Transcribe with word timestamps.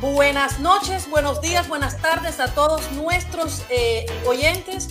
Buenas 0.00 0.60
noches, 0.60 1.10
buenos 1.10 1.40
días, 1.40 1.66
buenas 1.66 2.00
tardes 2.00 2.38
a 2.38 2.54
todos 2.54 2.92
nuestros 2.92 3.64
eh, 3.68 4.06
oyentes. 4.24 4.90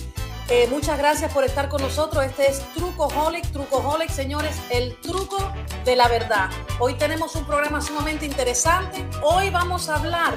Eh, 0.50 0.66
muchas 0.68 0.98
gracias 0.98 1.32
por 1.32 1.44
estar 1.44 1.70
con 1.70 1.80
nosotros. 1.80 2.26
Este 2.26 2.50
es 2.50 2.60
Trucoholic, 2.74 3.50
Trucoholic, 3.50 4.10
señores, 4.10 4.54
el 4.68 5.00
truco 5.00 5.50
de 5.86 5.96
la 5.96 6.08
verdad. 6.08 6.50
Hoy 6.78 6.92
tenemos 6.92 7.34
un 7.36 7.46
programa 7.46 7.80
sumamente 7.80 8.26
interesante. 8.26 9.02
Hoy 9.22 9.48
vamos 9.48 9.88
a 9.88 9.96
hablar 9.96 10.34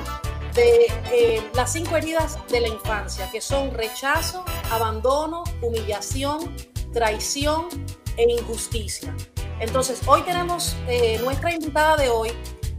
de 0.54 0.86
eh, 1.12 1.52
las 1.54 1.74
cinco 1.74 1.98
heridas 1.98 2.38
de 2.48 2.62
la 2.62 2.70
infancia, 2.70 3.30
que 3.30 3.42
son 3.42 3.74
rechazo, 3.74 4.46
abandono, 4.70 5.44
humillación, 5.62 6.56
traición 6.94 7.68
e 8.16 8.24
injusticia. 8.24 9.14
Entonces, 9.60 10.02
hoy 10.08 10.22
tenemos 10.22 10.78
nuestra 11.22 11.54
invitada 11.54 11.98
de 11.98 12.10
hoy, 12.10 12.32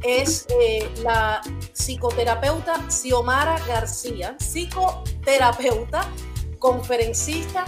es 0.02 0.46
eh, 0.60 0.88
la 1.02 1.40
psicoterapeuta 1.72 2.90
Xiomara 2.90 3.58
García, 3.66 4.36
psicoterapeuta, 4.38 6.10
conferencista, 6.58 7.64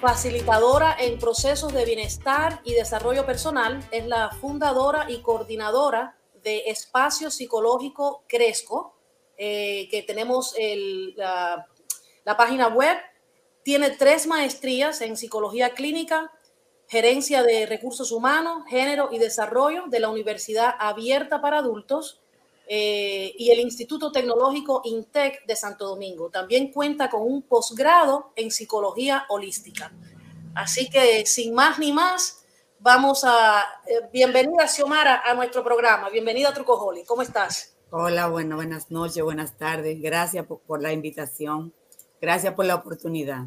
facilitadora 0.00 0.96
en 0.98 1.18
procesos 1.18 1.72
de 1.72 1.84
bienestar 1.84 2.60
y 2.64 2.74
desarrollo 2.74 3.26
personal, 3.26 3.86
es 3.90 4.06
la 4.06 4.30
fundadora 4.40 5.06
y 5.08 5.22
coordinadora 5.22 6.16
de 6.42 6.64
Espacio 6.66 7.30
Psicológico 7.30 8.24
Cresco, 8.28 8.94
eh, 9.36 9.88
que 9.90 10.02
tenemos 10.02 10.54
la, 11.16 11.66
la 12.24 12.36
página 12.36 12.68
web, 12.68 12.96
tiene 13.62 13.90
tres 13.90 14.26
maestrías 14.26 15.00
en 15.00 15.16
psicología 15.16 15.70
clínica, 15.70 16.32
Gerencia 16.88 17.42
de 17.42 17.66
Recursos 17.66 18.10
Humanos, 18.12 18.64
Género 18.66 19.10
y 19.12 19.18
Desarrollo 19.18 19.84
de 19.88 20.00
la 20.00 20.08
Universidad 20.08 20.74
Abierta 20.78 21.42
para 21.42 21.58
Adultos 21.58 22.22
eh, 22.66 23.34
y 23.36 23.50
el 23.50 23.60
Instituto 23.60 24.10
Tecnológico 24.10 24.80
INTEC 24.84 25.44
de 25.46 25.54
Santo 25.54 25.86
Domingo. 25.86 26.30
También 26.30 26.72
cuenta 26.72 27.10
con 27.10 27.22
un 27.22 27.42
posgrado 27.42 28.32
en 28.36 28.50
Psicología 28.50 29.26
Holística. 29.28 29.92
Así 30.54 30.88
que 30.88 31.26
sin 31.26 31.52
más 31.52 31.78
ni 31.78 31.92
más, 31.92 32.46
vamos 32.78 33.22
a... 33.22 33.64
Eh, 33.86 34.08
bienvenida, 34.10 34.66
Xiomara, 34.66 35.22
a 35.26 35.34
nuestro 35.34 35.62
programa. 35.62 36.08
Bienvenida 36.08 36.54
Trucojoli. 36.54 37.04
¿Cómo 37.04 37.20
estás? 37.20 37.76
Hola, 37.90 38.28
bueno, 38.28 38.56
buenas 38.56 38.90
noches, 38.90 39.22
buenas 39.22 39.58
tardes. 39.58 40.00
Gracias 40.00 40.46
por 40.46 40.82
la 40.82 40.92
invitación. 40.92 41.74
Gracias 42.18 42.54
por 42.54 42.64
la 42.64 42.76
oportunidad. 42.76 43.44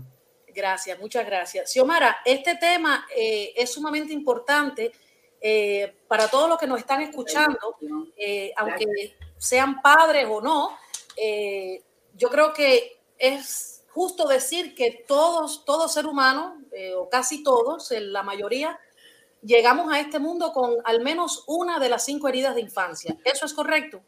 Gracias, 0.53 0.99
muchas 0.99 1.25
gracias. 1.25 1.71
Xiomara, 1.71 2.17
este 2.25 2.55
tema 2.55 3.05
eh, 3.15 3.53
es 3.55 3.71
sumamente 3.71 4.13
importante 4.13 4.91
eh, 5.39 5.95
para 6.07 6.27
todos 6.27 6.49
los 6.49 6.57
que 6.57 6.67
nos 6.67 6.79
están 6.79 7.01
escuchando, 7.01 7.77
eh, 8.15 8.51
aunque 8.57 9.15
sean 9.37 9.81
padres 9.81 10.27
o 10.29 10.41
no. 10.41 10.77
yo 12.15 12.29
creo 12.29 12.53
que 12.53 12.99
es 13.17 13.83
justo 13.89 14.27
decir 14.27 14.75
que 14.75 15.03
todos, 15.07 15.65
todo 15.65 15.87
ser 15.87 16.05
humano, 16.05 16.57
o 16.97 17.09
casi 17.09 17.43
todos, 17.43 17.91
la 17.91 18.23
mayoría, 18.23 18.79
llegamos 19.41 19.91
a 19.91 19.99
este 19.99 20.19
mundo 20.19 20.53
con 20.53 20.77
al 20.85 21.01
menos 21.01 21.43
una 21.47 21.79
de 21.79 21.89
las 21.89 22.05
cinco 22.05 22.27
heridas 22.27 22.55
de 22.55 22.61
infancia. 22.61 23.17
¿Eso 23.25 23.45
es 23.45 23.53
correcto? 23.53 24.01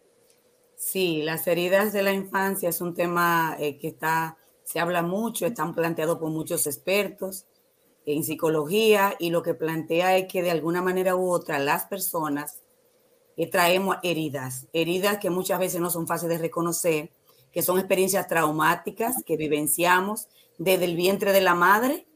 Sí, 0.75 1.21
las 1.23 1.47
heridas 1.47 1.93
de 1.93 2.03
la 2.03 2.11
infancia 2.11 2.69
es 2.69 2.81
un 2.81 2.93
tema 2.93 3.55
que 3.57 3.87
está 3.87 4.37
se 4.73 4.79
habla 4.79 5.03
mucho, 5.03 5.45
están 5.45 5.75
planteados 5.75 6.17
por 6.17 6.31
muchos 6.31 6.65
expertos 6.65 7.45
en 8.07 8.23
psicología 8.23 9.15
y 9.19 9.29
lo 9.29 9.43
que 9.43 9.53
plantea 9.53 10.17
es 10.17 10.25
que 10.27 10.41
de 10.41 10.49
alguna 10.49 10.81
manera 10.81 11.15
u 11.15 11.29
otra 11.29 11.59
las 11.59 11.85
personas 11.85 12.63
eh, 13.37 13.47
traemos 13.47 13.97
heridas, 14.01 14.65
heridas 14.73 15.19
que 15.19 15.29
muchas 15.29 15.59
veces 15.59 15.79
no 15.79 15.91
son 15.91 16.07
fáciles 16.07 16.39
de 16.39 16.41
reconocer, 16.41 17.11
que 17.51 17.61
son 17.61 17.77
experiencias 17.77 18.27
traumáticas 18.27 19.17
que 19.23 19.37
vivenciamos 19.37 20.27
desde 20.57 20.85
el 20.85 20.95
vientre 20.95 21.33
de 21.33 21.41
la 21.41 21.53
madre 21.53 22.07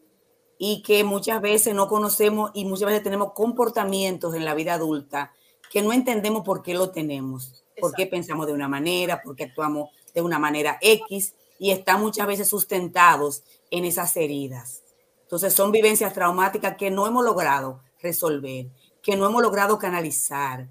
y 0.58 0.81
que 0.81 1.03
muchas 1.03 1.39
veces 1.39 1.75
no 1.75 1.87
conocemos 1.87 2.49
y 2.55 2.65
muchas 2.65 2.87
veces 2.87 3.03
tenemos 3.03 3.33
comportamientos 3.33 4.33
en 4.33 4.45
la 4.45 4.55
vida 4.55 4.73
adulta 4.73 5.32
que 5.71 5.83
no 5.83 5.93
entendemos 5.93 6.42
por 6.42 6.64
qué 6.64 6.73
lo 6.73 6.89
tenemos, 6.89 7.64
por 7.80 7.93
qué 7.93 8.08
pensamos 8.08 8.48
de 8.48 8.53
una 8.53 8.67
manera, 8.67 9.21
por 9.21 9.36
qué 9.36 9.43
actuamos 9.43 9.92
de 10.11 10.23
una 10.23 10.39
manera 10.39 10.80
X 10.82 11.36
y 11.60 11.72
están 11.72 12.02
muchas 12.02 12.28
veces 12.28 12.50
sustentados 12.50 13.44
en 13.72 13.86
esas 13.86 14.16
heridas. 14.18 14.84
Entonces 15.23 15.54
son 15.54 15.72
vivencias 15.72 16.14
traumáticas 16.14 16.78
que 16.78 16.90
no 16.92 17.08
hemos 17.08 17.23
logrado 17.23 17.82
resolver, 18.02 18.68
que 19.02 19.18
no 19.18 19.26
hemos 19.26 19.42
logrado 19.42 19.78
canalizar, 19.78 20.70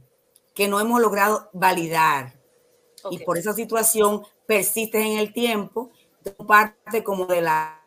que 0.55 0.69
no 0.69 0.81
hemos 0.81 1.01
logrado 1.01 1.51
validar. 1.53 2.41
Y 3.11 3.19
por 3.19 3.39
esa 3.39 3.53
situación 3.53 4.23
persiste 4.47 5.01
en 5.01 5.19
el 5.19 5.33
tiempo, 5.33 5.91
parte 6.47 7.05
como 7.05 7.27
de 7.27 7.43
la 7.43 7.83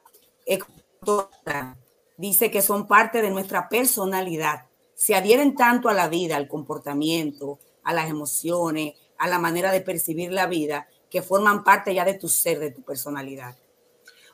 dice 2.18 2.52
que 2.52 2.62
son 2.62 2.86
parte 2.88 3.22
de 3.22 3.30
nuestra 3.30 3.70
personalidad. 3.70 4.66
Se 4.94 5.16
adhieren 5.16 5.56
tanto 5.56 5.88
a 5.90 5.94
la 5.94 6.10
vida, 6.10 6.36
al 6.36 6.48
comportamiento, 6.48 7.60
a 7.84 7.94
las 7.94 8.10
emociones, 8.10 8.96
a 9.18 9.28
la 9.28 9.40
manera 9.40 9.72
de 9.72 9.82
percibir 9.82 10.32
la 10.32 10.46
vida, 10.46 10.88
que 11.10 11.22
forman 11.22 11.64
parte 11.64 11.94
ya 11.94 12.06
de 12.06 12.14
tu 12.14 12.30
ser, 12.30 12.60
de 12.60 12.72
tu 12.72 12.82
personalidad. 12.84 13.56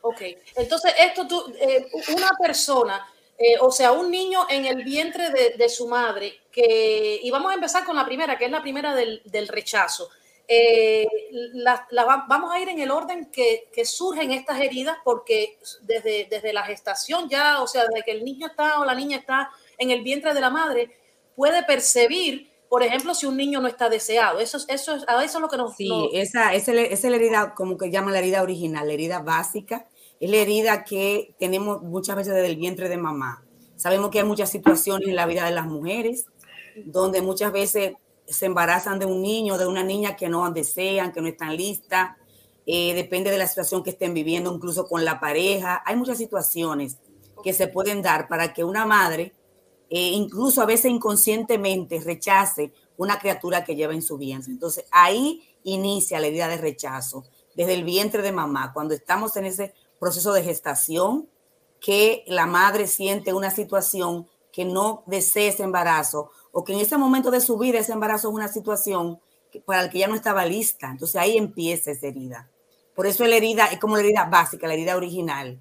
Ok, 0.01 0.21
entonces 0.55 0.93
esto 0.99 1.27
tú, 1.27 1.53
eh, 1.59 1.87
una 2.15 2.31
persona, 2.39 3.07
eh, 3.37 3.57
o 3.59 3.71
sea, 3.71 3.91
un 3.91 4.11
niño 4.11 4.45
en 4.49 4.65
el 4.65 4.83
vientre 4.83 5.31
de, 5.57 5.69
su 5.69 5.87
madre, 5.87 6.41
que, 6.51 7.19
y 7.23 7.31
vamos 7.31 7.51
a 7.51 7.55
empezar 7.55 7.83
con 7.83 7.95
la 7.95 8.05
primera, 8.05 8.37
que 8.37 8.45
es 8.45 8.51
la 8.51 8.61
primera 8.61 8.93
del, 8.93 9.47
rechazo. 9.47 10.09
Eh, 10.47 11.07
vamos 12.27 12.53
a 12.53 12.59
ir 12.59 12.69
en 12.69 12.79
el 12.79 12.91
orden 12.91 13.31
que, 13.31 13.67
que, 13.73 13.83
surgen 13.83 14.31
estas 14.31 14.61
heridas, 14.61 14.97
porque 15.03 15.57
desde, 15.81 16.27
desde 16.29 16.53
la 16.53 16.63
gestación 16.63 17.27
ya, 17.27 17.63
o 17.63 17.67
sea, 17.67 17.85
desde 17.87 18.03
que 18.03 18.11
el 18.11 18.23
niño 18.23 18.45
está 18.45 18.79
o 18.79 18.85
la 18.85 18.93
niña 18.93 19.17
está 19.17 19.49
en 19.79 19.89
el 19.89 20.03
vientre 20.03 20.35
de 20.35 20.41
la 20.41 20.51
madre, 20.51 20.95
puede 21.35 21.63
percibir 21.63 22.51
por 22.69 22.83
ejemplo, 22.83 23.13
si 23.13 23.25
un 23.25 23.37
niño 23.37 23.61
no 23.61 23.67
está 23.67 23.89
deseado. 23.89 24.39
Eso, 24.39 24.57
eso, 24.67 24.95
eso 24.95 25.19
es 25.19 25.39
lo 25.39 25.47
que 25.47 25.57
nos... 25.57 25.75
Sí, 25.75 26.09
esa, 26.13 26.53
esa, 26.53 26.73
es 26.73 27.03
la 27.03 27.15
herida, 27.15 27.53
como 27.53 27.77
que 27.77 27.89
llaman 27.89 28.13
la 28.13 28.19
herida 28.19 28.41
original, 28.41 28.87
la 28.87 28.93
herida 28.93 29.19
básica. 29.19 29.87
Es 30.19 30.29
la 30.29 30.37
herida 30.37 30.83
que 30.83 31.35
tenemos 31.39 31.81
muchas 31.81 32.15
veces 32.15 32.33
desde 32.33 32.47
el 32.47 32.57
vientre 32.57 32.89
de 32.89 32.97
mamá. 32.97 33.43
Sabemos 33.75 34.09
que 34.09 34.19
hay 34.19 34.25
muchas 34.25 34.49
situaciones 34.49 35.07
en 35.07 35.15
la 35.15 35.25
vida 35.25 35.45
de 35.45 35.51
las 35.51 35.67
mujeres 35.67 36.25
donde 36.85 37.21
muchas 37.21 37.51
veces 37.51 37.93
se 38.27 38.45
embarazan 38.45 38.99
de 38.99 39.05
un 39.05 39.21
niño, 39.21 39.57
de 39.57 39.67
una 39.67 39.83
niña 39.83 40.15
que 40.15 40.29
no 40.29 40.49
desean, 40.51 41.11
que 41.11 41.21
no 41.21 41.27
están 41.27 41.55
listas. 41.55 42.17
Eh, 42.65 42.93
depende 42.95 43.29
de 43.31 43.37
la 43.37 43.47
situación 43.47 43.83
que 43.83 43.91
estén 43.91 44.13
viviendo, 44.13 44.53
incluso 44.53 44.87
con 44.87 45.05
la 45.05 45.19
pareja. 45.19 45.83
Hay 45.85 45.95
muchas 45.95 46.17
situaciones 46.17 46.97
que 47.43 47.53
se 47.53 47.67
pueden 47.67 48.01
dar 48.01 48.27
para 48.27 48.53
que 48.53 48.63
una 48.63 48.85
madre 48.85 49.33
eh, 49.89 50.11
incluso 50.11 50.61
a 50.61 50.65
veces 50.65 50.91
inconscientemente 50.91 51.99
rechace 51.99 52.73
una 52.97 53.19
criatura 53.19 53.63
que 53.63 53.75
lleva 53.75 53.93
en 53.93 54.01
su 54.01 54.17
vientre. 54.17 54.51
Entonces 54.51 54.85
ahí 54.91 55.43
inicia 55.63 56.19
la 56.19 56.27
herida 56.27 56.47
de 56.47 56.57
rechazo, 56.57 57.25
desde 57.55 57.73
el 57.73 57.83
vientre 57.83 58.21
de 58.21 58.31
mamá, 58.31 58.73
cuando 58.73 58.93
estamos 58.93 59.35
en 59.37 59.45
ese 59.45 59.73
proceso 59.99 60.33
de 60.33 60.43
gestación, 60.43 61.29
que 61.79 62.23
la 62.27 62.45
madre 62.45 62.87
siente 62.87 63.33
una 63.33 63.51
situación 63.51 64.27
que 64.51 64.65
no 64.65 65.03
desea 65.05 65.49
ese 65.49 65.63
embarazo 65.63 66.31
o 66.51 66.63
que 66.63 66.73
en 66.73 66.79
ese 66.79 66.97
momento 66.97 67.31
de 67.31 67.41
su 67.41 67.57
vida 67.57 67.79
ese 67.79 67.93
embarazo 67.93 68.29
es 68.29 68.33
una 68.33 68.47
situación 68.47 69.19
para 69.65 69.83
la 69.83 69.89
que 69.89 69.99
ya 69.99 70.07
no 70.07 70.15
estaba 70.15 70.45
lista. 70.45 70.89
Entonces 70.89 71.15
ahí 71.17 71.37
empieza 71.37 71.91
esa 71.91 72.07
herida. 72.07 72.49
Por 72.95 73.05
eso 73.05 73.25
la 73.25 73.35
herida 73.35 73.67
es 73.67 73.79
como 73.79 73.97
la 73.97 74.03
herida 74.03 74.25
básica, 74.25 74.67
la 74.67 74.73
herida 74.73 74.95
original 74.95 75.59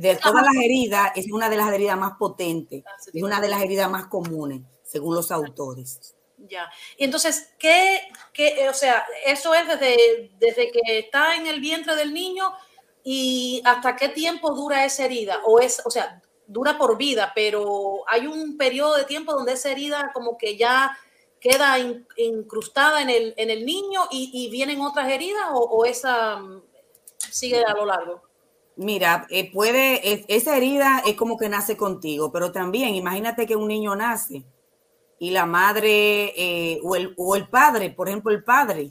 de 0.00 0.16
todas 0.16 0.44
las 0.44 0.54
heridas, 0.56 1.12
es 1.14 1.30
una 1.30 1.48
de 1.48 1.56
las 1.56 1.72
heridas 1.72 1.98
más 1.98 2.16
potentes, 2.18 2.82
ah, 2.86 2.90
es 3.12 3.22
una 3.22 3.40
de 3.40 3.48
las 3.48 3.62
heridas 3.62 3.90
más 3.90 4.06
comunes, 4.06 4.62
según 4.82 5.14
los 5.14 5.30
autores. 5.30 6.14
Ya. 6.38 6.70
Y 6.96 7.04
entonces, 7.04 7.54
¿qué, 7.58 8.02
qué 8.32 8.68
o 8.68 8.74
sea, 8.74 9.04
eso 9.24 9.54
es 9.54 9.66
desde, 9.66 10.32
desde 10.38 10.70
que 10.70 10.98
está 10.98 11.34
en 11.36 11.46
el 11.46 11.60
vientre 11.60 11.96
del 11.96 12.12
niño 12.12 12.52
y 13.02 13.62
hasta 13.64 13.96
qué 13.96 14.08
tiempo 14.08 14.54
dura 14.54 14.84
esa 14.84 15.04
herida? 15.04 15.40
O 15.44 15.60
es, 15.60 15.82
o 15.84 15.90
sea, 15.90 16.22
dura 16.46 16.78
por 16.78 16.96
vida, 16.96 17.32
pero 17.34 18.04
hay 18.08 18.26
un 18.26 18.56
periodo 18.56 18.96
de 18.96 19.04
tiempo 19.04 19.32
donde 19.32 19.52
esa 19.52 19.70
herida 19.70 20.10
como 20.12 20.36
que 20.36 20.56
ya 20.56 20.96
queda 21.40 21.76
incrustada 22.16 23.02
en 23.02 23.10
el, 23.10 23.34
en 23.36 23.50
el 23.50 23.64
niño 23.64 24.02
y, 24.10 24.48
vienen 24.50 24.80
otras 24.80 25.08
heridas 25.08 25.48
o, 25.52 25.60
o 25.60 25.84
esa 25.84 26.36
mm, 26.36 26.62
sigue 27.30 27.62
a 27.64 27.74
lo 27.74 27.86
largo? 27.86 28.25
Mira, 28.76 29.26
eh, 29.30 29.50
puede, 29.50 30.26
esa 30.28 30.56
herida 30.56 31.02
es 31.06 31.14
como 31.14 31.38
que 31.38 31.48
nace 31.48 31.78
contigo, 31.78 32.30
pero 32.30 32.52
también 32.52 32.94
imagínate 32.94 33.46
que 33.46 33.56
un 33.56 33.68
niño 33.68 33.96
nace 33.96 34.44
y 35.18 35.30
la 35.30 35.46
madre 35.46 36.32
eh, 36.36 36.80
o, 36.82 36.94
el, 36.94 37.14
o, 37.16 37.36
el, 37.36 37.48
padre, 37.48 37.90
por 37.90 38.08
ejemplo, 38.08 38.30
el 38.32 38.44
padre 38.44 38.90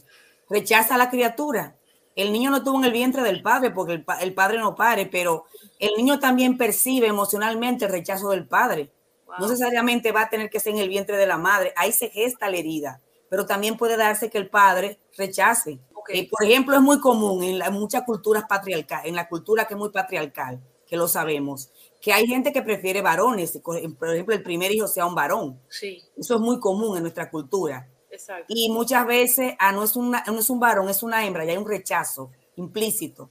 rechaza 0.50 0.96
a 0.96 0.98
la 0.98 1.10
criatura. 1.10 1.76
El 2.16 2.32
niño 2.32 2.50
no 2.50 2.58
estuvo 2.58 2.78
en 2.80 2.86
el 2.86 2.94
vientre 2.94 3.22
del 3.22 3.42
padre 3.42 3.72
porque 3.72 4.04
el, 4.22 4.34
padre 4.34 4.58
no 4.58 4.76
pare, 4.76 5.06
pero 5.06 5.46
el 5.80 5.92
niño 5.98 6.18
también 6.20 6.58
percibe 6.58 7.08
emocionalmente 7.08 7.86
el 7.86 7.92
rechazo 7.92 8.30
del 8.30 8.48
padre. 8.48 8.92
No 9.38 9.48
necesariamente 9.48 10.14
va 10.14 10.22
a 10.22 10.30
tener 10.30 10.50
que 10.50 10.62
ser 10.62 10.74
en 10.74 10.80
el 10.80 10.90
vientre 10.90 11.18
de 11.18 11.28
la 11.28 11.38
madre. 11.38 11.74
Ahí 11.76 11.92
se 11.92 12.10
gesta 12.10 12.50
la 12.50 12.58
herida, 12.58 13.02
pero 13.30 13.46
también 13.46 13.76
puede 13.76 13.98
darse 13.98 14.30
que 14.30 14.38
el 14.38 14.50
padre 14.50 14.98
rechace. 15.18 15.80
Eh, 16.10 16.30
por 16.30 16.44
ejemplo, 16.44 16.76
es 16.76 16.82
muy 16.82 17.00
común 17.00 17.44
en, 17.44 17.74
muchas 17.74 18.04
culturas 18.04 18.46
patriarcales, 18.48 19.08
en 19.08 19.16
la 19.16 19.28
cultura 19.28 19.66
que 19.66 19.74
es 19.74 19.78
muy 19.78 19.90
patriarcal, 19.90 20.62
que 20.86 20.98
lo 20.98 21.08
sabemos, 21.08 21.72
que 22.02 22.14
hay 22.14 22.28
gente 22.28 22.54
que 22.54 22.62
prefiere 22.62 23.02
varones, 23.02 23.60
por 23.64 23.78
ejemplo, 23.78 24.12
el 24.12 24.44
primer 24.44 24.72
hijo 24.72 24.88
sea 24.88 25.06
un 25.06 25.16
varón. 25.16 25.60
Sí. 25.70 26.04
Eso 26.16 26.36
es 26.36 26.42
muy 26.42 26.60
común 26.60 26.98
en 26.98 27.04
nuestra 27.04 27.30
cultura. 27.30 27.90
Exacto. 28.10 28.46
Y 28.48 28.70
muchas 28.70 29.06
veces 29.06 29.56
ah, 29.60 29.72
no, 29.72 29.84
es 29.84 29.96
una, 29.96 30.24
no 30.28 30.40
es 30.40 30.50
un 30.50 30.60
varón, 30.60 30.90
es 30.90 31.04
una 31.04 31.26
hembra, 31.26 31.44
y 31.46 31.50
hay 31.50 31.58
un 31.58 31.68
rechazo 31.68 32.32
implícito 32.56 33.30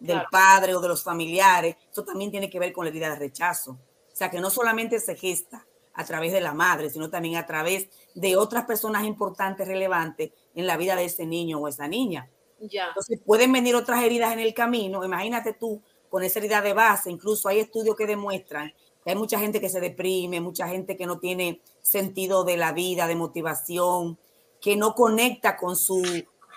del 0.00 0.22
padre 0.30 0.74
o 0.74 0.80
de 0.80 0.88
los 0.88 1.02
familiares. 1.02 1.76
Eso 1.90 2.04
también 2.04 2.30
tiene 2.30 2.50
que 2.50 2.58
ver 2.58 2.72
con 2.72 2.84
la 2.84 2.90
herida 2.90 3.10
de 3.10 3.16
rechazo. 3.16 3.72
O 3.72 4.16
sea, 4.16 4.30
que 4.30 4.40
no 4.40 4.50
solamente 4.50 4.98
se 5.00 5.16
gesta 5.16 5.66
a 5.94 6.04
través 6.04 6.32
de 6.32 6.40
la 6.40 6.54
madre, 6.54 6.90
sino 6.90 7.10
también 7.10 7.36
a 7.36 7.46
través 7.46 7.88
de 8.14 8.36
otras 8.36 8.64
personas 8.66 9.04
importantes, 9.04 9.66
relevantes 9.66 10.30
en 10.58 10.66
la 10.66 10.76
vida 10.76 10.96
de 10.96 11.04
ese 11.04 11.24
niño 11.24 11.58
o 11.58 11.68
esa 11.68 11.86
niña. 11.88 12.28
Ya. 12.60 12.88
Entonces 12.88 13.20
pueden 13.24 13.52
venir 13.52 13.76
otras 13.76 14.02
heridas 14.02 14.32
en 14.32 14.40
el 14.40 14.52
camino. 14.52 15.04
Imagínate 15.04 15.52
tú 15.52 15.80
con 16.08 16.24
esa 16.24 16.40
herida 16.40 16.60
de 16.60 16.72
base. 16.72 17.10
Incluso 17.10 17.48
hay 17.48 17.60
estudios 17.60 17.94
que 17.96 18.06
demuestran 18.06 18.72
que 19.04 19.10
hay 19.10 19.16
mucha 19.16 19.38
gente 19.38 19.60
que 19.60 19.68
se 19.68 19.80
deprime, 19.80 20.40
mucha 20.40 20.66
gente 20.66 20.96
que 20.96 21.06
no 21.06 21.20
tiene 21.20 21.60
sentido 21.80 22.42
de 22.42 22.56
la 22.56 22.72
vida, 22.72 23.06
de 23.06 23.14
motivación, 23.14 24.18
que 24.60 24.76
no 24.76 24.94
conecta 24.94 25.56
con 25.56 25.76
su 25.76 26.02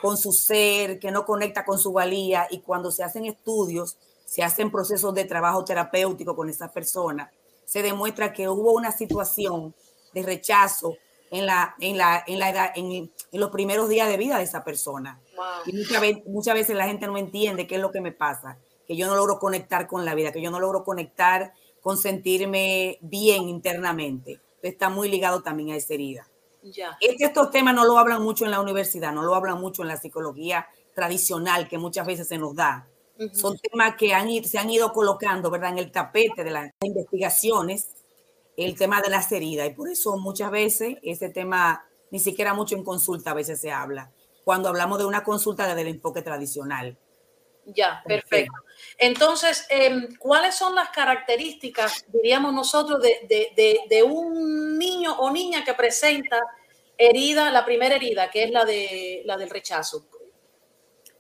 con 0.01 0.17
su 0.17 0.31
ser, 0.31 0.97
que 0.97 1.11
no 1.11 1.25
conecta 1.25 1.63
con 1.63 1.77
su 1.77 1.93
valía 1.93 2.47
y 2.49 2.61
cuando 2.61 2.89
se 2.89 3.03
hacen 3.03 3.25
estudios, 3.25 3.97
se 4.25 4.41
hacen 4.41 4.71
procesos 4.71 5.13
de 5.13 5.25
trabajo 5.25 5.63
terapéutico 5.63 6.35
con 6.35 6.49
esa 6.49 6.71
persona, 6.71 7.31
se 7.65 7.83
demuestra 7.83 8.33
que 8.33 8.49
hubo 8.49 8.71
una 8.71 8.91
situación 8.91 9.75
de 10.11 10.23
rechazo 10.23 10.97
en, 11.31 11.45
la, 11.45 11.75
en, 11.79 11.97
la, 11.97 12.23
en, 12.27 12.39
la 12.39 12.49
edad, 12.49 12.71
en, 12.75 13.11
los 13.31 13.49
primeros 13.49 13.89
días 13.89 14.07
de 14.07 14.17
vida 14.17 14.37
de 14.37 14.43
esa 14.43 14.63
persona. 14.63 15.19
Y 15.65 15.73
muchas 15.73 16.01
veces, 16.01 16.23
muchas 16.27 16.53
veces 16.53 16.75
la 16.75 16.85
gente 16.85 17.07
no 17.07 17.17
entiende 17.17 17.65
qué 17.65 17.75
es 17.75 17.81
lo 17.81 17.91
que 17.91 18.01
me 18.01 18.11
pasa, 18.11 18.57
que 18.85 18.95
yo 18.95 19.07
no 19.07 19.15
logro 19.15 19.39
conectar 19.39 19.87
con 19.87 20.05
la 20.05 20.13
vida, 20.13 20.31
que 20.31 20.41
yo 20.41 20.51
no 20.51 20.59
logro 20.59 20.83
conectar 20.83 21.53
con 21.81 21.97
sentirme 21.97 22.99
bien 23.01 23.49
internamente. 23.49 24.39
Está 24.61 24.89
muy 24.89 25.09
ligado 25.09 25.41
también 25.41 25.71
a 25.71 25.77
esa 25.77 25.93
herida. 25.93 26.27
Que 26.61 27.15
estos 27.25 27.49
temas 27.49 27.73
no 27.73 27.85
lo 27.85 27.97
hablan 27.97 28.21
mucho 28.21 28.45
en 28.45 28.51
la 28.51 28.61
universidad, 28.61 29.11
no 29.11 29.23
lo 29.23 29.33
hablan 29.33 29.59
mucho 29.59 29.81
en 29.81 29.87
la 29.87 29.97
psicología 29.97 30.67
tradicional 30.93 31.67
que 31.67 31.79
muchas 31.79 32.05
veces 32.05 32.27
se 32.27 32.37
nos 32.37 32.55
da. 32.55 32.87
Son 33.33 33.57
temas 33.57 33.95
que 33.95 34.13
han, 34.13 34.29
se 34.43 34.57
han 34.57 34.69
ido 34.69 34.91
colocando, 34.93 35.49
¿verdad?, 35.49 35.71
en 35.71 35.77
el 35.77 35.91
tapete 35.91 36.43
de 36.43 36.51
las 36.51 36.71
investigaciones, 36.81 37.89
el 38.61 38.77
tema 38.77 39.01
de 39.01 39.09
las 39.09 39.31
heridas. 39.31 39.67
Y 39.67 39.73
por 39.73 39.89
eso 39.89 40.17
muchas 40.17 40.51
veces 40.51 40.97
ese 41.03 41.29
tema, 41.29 41.85
ni 42.09 42.19
siquiera 42.19 42.53
mucho 42.53 42.75
en 42.75 42.83
consulta 42.83 43.31
a 43.31 43.35
veces 43.35 43.59
se 43.59 43.71
habla, 43.71 44.11
cuando 44.43 44.69
hablamos 44.69 44.99
de 44.99 45.05
una 45.05 45.23
consulta 45.23 45.67
desde 45.67 45.81
el 45.81 45.87
enfoque 45.87 46.21
tradicional. 46.21 46.97
Ya, 47.65 48.01
perfecto. 48.05 48.53
Entonces, 48.97 49.65
em, 49.69 50.15
¿cuáles 50.17 50.55
son 50.55 50.73
las 50.75 50.89
características, 50.89 52.05
diríamos 52.11 52.53
nosotros, 52.53 53.01
de, 53.01 54.03
un 54.03 54.77
niño 54.77 55.13
o 55.19 55.31
niña 55.31 55.63
que 55.63 55.73
presenta 55.73 56.39
herida, 56.97 57.51
la 57.51 57.63
primera 57.63 57.95
herida, 57.95 58.29
que 58.29 58.43
es 58.43 58.51
la, 58.51 58.65
de, 58.65 59.21
la 59.25 59.37
del 59.37 59.49
rechazo? 59.49 60.07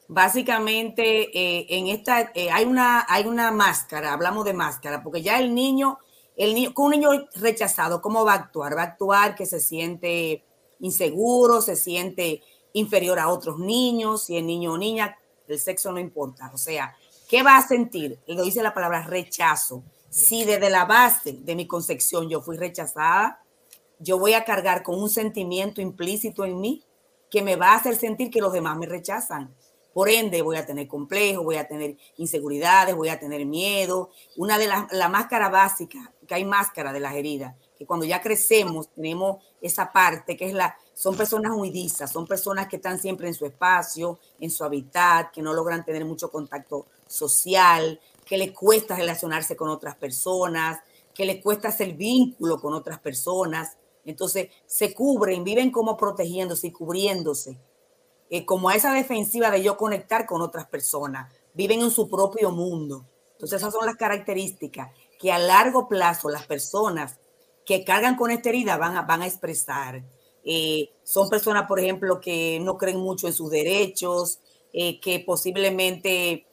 Básicamente, 0.07 1.29
eh, 1.33 1.67
en 1.69 1.87
esta 1.87 2.31
eh, 2.35 2.49
hay, 2.51 2.65
una, 2.65 3.05
hay 3.07 3.25
una 3.25 3.51
máscara, 3.51 4.11
hablamos 4.11 4.43
de 4.43 4.53
máscara, 4.53 5.01
porque 5.01 5.21
ya 5.21 5.39
el 5.39 5.55
niño, 5.55 5.99
el 6.35 6.55
niño, 6.55 6.73
con 6.73 6.85
un 6.85 6.91
niño 6.91 7.09
rechazado, 7.35 8.01
¿cómo 8.01 8.25
va 8.25 8.33
a 8.33 8.37
actuar? 8.37 8.77
Va 8.77 8.81
a 8.81 8.85
actuar 8.85 9.35
que 9.35 9.45
se 9.45 9.59
siente 9.59 10.43
inseguro, 10.79 11.61
se 11.61 11.75
siente 11.75 12.41
inferior 12.73 13.19
a 13.19 13.29
otros 13.29 13.59
niños, 13.59 14.23
si 14.23 14.37
es 14.37 14.43
niño 14.43 14.73
o 14.73 14.77
niña, 14.77 15.17
el 15.47 15.59
sexo 15.59 15.91
no 15.91 15.99
importa. 15.99 16.51
O 16.53 16.57
sea, 16.57 16.95
¿qué 17.27 17.43
va 17.43 17.57
a 17.57 17.67
sentir? 17.67 18.19
Lo 18.27 18.43
dice 18.43 18.63
la 18.63 18.73
palabra 18.73 19.03
rechazo. 19.03 19.83
Si 20.09 20.43
desde 20.43 20.69
la 20.69 20.85
base 20.85 21.33
de 21.33 21.55
mi 21.55 21.67
concepción 21.67 22.29
yo 22.29 22.41
fui 22.41 22.57
rechazada, 22.57 23.43
yo 23.99 24.17
voy 24.17 24.33
a 24.33 24.43
cargar 24.43 24.83
con 24.83 24.99
un 24.99 25.09
sentimiento 25.09 25.79
implícito 25.81 26.43
en 26.43 26.59
mí 26.59 26.83
que 27.29 27.41
me 27.41 27.55
va 27.55 27.69
a 27.69 27.75
hacer 27.75 27.95
sentir 27.95 28.29
que 28.29 28.41
los 28.41 28.51
demás 28.51 28.77
me 28.77 28.87
rechazan. 28.87 29.55
Por 29.93 30.09
ende, 30.09 30.41
voy 30.41 30.57
a 30.57 30.65
tener 30.65 30.87
complejos, 30.87 31.43
voy 31.43 31.57
a 31.57 31.67
tener 31.67 31.97
inseguridades, 32.17 32.95
voy 32.95 33.09
a 33.09 33.19
tener 33.19 33.45
miedo. 33.45 34.09
Una 34.37 34.57
de 34.57 34.67
las 34.67 34.91
la 34.91 35.09
máscara 35.09 35.49
básica, 35.49 36.13
hay 36.33 36.45
máscara 36.45 36.93
de 36.93 36.99
las 36.99 37.15
heridas, 37.15 37.55
que 37.77 37.85
cuando 37.85 38.05
ya 38.05 38.21
crecemos 38.21 38.89
tenemos 38.89 39.43
esa 39.61 39.91
parte 39.91 40.37
que 40.37 40.45
es 40.45 40.53
la 40.53 40.77
son 40.93 41.17
personas 41.17 41.53
huidizas, 41.55 42.11
son 42.11 42.27
personas 42.27 42.67
que 42.67 42.75
están 42.75 42.99
siempre 42.99 43.27
en 43.27 43.33
su 43.33 43.45
espacio, 43.45 44.19
en 44.39 44.51
su 44.51 44.63
hábitat, 44.63 45.31
que 45.31 45.41
no 45.41 45.51
logran 45.51 45.83
tener 45.83 46.05
mucho 46.05 46.29
contacto 46.29 46.85
social, 47.07 47.99
que 48.23 48.37
les 48.37 48.51
cuesta 48.51 48.95
relacionarse 48.95 49.55
con 49.55 49.69
otras 49.69 49.95
personas, 49.95 50.79
que 51.13 51.25
les 51.25 51.41
cuesta 51.41 51.69
hacer 51.69 51.93
vínculo 51.93 52.61
con 52.61 52.73
otras 52.73 52.99
personas. 52.99 53.77
Entonces 54.05 54.49
se 54.67 54.93
cubren, 54.93 55.43
viven 55.43 55.71
como 55.71 55.97
protegiéndose 55.97 56.67
y 56.67 56.71
cubriéndose, 56.71 57.57
eh, 58.29 58.45
como 58.45 58.69
a 58.69 58.75
esa 58.75 58.93
defensiva 58.93 59.49
de 59.49 59.63
yo 59.63 59.77
conectar 59.77 60.27
con 60.27 60.41
otras 60.41 60.67
personas. 60.67 61.33
Viven 61.53 61.81
en 61.81 61.89
su 61.91 62.07
propio 62.07 62.51
mundo. 62.51 63.05
Entonces 63.33 63.59
esas 63.59 63.73
son 63.73 63.87
las 63.87 63.95
características 63.95 64.91
que 65.21 65.31
a 65.31 65.37
largo 65.37 65.87
plazo 65.87 66.29
las 66.29 66.47
personas 66.47 67.19
que 67.65 67.85
cargan 67.85 68.15
con 68.15 68.31
esta 68.31 68.49
herida 68.49 68.77
van 68.77 68.97
a, 68.97 69.03
van 69.03 69.21
a 69.21 69.27
expresar. 69.27 70.03
Eh, 70.43 70.89
son 71.03 71.29
personas, 71.29 71.67
por 71.67 71.79
ejemplo, 71.79 72.19
que 72.19 72.59
no 72.59 72.77
creen 72.77 72.97
mucho 72.97 73.27
en 73.27 73.33
sus 73.33 73.51
derechos, 73.51 74.39
eh, 74.73 74.99
que 74.99 75.19
posiblemente 75.19 76.47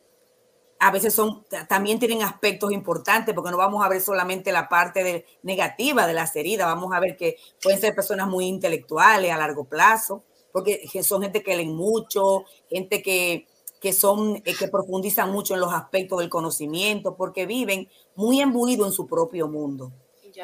a 0.80 0.90
veces 0.90 1.14
son, 1.14 1.44
también 1.68 1.98
tienen 1.98 2.22
aspectos 2.22 2.70
importantes, 2.72 3.34
porque 3.34 3.50
no 3.50 3.56
vamos 3.56 3.84
a 3.84 3.88
ver 3.88 4.00
solamente 4.00 4.52
la 4.52 4.68
parte 4.68 5.24
negativa 5.42 6.06
de 6.06 6.12
las 6.12 6.36
heridas, 6.36 6.66
vamos 6.66 6.92
a 6.92 7.00
ver 7.00 7.16
que 7.16 7.36
pueden 7.60 7.80
ser 7.80 7.94
personas 7.94 8.28
muy 8.28 8.44
intelectuales 8.44 9.32
a 9.32 9.38
largo 9.38 9.64
plazo, 9.64 10.22
porque 10.52 10.88
son 11.02 11.22
gente 11.22 11.42
que 11.42 11.56
leen 11.56 11.74
mucho, 11.74 12.44
gente 12.68 13.02
que, 13.02 13.46
que 13.80 13.92
son, 13.92 14.36
eh, 14.44 14.54
que 14.58 14.68
profundizan 14.68 15.30
mucho 15.30 15.54
en 15.54 15.60
los 15.60 15.72
aspectos 15.72 16.18
del 16.18 16.28
conocimiento, 16.28 17.14
porque 17.16 17.46
viven 17.46 17.88
muy 18.14 18.40
embuidos 18.40 18.88
en 18.88 18.92
su 18.92 19.06
propio 19.06 19.48
mundo. 19.48 19.92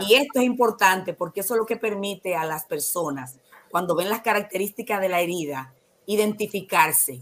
Y 0.00 0.14
esto 0.14 0.40
es 0.40 0.44
importante 0.44 1.14
porque 1.14 1.40
eso 1.40 1.54
es 1.54 1.58
lo 1.58 1.66
que 1.66 1.76
permite 1.76 2.34
a 2.34 2.44
las 2.44 2.64
personas, 2.64 3.38
cuando 3.70 3.94
ven 3.94 4.08
las 4.08 4.22
características 4.22 5.00
de 5.00 5.08
la 5.08 5.20
herida, 5.20 5.74
identificarse. 6.06 7.20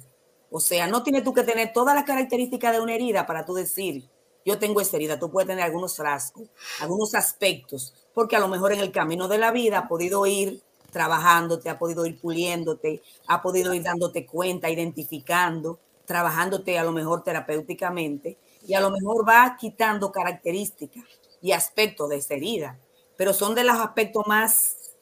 O 0.50 0.60
sea, 0.60 0.86
no 0.86 1.02
tienes 1.02 1.24
tú 1.24 1.32
que 1.32 1.42
tener 1.42 1.72
todas 1.72 1.94
las 1.94 2.04
características 2.04 2.72
de 2.72 2.80
una 2.80 2.94
herida 2.94 3.26
para 3.26 3.44
tú 3.44 3.54
decir, 3.54 4.08
yo 4.44 4.58
tengo 4.58 4.80
esa 4.80 4.96
herida. 4.96 5.18
Tú 5.18 5.30
puedes 5.30 5.48
tener 5.48 5.64
algunos 5.64 5.98
rasgos, 5.98 6.48
algunos 6.80 7.14
aspectos, 7.14 7.94
porque 8.12 8.36
a 8.36 8.40
lo 8.40 8.48
mejor 8.48 8.72
en 8.72 8.80
el 8.80 8.92
camino 8.92 9.28
de 9.28 9.38
la 9.38 9.50
vida 9.50 9.78
ha 9.78 9.88
podido 9.88 10.26
ir 10.26 10.62
trabajándote, 10.90 11.70
ha 11.70 11.78
podido 11.78 12.04
ir 12.04 12.20
puliéndote, 12.20 13.02
ha 13.26 13.40
podido 13.40 13.72
ir 13.72 13.82
dándote 13.82 14.26
cuenta, 14.26 14.68
identificando, 14.68 15.78
trabajándote 16.04 16.78
a 16.78 16.84
lo 16.84 16.92
mejor 16.92 17.22
terapéuticamente 17.22 18.38
y 18.66 18.74
a 18.74 18.80
lo 18.80 18.90
mejor 18.90 19.28
va 19.28 19.56
quitando 19.58 20.12
características 20.12 21.04
y 21.40 21.52
aspectos 21.52 22.08
de 22.08 22.16
esa 22.16 22.34
herida, 22.34 22.78
pero 23.16 23.32
son 23.32 23.54
de 23.54 23.64
los 23.64 23.76
aspectos 23.76 24.26
más, 24.26 24.94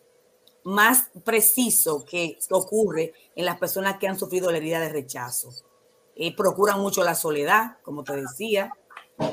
más 0.65 1.11
precisos 1.25 2.05
que 2.05 2.39
ocurre 2.51 3.13
en 3.37 3.45
las 3.45 3.59
personas 3.59 3.99
que 3.99 4.09
han 4.09 4.19
sufrido 4.19 4.51
la 4.51 4.59
herida 4.59 4.81
de 4.81 4.89
rechazo. 4.89 5.51
Eh, 6.17 6.35
procuran 6.35 6.81
mucho 6.81 7.03
la 7.05 7.15
soledad, 7.15 7.79
como 7.83 8.05
te 8.05 8.17
decía, 8.17 8.73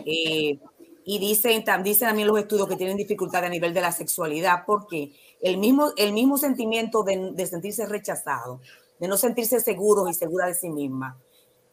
eh, 0.05 0.59
y 1.05 1.19
dicen, 1.19 1.63
dicen 1.83 2.07
también 2.09 2.27
los 2.27 2.37
estudios 2.37 2.67
que 2.67 2.75
tienen 2.75 2.97
dificultad 2.97 3.45
a 3.45 3.49
nivel 3.49 3.73
de 3.73 3.81
la 3.81 3.93
sexualidad, 3.93 4.63
porque 4.65 5.13
el 5.41 5.57
mismo, 5.57 5.91
el 5.95 6.11
mismo 6.11 6.37
sentimiento 6.37 7.03
de, 7.03 7.31
de 7.33 7.47
sentirse 7.47 7.85
rechazado, 7.85 8.59
de 8.99 9.07
no 9.07 9.15
sentirse 9.15 9.59
seguros 9.59 10.09
y 10.09 10.13
segura 10.13 10.47
de 10.47 10.53
sí 10.53 10.69
misma, 10.69 11.17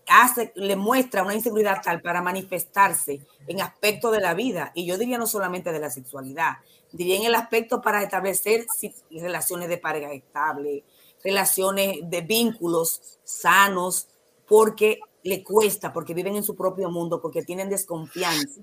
hace, 0.09 0.53
le 0.55 0.77
muestra 0.77 1.23
una 1.23 1.35
inseguridad 1.35 1.81
tal 1.83 2.01
para 2.01 2.23
manifestarse 2.23 3.21
en 3.47 3.61
aspectos 3.61 4.13
de 4.13 4.21
la 4.21 4.35
vida, 4.35 4.73
y 4.75 4.87
yo 4.87 4.99
diría 4.99 5.19
no 5.19 5.27
solamente 5.27 5.73
de 5.73 5.79
la 5.79 5.91
sexualidad, 5.91 6.55
diría 6.93 7.17
en 7.17 7.25
el 7.25 7.35
aspecto 7.35 7.81
para 7.81 8.03
establecer 8.03 8.67
relaciones 9.11 9.69
de 9.69 9.79
pareja 9.79 10.13
estable, 10.13 10.85
relaciones 11.23 11.99
de 12.03 12.21
vínculos 12.21 13.19
sanos, 13.25 14.09
porque 14.47 15.01
le 15.23 15.43
cuesta, 15.43 15.93
porque 15.93 16.15
viven 16.15 16.37
en 16.37 16.45
su 16.45 16.55
propio 16.55 16.91
mundo, 16.91 17.21
porque 17.21 17.43
tienen 17.43 17.69
desconfianza 17.69 18.61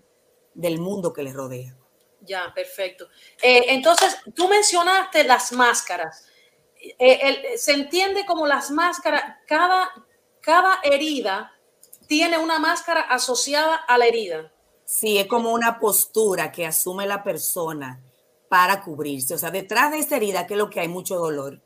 del 0.54 0.80
mundo 0.80 1.12
que 1.12 1.24
les 1.24 1.34
rodea. 1.34 1.76
Ya, 2.22 2.54
perfecto. 2.54 3.08
Eh, 3.42 3.66
entonces, 3.70 4.16
tú 4.36 4.48
mencionaste 4.48 5.24
las 5.24 5.52
máscaras. 5.54 6.28
Eh, 6.78 7.58
se 7.58 7.74
entiende 7.74 8.26
como 8.26 8.46
las 8.46 8.70
máscaras, 8.70 9.38
cada, 9.48 9.90
cada 10.42 10.80
herida 10.84 11.52
tiene 12.08 12.38
una 12.38 12.60
máscara 12.60 13.02
asociada 13.02 13.76
a 13.76 13.98
la 13.98 14.06
herida. 14.06 14.52
Sí, 14.84 15.18
es 15.18 15.28
como 15.28 15.54
una 15.54 15.80
postura 15.80 16.52
que 16.52 16.66
asume 16.66 17.06
la 17.06 17.24
persona 17.24 18.04
para 18.50 18.84
cubrirse. 18.84 19.34
O 19.34 19.38
sea, 19.38 19.52
detrás 19.52 19.92
de 19.92 20.00
esta 20.00 20.18
herida, 20.18 20.46
que 20.46 20.56
es 20.56 20.58
lo 20.58 20.70
que 20.70 20.82
hay? 20.82 20.90
Mucho 20.90 21.18
dolor, 21.18 21.62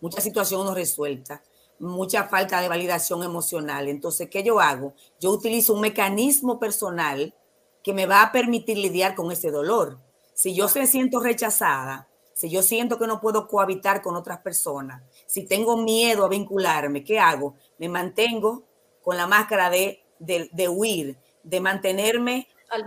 mucha 0.00 0.20
situación 0.20 0.66
no 0.66 0.74
resuelta, 0.74 1.42
mucha 1.78 2.24
falta 2.24 2.60
de 2.60 2.68
validación 2.68 3.22
emocional. 3.22 3.88
Entonces, 3.88 4.28
¿qué 4.28 4.42
yo 4.42 4.60
hago? 4.60 4.92
Yo 5.18 5.30
utilizo 5.30 5.72
un 5.72 5.80
mecanismo 5.80 6.58
personal 6.58 7.34
que 7.82 7.94
me 7.94 8.06
va 8.06 8.22
a 8.22 8.32
permitir 8.32 8.76
lidiar 8.76 9.14
con 9.14 9.32
ese 9.32 9.50
dolor. 9.50 9.98
Si 10.34 10.54
yo 10.54 10.66
me 10.74 10.86
siento 10.86 11.20
rechazada, 11.20 12.08
si 12.34 12.50
yo 12.50 12.62
siento 12.62 12.98
que 12.98 13.06
no 13.06 13.18
puedo 13.18 13.48
cohabitar 13.48 14.02
con 14.02 14.14
otras 14.14 14.40
personas, 14.40 15.02
si 15.26 15.46
tengo 15.46 15.78
miedo 15.78 16.22
a 16.22 16.28
vincularme, 16.28 17.02
¿qué 17.02 17.18
hago? 17.18 17.54
Me 17.78 17.88
mantengo 17.88 18.64
con 19.02 19.16
la 19.16 19.26
máscara 19.26 19.70
de, 19.70 20.02
de, 20.18 20.68
huir, 20.68 21.16
de 21.42 21.60
mantenerme 21.60 22.48
Al 22.70 22.84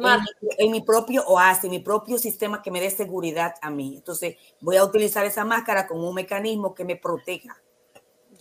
En, 0.57 0.71
mi, 0.71 0.81
propio 0.81 1.23
oasis, 1.27 1.69
mi 1.69 1.79
propio 1.79 2.17
sistema 2.17 2.61
que 2.61 2.71
me 2.71 2.81
dé 2.81 2.89
seguridad 2.89 3.55
a 3.61 3.69
mí. 3.69 3.95
Entonces, 3.95 4.35
voy 4.59 4.77
a 4.77 4.83
utilizar 4.83 5.25
esa 5.25 5.45
máscara 5.45 5.87
como 5.87 6.09
un 6.09 6.15
mecanismo 6.15 6.73
que 6.75 6.83
me 6.83 6.95
proteja. 6.95 7.61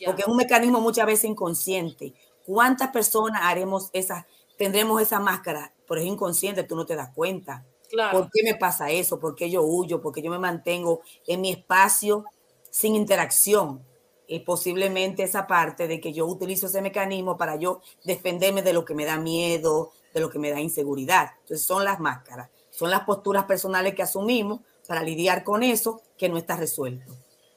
Porque 0.04 0.22
es 0.22 0.28
un 0.28 0.36
mecanismo 0.36 0.80
muchas 0.80 1.06
veces 1.06 1.24
inconsciente. 1.24 2.14
¿Cuántas 2.44 2.88
personas 2.88 3.42
haremos 3.44 3.90
esa, 3.92 4.26
tendremos 4.56 5.00
esa 5.02 5.20
máscara? 5.20 5.74
Pero 5.86 6.00
es 6.00 6.06
inconsciente, 6.06 6.62
tú 6.64 6.76
no 6.76 6.86
te 6.86 6.96
das 6.96 7.10
cuenta. 7.14 7.64
¿Por 8.12 8.30
qué 8.30 8.42
me 8.42 8.54
pasa 8.54 8.90
eso? 8.90 9.18
¿Por 9.18 9.34
qué 9.34 9.50
yo 9.50 9.62
huyo? 9.62 10.00
¿Por 10.00 10.12
qué 10.12 10.22
yo 10.22 10.30
me 10.30 10.38
mantengo 10.38 11.02
en 11.26 11.40
mi 11.40 11.50
espacio 11.50 12.24
sin 12.70 12.94
interacción? 12.94 13.82
Y 14.28 14.40
posiblemente 14.40 15.24
esa 15.24 15.46
parte 15.46 15.88
de 15.88 16.00
que 16.00 16.12
yo 16.12 16.26
utilizo 16.26 16.66
ese 16.66 16.82
mecanismo 16.82 17.36
para 17.36 17.56
yo 17.56 17.80
defenderme 18.04 18.62
de 18.62 18.72
lo 18.72 18.84
que 18.84 18.94
me 18.94 19.04
da 19.04 19.16
miedo, 19.18 19.90
de 20.14 20.20
lo 20.20 20.30
que 20.30 20.38
me 20.38 20.50
da 20.50 20.60
inseguridad. 20.60 21.30
Entonces 21.40 21.66
son 21.66 21.84
las 21.84 21.98
máscaras, 21.98 22.50
son 22.70 22.90
las 22.90 23.00
posturas 23.00 23.44
personales 23.44 23.94
que 23.94 24.02
asumimos 24.02 24.60
para 24.86 25.02
lidiar 25.02 25.44
con 25.44 25.62
eso 25.62 26.02
que 26.16 26.28
no 26.28 26.38
está 26.38 26.56
resuelto. 26.56 27.12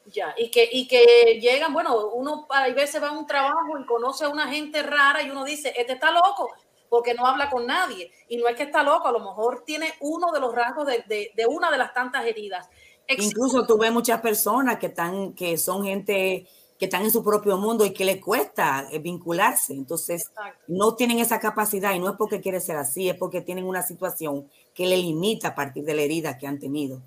Ya, 0.05 0.33
y 0.37 0.49
que, 0.49 0.67
y 0.69 0.87
que 0.87 1.39
llegan, 1.39 1.73
bueno, 1.73 2.09
uno 2.09 2.47
a 2.49 2.67
veces 2.69 3.01
va 3.01 3.09
a 3.09 3.17
un 3.17 3.25
trabajo 3.25 3.79
y 3.79 3.85
conoce 3.85 4.25
a 4.25 4.29
una 4.29 4.47
gente 4.47 4.83
rara 4.83 5.21
y 5.21 5.29
uno 5.29 5.45
dice, 5.45 5.73
este 5.77 5.93
está 5.93 6.11
loco, 6.11 6.49
porque 6.89 7.13
no 7.13 7.25
habla 7.25 7.49
con 7.49 7.65
nadie. 7.65 8.11
Y 8.27 8.37
no 8.37 8.47
es 8.47 8.55
que 8.57 8.63
está 8.63 8.83
loco, 8.83 9.07
a 9.07 9.11
lo 9.13 9.19
mejor 9.19 9.63
tiene 9.65 9.93
uno 10.01 10.31
de 10.31 10.39
los 10.41 10.53
rasgos 10.53 10.87
de, 10.87 11.31
de, 11.33 11.45
una 11.47 11.71
de 11.71 11.77
las 11.77 11.93
tantas 11.93 12.25
heridas. 12.25 12.67
Incluso 13.07 13.65
tuve 13.65 13.89
muchas 13.91 14.19
personas 14.21 14.77
que, 14.77 14.87
están, 14.87 15.33
que 15.33 15.57
son 15.57 15.85
gente 15.85 16.47
que 16.81 16.85
están 16.85 17.03
en 17.03 17.11
su 17.11 17.23
propio 17.23 17.57
mundo 17.57 17.85
y 17.85 17.93
que 17.93 18.03
le 18.03 18.19
cuesta 18.19 18.87
eh, 18.91 18.97
vincularse. 18.97 19.71
Entonces, 19.71 20.31
no 20.65 20.95
tienen 20.95 21.19
esa 21.19 21.39
capacidad 21.39 21.93
y 21.93 21.99
no 21.99 22.09
es 22.09 22.15
porque 22.17 22.41
quiere 22.41 22.59
ser 22.59 22.75
así, 22.77 23.07
es 23.07 23.15
porque 23.15 23.41
tienen 23.41 23.65
una 23.65 23.83
situación 23.83 24.49
que 24.73 24.87
le 24.87 24.97
limita 24.97 25.49
a 25.49 25.53
partir 25.53 25.83
de 25.83 25.93
la 25.93 26.01
herida 26.01 26.39
que 26.39 26.47
han 26.47 26.57
tenido. 26.57 26.99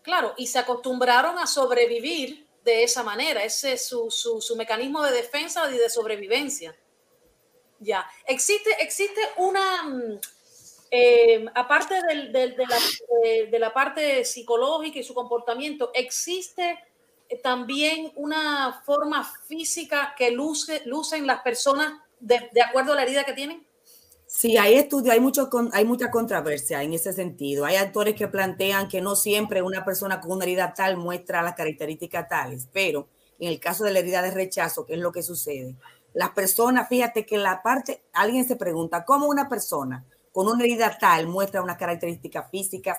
Claro, 0.00 0.32
y 0.38 0.46
se 0.46 0.58
acostumbraron 0.58 1.38
a 1.38 1.46
sobrevivir 1.46 2.48
de 2.64 2.84
esa 2.84 3.02
manera. 3.02 3.44
Ese 3.44 3.72
es 3.72 3.86
su, 3.86 4.10
su, 4.10 4.56
mecanismo 4.56 5.02
de 5.02 5.12
defensa 5.12 5.70
y 5.70 5.76
de 5.76 5.90
sobrevivencia. 5.90 6.74
Ya, 7.80 8.06
existe, 8.26 8.70
existe 8.80 9.20
una, 9.36 9.82
mm, 9.82 10.20
eh, 10.90 11.44
aparte 11.54 12.00
del, 12.08 12.32
de, 12.32 12.56
la, 12.56 12.78
de, 13.50 13.58
la, 13.58 13.74
parte 13.74 14.24
psicológica 14.24 14.98
y 14.98 15.04
su 15.04 15.12
comportamiento, 15.12 15.90
existe 15.92 16.78
también 17.42 18.12
una 18.16 18.82
forma 18.84 19.24
física 19.46 20.14
que 20.16 20.30
luce, 20.30 20.82
lucen 20.86 21.26
las 21.26 21.40
personas 21.40 21.92
de, 22.20 22.48
de 22.52 22.62
acuerdo 22.62 22.92
a 22.92 22.96
la 22.96 23.02
herida 23.02 23.24
que 23.24 23.32
tienen? 23.32 23.66
Sí, 24.26 24.58
hay 24.58 24.74
estudios, 24.74 25.14
hay, 25.14 25.20
mucho, 25.20 25.48
hay 25.72 25.86
mucha 25.86 26.10
controversia 26.10 26.82
en 26.82 26.92
ese 26.92 27.14
sentido. 27.14 27.64
Hay 27.64 27.76
actores 27.76 28.14
que 28.14 28.28
plantean 28.28 28.86
que 28.86 29.00
no 29.00 29.16
siempre 29.16 29.62
una 29.62 29.86
persona 29.86 30.20
con 30.20 30.32
una 30.32 30.44
herida 30.44 30.74
tal 30.74 30.98
muestra 30.98 31.42
las 31.42 31.54
características 31.54 32.28
tales, 32.28 32.68
pero 32.70 33.08
en 33.38 33.48
el 33.48 33.58
caso 33.58 33.84
de 33.84 33.92
la 33.92 34.00
herida 34.00 34.20
de 34.20 34.30
rechazo, 34.30 34.84
¿qué 34.84 34.94
es 34.94 35.00
lo 35.00 35.12
que 35.12 35.22
sucede? 35.22 35.76
Las 36.12 36.30
personas, 36.30 36.88
fíjate 36.90 37.24
que 37.24 37.38
la 37.38 37.62
parte, 37.62 38.02
alguien 38.12 38.46
se 38.46 38.56
pregunta, 38.56 39.06
¿cómo 39.06 39.28
una 39.28 39.48
persona 39.48 40.04
con 40.30 40.46
una 40.46 40.62
herida 40.62 40.98
tal 40.98 41.26
muestra 41.26 41.62
unas 41.62 41.78
características 41.78 42.50
físicas 42.50 42.98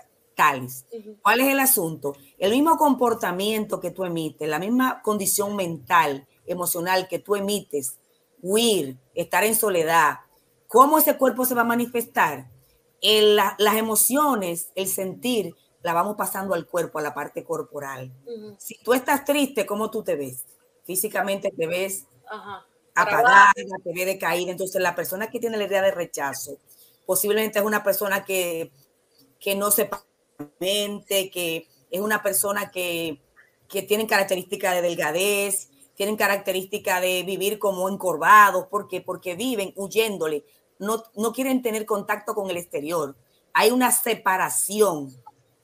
¿Cuál 1.22 1.42
es 1.42 1.48
el 1.48 1.60
asunto? 1.60 2.16
El 2.38 2.52
mismo 2.52 2.78
comportamiento 2.78 3.80
que 3.80 3.92
tú 3.92 4.06
emites, 4.06 4.48
la 4.48 4.60
misma 4.60 5.02
condición 5.02 5.56
mental, 5.56 6.28
emocional 6.46 7.08
que 7.08 7.20
tú 7.20 7.36
emites, 7.36 7.98
huir, 8.42 8.98
estar 9.14 9.44
en 9.44 9.56
soledad, 9.56 10.20
¿cómo 10.68 10.98
ese 10.98 11.18
cuerpo 11.18 11.46
se 11.46 11.56
va 11.56 11.62
a 11.62 11.66
manifestar? 11.66 12.50
las 13.02 13.78
emociones, 13.78 14.72
el 14.76 14.88
sentir, 14.88 15.56
la 15.82 15.94
vamos 15.94 16.18
pasando 16.18 16.54
al 16.54 16.68
cuerpo, 16.68 17.00
a 17.00 17.02
la 17.02 17.14
parte 17.14 17.46
corporal. 17.46 18.12
Si 18.58 18.78
tú 18.84 18.94
estás 18.94 19.24
triste, 19.24 19.66
¿cómo 19.66 19.90
tú 19.90 20.04
te 20.04 20.16
ves? 20.16 20.44
Físicamente 20.84 21.54
te 21.56 21.68
ves 21.68 22.06
apagada, 22.94 23.54
te 23.56 23.94
ves 23.94 24.06
decaída. 24.06 24.52
Entonces, 24.52 24.82
la 24.82 24.96
persona 24.96 25.30
que 25.30 25.40
tiene 25.40 25.58
la 25.58 25.64
idea 25.64 25.82
de 25.82 25.92
rechazo, 25.92 26.58
posiblemente 27.06 27.60
es 27.60 27.66
una 27.66 27.84
persona 27.84 28.26
que, 28.26 28.72
que 29.40 29.56
no 29.56 29.72
que 30.60 31.68
es 31.90 32.02
una 32.02 32.22
persona 32.22 32.72
que, 32.72 33.22
que 33.68 33.82
tienen 33.82 34.08
características 34.08 34.76
de 34.76 34.82
delgadez, 34.82 35.70
tienen 35.96 36.16
características 36.16 37.02
de 37.02 37.24
vivir 37.24 37.60
como 37.60 37.90
encorvados, 37.90 38.68
¿por 38.68 38.88
Porque 39.06 39.36
viven 39.36 39.74
huyéndole, 39.76 40.46
no, 40.78 41.04
no 41.16 41.34
quieren 41.34 41.62
tener 41.62 41.86
contacto 41.86 42.34
con 42.34 42.50
el 42.50 42.58
exterior. 42.58 43.16
Hay 43.54 43.72
una 43.72 43.92
separación 43.92 45.14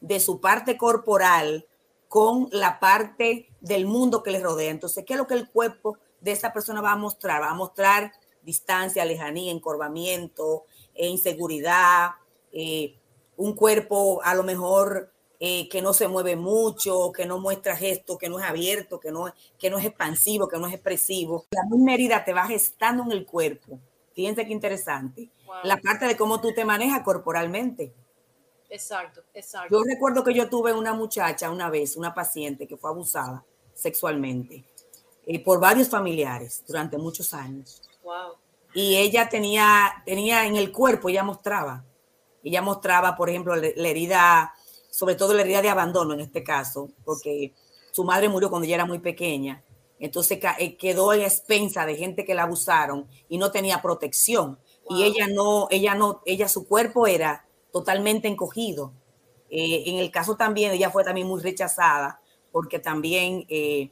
de 0.01 0.19
su 0.19 0.41
parte 0.41 0.77
corporal 0.77 1.65
con 2.09 2.49
la 2.51 2.79
parte 2.79 3.49
del 3.61 3.85
mundo 3.85 4.23
que 4.23 4.31
les 4.31 4.43
rodea. 4.43 4.71
Entonces, 4.71 5.05
¿qué 5.05 5.13
es 5.13 5.19
lo 5.19 5.27
que 5.27 5.33
el 5.35 5.49
cuerpo 5.49 5.97
de 6.19 6.31
esa 6.31 6.51
persona 6.51 6.81
va 6.81 6.91
a 6.91 6.97
mostrar? 6.97 7.41
Va 7.41 7.51
a 7.51 7.55
mostrar 7.55 8.11
distancia, 8.41 9.05
lejanía, 9.05 9.51
encorvamiento, 9.51 10.65
eh, 10.93 11.07
inseguridad, 11.07 12.11
eh, 12.51 12.95
un 13.37 13.53
cuerpo 13.53 14.21
a 14.23 14.35
lo 14.35 14.43
mejor 14.43 15.11
eh, 15.39 15.67
que 15.69 15.81
no 15.81 15.93
se 15.93 16.07
mueve 16.07 16.35
mucho, 16.35 17.11
que 17.11 17.25
no 17.25 17.39
muestra 17.39 17.75
gesto, 17.75 18.17
que 18.17 18.29
no 18.29 18.39
es 18.39 18.45
abierto, 18.45 18.99
que 18.99 19.11
no, 19.11 19.33
que 19.59 19.69
no 19.69 19.77
es 19.77 19.85
expansivo, 19.85 20.47
que 20.47 20.57
no 20.57 20.67
es 20.67 20.73
expresivo. 20.73 21.45
La 21.51 21.63
misma 21.69 21.93
herida 21.93 22.23
te 22.23 22.33
va 22.33 22.47
gestando 22.47 23.03
en 23.03 23.11
el 23.11 23.25
cuerpo. 23.25 23.79
Fíjense 24.13 24.45
qué 24.45 24.53
interesante. 24.53 25.29
La 25.63 25.77
parte 25.77 26.05
de 26.05 26.15
cómo 26.15 26.39
tú 26.39 26.53
te 26.53 26.63
manejas 26.63 27.01
corporalmente. 27.03 27.93
Exacto, 28.69 29.21
exacto. 29.33 29.75
Yo 29.75 29.83
recuerdo 29.83 30.23
que 30.23 30.33
yo 30.33 30.49
tuve 30.49 30.73
una 30.73 30.93
muchacha 30.93 31.49
una 31.49 31.69
vez, 31.69 31.97
una 31.97 32.13
paciente 32.13 32.65
que 32.65 32.77
fue 32.77 32.89
abusada 32.89 33.43
sexualmente 33.73 34.63
eh, 35.25 35.43
por 35.43 35.59
varios 35.59 35.89
familiares 35.89 36.63
durante 36.65 36.97
muchos 36.97 37.33
años. 37.33 37.81
Wow. 38.03 38.35
Y 38.73 38.95
ella 38.95 39.27
tenía, 39.27 40.01
tenía 40.05 40.45
en 40.45 40.55
el 40.55 40.71
cuerpo, 40.71 41.09
ella 41.09 41.23
mostraba 41.23 41.83
ella 42.45 42.61
mostraba, 42.61 43.15
por 43.15 43.29
ejemplo, 43.29 43.55
la 43.55 43.89
herida, 43.89 44.53
sobre 44.91 45.15
todo 45.15 45.33
la 45.33 45.41
herida 45.41 45.63
de 45.63 45.69
abandono 45.69 46.13
en 46.13 46.19
este 46.19 46.43
caso, 46.43 46.91
porque 47.03 47.53
su 47.91 48.03
madre 48.03 48.29
murió 48.29 48.49
cuando 48.49 48.65
ella 48.65 48.75
era 48.75 48.85
muy 48.85 48.99
pequeña. 48.99 49.63
Entonces 49.99 50.39
eh, 50.59 50.77
quedó 50.77 51.11
en 51.13 51.21
expensa 51.21 51.85
de 51.85 51.95
gente 51.95 52.23
que 52.23 52.35
la 52.35 52.43
abusaron 52.43 53.07
y 53.29 53.39
no 53.39 53.51
tenía 53.51 53.81
protección. 53.81 54.59
Y 54.89 55.03
ella 55.03 55.27
no, 55.27 55.67
ella 55.71 55.95
no, 55.95 56.21
ella, 56.25 56.47
su 56.47 56.67
cuerpo 56.67 57.07
era 57.07 57.47
totalmente 57.71 58.27
encogido. 58.27 58.93
Eh, 59.49 59.83
en 59.87 59.97
el 59.97 60.11
caso 60.11 60.35
también, 60.35 60.71
ella 60.71 60.91
fue 60.91 61.03
también 61.03 61.27
muy 61.27 61.41
rechazada, 61.41 62.21
porque 62.51 62.77
también 62.77 63.45
eh, 63.49 63.89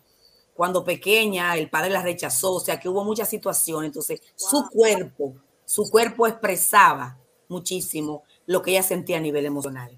cuando 0.54 0.84
pequeña 0.84 1.56
el 1.56 1.72
padre 1.72 1.90
la 1.90 2.04
rechazó, 2.04 2.54
o 2.54 2.60
sea 2.60 2.80
que 2.80 2.88
hubo 2.88 3.04
muchas 3.04 3.30
situaciones. 3.30 3.88
Entonces, 3.88 4.22
su 4.36 4.70
cuerpo, 4.70 5.34
su 5.66 5.90
cuerpo 5.90 6.28
expresaba 6.28 7.18
muchísimo 7.54 8.24
lo 8.46 8.62
que 8.62 8.72
ella 8.72 8.84
sentía 8.84 9.18
a 9.18 9.22
nivel 9.22 9.46
emocional. 9.46 9.98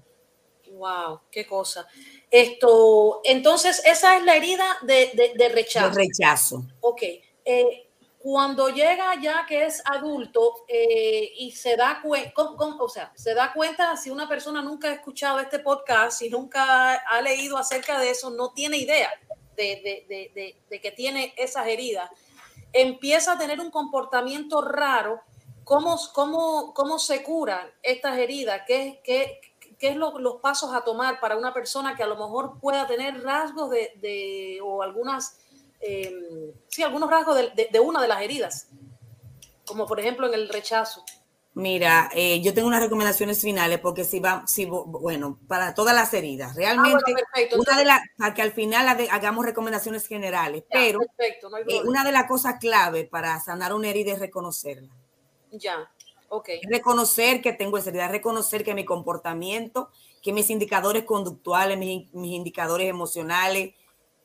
Wow, 0.72 1.20
qué 1.30 1.46
cosa. 1.46 1.86
Esto, 2.30 3.20
entonces, 3.24 3.82
esa 3.84 4.16
es 4.16 4.24
la 4.24 4.36
herida 4.36 4.76
de, 4.82 5.34
de, 5.36 5.48
rechazo. 5.48 5.88
De 5.88 5.94
rechazo. 5.94 6.64
Ok. 6.80 7.02
Eh, 7.44 7.88
cuando 8.18 8.68
llega 8.68 9.20
ya 9.22 9.46
que 9.46 9.64
es 9.64 9.80
adulto 9.84 10.64
eh, 10.68 11.32
y 11.38 11.52
se 11.52 11.76
da 11.76 12.00
cuenta, 12.02 12.32
o 12.80 12.88
sea, 12.88 13.12
se 13.14 13.34
da 13.34 13.52
cuenta 13.52 13.96
si 13.96 14.10
una 14.10 14.28
persona 14.28 14.62
nunca 14.62 14.88
ha 14.88 14.94
escuchado 14.94 15.38
este 15.38 15.60
podcast, 15.60 16.18
si 16.18 16.28
nunca 16.28 16.94
ha 16.94 17.20
leído 17.22 17.56
acerca 17.56 18.00
de 18.00 18.10
eso, 18.10 18.30
no 18.30 18.52
tiene 18.52 18.78
idea 18.78 19.10
de, 19.56 20.04
de, 20.08 20.56
de 20.68 20.80
que 20.80 20.90
tiene 20.90 21.32
esas 21.36 21.68
heridas, 21.68 22.10
empieza 22.72 23.32
a 23.32 23.38
tener 23.38 23.60
un 23.60 23.70
comportamiento 23.70 24.60
raro 24.60 25.22
¿Cómo, 25.66 25.98
cómo, 26.14 26.72
cómo 26.74 26.96
se 26.96 27.24
curan 27.24 27.66
estas 27.82 28.16
heridas? 28.18 28.62
¿Qué, 28.68 29.00
qué, 29.02 29.40
qué 29.80 29.88
es 29.88 29.96
lo, 29.96 30.16
los 30.20 30.36
pasos 30.36 30.72
a 30.72 30.82
tomar 30.82 31.18
para 31.18 31.36
una 31.36 31.52
persona 31.52 31.96
que 31.96 32.04
a 32.04 32.06
lo 32.06 32.14
mejor 32.14 32.60
pueda 32.60 32.86
tener 32.86 33.20
rasgos 33.24 33.70
de, 33.70 33.90
de 33.96 34.60
o 34.62 34.80
algunas, 34.84 35.40
eh, 35.80 36.54
sí, 36.68 36.84
algunos 36.84 37.10
rasgos 37.10 37.34
de, 37.34 37.68
de, 37.68 37.80
una 37.80 38.00
de 38.00 38.06
las 38.06 38.22
heridas? 38.22 38.68
Como 39.66 39.88
por 39.88 39.98
ejemplo 39.98 40.28
en 40.28 40.34
el 40.34 40.48
rechazo. 40.48 41.04
Mira, 41.54 42.10
eh, 42.14 42.40
yo 42.42 42.54
tengo 42.54 42.68
unas 42.68 42.84
recomendaciones 42.84 43.40
finales 43.40 43.80
porque 43.80 44.04
si 44.04 44.20
va, 44.20 44.44
si, 44.46 44.66
bueno, 44.66 45.40
para 45.48 45.74
todas 45.74 45.96
las 45.96 46.14
heridas, 46.14 46.54
realmente, 46.54 47.12
ah, 47.12 47.40
una 47.58 47.76
de 47.76 47.84
las, 47.84 48.00
para 48.16 48.34
que 48.34 48.42
al 48.42 48.52
final 48.52 48.86
hagamos 49.10 49.44
recomendaciones 49.44 50.06
generales, 50.06 50.62
pero 50.70 51.00
eh, 51.18 51.82
una 51.84 52.04
de 52.04 52.12
las 52.12 52.28
cosas 52.28 52.60
clave 52.60 53.02
para 53.02 53.40
sanar 53.40 53.72
una 53.72 53.88
herida 53.88 54.12
es 54.12 54.20
reconocerla. 54.20 54.94
Ya, 55.50 55.90
ok. 56.28 56.48
Reconocer 56.68 57.42
que 57.42 57.52
tengo 57.52 57.78
esa 57.78 57.90
herida, 57.90 58.08
reconocer 58.08 58.64
que 58.64 58.74
mi 58.74 58.84
comportamiento, 58.84 59.90
que 60.22 60.32
mis 60.32 60.50
indicadores 60.50 61.04
conductuales, 61.04 61.78
mis, 61.78 62.12
mis 62.12 62.32
indicadores 62.32 62.88
emocionales 62.88 63.74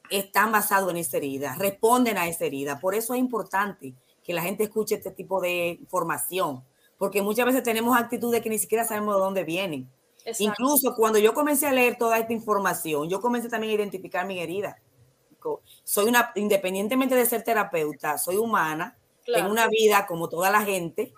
están 0.10 0.52
basados 0.52 0.92
en 0.92 0.98
esa 0.98 1.18
herida, 1.18 1.56
responden 1.58 2.18
a 2.18 2.28
esa 2.28 2.46
herida. 2.46 2.80
Por 2.80 2.96
eso 2.96 3.14
es 3.14 3.20
importante 3.20 3.96
que 4.24 4.34
la 4.34 4.42
gente 4.42 4.64
escuche 4.64 4.96
este 4.96 5.12
tipo 5.12 5.40
de 5.42 5.78
información 5.80 6.64
porque 7.02 7.24
muchas 7.24 7.48
veces 7.48 7.64
tenemos 7.64 7.98
actitudes 7.98 8.44
que 8.44 8.50
ni 8.52 8.60
siquiera 8.60 8.86
sabemos 8.86 9.16
de 9.16 9.22
dónde 9.22 9.44
vienen. 9.44 9.90
Incluso 10.38 10.94
cuando 10.96 11.18
yo 11.18 11.34
comencé 11.34 11.66
a 11.66 11.72
leer 11.72 11.98
toda 11.98 12.20
esta 12.20 12.32
información, 12.32 13.10
yo 13.10 13.20
comencé 13.20 13.50
también 13.50 13.72
a 13.72 13.76
identificar 13.78 14.24
mi 14.28 14.40
herida. 14.40 14.78
Soy 15.84 16.06
una, 16.06 16.32
independientemente 16.36 17.16
de 17.16 17.26
ser 17.26 17.42
terapeuta, 17.42 18.20
soy 18.20 18.38
humana, 18.38 19.00
tengo 19.26 19.50
una 19.50 19.68
vida 19.68 20.06
como 20.08 20.30
toda 20.30 20.50
la 20.50 20.62
gente 20.62 21.14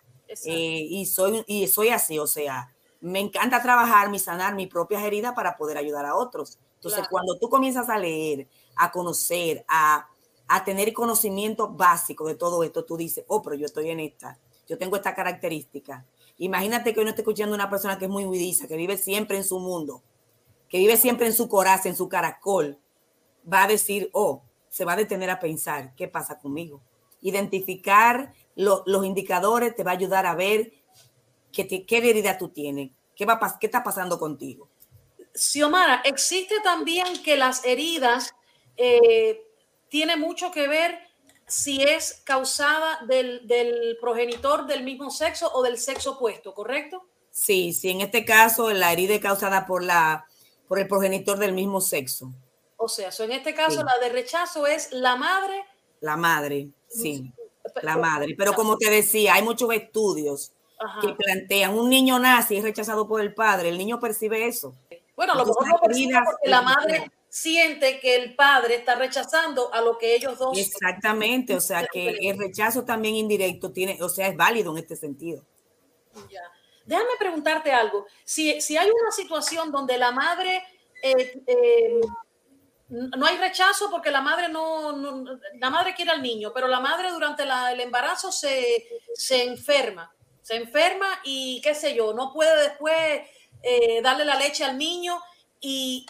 eh, 0.46 0.88
y, 0.90 1.06
soy, 1.06 1.44
y 1.48 1.68
soy 1.68 1.90
así, 1.90 2.20
o 2.20 2.28
sea, 2.28 2.74
me 3.02 3.20
encanta 3.20 3.62
trabajar, 3.62 4.10
mi 4.10 4.20
sanar 4.20 4.56
mis 4.56 4.68
propias 4.68 5.04
heridas 5.04 5.34
para 5.34 5.58
poder 5.58 5.78
ayudar 5.78 6.06
a 6.06 6.16
otros. 6.16 6.58
Entonces, 6.76 7.08
cuando 7.10 7.38
tú 7.38 7.50
comienzas 7.50 7.90
a 7.90 7.98
leer, 7.98 8.48
a 8.76 8.92
conocer, 8.92 9.64
a, 9.68 10.08
a 10.48 10.64
tener 10.64 10.92
conocimiento 10.94 11.70
básico 11.70 12.28
de 12.28 12.36
todo 12.36 12.64
esto, 12.64 12.84
tú 12.84 12.98
dices, 12.98 13.26
oh, 13.28 13.42
pero 13.42 13.56
yo 13.56 13.66
estoy 13.66 13.90
en 13.90 14.00
esta 14.00 14.38
yo 14.68 14.78
tengo 14.78 14.96
esta 14.96 15.16
característica. 15.16 16.06
Imagínate 16.38 16.94
que 16.94 17.02
uno 17.02 17.10
esté 17.10 17.22
escuchando 17.22 17.56
una 17.56 17.70
persona 17.70 17.98
que 17.98 18.06
es 18.06 18.12
muy 18.12 18.26
huidiza, 18.26 18.68
que 18.68 18.78
vive 18.78 18.98
siempre 18.98 19.38
en 19.38 19.44
su 19.44 19.60
mundo, 19.60 20.02
que 20.70 20.78
vive 20.78 20.98
siempre 20.98 21.28
en 21.28 21.34
su 21.34 21.48
corazón, 21.48 21.92
en 21.92 21.96
su 21.96 22.10
caracol, 22.10 22.80
va 23.52 23.64
a 23.64 23.68
decir, 23.68 24.10
oh, 24.14 24.42
se 24.70 24.86
va 24.86 24.94
a 24.94 24.98
detener 24.98 25.30
a 25.30 25.40
pensar, 25.40 25.94
¿qué 25.96 26.08
pasa 26.08 26.40
conmigo? 26.40 26.82
Identificar 27.24 28.32
los 28.56 29.06
indicadores 29.06 29.76
te 29.76 29.84
va 29.84 29.92
a 29.92 29.96
ayudar 29.96 30.28
a 30.28 30.36
ver 30.36 30.74
qué, 31.52 31.86
qué 31.86 31.98
herida 31.98 32.38
tú 32.38 32.50
tienes, 32.50 32.92
qué, 33.16 33.26
va, 33.26 33.40
qué 33.60 33.66
está 33.66 33.84
pasando 33.84 34.20
contigo. 34.20 34.70
Xiomara, 35.34 36.02
existe 36.06 36.60
también 36.64 37.24
que 37.24 37.38
las 37.38 37.66
heridas 37.66 38.34
eh, 38.78 39.42
tienen 39.90 40.20
mucho 40.20 40.52
que 40.52 40.68
ver 40.68 41.00
si 41.48 41.82
es 41.82 42.22
causada 42.24 43.00
del, 43.08 43.98
progenitor 44.00 44.66
del 44.66 44.84
mismo 44.84 45.10
sexo 45.10 45.52
o 45.54 45.64
del 45.64 45.78
sexo 45.78 46.14
opuesto, 46.14 46.54
¿correcto? 46.54 47.06
Sí, 47.32 47.74
sí, 47.74 47.90
en 47.90 48.02
este 48.02 48.26
caso 48.26 48.72
la 48.72 48.92
herida 48.92 49.16
es 49.16 49.22
causada 49.22 49.66
por, 49.66 49.84
la, 49.84 50.28
por 50.68 50.80
el 50.80 50.88
progenitor 50.88 51.38
del 51.38 51.54
mismo 51.54 51.82
sexo. 51.82 52.32
O 52.78 52.88
sea, 52.88 53.10
en 53.20 53.32
este 53.32 53.54
caso 53.54 53.84
la 53.84 53.98
de 54.00 54.10
rechazo 54.10 54.68
es 54.68 54.92
la 54.92 55.16
madre. 55.16 55.64
La 56.02 56.18
madre, 56.18 56.70
sí, 56.94 57.34
la 57.82 57.98
madre. 57.98 58.36
Pero 58.38 58.54
como 58.54 58.78
te 58.78 58.90
decía, 58.90 59.36
hay 59.36 59.44
muchos 59.44 59.72
estudios 59.74 60.52
que 61.02 61.14
plantean, 61.14 61.74
un 61.74 61.90
niño 61.90 62.20
nace 62.20 62.56
y 62.56 62.58
es 62.58 62.64
rechazado 62.64 63.08
por 63.08 63.22
el 63.22 63.34
padre, 63.34 63.70
el 63.70 63.78
niño 63.78 64.00
percibe 64.00 64.48
eso. 64.48 64.76
Bueno, 65.16 65.36
lo 65.36 65.46
mejor 65.46 65.70
lo 65.70 65.80
percibe 65.80 66.20
porque 66.26 66.50
la 66.50 66.62
madre 66.62 67.12
siente 67.30 68.00
que 68.00 68.16
el 68.16 68.36
padre 68.36 68.76
está 68.76 68.96
rechazando 68.96 69.74
a 69.74 69.82
lo 69.82 69.98
que 69.98 70.16
ellos 70.16 70.38
dos. 70.38 70.58
Exactamente, 70.58 71.56
o 71.56 71.62
sea 71.62 71.88
que 71.92 72.10
el 72.10 72.38
rechazo 72.38 72.84
también 72.84 73.16
indirecto 73.16 73.72
tiene, 73.72 73.98
o 74.02 74.10
sea, 74.10 74.28
es 74.28 74.36
válido 74.36 74.72
en 74.72 74.84
este 74.84 74.96
sentido. 74.96 75.44
Ya. 76.30 76.42
Déjame 76.86 77.12
preguntarte 77.18 77.72
algo. 77.72 78.06
Si, 78.26 78.60
si 78.60 78.76
hay 78.76 78.90
una 78.90 79.12
situación 79.12 79.72
donde 79.72 79.98
la 79.98 80.12
madre 80.12 80.64
eh, 81.02 81.42
eh, 81.48 82.02
no 82.94 83.26
hay 83.26 83.38
rechazo 83.38 83.90
porque 83.90 84.12
la 84.12 84.22
madre 84.22 84.50
no, 84.50 84.96
la 85.60 85.70
madre 85.70 85.96
quiere 85.96 86.12
al 86.12 86.22
niño, 86.22 86.52
pero 86.54 86.68
la 86.68 86.80
madre 86.80 87.12
durante 87.12 87.44
el 87.44 87.80
embarazo 87.80 88.32
se, 88.32 88.88
se, 89.16 89.44
enferma, 89.44 90.14
se 90.42 90.56
enferma 90.56 91.08
y 91.24 91.60
qué 91.62 91.74
sé 91.74 91.96
yo, 91.96 92.14
no 92.14 92.32
puede 92.32 92.70
después 92.70 93.22
eh, 93.64 94.02
darle 94.02 94.26
la 94.26 94.36
leche 94.36 94.64
al 94.64 94.78
niño 94.78 95.20
y, 95.66 96.06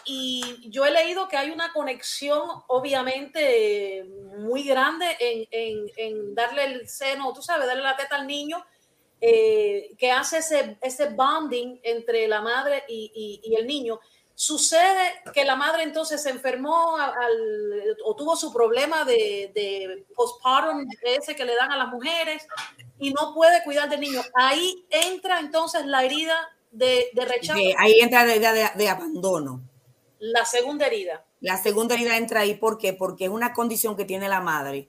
yo 0.68 0.84
he 0.84 0.90
leído 0.90 1.28
que 1.28 1.36
hay 1.36 1.50
una 1.50 1.72
conexión, 1.72 2.42
obviamente, 2.66 4.04
muy 4.38 4.64
grande 4.64 5.06
en, 5.20 6.34
darle 6.34 6.64
el 6.64 6.88
seno, 6.88 7.32
tú 7.32 7.40
sabes, 7.40 7.68
darle 7.68 7.84
la 7.84 7.96
teta 7.96 8.16
al 8.16 8.26
niño, 8.26 8.64
eh, 9.20 9.94
que 9.96 10.10
hace 10.10 10.38
ese, 10.38 10.76
ese 10.82 11.10
bonding 11.10 11.78
entre 11.84 12.26
la 12.26 12.40
madre 12.42 12.82
y, 12.88 13.54
el 13.56 13.66
niño. 13.66 14.00
Sucede 14.36 15.22
que 15.32 15.44
la 15.44 15.54
madre 15.54 15.84
entonces 15.84 16.22
se 16.22 16.30
enfermó 16.30 16.96
o 18.04 18.16
tuvo 18.16 18.34
su 18.36 18.52
problema 18.52 19.04
de, 19.04 19.52
de 19.54 20.06
postpartum, 20.14 20.86
ese 21.02 21.36
que 21.36 21.44
le 21.44 21.54
dan 21.54 21.70
a 21.70 21.76
las 21.76 21.88
mujeres, 21.88 22.46
y 22.98 23.12
no 23.12 23.32
puede 23.32 23.62
cuidar 23.62 23.88
del 23.88 24.00
niño. 24.00 24.22
Ahí 24.34 24.86
entra 24.90 25.38
entonces 25.38 25.86
la 25.86 26.04
herida 26.04 26.34
de, 26.72 27.10
rechazo. 27.14 27.60
ahí 27.78 28.00
entra 28.00 28.24
la 28.24 28.34
herida 28.34 28.72
de, 28.74 28.88
abandono. 28.88 29.62
La 30.18 30.44
segunda 30.44 30.86
herida. 30.86 31.24
La 31.40 31.56
segunda 31.62 31.94
herida 31.94 32.16
entra 32.16 32.40
ahí 32.40 32.54
¿por 32.54 32.78
qué? 32.78 32.92
porque 32.92 33.26
es 33.26 33.30
una 33.30 33.52
condición 33.52 33.96
que 33.96 34.04
tiene 34.04 34.28
la 34.28 34.40
madre 34.40 34.88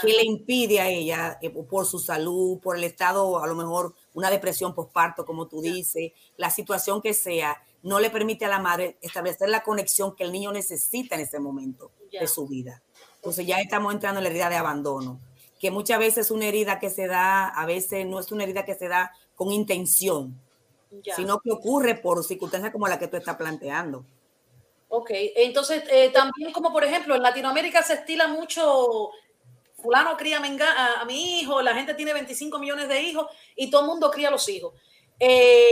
que 0.00 0.12
le 0.12 0.24
impide 0.24 0.80
a 0.80 0.88
ella, 0.88 1.38
eh, 1.42 1.50
por 1.50 1.86
su 1.86 1.98
salud, 1.98 2.60
por 2.60 2.76
el 2.76 2.84
estado, 2.84 3.42
a 3.42 3.46
lo 3.46 3.54
mejor 3.54 3.94
una 4.14 4.30
depresión 4.30 4.74
postparto, 4.74 5.24
como 5.24 5.48
tú 5.48 5.60
dices, 5.60 6.12
la 6.36 6.50
situación 6.50 7.02
que 7.02 7.14
sea, 7.14 7.60
no 7.82 8.00
le 8.00 8.10
permite 8.10 8.44
a 8.44 8.48
la 8.48 8.58
madre 8.58 8.96
establecer 9.00 9.48
la 9.48 9.62
conexión 9.62 10.14
que 10.14 10.24
el 10.24 10.32
niño 10.32 10.52
necesita 10.52 11.16
en 11.16 11.22
ese 11.22 11.38
momento 11.38 11.90
de 12.10 12.26
su 12.26 12.46
vida. 12.46 12.82
Entonces 13.16 13.46
ya 13.46 13.58
estamos 13.58 13.92
entrando 13.92 14.18
en 14.18 14.24
la 14.24 14.30
herida 14.30 14.48
de 14.48 14.56
abandono, 14.56 15.20
que 15.60 15.70
muchas 15.70 15.98
veces 15.98 16.26
es 16.26 16.30
una 16.30 16.46
herida 16.46 16.78
que 16.78 16.90
se 16.90 17.06
da, 17.06 17.48
a 17.48 17.66
veces 17.66 18.06
no 18.06 18.20
es 18.20 18.30
una 18.32 18.44
herida 18.44 18.64
que 18.64 18.74
se 18.74 18.88
da 18.88 19.12
con 19.34 19.52
intención, 19.52 20.38
sino 21.16 21.40
que 21.40 21.50
ocurre 21.50 21.94
por 21.94 22.22
circunstancias 22.24 22.72
como 22.72 22.88
la 22.88 22.98
que 22.98 23.08
tú 23.08 23.16
estás 23.16 23.36
planteando. 23.36 24.04
Ok, 24.88 25.10
entonces 25.36 25.84
eh, 25.90 26.10
también 26.10 26.52
como 26.52 26.70
por 26.72 26.84
ejemplo 26.84 27.14
en 27.14 27.22
Latinoamérica 27.22 27.82
se 27.82 27.94
estila 27.94 28.28
mucho, 28.28 29.10
fulano 29.76 30.16
cría 30.16 30.38
a, 30.38 31.04
mi 31.06 31.40
hijo, 31.40 31.62
la 31.62 31.74
gente 31.74 31.94
tiene 31.94 32.12
25 32.12 32.58
millones 32.58 32.88
de 32.88 33.00
hijos 33.00 33.26
y 33.56 33.70
todo 33.70 33.82
el 33.82 33.86
mundo 33.86 34.10
cría 34.10 34.28
a 34.28 34.32
los 34.32 34.48
hijos. 34.48 34.74
Eh, 35.18 35.70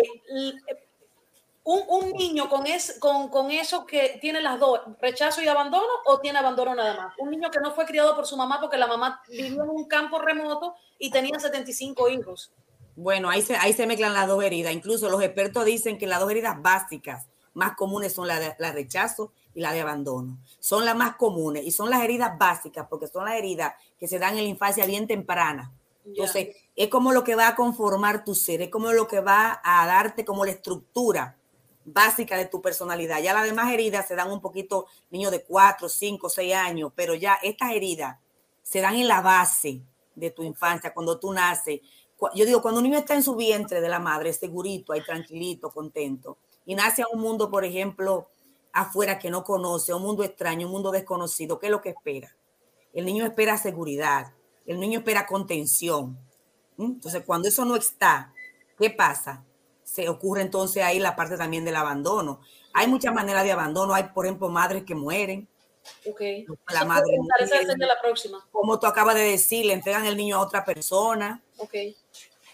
un, 1.64 2.12
niño 2.12 2.48
con, 2.48 2.66
es, 2.66 2.98
con, 2.98 3.28
con, 3.28 3.50
eso 3.50 3.86
que 3.86 4.18
tiene 4.20 4.40
las 4.40 4.58
dos, 4.58 4.80
rechazo 5.00 5.42
y 5.42 5.48
abandono, 5.48 5.86
o 6.06 6.18
tiene 6.18 6.38
abandono 6.38 6.74
nada 6.74 6.96
más. 6.96 7.14
Un 7.18 7.30
niño 7.30 7.50
que 7.50 7.60
no 7.60 7.72
fue 7.72 7.84
criado 7.84 8.16
por 8.16 8.26
su 8.26 8.36
mamá 8.36 8.58
porque 8.60 8.78
la 8.78 8.86
mamá 8.86 9.22
vivió 9.28 9.62
en 9.64 9.70
un 9.70 9.86
campo 9.86 10.18
remoto 10.18 10.74
y 10.98 11.10
tenía 11.10 11.38
75 11.38 12.08
hijos. 12.08 12.52
Bueno, 12.96 13.30
ahí 13.30 13.42
se, 13.42 13.56
ahí 13.56 13.72
se 13.72 13.86
mezclan 13.86 14.14
las 14.14 14.26
dos 14.26 14.42
heridas. 14.42 14.72
Incluso 14.72 15.08
los 15.08 15.22
expertos 15.22 15.64
dicen 15.64 15.98
que 15.98 16.06
las 16.06 16.20
dos 16.20 16.30
heridas 16.30 16.60
básicas 16.60 17.26
más 17.54 17.76
comunes 17.76 18.14
son 18.14 18.26
la 18.28 18.38
de 18.38 18.54
la 18.58 18.72
rechazo 18.72 19.32
y 19.54 19.60
la 19.60 19.72
de 19.72 19.80
abandono. 19.80 20.38
Son 20.58 20.84
las 20.84 20.96
más 20.96 21.16
comunes 21.16 21.64
y 21.64 21.70
son 21.70 21.90
las 21.90 22.02
heridas 22.02 22.38
básicas 22.38 22.86
porque 22.88 23.06
son 23.06 23.24
las 23.24 23.34
heridas 23.34 23.74
que 23.98 24.08
se 24.08 24.18
dan 24.18 24.36
en 24.36 24.44
la 24.44 24.50
infancia 24.50 24.86
bien 24.86 25.06
temprana. 25.06 25.72
Entonces, 26.04 26.56
es 26.74 26.88
como 26.88 27.12
lo 27.12 27.24
que 27.24 27.34
va 27.34 27.48
a 27.48 27.56
conformar 27.56 28.24
tu 28.24 28.34
ser, 28.34 28.62
es 28.62 28.70
como 28.70 28.92
lo 28.92 29.06
que 29.06 29.20
va 29.20 29.60
a 29.62 29.86
darte 29.86 30.24
como 30.24 30.44
la 30.44 30.52
estructura 30.52 31.36
básica 31.92 32.36
de 32.36 32.46
tu 32.46 32.60
personalidad. 32.60 33.20
Ya 33.20 33.34
las 33.34 33.44
demás 33.44 33.72
heridas 33.72 34.06
se 34.06 34.16
dan 34.16 34.30
un 34.30 34.40
poquito, 34.40 34.86
niños 35.10 35.30
de 35.30 35.42
4, 35.44 35.88
5, 35.88 36.28
6 36.28 36.54
años, 36.54 36.92
pero 36.94 37.14
ya 37.14 37.38
estas 37.42 37.72
heridas 37.72 38.18
se 38.62 38.80
dan 38.80 38.94
en 38.94 39.08
la 39.08 39.20
base 39.20 39.82
de 40.14 40.30
tu 40.30 40.42
infancia, 40.42 40.92
cuando 40.92 41.18
tú 41.18 41.32
naces, 41.32 41.80
yo 42.34 42.44
digo, 42.44 42.60
cuando 42.60 42.80
un 42.80 42.84
niño 42.84 42.98
está 42.98 43.14
en 43.14 43.22
su 43.22 43.34
vientre 43.34 43.80
de 43.80 43.88
la 43.88 43.98
madre, 43.98 44.32
segurito, 44.32 44.92
ahí 44.92 45.02
tranquilito, 45.02 45.70
contento, 45.70 46.38
y 46.66 46.74
nace 46.74 47.02
a 47.02 47.06
un 47.12 47.20
mundo, 47.20 47.50
por 47.50 47.64
ejemplo, 47.64 48.28
afuera 48.72 49.18
que 49.18 49.30
no 49.30 49.42
conoce, 49.42 49.94
un 49.94 50.02
mundo 50.02 50.22
extraño, 50.22 50.66
un 50.66 50.72
mundo 50.72 50.90
desconocido, 50.90 51.58
¿qué 51.58 51.66
es 51.66 51.72
lo 51.72 51.80
que 51.80 51.90
espera? 51.90 52.36
El 52.92 53.06
niño 53.06 53.24
espera 53.24 53.56
seguridad, 53.56 54.32
el 54.66 54.78
niño 54.78 54.98
espera 54.98 55.26
contención. 55.26 56.18
Entonces, 56.78 57.22
cuando 57.24 57.48
eso 57.48 57.64
no 57.64 57.76
está, 57.76 58.32
¿qué 58.78 58.90
pasa? 58.90 59.44
Se 59.90 60.08
ocurre 60.08 60.42
entonces 60.42 60.84
ahí 60.84 61.00
la 61.00 61.16
parte 61.16 61.36
también 61.36 61.64
del 61.64 61.74
abandono. 61.74 62.40
Hay 62.72 62.86
muchas 62.86 63.12
maneras 63.12 63.42
de 63.42 63.50
abandono. 63.50 63.92
Hay, 63.92 64.04
por 64.14 64.24
ejemplo, 64.24 64.48
madres 64.48 64.84
que 64.84 64.94
mueren. 64.94 65.48
Okay. 66.08 66.46
La 66.68 66.84
madre 66.84 67.10
la 67.78 68.00
próxima. 68.00 68.46
Como 68.52 68.78
tú 68.78 68.86
acabas 68.86 69.16
de 69.16 69.22
decir, 69.22 69.66
le 69.66 69.72
entregan 69.72 70.06
el 70.06 70.16
niño 70.16 70.36
a 70.36 70.40
otra 70.40 70.64
persona. 70.64 71.42
Okay. 71.56 71.96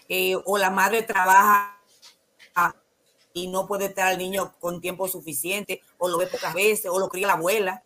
Eh, 0.09 0.35
o 0.45 0.57
la 0.57 0.71
madre 0.71 1.03
trabaja 1.03 1.77
y 3.33 3.47
no 3.47 3.67
puede 3.67 3.85
estar 3.85 4.07
al 4.07 4.17
niño 4.17 4.55
con 4.59 4.81
tiempo 4.81 5.07
suficiente, 5.07 5.83
o 5.99 6.09
lo 6.09 6.17
ve 6.17 6.25
pocas 6.25 6.55
veces, 6.55 6.89
o 6.89 6.97
lo 6.97 7.07
cría 7.07 7.27
la 7.27 7.33
abuela, 7.33 7.83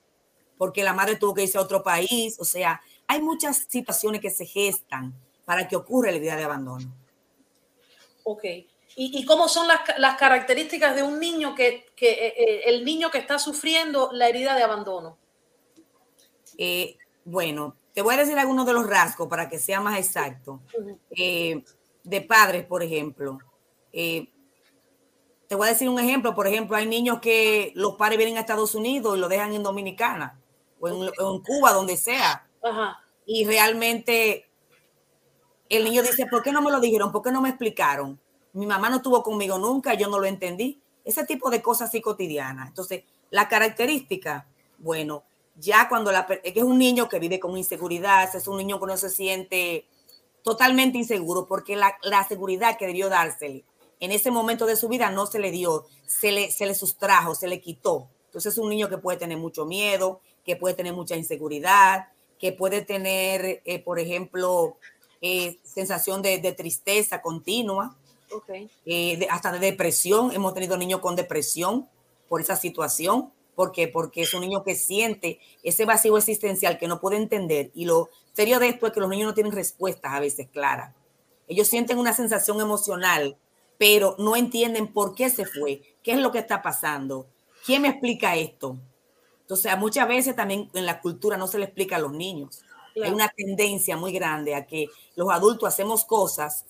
porque 0.58 0.82
la 0.82 0.94
madre 0.94 1.18
tuvo 1.18 1.34
que 1.34 1.44
irse 1.44 1.58
a 1.58 1.62
otro 1.62 1.84
país. 1.84 2.38
O 2.40 2.46
sea, 2.46 2.82
hay 3.06 3.22
muchas 3.22 3.66
situaciones 3.68 4.22
que 4.22 4.30
se 4.30 4.46
gestan 4.46 5.14
para 5.44 5.68
que 5.68 5.76
ocurra 5.76 6.10
la 6.10 6.18
idea 6.18 6.38
de 6.38 6.46
abandono. 6.46 6.96
Ok. 8.24 8.46
¿Y, 8.96 9.26
cómo 9.26 9.48
son 9.48 9.68
las, 9.68 10.18
características 10.18 10.96
de 10.96 11.04
un 11.04 11.20
niño 11.20 11.56
que, 11.56 11.88
que 11.96 12.12
eh, 12.12 12.34
eh, 12.38 12.62
el 12.66 12.84
niño 12.84 13.10
que 13.10 13.20
está 13.20 13.40
sufriendo 13.40 14.10
la 14.12 14.28
herida 14.28 14.56
de 14.56 14.64
abandono? 14.64 15.18
Eh, 16.58 16.98
bueno, 17.24 17.76
te 17.94 18.02
voy 18.02 18.16
a 18.16 18.18
decir 18.18 18.38
algunos 18.38 18.66
de 18.66 18.74
los 18.74 18.88
rasgos 18.88 19.28
para 19.28 19.48
que 19.48 19.60
sea 19.60 19.80
más 19.80 19.98
exacto. 19.98 20.62
de 21.10 22.22
padres, 22.22 22.66
por 22.66 22.84
ejemplo. 22.84 23.40
te 23.92 25.56
voy 25.56 25.68
a 25.68 25.72
decir 25.72 25.88
un 25.88 26.00
ejemplo. 26.00 26.36
Por 26.36 26.48
ejemplo, 26.48 26.76
hay 26.76 26.86
niños 26.86 27.20
que 27.20 27.72
los 27.76 27.96
padres 27.96 28.18
vienen 28.18 28.38
a 28.38 28.42
Estados 28.42 28.76
Unidos 28.76 29.18
y 29.18 29.20
lo 29.20 29.30
dejan 29.30 29.54
en 29.54 29.64
Dominicana 29.64 30.38
o 30.80 30.88
en, 30.90 31.40
Cuba, 31.44 31.72
donde 31.72 31.96
sea. 31.96 32.46
Y 33.26 33.46
realmente 33.46 34.50
el 35.70 35.86
niño 35.86 36.02
dice, 36.02 36.26
¿por 36.26 36.44
qué 36.44 36.52
no 36.52 36.62
me 36.62 36.72
lo 36.72 36.82
dijeron? 36.82 37.12
¿Por 37.12 37.22
qué 37.22 37.32
no 37.32 37.42
me 37.42 37.50
explicaron? 37.50 38.20
Mi 38.54 38.66
mamá 38.66 38.90
no 38.90 38.98
estuvo 38.98 39.24
conmigo 39.24 39.58
nunca, 39.58 39.94
yo 39.94 40.10
no 40.10 40.20
lo 40.20 40.26
entendí. 40.26 40.82
Ese 41.04 41.26
tipo 41.26 41.50
de 41.50 41.62
cosas 41.62 41.90
así 41.90 42.02
cotidianas. 42.02 42.68
Entonces, 42.68 43.04
la 43.30 43.48
característica, 43.48 44.48
bueno, 44.78 45.24
ya 45.56 45.90
cuando 45.90 46.12
la, 46.12 46.28
es 46.44 46.64
un 46.64 46.78
niño 46.78 47.10
que 47.10 47.20
vive 47.20 47.40
con 47.40 47.58
inseguridad, 47.58 48.34
es 48.36 48.48
un 48.48 48.58
niño 48.58 48.80
que 48.80 48.86
no 48.88 48.98
se 48.98 49.10
siente 49.10 49.86
totalmente 50.44 50.98
inseguro 50.98 51.46
porque 51.46 51.76
la, 51.76 51.96
la 52.04 52.28
seguridad 52.28 52.78
que 52.78 52.88
debió 52.88 53.10
dársele 53.10 53.64
en 54.02 54.12
ese 54.12 54.32
momento 54.32 54.66
de 54.66 54.76
su 54.76 54.90
vida 54.90 55.10
no 55.12 55.28
se 55.28 55.40
le 55.40 55.52
dio, 55.52 55.86
se 56.06 56.32
le, 56.32 56.52
se 56.52 56.66
le 56.66 56.76
sustrajo, 56.76 57.36
se 57.36 57.48
le 57.48 57.62
quitó. 57.62 58.10
Entonces 58.26 58.54
es 58.54 58.58
un 58.58 58.70
niño 58.70 58.90
que 58.90 58.98
puede 58.98 59.20
tener 59.20 59.38
mucho 59.38 59.66
miedo, 59.66 60.22
que 60.44 60.56
puede 60.56 60.74
tener 60.74 60.94
mucha 60.94 61.16
inseguridad, 61.16 62.08
que 62.40 62.52
puede 62.52 62.82
tener, 62.82 63.62
eh, 63.64 63.80
por 63.80 64.00
ejemplo, 64.00 64.78
eh, 65.22 65.60
sensación 65.64 66.24
de, 66.24 66.40
tristeza 66.58 67.22
continua, 67.22 67.96
eh, 68.86 69.28
hasta 69.30 69.52
de 69.52 69.60
depresión. 69.60 70.32
Hemos 70.32 70.54
tenido 70.54 70.78
niños 70.78 71.00
con 71.00 71.16
depresión 71.16 71.88
por 72.28 72.42
esa 72.42 72.56
situación. 72.56 73.32
¿Por 73.56 73.72
qué? 73.72 73.88
Porque 73.88 74.22
es 74.22 74.34
un 74.34 74.42
niño 74.42 74.64
que 74.64 74.76
siente 74.76 75.40
ese 75.64 75.86
vacío 75.86 76.18
existencial 76.18 76.78
que 76.78 76.88
no 76.88 77.00
puede 77.00 77.18
entender. 77.18 77.72
Y 77.74 77.86
lo 77.86 78.10
serio 78.34 78.60
de 78.60 78.70
esto 78.70 78.88
es 78.88 78.94
que 78.94 79.00
los 79.00 79.10
niños 79.10 79.28
no 79.28 79.34
tienen 79.34 79.54
respuestas 79.54 80.14
a 80.14 80.20
veces 80.20 80.48
claras. 80.50 80.96
Ellos 81.48 81.68
sienten 81.68 81.98
una 81.98 82.14
sensación 82.14 82.62
emocional, 82.62 83.38
pero 83.78 84.16
no 84.18 84.36
entienden 84.36 84.94
por 84.94 85.16
qué 85.16 85.30
se 85.30 85.46
fue, 85.46 85.82
qué 86.02 86.14
es 86.14 86.20
lo 86.20 86.32
que 86.32 86.40
está 86.40 86.62
pasando, 86.62 87.28
quién 87.66 87.82
me 87.82 87.90
explica 87.90 88.36
esto. 88.36 88.78
Entonces, 89.42 89.78
muchas 89.78 90.08
veces 90.08 90.34
también 90.34 90.70
en 90.74 90.86
la 90.86 91.02
cultura 91.02 91.36
no 91.36 91.48
se 91.48 91.60
le 91.60 91.66
explica 91.66 91.98
a 91.98 92.00
los 92.00 92.14
niños. 92.14 92.62
Hay 93.04 93.12
una 93.12 93.28
tendencia 93.28 93.98
muy 93.98 94.14
grande 94.14 94.56
a 94.56 94.66
que 94.66 94.88
los 95.16 95.30
adultos 95.30 95.68
hacemos 95.68 96.06
cosas 96.06 96.66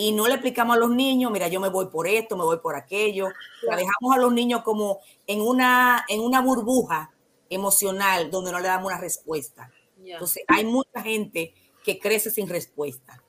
y 0.00 0.12
no 0.12 0.28
le 0.28 0.34
explicamos 0.34 0.76
a 0.76 0.78
los 0.78 0.90
niños, 0.90 1.32
mira, 1.32 1.48
yo 1.48 1.58
me 1.58 1.70
voy 1.70 1.86
por 1.86 2.06
esto, 2.06 2.36
me 2.36 2.44
voy 2.44 2.58
por 2.58 2.76
aquello. 2.76 3.30
La 3.62 3.74
dejamos 3.74 4.14
a 4.14 4.18
los 4.18 4.32
niños 4.32 4.62
como 4.62 5.00
en 5.26 5.40
una, 5.40 6.04
en 6.08 6.20
una 6.20 6.40
burbuja 6.40 7.10
emocional 7.50 8.30
donde 8.30 8.52
no 8.52 8.60
le 8.60 8.68
damos 8.68 8.86
una 8.92 9.00
respuesta. 9.00 9.72
Entonces, 10.00 10.44
hay 10.46 10.64
mucha 10.64 11.02
gente 11.02 11.52
que 11.82 11.98
crece 11.98 12.30
sin 12.30 12.48
respuesta. 12.48 13.20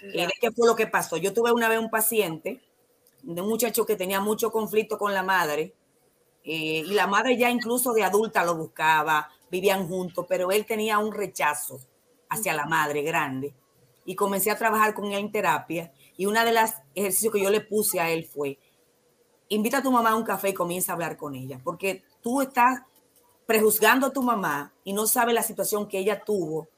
¿Qué 0.00 0.50
fue 0.56 0.66
lo 0.66 0.74
que 0.74 0.86
pasó? 0.86 1.18
Yo 1.18 1.34
tuve 1.34 1.52
una 1.52 1.68
vez 1.68 1.78
un 1.78 1.90
paciente, 1.90 2.62
de 3.22 3.42
un 3.42 3.48
muchacho 3.50 3.84
que 3.84 3.94
tenía 3.94 4.22
mucho 4.22 4.50
conflicto 4.50 4.96
con 4.96 5.12
la 5.12 5.22
madre, 5.22 5.74
eh, 6.42 6.84
y 6.86 6.94
la 6.94 7.06
madre 7.06 7.36
ya 7.36 7.50
incluso 7.50 7.92
de 7.92 8.04
adulta 8.04 8.46
lo 8.46 8.56
buscaba, 8.56 9.28
vivían 9.50 9.86
juntos, 9.86 10.24
pero 10.26 10.52
él 10.52 10.64
tenía 10.64 11.00
un 11.00 11.12
rechazo 11.12 11.80
hacia 12.30 12.54
la 12.54 12.64
madre 12.64 13.02
grande. 13.02 13.52
Y 14.06 14.14
comencé 14.14 14.50
a 14.50 14.56
trabajar 14.56 14.94
con 14.94 15.12
él 15.12 15.18
en 15.18 15.30
terapia. 15.30 15.92
Y 16.18 16.26
una 16.26 16.44
de 16.44 16.52
las 16.52 16.74
ejercicios 16.94 17.32
que 17.32 17.40
yo 17.40 17.48
le 17.48 17.62
puse 17.62 18.00
a 18.00 18.10
él 18.10 18.26
fue, 18.26 18.58
invita 19.48 19.78
a 19.78 19.82
tu 19.82 19.90
mamá 19.90 20.10
a 20.10 20.16
un 20.16 20.24
café 20.24 20.50
y 20.50 20.54
comienza 20.54 20.92
a 20.92 20.94
hablar 20.94 21.16
con 21.16 21.34
ella, 21.34 21.58
porque 21.64 22.02
tú 22.20 22.42
estás 22.42 22.82
prejuzgando 23.46 24.08
a 24.08 24.12
tu 24.12 24.22
mamá 24.22 24.74
y 24.84 24.92
no 24.92 25.06
sabes 25.06 25.34
la 25.34 25.42
situación 25.42 25.88
que 25.88 25.98
ella 25.98 26.22
tuvo 26.22 26.68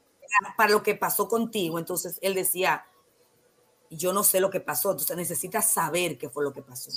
para 0.55 0.71
lo 0.71 0.81
que 0.81 0.95
pasó 0.95 1.27
contigo. 1.27 1.79
Entonces 1.79 2.17
él 2.21 2.33
decía, 2.33 2.85
yo 3.89 4.13
no 4.13 4.23
sé 4.23 4.39
lo 4.39 4.49
que 4.49 4.61
pasó, 4.61 4.91
entonces 4.91 5.17
necesitas 5.17 5.69
saber 5.69 6.17
qué 6.17 6.29
fue 6.29 6.45
lo 6.45 6.53
que 6.53 6.61
pasó. 6.61 6.91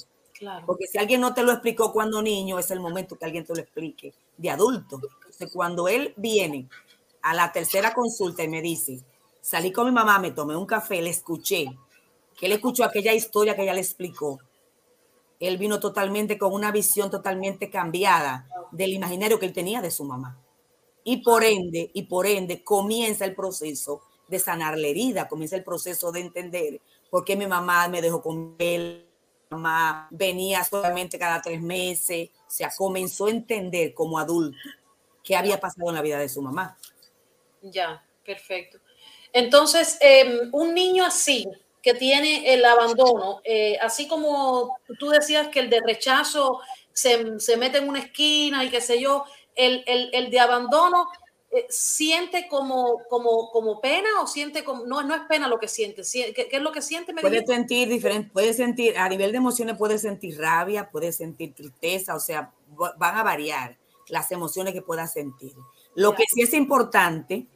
Porque 0.66 0.86
si 0.86 0.98
alguien 0.98 1.20
no 1.20 1.32
te 1.32 1.42
lo 1.42 1.52
explicó 1.52 1.92
cuando 1.92 2.20
niño, 2.22 2.58
es 2.58 2.70
el 2.70 2.80
momento 2.80 3.16
que 3.16 3.24
alguien 3.24 3.44
te 3.44 3.54
lo 3.54 3.60
explique 3.60 4.14
de 4.36 4.50
adulto. 4.50 5.00
Entonces, 5.16 5.50
cuando 5.52 5.88
él 5.88 6.12
viene 6.16 6.68
a 7.22 7.34
la 7.34 7.50
tercera 7.52 7.94
consulta 7.94 8.42
y 8.42 8.48
me 8.48 8.60
dice, 8.60 9.00
salí 9.40 9.72
con 9.72 9.86
mi 9.86 9.92
mamá, 9.92 10.18
me 10.18 10.32
tomé 10.32 10.56
un 10.56 10.66
café, 10.66 11.00
le 11.00 11.10
escuché, 11.10 11.66
que 12.36 12.46
él 12.46 12.52
escuchó 12.52 12.84
aquella 12.84 13.12
historia 13.12 13.54
que 13.54 13.62
ella 13.62 13.74
le 13.74 13.80
explicó, 13.80 14.38
él 15.40 15.58
vino 15.58 15.80
totalmente 15.80 16.38
con 16.38 16.52
una 16.52 16.70
visión 16.72 17.10
totalmente 17.10 17.70
cambiada 17.70 18.48
del 18.72 18.92
imaginario 18.92 19.38
que 19.38 19.46
él 19.46 19.52
tenía 19.52 19.80
de 19.80 19.90
su 19.90 20.04
mamá. 20.04 20.40
Y 21.02 21.18
por 21.18 21.44
ende, 21.44 21.90
y 21.92 22.04
por 22.04 22.26
ende, 22.26 22.64
comienza 22.64 23.24
el 23.24 23.34
proceso 23.34 24.02
de 24.28 24.38
sanar 24.38 24.78
la 24.78 24.88
herida, 24.88 25.28
comienza 25.28 25.56
el 25.56 25.64
proceso 25.64 26.10
de 26.12 26.20
entender 26.20 26.80
por 27.10 27.24
qué 27.24 27.36
mi 27.36 27.46
mamá 27.46 27.88
me 27.88 28.00
dejó 28.00 28.22
con 28.22 28.56
él, 28.58 29.06
mamá 29.50 30.08
venía 30.10 30.64
solamente 30.64 31.18
cada 31.18 31.42
tres 31.42 31.60
meses, 31.60 32.30
o 32.46 32.50
sea, 32.50 32.70
comenzó 32.76 33.26
a 33.26 33.30
entender 33.30 33.92
como 33.94 34.18
adulto 34.18 34.56
qué 35.22 35.36
había 35.36 35.60
pasado 35.60 35.88
en 35.88 35.94
la 35.94 36.02
vida 36.02 36.18
de 36.18 36.28
su 36.28 36.42
mamá. 36.42 36.76
Ya, 37.62 38.04
perfecto. 38.24 38.78
Entonces, 39.32 39.98
em, 40.00 40.50
un 40.52 40.74
niño 40.74 41.04
así, 41.04 41.46
que 41.84 41.92
tiene 41.92 42.54
el 42.54 42.64
abandono, 42.64 43.42
eh, 43.44 43.76
así 43.82 44.08
como 44.08 44.74
tú 44.98 45.10
decías 45.10 45.48
que 45.48 45.60
el 45.60 45.68
de 45.68 45.82
rechazo 45.86 46.60
se, 46.94 47.38
se, 47.38 47.58
mete 47.58 47.76
en 47.76 47.88
una 47.90 47.98
esquina 47.98 48.64
y 48.64 48.70
qué 48.70 48.80
sé 48.80 48.98
yo, 48.98 49.26
el, 49.54 49.84
el, 49.86 50.08
el 50.14 50.30
de 50.30 50.40
abandono 50.40 51.08
eh, 51.50 51.66
siente 51.68 52.48
como, 52.48 53.02
como, 53.10 53.50
como 53.50 53.82
pena 53.82 54.08
o 54.22 54.26
siente 54.26 54.64
como, 54.64 54.86
no, 54.86 55.02
no 55.02 55.14
es 55.14 55.20
pena 55.28 55.46
lo 55.46 55.58
que 55.58 55.68
siente, 55.68 56.00
¿qué, 56.34 56.48
es 56.50 56.62
lo 56.62 56.72
que 56.72 56.80
siente? 56.80 57.12
puede 57.12 57.44
sentir 57.44 57.86
diferente, 57.90 58.30
puede 58.32 58.54
sentir, 58.54 58.96
a 58.96 59.06
nivel 59.06 59.30
de 59.32 59.36
emociones 59.36 59.76
puede 59.76 59.98
sentir 59.98 60.38
rabia, 60.38 60.88
puede 60.90 61.12
sentir 61.12 61.52
tristeza, 61.52 62.14
o 62.14 62.20
sea, 62.20 62.50
van 62.96 63.16
a 63.16 63.22
variar 63.22 63.76
las 64.08 64.32
emociones 64.32 64.72
que 64.72 64.80
pueda 64.80 65.06
sentir. 65.06 65.52
Lo 65.94 66.14
que 66.14 66.24
sí 66.32 66.40
es 66.40 66.54
importante, 66.54 67.46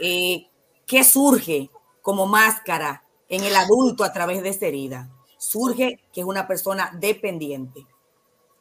eh, 0.00 0.48
que 0.86 1.04
surge 1.04 1.70
como 2.02 2.26
máscara 2.26 3.03
en 3.28 3.44
el 3.44 3.54
adulto 3.56 4.04
a 4.04 4.12
través 4.12 4.42
de 4.42 4.50
esa 4.50 4.66
herida? 4.66 5.10
Surge 5.38 6.00
que 6.12 6.20
es 6.20 6.26
una 6.26 6.46
persona 6.46 6.92
dependiente. 6.98 7.86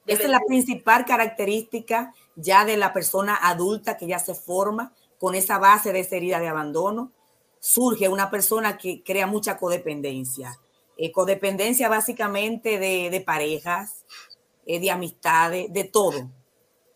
Esa 0.06 0.24
es 0.24 0.30
la 0.30 0.42
principal 0.46 1.06
característica 1.06 2.14
ya 2.36 2.66
de 2.66 2.78
la 2.78 2.92
persona 2.92 3.38
adulta 3.42 3.98
que 3.98 4.08
ya 4.08 4.20
se 4.20 4.36
forma 4.36 4.94
con 5.18 5.36
esa 5.36 5.58
base 5.58 5.94
de 5.94 6.02
esa 6.02 6.18
herida 6.18 6.40
de 6.42 6.50
abandono, 6.50 7.14
surge 7.62 8.10
una 8.10 8.30
persona 8.30 8.78
que 8.78 9.04
crea 9.04 9.26
mucha 9.26 9.58
codependencia. 9.58 10.60
Eh, 10.98 11.14
codependencia 11.14 11.88
básicamente 11.88 12.78
de, 12.78 13.22
parejas, 13.22 14.04
eh, 14.66 14.82
de 14.82 14.92
amistades, 14.92 15.72
de 15.72 15.86
todo. 15.86 16.30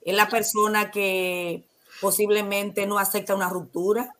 Es 0.01 0.13
la 0.13 0.27
persona 0.27 0.91
que 0.91 1.63
posiblemente 2.01 2.86
no 2.86 2.99
acepta 2.99 3.34
una 3.34 3.47
ruptura, 3.47 4.13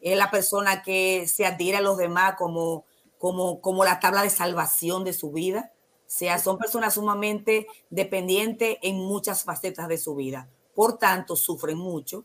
es 0.00 0.18
la 0.18 0.30
persona 0.30 0.82
que 0.82 1.28
se 1.28 1.46
adhiere 1.46 1.78
a 1.78 1.82
los 1.82 1.96
demás 1.96 2.34
como, 2.36 2.84
como, 3.22 3.60
como 3.60 3.84
la 3.84 4.00
tabla 4.00 4.24
de 4.24 4.30
salvación 4.30 5.04
de 5.04 5.12
su 5.12 5.30
vida. 5.30 5.72
O 6.00 6.14
sea, 6.14 6.40
son 6.40 6.58
personas 6.58 6.94
sumamente 6.94 7.68
dependientes 7.88 8.78
en 8.82 8.96
muchas 8.96 9.44
facetas 9.44 9.86
de 9.86 9.96
su 9.96 10.16
vida 10.16 10.50
por 10.74 10.98
tanto 10.98 11.36
sufren 11.36 11.78
mucho, 11.78 12.24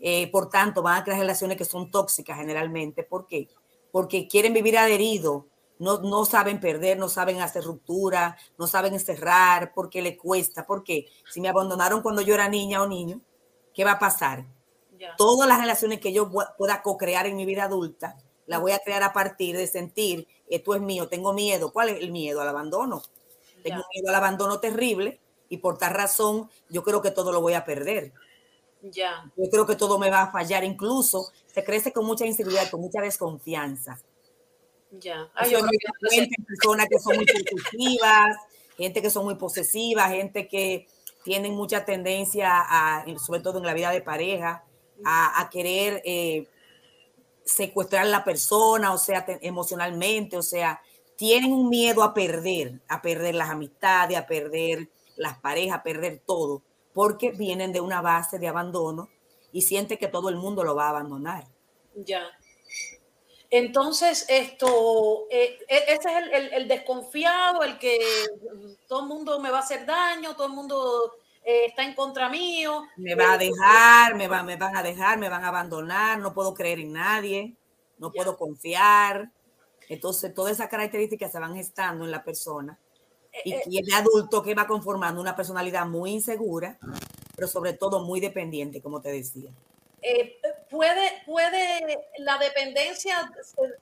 eh, 0.00 0.30
por 0.30 0.50
tanto 0.50 0.82
van 0.82 1.00
a 1.00 1.04
crear 1.04 1.20
relaciones 1.20 1.56
que 1.56 1.64
son 1.64 1.90
tóxicas 1.90 2.38
generalmente. 2.38 3.04
¿Por 3.04 3.26
qué? 3.26 3.48
Porque 3.92 4.26
quieren 4.28 4.52
vivir 4.52 4.76
adheridos, 4.76 5.44
no, 5.78 5.98
no 6.00 6.24
saben 6.24 6.60
perder, 6.60 6.98
no 6.98 7.08
saben 7.08 7.40
hacer 7.40 7.64
ruptura, 7.64 8.36
no 8.58 8.66
saben 8.66 8.98
cerrar, 9.00 9.72
porque 9.74 10.02
le 10.02 10.16
cuesta. 10.16 10.66
Porque 10.66 11.06
si 11.30 11.40
me 11.40 11.48
abandonaron 11.48 12.02
cuando 12.02 12.22
yo 12.22 12.34
era 12.34 12.48
niña 12.48 12.82
o 12.82 12.88
niño, 12.88 13.20
¿qué 13.72 13.84
va 13.84 13.92
a 13.92 13.98
pasar? 13.98 14.46
Todas 15.16 15.48
las 15.48 15.60
relaciones 15.60 16.00
que 16.00 16.12
yo 16.12 16.30
pueda 16.56 16.82
co-crear 16.82 17.26
en 17.26 17.36
mi 17.36 17.44
vida 17.44 17.64
adulta, 17.64 18.16
la 18.46 18.58
voy 18.58 18.72
a 18.72 18.78
crear 18.78 19.02
a 19.02 19.12
partir 19.12 19.56
de 19.56 19.66
sentir, 19.66 20.26
esto 20.48 20.74
es 20.74 20.80
mío, 20.80 21.08
tengo 21.08 21.32
miedo. 21.32 21.72
¿Cuál 21.72 21.90
es 21.90 22.00
el 22.00 22.10
miedo? 22.10 22.40
Al 22.40 22.48
abandono. 22.48 23.02
Tengo 23.62 23.82
miedo 23.94 24.08
al 24.08 24.14
abandono 24.14 24.60
terrible 24.60 25.20
y 25.48 25.58
por 25.58 25.78
tal 25.78 25.94
razón 25.94 26.50
yo 26.68 26.82
creo 26.82 27.00
que 27.00 27.10
todo 27.10 27.32
lo 27.32 27.40
voy 27.40 27.54
a 27.54 27.64
perder. 27.64 28.12
Ya. 28.82 29.30
Yo 29.36 29.48
creo 29.50 29.66
que 29.66 29.76
todo 29.76 29.98
me 29.98 30.10
va 30.10 30.22
a 30.22 30.30
fallar, 30.30 30.64
incluso 30.64 31.32
se 31.46 31.64
crece 31.64 31.92
con 31.92 32.04
mucha 32.04 32.26
inseguridad, 32.26 32.70
con 32.70 32.82
mucha 32.82 33.00
desconfianza. 33.00 33.98
Ya. 34.90 35.30
Hay 35.34 35.54
personas 36.46 36.86
que 36.88 36.98
son 36.98 37.16
muy 37.16 37.24
posesivas, 37.24 38.36
gente 38.76 39.02
que 39.02 39.10
son 39.10 39.24
muy 39.24 39.34
posesivas, 39.36 40.10
gente 40.10 40.46
que 40.46 40.86
tienen 41.24 41.54
mucha 41.54 41.86
tendencia, 41.86 42.50
a, 42.52 43.04
sobre 43.24 43.40
todo 43.40 43.58
en 43.58 43.64
la 43.64 43.72
vida 43.72 43.90
de 43.90 44.02
pareja, 44.02 44.64
a, 45.04 45.48
querer 45.50 46.02
eh, 46.04 46.46
secuestrar 47.44 48.06
a 48.06 48.08
la 48.08 48.24
persona, 48.24 48.92
o 48.92 48.98
sea, 48.98 49.24
emocionalmente, 49.42 50.36
o 50.36 50.42
sea, 50.42 50.80
tienen 51.16 51.52
un 51.52 51.68
miedo 51.68 52.02
a 52.02 52.14
perder, 52.14 52.80
a 52.88 53.02
perder 53.02 53.34
las 53.34 53.50
amistades, 53.50 54.16
a 54.16 54.26
perder 54.26 54.88
las 55.16 55.38
parejas, 55.38 55.78
a 55.78 55.82
perder 55.82 56.22
todo, 56.26 56.62
porque 56.92 57.30
vienen 57.30 57.72
de 57.72 57.80
una 57.80 58.00
base 58.00 58.38
de 58.38 58.48
abandono 58.48 59.08
y 59.52 59.62
sienten 59.62 59.98
que 59.98 60.08
todo 60.08 60.28
el 60.28 60.36
mundo 60.36 60.64
lo 60.64 60.74
va 60.74 60.86
a 60.86 60.90
abandonar. 60.90 61.46
Ya. 61.94 62.26
Entonces, 63.50 64.26
esto, 64.28 65.28
eh, 65.30 65.58
e, 65.68 65.76
ese 65.94 66.08
es 66.32 66.52
el, 66.52 66.66
desconfiado, 66.66 67.62
el 67.62 67.78
que 67.78 68.00
todo 68.88 69.02
el 69.02 69.06
mundo 69.06 69.38
me 69.38 69.50
va 69.50 69.58
a 69.58 69.60
hacer 69.60 69.86
daño, 69.86 70.34
todo 70.34 70.48
el 70.48 70.54
mundo 70.54 71.14
eh, 71.44 71.66
está 71.66 71.84
en 71.84 71.94
contra 71.94 72.28
mío. 72.28 72.84
Me 72.96 73.14
va 73.14 73.32
a 73.32 73.38
dejar, 73.38 74.14
me, 74.14 74.28
va, 74.28 74.42
me 74.42 74.56
van 74.56 74.76
a 74.76 74.82
dejar, 74.82 75.18
me 75.18 75.28
van 75.28 75.44
a 75.44 75.48
abandonar, 75.48 76.18
no 76.18 76.32
puedo 76.32 76.54
creer 76.54 76.80
en 76.80 76.92
nadie, 76.92 77.54
no 77.98 78.10
puedo 78.12 78.36
confiar. 78.36 79.30
Entonces, 79.88 80.32
todas 80.32 80.52
esas 80.52 80.68
características 80.68 81.30
se 81.30 81.38
van 81.38 81.54
gestando 81.54 82.04
en 82.04 82.10
la 82.10 82.24
persona. 82.24 82.78
Y, 83.44 83.52
eh, 83.52 83.62
y 83.66 83.78
el 83.78 83.92
adulto 83.92 84.42
que 84.42 84.54
va 84.54 84.66
conformando 84.66 85.20
una 85.20 85.36
personalidad 85.36 85.86
muy 85.86 86.12
insegura, 86.12 86.78
pero 87.36 87.46
sobre 87.46 87.74
todo 87.74 88.00
muy 88.00 88.20
dependiente, 88.20 88.80
como 88.80 89.02
te 89.02 89.10
decía. 89.10 89.50
Eh, 90.00 90.36
puede, 90.70 91.22
puede, 91.26 92.06
la 92.18 92.38
dependencia 92.38 93.30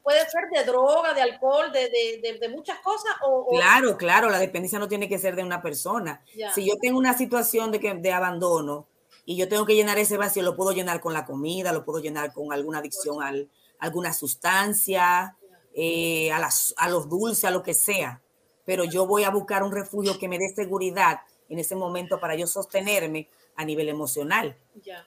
puede 0.03 0.21
ser 0.29 0.49
de 0.53 0.65
droga, 0.65 1.15
de 1.15 1.23
alcohol, 1.23 1.73
de, 1.73 1.89
de, 1.89 2.39
de 2.41 2.49
muchas 2.49 2.79
cosas. 2.81 3.13
O, 3.23 3.49
claro, 3.49 3.97
claro, 3.97 4.31
la 4.31 4.39
dependencia 4.39 4.79
no 4.79 4.89
tiene 4.89 5.09
que 5.09 5.19
ser 5.19 5.37
de 5.37 5.43
una 5.43 5.63
persona. 5.63 6.25
Si 6.55 6.67
yo 6.67 6.75
tengo 6.81 6.99
una 6.99 7.17
situación 7.17 7.71
de, 7.71 7.81
que, 7.81 7.95
de 7.95 8.13
abandono 8.13 8.87
y 9.25 9.37
yo 9.37 9.49
tengo 9.49 9.67
que 9.67 9.75
llenar 9.75 9.99
ese 9.99 10.17
vacío, 10.17 10.43
lo 10.43 10.57
puedo 10.57 10.73
llenar 10.73 11.01
con 11.01 11.13
la 11.13 11.25
comida, 11.25 11.73
lo 11.73 11.85
puedo 11.85 12.01
llenar 12.01 12.33
con 12.33 12.53
alguna 12.53 12.79
adicción 12.79 13.23
a 13.23 13.33
alguna 13.79 14.13
sustancia, 14.13 15.37
eh, 15.75 16.31
a, 16.33 16.39
las, 16.39 16.75
a 16.77 16.89
los 16.89 17.09
dulces, 17.09 17.45
a 17.45 17.51
lo 17.51 17.63
que 17.63 17.75
sea. 17.75 18.21
Pero 18.65 18.85
yo 18.85 19.07
voy 19.07 19.25
a 19.25 19.31
buscar 19.31 19.63
un 19.63 19.73
refugio 19.73 20.19
que 20.19 20.29
me 20.29 20.39
dé 20.39 20.49
seguridad 20.55 21.21
en 21.49 21.59
ese 21.59 21.75
momento 21.75 22.21
para 22.21 22.35
yo 22.37 22.47
sostenerme 22.47 23.29
a 23.57 23.65
nivel 23.65 23.89
emocional. 23.89 24.57
Ya. 24.83 25.07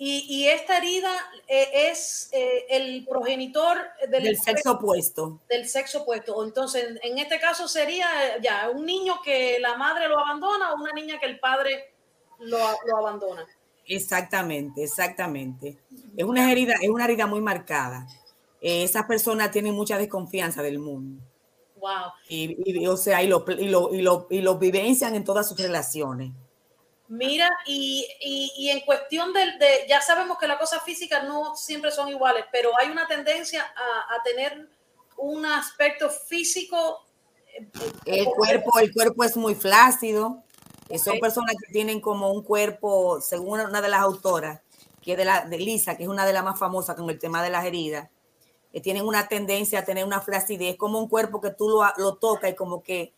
Y, 0.00 0.46
esta 0.46 0.78
herida 0.78 1.10
eh, 1.48 1.90
es 1.90 2.28
eh, 2.32 2.66
el 2.70 3.04
progenitor 3.04 3.78
del, 4.08 4.38
sexo 4.38 4.72
opuesto. 4.74 5.40
Del 5.48 5.68
sexo 5.68 6.02
opuesto. 6.02 6.44
Entonces, 6.44 7.00
en 7.02 7.18
este 7.18 7.40
caso 7.40 7.66
sería 7.66 8.06
ya 8.40 8.70
un 8.70 8.86
niño 8.86 9.16
que 9.24 9.58
la 9.58 9.76
madre 9.76 10.08
lo 10.08 10.16
abandona 10.20 10.72
o 10.72 10.76
una 10.76 10.92
niña 10.92 11.18
que 11.18 11.26
el 11.26 11.40
padre 11.40 11.92
lo, 12.38 12.58
abandona. 12.96 13.44
Exactamente, 13.86 14.84
exactamente. 14.84 15.78
Es 16.16 16.24
una 16.24 16.52
herida, 16.52 16.74
es 16.80 16.88
una 16.88 17.04
herida 17.04 17.26
muy 17.26 17.40
marcada. 17.40 18.06
Eh, 18.60 18.84
esas 18.84 19.04
personas 19.06 19.50
tienen 19.50 19.74
mucha 19.74 19.98
desconfianza 19.98 20.62
del 20.62 20.78
mundo. 20.78 21.20
Wow. 21.74 22.12
Y, 22.28 22.86
o 22.86 22.96
sea, 22.96 23.20
y 23.24 23.26
lo, 23.26 23.44
y, 23.48 23.66
lo, 23.66 23.92
y, 23.92 24.02
lo, 24.02 24.28
y 24.30 24.42
lo 24.42 24.58
vivencian 24.58 25.16
en 25.16 25.24
todas 25.24 25.48
sus 25.48 25.58
relaciones. 25.58 26.30
Mira, 27.08 27.48
y, 27.66 28.06
y, 28.20 28.68
en 28.68 28.80
cuestión 28.80 29.32
del, 29.32 29.58
de, 29.58 29.86
ya 29.88 30.02
sabemos 30.02 30.36
que 30.36 30.46
las 30.46 30.58
cosas 30.58 30.82
físicas 30.82 31.24
no 31.24 31.56
siempre 31.56 31.90
son 31.90 32.10
iguales, 32.10 32.44
pero 32.52 32.70
hay 32.78 32.90
una 32.90 33.06
tendencia 33.06 33.62
a, 33.62 34.14
a 34.14 34.22
tener 34.22 34.68
un 35.16 35.46
aspecto 35.46 36.10
físico. 36.10 37.06
Eh, 38.04 38.20
el 38.20 38.26
cuerpo, 38.26 38.78
el 38.78 38.92
cuerpo 38.92 39.24
es 39.24 39.36
muy 39.36 39.54
flácido. 39.54 40.44
Son 41.02 41.18
personas 41.18 41.54
que 41.58 41.72
tienen 41.72 42.00
como 42.00 42.30
un 42.30 42.42
cuerpo, 42.42 43.20
según 43.20 43.60
una 43.60 43.80
de 43.80 43.88
las 43.88 44.00
autoras, 44.00 44.60
que 45.02 45.12
es 45.12 45.18
de, 45.18 45.24
la, 45.24 45.44
de 45.44 45.58
Lisa, 45.58 45.96
que 45.96 46.04
es 46.04 46.08
una 46.08 46.24
de 46.24 46.32
las 46.32 46.44
más 46.44 46.58
famosas 46.58 46.96
con 46.96 47.08
el 47.10 47.18
tema 47.18 47.42
de 47.42 47.50
las 47.50 47.64
heridas, 47.66 48.08
que 48.72 48.80
tienen 48.80 49.06
una 49.06 49.28
tendencia 49.28 49.80
a 49.80 49.84
tener 49.84 50.04
una 50.04 50.20
flacidez, 50.20 50.76
como 50.76 50.98
un 50.98 51.08
cuerpo 51.08 51.40
que 51.40 51.50
tú 51.50 51.68
lo, 51.68 51.82
lo 51.96 52.16
tocas 52.16 52.50
y 52.50 52.54
como 52.54 52.82
que 52.82 53.12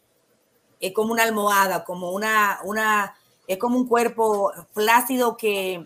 es 0.81 0.93
como 0.93 1.13
una 1.13 1.23
almohada, 1.23 1.85
como 1.85 2.11
una, 2.11 2.59
una, 2.65 3.15
es 3.51 3.59
como 3.59 3.77
un 3.77 3.89
cuerpo 3.89 4.53
flácido 4.73 5.37
que, 5.37 5.85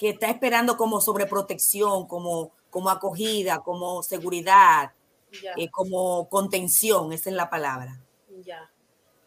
está 0.00 0.28
esperando 0.28 0.76
como 0.76 1.00
sobreprotección, 1.00 2.08
como, 2.08 2.50
como 2.68 2.90
acogida, 2.90 3.60
como 3.60 4.02
seguridad, 4.02 4.90
eh, 5.56 5.70
como 5.70 6.28
contención, 6.28 7.12
esa 7.12 7.30
es 7.30 7.36
la 7.36 7.48
palabra. 7.48 7.96
Ya, 8.44 8.68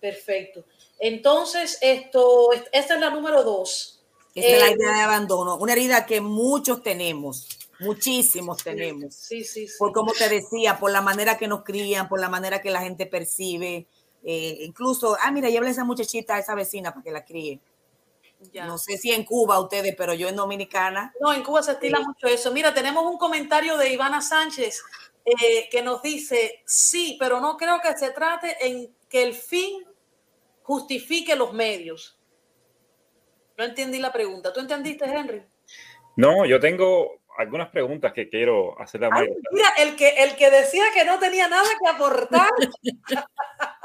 perfecto. 0.01 0.65
Entonces, 0.99 1.77
esto, 1.79 2.51
esta 2.73 2.95
es 2.95 2.99
la 2.99 3.11
número 3.11 3.43
dos. 3.43 4.03
Esta 4.35 4.51
es 4.51 4.59
la 4.59 4.67
eh, 4.67 4.75
idea 4.77 4.95
de 4.97 5.01
abandono, 5.01 5.55
una 5.55 5.71
herida 5.71 6.05
que 6.05 6.19
muchos 6.19 6.83
tenemos, 6.83 7.47
muchísimos 7.79 8.61
tenemos. 8.61 9.15
Sí, 9.15 9.45
sí, 9.45 9.69
sí. 9.69 9.73
Por 9.79 9.93
como 9.93 10.11
te 10.11 10.27
decía, 10.27 10.77
por 10.77 10.91
la 10.91 11.01
manera 11.01 11.37
que 11.37 11.47
nos 11.47 11.63
crían, 11.63 12.09
por 12.09 12.19
la 12.19 12.27
manera 12.27 12.61
que 12.61 12.71
la 12.71 12.81
gente 12.81 13.05
percibe, 13.05 13.87
eh, 14.21 14.57
incluso, 14.63 15.15
ah, 15.21 15.31
mira, 15.31 15.49
llévale 15.49 15.69
a 15.69 15.71
esa 15.71 15.85
muchachita, 15.85 16.35
a 16.35 16.39
esa 16.39 16.55
vecina 16.55 16.91
para 16.91 17.03
que 17.03 17.11
la 17.11 17.23
críe. 17.23 17.61
No 18.65 18.77
sé 18.77 18.97
si 18.97 19.11
en 19.11 19.25
Cuba 19.25 19.59
ustedes, 19.59 19.95
pero 19.97 20.13
yo 20.13 20.29
en 20.29 20.35
Dominicana. 20.35 21.13
No, 21.19 21.33
en 21.33 21.43
Cuba 21.43 21.61
se 21.61 21.73
estila 21.73 21.99
mucho 21.99 22.27
eso. 22.27 22.51
Mira, 22.51 22.73
tenemos 22.73 23.05
un 23.05 23.17
comentario 23.17 23.77
de 23.77 23.91
Ivana 23.91 24.21
Sánchez 24.21 24.81
eh, 25.25 25.67
que 25.69 25.81
nos 25.81 26.01
dice, 26.01 26.63
sí, 26.65 27.17
pero 27.19 27.39
no 27.41 27.57
creo 27.57 27.81
que 27.81 27.95
se 27.97 28.11
trate 28.11 28.55
en 28.65 28.95
que 29.09 29.23
el 29.23 29.33
fin 29.33 29.85
justifique 30.63 31.35
los 31.35 31.53
medios. 31.53 32.17
No 33.57 33.65
entendí 33.65 33.99
la 33.99 34.13
pregunta. 34.13 34.53
¿Tú 34.53 34.61
entendiste, 34.61 35.05
Henry? 35.05 35.43
No, 36.15 36.45
yo 36.45 36.59
tengo 36.59 37.19
algunas 37.39 37.69
preguntas 37.69 38.11
que 38.11 38.27
quiero 38.27 38.77
hacer 38.81 39.05
a 39.05 39.09
Mira, 39.09 39.69
el 39.77 39.95
que, 39.95 40.09
el 40.09 40.35
que 40.35 40.51
decía 40.51 40.83
que 40.93 41.05
no 41.05 41.19
tenía 41.19 41.47
nada 41.47 41.69
que 41.81 41.89
aportar. 41.89 42.49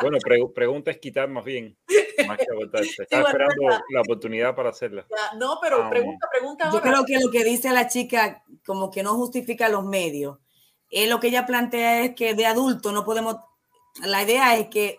bueno, 0.00 0.18
pregunta 0.52 0.90
es 0.90 0.98
quitar 0.98 1.28
más 1.28 1.44
bien, 1.44 1.78
más 2.26 2.36
que 2.36 2.46
aportar. 2.52 2.82
Estaba 2.98 3.28
esperando 3.28 3.78
la 3.90 4.00
oportunidad 4.00 4.56
para 4.56 4.70
hacerla. 4.70 5.06
no, 5.38 5.58
pero 5.62 5.88
pregunta, 5.88 6.26
pregunta 6.32 6.70
Yo 6.72 6.80
creo 6.80 7.04
que 7.04 7.20
lo 7.20 7.30
que 7.30 7.44
dice 7.44 7.70
la 7.70 7.86
chica 7.86 8.42
como 8.66 8.90
que 8.90 9.04
no 9.04 9.14
justifica 9.14 9.68
los 9.68 9.84
medios. 9.84 10.38
es 10.90 11.08
lo 11.08 11.20
que 11.20 11.28
ella 11.28 11.46
plantea 11.46 12.02
es 12.06 12.16
que 12.16 12.34
de 12.34 12.46
adulto 12.46 12.90
no 12.90 13.04
podemos 13.04 13.36
la 14.02 14.22
idea 14.22 14.56
es 14.56 14.68
que, 14.68 14.98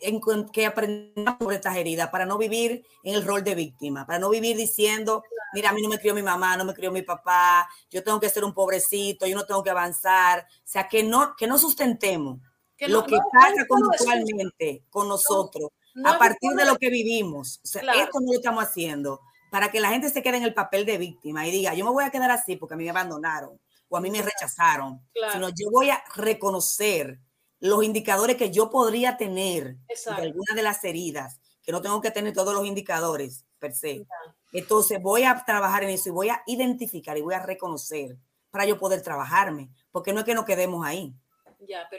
que 0.53 0.65
aprendamos 0.65 1.37
sobre 1.39 1.57
estas 1.57 1.75
heridas 1.75 2.09
para 2.09 2.25
no 2.25 2.37
vivir 2.37 2.85
en 3.03 3.15
el 3.15 3.25
rol 3.25 3.43
de 3.43 3.55
víctima, 3.55 4.05
para 4.05 4.19
no 4.19 4.29
vivir 4.29 4.55
diciendo, 4.55 5.23
mira, 5.53 5.69
a 5.69 5.73
mí 5.73 5.81
no 5.81 5.89
me 5.89 5.99
crió 5.99 6.13
mi 6.13 6.23
mamá, 6.23 6.55
no 6.55 6.65
me 6.65 6.73
crió 6.73 6.91
mi 6.91 7.01
papá, 7.01 7.67
yo 7.89 8.03
tengo 8.03 8.19
que 8.19 8.29
ser 8.29 8.45
un 8.45 8.53
pobrecito, 8.53 9.27
yo 9.27 9.35
no 9.35 9.45
tengo 9.45 9.63
que 9.63 9.69
avanzar. 9.69 10.47
O 10.49 10.61
sea, 10.63 10.87
que 10.87 11.03
no, 11.03 11.35
que 11.35 11.47
no 11.47 11.57
sustentemos 11.57 12.39
lo 12.79 13.05
que 13.05 13.17
pasa 13.31 13.65
conductualmente 13.67 14.83
con 14.89 15.07
nosotros 15.07 15.69
a 16.03 16.17
partir 16.17 16.51
de 16.51 16.65
lo 16.65 16.77
que 16.77 16.89
vivimos. 16.89 17.59
O 17.63 17.67
sea, 17.67 17.81
esto 17.81 18.19
no 18.19 18.31
lo 18.31 18.37
estamos 18.39 18.63
haciendo 18.63 19.21
para 19.51 19.71
que 19.71 19.79
la 19.79 19.89
gente 19.89 20.09
se 20.09 20.21
quede 20.21 20.37
en 20.37 20.43
el 20.43 20.53
papel 20.53 20.85
de 20.85 20.97
víctima 20.97 21.47
y 21.47 21.51
diga, 21.51 21.73
yo 21.73 21.85
me 21.85 21.91
voy 21.91 22.03
a 22.03 22.09
quedar 22.09 22.31
así 22.31 22.55
porque 22.57 22.73
a 22.73 22.77
mí 22.77 22.83
me 22.83 22.89
abandonaron 22.89 23.59
o 23.87 23.97
a 23.97 24.01
mí 24.01 24.09
me 24.09 24.21
rechazaron, 24.21 25.01
sino 25.31 25.49
yo 25.49 25.69
voy 25.71 25.89
a 25.89 26.03
reconocer 26.15 27.19
los 27.59 27.83
indicadores 27.83 28.35
que 28.35 28.51
yo 28.51 28.69
podría 28.69 29.17
tener 29.17 29.77
de 29.87 30.21
alguna 30.21 30.55
de 30.55 30.63
las 30.63 30.83
heridas, 30.83 31.39
que 31.63 31.71
no 31.71 31.81
tengo 31.81 32.01
que 32.01 32.11
tener 32.11 32.33
todos 32.33 32.53
los 32.53 32.65
indicadores 32.65 33.45
per 33.59 33.73
se. 33.73 34.05
Entonces 34.53 35.01
voy 35.01 35.23
a 35.23 35.43
trabajar 35.45 35.83
en 35.83 35.89
eso 35.89 36.09
y 36.09 36.13
voy 36.13 36.29
a 36.29 36.41
identificar 36.45 37.17
y 37.17 37.21
voy 37.21 37.33
a 37.33 37.43
reconocer 37.43 38.17
para 38.51 38.65
yo 38.65 38.77
poder 38.77 39.01
trabajarme, 39.01 39.69
porque 39.91 40.13
no 40.13 40.19
es 40.19 40.25
que 40.25 40.35
nos 40.35 40.45
quedemos 40.45 40.85
ahí. 40.85 41.13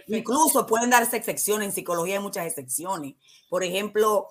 Incluso 0.07 0.67
pueden 0.67 0.91
darse 0.91 1.17
excepciones, 1.17 1.69
en 1.69 1.75
psicología 1.75 2.17
hay 2.17 2.23
muchas 2.23 2.47
excepciones. 2.47 3.15
Por 3.49 3.65
ejemplo, 3.65 4.29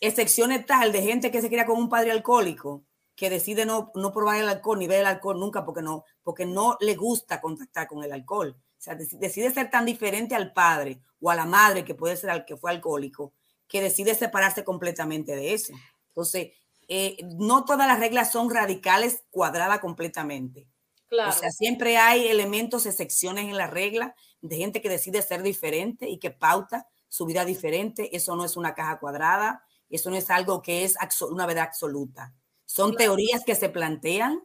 excepciones 0.00 0.66
tal 0.66 0.92
de 0.92 1.02
gente 1.02 1.30
que 1.30 1.40
se 1.40 1.48
cría 1.48 1.66
con 1.66 1.78
un 1.78 1.88
padre 1.88 2.10
alcohólico, 2.10 2.84
que 3.14 3.30
decide 3.30 3.66
no, 3.66 3.92
no 3.94 4.12
probar 4.12 4.38
el 4.38 4.48
alcohol 4.48 4.78
ni 4.78 4.86
ver 4.86 5.00
el 5.00 5.06
alcohol 5.06 5.38
nunca 5.38 5.64
porque 5.64 5.82
no, 5.82 6.04
porque 6.22 6.46
no 6.46 6.76
le 6.80 6.94
gusta 6.96 7.40
contactar 7.40 7.86
con 7.86 8.02
el 8.02 8.12
alcohol. 8.12 8.56
O 8.82 8.84
sea, 8.84 8.96
decide 8.96 9.52
ser 9.52 9.70
tan 9.70 9.86
diferente 9.86 10.34
al 10.34 10.52
padre 10.52 11.00
o 11.20 11.30
a 11.30 11.36
la 11.36 11.46
madre, 11.46 11.84
que 11.84 11.94
puede 11.94 12.16
ser 12.16 12.30
al 12.30 12.44
que 12.44 12.56
fue 12.56 12.72
alcohólico, 12.72 13.32
que 13.68 13.80
decide 13.80 14.12
separarse 14.16 14.64
completamente 14.64 15.36
de 15.36 15.54
eso. 15.54 15.72
Entonces, 16.08 16.48
eh, 16.88 17.16
no 17.38 17.64
todas 17.64 17.86
las 17.86 18.00
reglas 18.00 18.32
son 18.32 18.50
radicales, 18.50 19.22
cuadradas 19.30 19.78
completamente. 19.78 20.66
Claro. 21.06 21.30
O 21.30 21.32
sea, 21.32 21.52
siempre 21.52 21.96
hay 21.96 22.26
elementos, 22.26 22.84
excepciones 22.84 23.44
en 23.44 23.56
la 23.56 23.68
regla 23.68 24.16
de 24.40 24.56
gente 24.56 24.82
que 24.82 24.88
decide 24.88 25.22
ser 25.22 25.44
diferente 25.44 26.08
y 26.08 26.18
que 26.18 26.32
pauta 26.32 26.88
su 27.06 27.24
vida 27.24 27.44
diferente. 27.44 28.16
Eso 28.16 28.34
no 28.34 28.44
es 28.44 28.56
una 28.56 28.74
caja 28.74 28.98
cuadrada, 28.98 29.62
eso 29.90 30.10
no 30.10 30.16
es 30.16 30.28
algo 30.28 30.60
que 30.60 30.82
es 30.82 30.96
una 31.30 31.46
verdad 31.46 31.66
absoluta. 31.68 32.34
Son 32.66 32.96
teorías 32.96 33.44
que 33.44 33.54
se 33.54 33.68
plantean, 33.68 34.42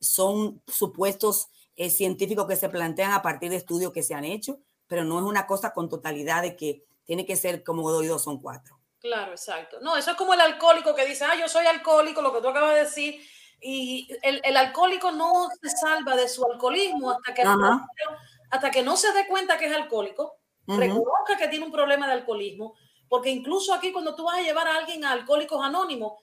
son 0.00 0.62
supuestos 0.66 1.48
eh, 1.76 1.90
científicos 1.90 2.46
que 2.46 2.56
se 2.56 2.68
plantean 2.68 3.12
a 3.12 3.22
partir 3.22 3.50
de 3.50 3.56
estudios 3.56 3.92
que 3.92 4.02
se 4.02 4.14
han 4.14 4.24
hecho, 4.24 4.58
pero 4.86 5.04
no 5.04 5.18
es 5.18 5.24
una 5.24 5.46
cosa 5.46 5.72
con 5.72 5.88
totalidad 5.88 6.42
de 6.42 6.56
que 6.56 6.84
tiene 7.04 7.26
que 7.26 7.36
ser 7.36 7.62
como 7.64 7.90
dos 7.90 8.04
y 8.04 8.08
dos 8.08 8.22
son 8.22 8.40
cuatro. 8.40 8.78
Claro, 9.00 9.32
exacto. 9.32 9.80
No, 9.80 9.96
eso 9.96 10.12
es 10.12 10.16
como 10.16 10.32
el 10.34 10.40
alcohólico 10.40 10.94
que 10.94 11.04
dice, 11.04 11.24
ah, 11.24 11.38
yo 11.38 11.48
soy 11.48 11.66
alcohólico, 11.66 12.22
lo 12.22 12.32
que 12.32 12.40
tú 12.40 12.48
acabas 12.48 12.74
de 12.74 12.80
decir, 12.80 13.20
y 13.60 14.08
el, 14.22 14.40
el 14.44 14.56
alcohólico 14.56 15.10
no 15.10 15.48
se 15.60 15.70
salva 15.70 16.16
de 16.16 16.28
su 16.28 16.44
alcoholismo 16.44 17.10
hasta 17.10 17.34
que, 17.34 17.44
no, 17.44 17.86
hasta 18.50 18.70
que 18.70 18.82
no 18.82 18.96
se 18.96 19.12
dé 19.12 19.26
cuenta 19.26 19.58
que 19.58 19.66
es 19.66 19.74
alcohólico. 19.74 20.36
reconozca 20.66 21.36
que 21.38 21.48
tiene 21.48 21.66
un 21.66 21.72
problema 21.72 22.06
de 22.06 22.14
alcoholismo, 22.14 22.74
porque 23.08 23.30
incluso 23.30 23.74
aquí 23.74 23.92
cuando 23.92 24.14
tú 24.14 24.24
vas 24.24 24.38
a 24.38 24.42
llevar 24.42 24.66
a 24.66 24.76
alguien 24.76 25.04
a 25.04 25.12
Alcohólicos 25.12 25.62
Anónimos, 25.62 26.14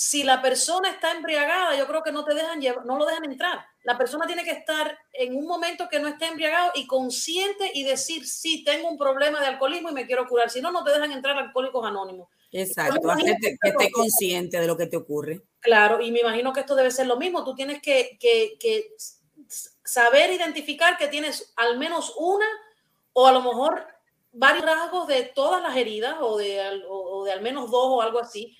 si 0.00 0.22
la 0.22 0.40
persona 0.40 0.90
está 0.90 1.10
embriagada, 1.10 1.76
yo 1.76 1.84
creo 1.88 2.04
que 2.04 2.12
no 2.12 2.24
te 2.24 2.32
dejan 2.32 2.60
no 2.84 2.96
lo 2.96 3.04
dejan 3.04 3.24
entrar. 3.24 3.66
La 3.82 3.98
persona 3.98 4.28
tiene 4.28 4.44
que 4.44 4.52
estar 4.52 4.96
en 5.12 5.34
un 5.34 5.44
momento 5.44 5.88
que 5.88 5.98
no 5.98 6.06
esté 6.06 6.26
embriagado 6.26 6.70
y 6.76 6.86
consciente 6.86 7.72
y 7.74 7.82
decir, 7.82 8.24
sí, 8.24 8.62
tengo 8.62 8.88
un 8.88 8.96
problema 8.96 9.40
de 9.40 9.48
alcoholismo 9.48 9.90
y 9.90 9.94
me 9.94 10.06
quiero 10.06 10.28
curar. 10.28 10.50
Si 10.50 10.60
no, 10.60 10.70
no 10.70 10.84
te 10.84 10.92
dejan 10.92 11.10
entrar 11.10 11.36
Alcohólicos 11.36 11.84
Anónimos. 11.84 12.28
Exacto, 12.52 13.00
que, 13.16 13.56
esté 13.60 13.90
consciente 13.90 14.60
de 14.60 14.68
lo 14.68 14.76
que 14.76 14.86
te 14.86 14.96
ocurre. 14.96 15.42
Claro, 15.58 16.00
y 16.00 16.12
me 16.12 16.20
imagino 16.20 16.52
que 16.52 16.60
esto 16.60 16.76
debe 16.76 16.92
ser 16.92 17.08
lo 17.08 17.16
mismo. 17.16 17.42
Tú 17.42 17.56
tienes 17.56 17.82
que, 17.82 18.16
que, 18.20 18.56
que 18.60 18.94
saber 19.82 20.30
identificar 20.30 20.96
que 20.96 21.08
tienes 21.08 21.52
al 21.56 21.76
menos 21.76 22.14
una 22.16 22.46
o 23.14 23.26
a 23.26 23.32
lo 23.32 23.40
mejor 23.40 23.84
varios 24.30 24.64
rasgos 24.64 25.08
de 25.08 25.24
todas 25.24 25.60
las 25.60 25.76
heridas 25.76 26.18
o 26.20 26.38
de, 26.38 26.84
o 26.88 27.24
de 27.24 27.32
al 27.32 27.40
menos 27.40 27.68
dos 27.68 27.86
o 27.88 28.00
algo 28.00 28.20
así 28.20 28.56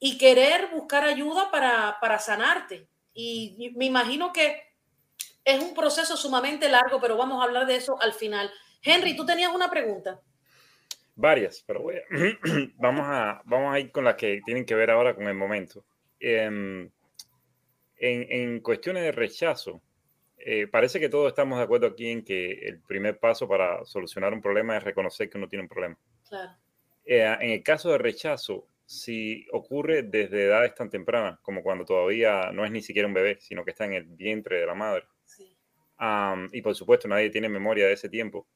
y 0.00 0.16
querer 0.16 0.70
buscar 0.72 1.04
ayuda 1.04 1.50
para, 1.50 1.98
para 2.00 2.18
sanarte. 2.18 2.88
Y, 3.12 3.72
me 3.76 3.84
imagino 3.84 4.32
que 4.32 4.62
es 5.44 5.62
un 5.62 5.74
proceso 5.74 6.16
sumamente 6.16 6.68
largo, 6.68 7.00
pero 7.00 7.16
vamos 7.16 7.40
a 7.40 7.44
hablar 7.44 7.66
de 7.66 7.76
eso 7.76 8.00
al 8.00 8.14
final. 8.14 8.50
Henry, 8.82 9.14
tú 9.14 9.26
tenías 9.26 9.54
una 9.54 9.70
pregunta. 9.70 10.20
Varias, 11.14 11.62
pero 11.66 11.82
voy 11.82 11.96
vamos, 12.76 13.04
a, 13.04 13.42
vamos 13.44 13.74
a 13.74 13.78
ir 13.78 13.92
con 13.92 14.04
las 14.04 14.14
que 14.14 14.40
tienen 14.44 14.64
que 14.64 14.74
ver 14.74 14.90
ahora 14.90 15.14
con 15.14 15.28
el 15.28 15.34
momento. 15.34 15.84
Em, 16.18 16.90
en, 17.96 18.26
en, 18.30 18.60
cuestiones 18.60 19.02
de 19.02 19.12
rechazo, 19.12 19.82
eh, 20.38 20.66
parece 20.66 20.98
que 20.98 21.10
todos 21.10 21.28
estamos 21.28 21.58
de 21.58 21.64
acuerdo 21.64 21.88
aquí 21.88 22.08
en 22.08 22.24
que 22.24 22.52
el 22.52 22.80
primer 22.80 23.18
paso 23.18 23.46
para 23.46 23.84
solucionar 23.84 24.32
un 24.32 24.40
problema 24.40 24.78
es 24.78 24.82
reconocer 24.82 25.28
que 25.28 25.36
uno 25.36 25.48
tiene 25.48 25.64
un 25.64 25.68
problema. 25.68 25.98
Claro. 26.26 26.52
Eh, 27.04 27.36
en 27.40 27.50
el 27.50 27.62
caso 27.62 27.90
de 27.90 27.98
rechazo, 27.98 28.66
si 28.90 29.46
ocurre 29.52 30.02
desde 30.02 30.46
edades 30.46 30.74
tan 30.74 30.90
tempranas, 30.90 31.38
como 31.42 31.62
cuando 31.62 31.84
todavía 31.84 32.50
no 32.50 32.64
es 32.64 32.72
ni 32.72 32.82
siquiera 32.82 33.06
un 33.06 33.14
bebé, 33.14 33.38
sino 33.38 33.64
que 33.64 33.70
está 33.70 33.84
en 33.84 33.92
el 33.92 34.02
vientre 34.02 34.58
de 34.58 34.66
la 34.66 34.74
madre. 34.74 35.06
y 36.52 36.60
por 36.60 36.74
supuesto, 36.74 37.06
nadie 37.06 37.30
tiene 37.30 37.48
memoria 37.48 37.86
de 37.86 37.92
ese 37.92 38.08
tiempo. 38.08 38.48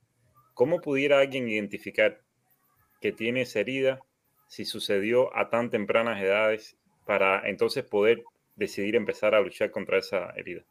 ¿Cómo 0.53 0.81
pudiera 0.81 1.21
alguien 1.21 1.49
identificar 1.49 2.21
que 3.01 3.13
tiene 3.13 3.43
esa 3.43 3.61
herida 3.61 4.01
si 4.49 4.65
sucedió 4.65 5.35
a 5.37 5.51
tan 5.51 5.71
tempranas 5.71 6.21
edades 6.21 6.77
para 7.07 7.49
entonces 7.49 7.85
poder 7.85 8.25
decidir 8.57 8.97
empezar 8.97 9.37
a 9.37 9.41
luchar 9.41 9.71
contra 9.71 9.99
esa 9.99 10.31
herida? 10.31 10.65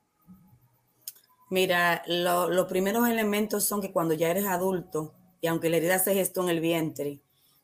Mira, 1.50 2.04
los 2.08 2.68
primeros 2.68 3.08
elementos 3.08 3.64
son 3.64 3.80
que 3.80 3.94
cuando 3.94 4.14
ya 4.14 4.30
eres 4.30 4.46
adulto, 4.46 5.16
y 5.40 5.48
aunque 5.48 5.70
la 5.70 5.78
herida 5.78 6.00
se 6.00 6.14
gestó 6.14 6.44
en 6.44 6.50
el 6.50 6.60
vientre, 6.60 7.22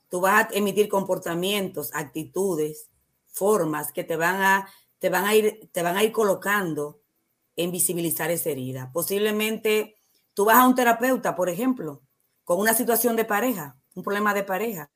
tú 0.10 0.22
vas 0.22 0.46
a 0.46 0.50
emitir 0.54 0.90
comportamientos, 0.90 1.92
actitudes, 1.94 2.90
formas 3.28 3.92
que 3.92 4.04
te 4.04 4.16
van 4.16 4.42
a, 4.42 4.70
te 5.00 5.10
van 5.10 5.26
a, 5.26 5.36
ir, 5.36 5.70
te 5.72 5.84
van 5.84 5.98
a 5.98 6.04
ir 6.04 6.12
colocando 6.12 7.02
en 7.56 7.72
visibilizar 7.72 8.32
esa 8.32 8.50
herida. 8.50 8.92
Posiblemente 8.92 9.96
tú 10.34 10.46
vas 10.46 10.58
a 10.58 10.68
un 10.68 10.76
terapeuta, 10.76 11.36
por 11.36 11.50
ejemplo, 11.50 12.02
con 12.44 12.60
una 12.60 12.74
situación 12.74 13.16
de 13.16 13.26
pareja, 13.26 13.78
un 13.96 14.04
problema 14.04 14.34
de 14.34 14.44
pareja, 14.44 14.92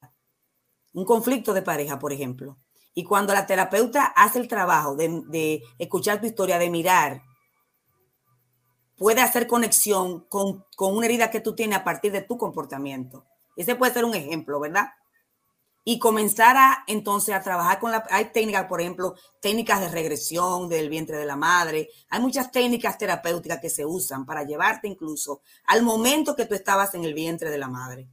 un 0.93 1.05
conflicto 1.05 1.53
de 1.53 1.61
pareja, 1.61 1.99
por 1.99 2.11
ejemplo. 2.11 2.57
Y 2.93 3.03
cuando 3.03 3.33
la 3.33 3.45
terapeuta 3.45 4.05
hace 4.05 4.39
el 4.39 4.47
trabajo 4.47 4.95
de, 4.95 5.23
de 5.27 5.63
escuchar 5.79 6.19
tu 6.19 6.27
historia, 6.27 6.59
de 6.59 6.69
mirar, 6.69 7.21
puede 8.97 9.21
hacer 9.21 9.47
conexión 9.47 10.21
con, 10.29 10.65
con, 10.75 10.95
una 10.95 11.05
herida 11.07 11.31
que 11.31 11.39
tú 11.39 11.55
tienes 11.55 11.79
a 11.79 11.83
partir 11.83 12.11
de 12.11 12.21
tu 12.21 12.37
comportamiento. 12.37 13.25
Ese 13.55 13.75
puede 13.75 13.93
ser 13.93 14.05
un 14.05 14.15
ejemplo, 14.15 14.59
¿verdad? 14.59 14.89
Y 15.85 15.99
comenzar 15.99 16.55
a 16.55 16.83
entonces 16.87 17.35
a 17.35 17.41
trabajar 17.41 17.79
con 17.79 17.91
la... 17.91 18.05
Hay 18.09 18.31
técnicas, 18.31 18.65
por 18.67 18.79
ejemplo, 18.79 19.15
técnicas 19.41 19.81
de 19.81 19.89
regresión 19.89 20.69
del 20.69 20.89
vientre 20.89 21.17
de 21.17 21.25
la 21.25 21.35
madre. 21.35 21.89
Hay 22.09 22.21
muchas 22.21 22.51
técnicas 22.51 22.97
terapéuticas 22.97 23.59
que 23.59 23.69
se 23.69 23.85
usan 23.85 24.25
para 24.25 24.43
llevarte 24.43 24.87
incluso 24.87 25.41
al 25.65 25.83
momento 25.83 26.35
que 26.35 26.45
tú 26.45 26.55
estabas 26.55 26.95
en 26.95 27.03
el 27.03 27.13
vientre 27.13 27.49
de 27.49 27.57
la 27.57 27.67
madre. 27.67 28.07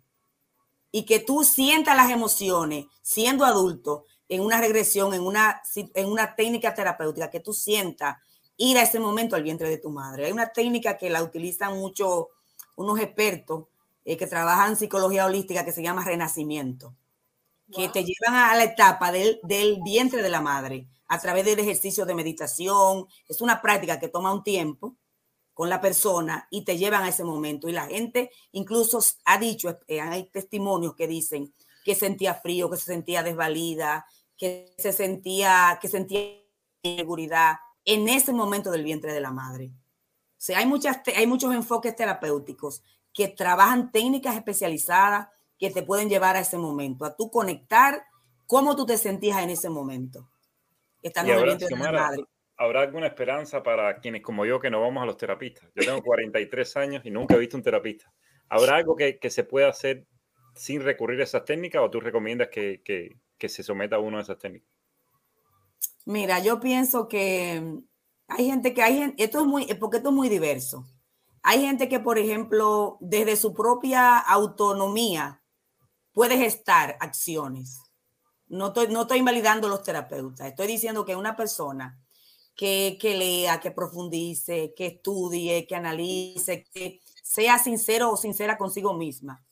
Y 0.90 1.04
que 1.04 1.20
tú 1.20 1.44
sientas 1.44 1.96
las 1.96 2.10
emociones 2.10 2.86
siendo 3.02 3.44
adulto 3.44 4.04
en 4.28 4.40
una 4.40 4.60
regresión, 4.60 5.14
en 5.14 5.22
una, 5.22 5.62
en 5.76 6.08
una 6.08 6.34
técnica 6.34 6.74
terapéutica, 6.74 7.30
que 7.30 7.40
tú 7.40 7.52
sientas 7.52 8.16
ir 8.56 8.78
a 8.78 8.82
ese 8.82 8.98
momento 8.98 9.36
al 9.36 9.44
vientre 9.44 9.68
de 9.68 9.78
tu 9.78 9.90
madre. 9.90 10.26
Hay 10.26 10.32
una 10.32 10.50
técnica 10.52 10.96
que 10.96 11.08
la 11.08 11.22
utilizan 11.22 11.78
mucho 11.78 12.30
unos 12.74 12.98
expertos 12.98 13.66
eh, 14.04 14.16
que 14.16 14.26
trabajan 14.26 14.76
psicología 14.76 15.26
holística 15.26 15.64
que 15.64 15.72
se 15.72 15.82
llama 15.82 16.04
renacimiento 16.04 16.96
que 17.74 17.88
te 17.88 18.04
llevan 18.04 18.34
a 18.34 18.56
la 18.56 18.64
etapa 18.64 19.12
del, 19.12 19.40
del, 19.42 19.80
vientre 19.82 20.22
de 20.22 20.28
la 20.28 20.40
madre 20.40 20.88
a 21.08 21.18
través 21.18 21.44
del 21.44 21.58
ejercicio 21.58 22.06
de 22.06 22.14
meditación. 22.14 23.06
Es 23.28 23.40
una 23.40 23.60
práctica 23.60 23.98
que 23.98 24.08
toma 24.08 24.32
un 24.32 24.42
tiempo 24.42 24.96
con 25.54 25.68
la 25.68 25.80
persona 25.80 26.46
y 26.50 26.64
te 26.64 26.78
llevan 26.78 27.02
a 27.02 27.08
ese 27.08 27.24
momento. 27.24 27.68
Y 27.68 27.72
la 27.72 27.86
gente 27.86 28.30
incluso 28.52 29.00
ha 29.24 29.38
dicho, 29.38 29.78
eh, 29.86 30.00
hay 30.00 30.30
testimonios 30.30 30.94
que 30.94 31.06
dicen 31.06 31.52
que 31.84 31.94
sentía 31.94 32.34
frío, 32.34 32.70
que 32.70 32.76
se 32.76 32.86
sentía 32.86 33.22
desvalida, 33.22 34.06
que 34.36 34.72
se 34.78 34.92
sentía, 34.92 35.78
que 35.80 35.88
sentía 35.88 36.40
inseguridad 36.82 37.56
en 37.84 38.08
ese 38.08 38.32
momento 38.32 38.70
del 38.70 38.84
vientre 38.84 39.12
de 39.12 39.20
la 39.20 39.32
madre. 39.32 39.66
O 39.66 40.42
sea, 40.42 40.58
hay, 40.58 40.66
muchas, 40.66 41.00
hay 41.14 41.26
muchos 41.26 41.52
enfoques 41.54 41.94
terapéuticos 41.94 42.82
que 43.12 43.28
trabajan 43.28 43.90
técnicas 43.92 44.36
especializadas 44.36 45.28
que 45.60 45.70
te 45.70 45.82
pueden 45.82 46.08
llevar 46.08 46.36
a 46.36 46.40
ese 46.40 46.56
momento, 46.56 47.04
a 47.04 47.14
tú 47.14 47.30
conectar 47.30 48.02
cómo 48.46 48.74
tú 48.74 48.86
te 48.86 48.96
sentías 48.96 49.42
en 49.42 49.50
ese 49.50 49.68
momento. 49.68 50.28
Estando 51.02 51.34
ahora, 51.34 51.54
de 51.54 51.76
madre. 51.76 52.24
¿Habrá 52.56 52.80
alguna 52.80 53.06
esperanza 53.06 53.62
para 53.62 54.00
quienes 54.00 54.22
como 54.22 54.44
yo 54.44 54.58
que 54.58 54.70
no 54.70 54.80
vamos 54.80 55.02
a 55.02 55.06
los 55.06 55.16
terapistas? 55.16 55.70
Yo 55.74 55.84
tengo 55.84 56.02
43 56.02 56.76
años 56.76 57.02
y 57.04 57.10
nunca 57.10 57.34
he 57.34 57.38
visto 57.38 57.56
un 57.56 57.62
terapista. 57.62 58.12
¿Habrá 58.48 58.76
algo 58.76 58.96
que, 58.96 59.18
que 59.18 59.30
se 59.30 59.44
pueda 59.44 59.68
hacer 59.68 60.06
sin 60.54 60.82
recurrir 60.82 61.20
a 61.20 61.24
esas 61.24 61.44
técnicas 61.44 61.82
o 61.82 61.90
tú 61.90 62.00
recomiendas 62.00 62.48
que, 62.48 62.82
que, 62.82 63.16
que 63.38 63.48
se 63.48 63.62
someta 63.62 63.96
a 63.96 64.00
uno 64.00 64.16
de 64.16 64.24
esas 64.24 64.38
técnicas? 64.38 64.68
Mira, 66.04 66.40
yo 66.40 66.58
pienso 66.60 67.06
que 67.08 67.62
hay 68.28 68.46
gente 68.46 68.74
que 68.74 68.82
hay 68.82 68.96
gente, 68.96 69.22
esto 69.22 69.40
es 69.40 69.46
muy, 69.46 69.66
porque 69.74 69.98
esto 69.98 70.08
es 70.08 70.14
muy 70.14 70.28
diverso. 70.28 70.86
Hay 71.42 71.62
gente 71.62 71.88
que, 71.88 72.00
por 72.00 72.18
ejemplo, 72.18 72.98
desde 73.00 73.36
su 73.36 73.54
propia 73.54 74.18
autonomía 74.18 75.39
puede 76.12 76.36
gestar 76.36 76.96
acciones. 77.00 77.80
No 78.48 78.68
estoy, 78.68 78.88
no 78.88 79.02
estoy 79.02 79.18
invalidando 79.18 79.68
los 79.68 79.82
terapeutas, 79.82 80.46
estoy 80.48 80.66
diciendo 80.66 81.04
que 81.04 81.14
una 81.14 81.36
persona 81.36 82.00
que, 82.56 82.98
que 83.00 83.16
lea, 83.16 83.60
que 83.60 83.70
profundice, 83.70 84.74
que 84.76 84.86
estudie, 84.86 85.66
que 85.66 85.76
analice, 85.76 86.64
que 86.64 87.00
sea 87.22 87.58
sincero 87.58 88.10
o 88.10 88.16
sincera 88.16 88.58
consigo 88.58 88.92
misma, 88.92 89.44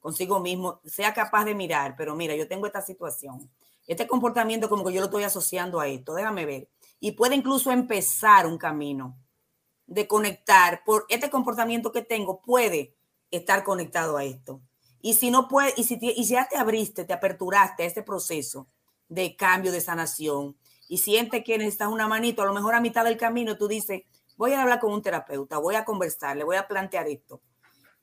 consigo 0.00 0.40
mismo, 0.40 0.80
sea 0.84 1.14
capaz 1.14 1.44
de 1.44 1.54
mirar, 1.54 1.94
pero 1.96 2.16
mira, 2.16 2.34
yo 2.34 2.48
tengo 2.48 2.66
esta 2.66 2.82
situación, 2.82 3.50
este 3.86 4.06
comportamiento 4.06 4.68
como 4.68 4.84
que 4.84 4.92
yo 4.92 5.00
lo 5.00 5.06
estoy 5.06 5.22
asociando 5.22 5.80
a 5.80 5.86
esto, 5.88 6.14
déjame 6.14 6.44
ver. 6.44 6.68
Y 6.98 7.12
puede 7.12 7.34
incluso 7.34 7.70
empezar 7.70 8.46
un 8.46 8.58
camino 8.58 9.16
de 9.86 10.06
conectar, 10.06 10.84
por 10.84 11.06
este 11.08 11.30
comportamiento 11.30 11.90
que 11.90 12.02
tengo 12.02 12.40
puede 12.40 12.94
estar 13.30 13.64
conectado 13.64 14.16
a 14.16 14.24
esto. 14.24 14.60
Y 15.02 15.14
si 15.14 15.30
no 15.30 15.48
puede, 15.48 15.72
y 15.76 15.84
si, 15.84 15.98
y 16.00 16.24
ya 16.24 16.48
te 16.48 16.56
abriste, 16.56 17.04
te 17.04 17.12
aperturaste 17.12 17.82
a 17.82 17.86
este 17.86 18.02
proceso 18.02 18.68
de 19.08 19.34
cambio, 19.36 19.72
de 19.72 19.80
sanación, 19.80 20.56
y 20.88 20.98
sientes 20.98 21.44
que 21.44 21.56
necesitas 21.56 21.88
una 21.88 22.08
manito, 22.08 22.42
a 22.42 22.46
lo 22.46 22.52
mejor 22.52 22.74
a 22.74 22.80
mitad 22.80 23.04
del 23.04 23.16
camino 23.16 23.56
tú 23.56 23.68
dices, 23.68 24.02
voy 24.36 24.52
a 24.52 24.62
hablar 24.62 24.80
con 24.80 24.92
un 24.92 25.02
terapeuta, 25.02 25.58
voy 25.58 25.76
a 25.76 25.84
conversar, 25.84 26.36
le 26.36 26.44
voy 26.44 26.56
a 26.56 26.66
plantear 26.66 27.06
esto. 27.08 27.40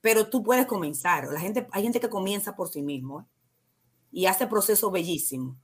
Pero 0.01 0.29
tú 0.29 0.41
puedes 0.41 0.65
comenzar. 0.67 1.25
La 1.25 1.39
gente, 1.39 1.67
hay 1.71 1.83
gente 1.83 1.99
que 1.99 2.09
comienza 2.09 2.55
por 2.55 2.69
sí 2.69 2.81
mismo 2.81 3.21
¿eh? 3.21 3.25
y 4.11 4.25
hace 4.27 4.47
proceso 4.47 4.89
bellísimo. 4.89 5.57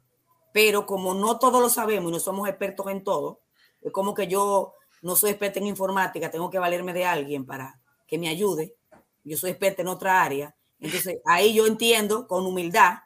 Pero 0.52 0.86
como 0.86 1.14
no 1.14 1.40
todos 1.40 1.62
lo 1.62 1.70
sabemos 1.70 2.10
y 2.10 2.14
no 2.14 2.20
somos 2.20 2.50
expertos 2.50 2.88
en 2.88 3.04
todo, 3.04 3.42
es 3.82 3.92
como 3.92 4.14
que 4.14 4.28
yo 4.28 4.74
no 5.02 5.16
soy 5.16 5.32
experta 5.32 5.60
en 5.60 5.68
informática, 5.68 6.30
tengo 6.30 6.50
que 6.50 6.60
valerme 6.60 6.92
de 6.94 7.06
alguien 7.06 7.46
para 7.46 7.80
que 8.08 8.18
me 8.18 8.28
ayude. 8.28 8.76
Yo 9.24 9.38
soy 9.38 9.52
experta 9.52 9.82
en 9.82 9.88
otra 9.88 10.24
área 10.24 10.56
entonces, 10.84 11.20
ahí 11.26 11.54
yo 11.54 11.66
entiendo 11.66 12.28
con 12.28 12.46
humildad 12.46 13.00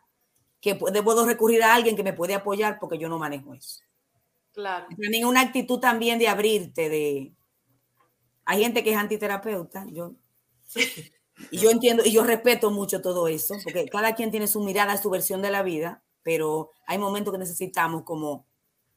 que 0.60 0.76
puedo 0.76 1.26
recurrir 1.26 1.64
a 1.64 1.76
alguien 1.76 1.96
que 1.96 2.04
me 2.04 2.14
puede 2.14 2.34
apoyar 2.34 2.80
porque 2.80 2.98
yo 2.98 3.08
no 3.08 3.20
manejo 3.20 3.54
eso. 3.54 3.82
Claro. 4.52 4.88
Tienen 4.98 5.26
una 5.26 5.42
actitud 5.42 5.80
también 5.80 6.20
de 6.20 6.28
abrirte, 6.28 6.90
de... 6.90 7.34
Hay 8.46 8.64
gente 8.64 8.84
que 8.84 8.92
es 8.92 8.98
antiterapeuta, 8.98 9.86
yo... 9.92 10.16
Y 11.52 11.60
yo 11.60 11.70
entiendo 11.70 12.02
y 12.04 12.12
yo 12.12 12.24
respeto 12.24 12.72
mucho 12.72 13.00
todo 13.00 13.28
eso, 13.28 13.58
porque 13.64 13.86
cada 13.86 14.16
quien 14.16 14.32
tiene 14.32 14.48
su 14.48 14.64
mirada, 14.64 14.98
su 14.98 15.12
versión 15.12 15.40
de 15.44 15.52
la 15.52 15.62
vida, 15.62 16.04
pero 16.24 16.72
hay 16.88 16.98
momentos 16.98 17.32
que 17.32 17.38
necesitamos 17.38 18.02
como 18.02 18.48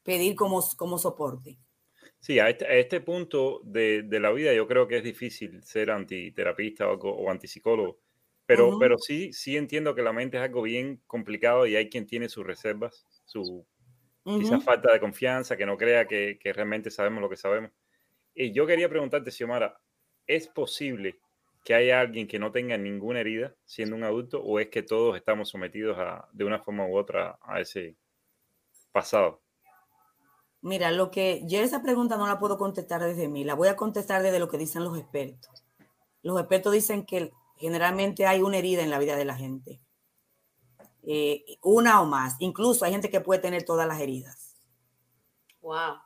pedir 0.03 0.35
como, 0.37 0.67
como 0.79 0.97
soporte. 0.97 1.59
Sí, 2.19 2.39
a 2.39 2.49
este, 2.49 2.81
este 2.81 3.03
punto 3.03 3.61
de, 3.63 4.05
de, 4.05 4.21
la 4.21 4.31
vida 4.31 4.55
yo 4.55 4.67
creo 4.67 4.89
que 4.89 4.97
es 4.97 5.05
difícil 5.05 5.63
ser 5.63 5.91
antiterapista 5.91 6.91
o, 6.91 6.95
o 6.97 7.31
antipsicólogo, 7.31 7.99
Pero, 8.51 8.81
pero 8.81 8.99
sí, 8.99 9.33
sí 9.33 9.57
entiendo 9.57 9.95
que 9.95 10.03
la 10.03 10.13
mente 10.13 10.37
es 10.37 10.43
algo 10.43 10.63
bien 10.63 11.01
complicado 11.07 11.69
y 11.69 11.77
hay 11.77 11.89
quien 11.89 12.05
tiene 12.05 12.29
sus 12.29 12.45
reservas, 12.45 13.07
su 13.25 13.65
quizás 14.25 14.65
falta 14.65 14.93
de 14.93 14.99
confianza, 14.99 15.57
que 15.57 15.65
no 15.65 15.77
crea 15.77 16.09
que, 16.09 16.37
que 16.37 16.53
realmente 16.53 16.91
sabemos 16.91 17.21
lo 17.21 17.29
que 17.29 17.37
sabemos. 17.37 17.71
Y 18.35 18.51
yo 18.51 18.67
quería 18.67 18.89
preguntarte, 18.89 19.31
Xiomara, 19.31 19.81
¿es 20.27 20.49
posible 20.49 21.21
que 21.65 21.75
haya 21.75 22.01
alguien 22.01 22.27
que 22.27 22.41
no 22.41 22.51
tenga 22.51 22.77
ninguna 22.77 23.21
herida 23.21 23.55
siendo 23.67 23.95
un 23.95 24.03
adulto 24.03 24.43
o 24.43 24.59
es 24.59 24.67
que 24.69 24.83
todos 24.83 25.17
estamos 25.17 25.49
sometidos 25.49 25.97
a, 25.97 26.29
de 26.33 26.45
una 26.45 26.59
forma 26.59 26.85
u 26.89 26.97
otra 26.97 27.39
a 27.43 27.61
ese 27.61 27.95
pasado? 28.91 29.41
Mira, 30.61 30.91
lo 30.91 31.13
que 31.13 31.43
yo 31.47 31.61
esa 31.61 31.85
pregunta 31.85 32.17
no 32.17 32.27
la 32.27 32.41
puedo 32.41 32.59
contestar 32.59 33.01
desde 33.01 33.29
mí, 33.29 33.45
la 33.45 33.55
voy 33.55 33.69
a 33.69 33.77
contestar 33.77 34.25
desde 34.25 34.41
lo 34.41 34.49
que 34.49 34.59
dicen 34.59 34.83
los 34.83 34.99
expertos. 34.99 35.65
Los 36.23 36.41
expertos 36.41 36.73
dicen 36.73 37.07
que 37.07 37.31
generalmente 37.61 38.27
hay 38.27 38.43
una 38.43 38.57
herida 38.57 38.83
en 38.83 38.91
la 38.91 38.99
vida 38.99 39.17
de 39.17 39.25
la 39.25 39.37
gente, 39.37 39.81
eh, 41.03 41.45
una 41.63 42.01
o 42.01 42.07
más. 42.07 42.37
Incluso 42.41 42.85
hay 42.85 42.93
gente 42.93 43.11
que 43.11 43.21
puede 43.21 43.41
tener 43.41 43.65
todas 43.65 43.87
las 43.87 44.01
heridas. 44.01 44.57
Wow. 45.61 45.97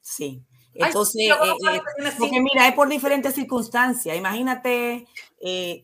Sí. 0.00 0.44
Entonces, 0.74 1.30
eh, 1.30 1.32
eh, 1.72 2.12
porque 2.18 2.40
mira, 2.40 2.68
es 2.68 2.74
por 2.74 2.88
diferentes 2.88 3.34
circunstancias. 3.34 4.16
Imagínate, 4.16 5.06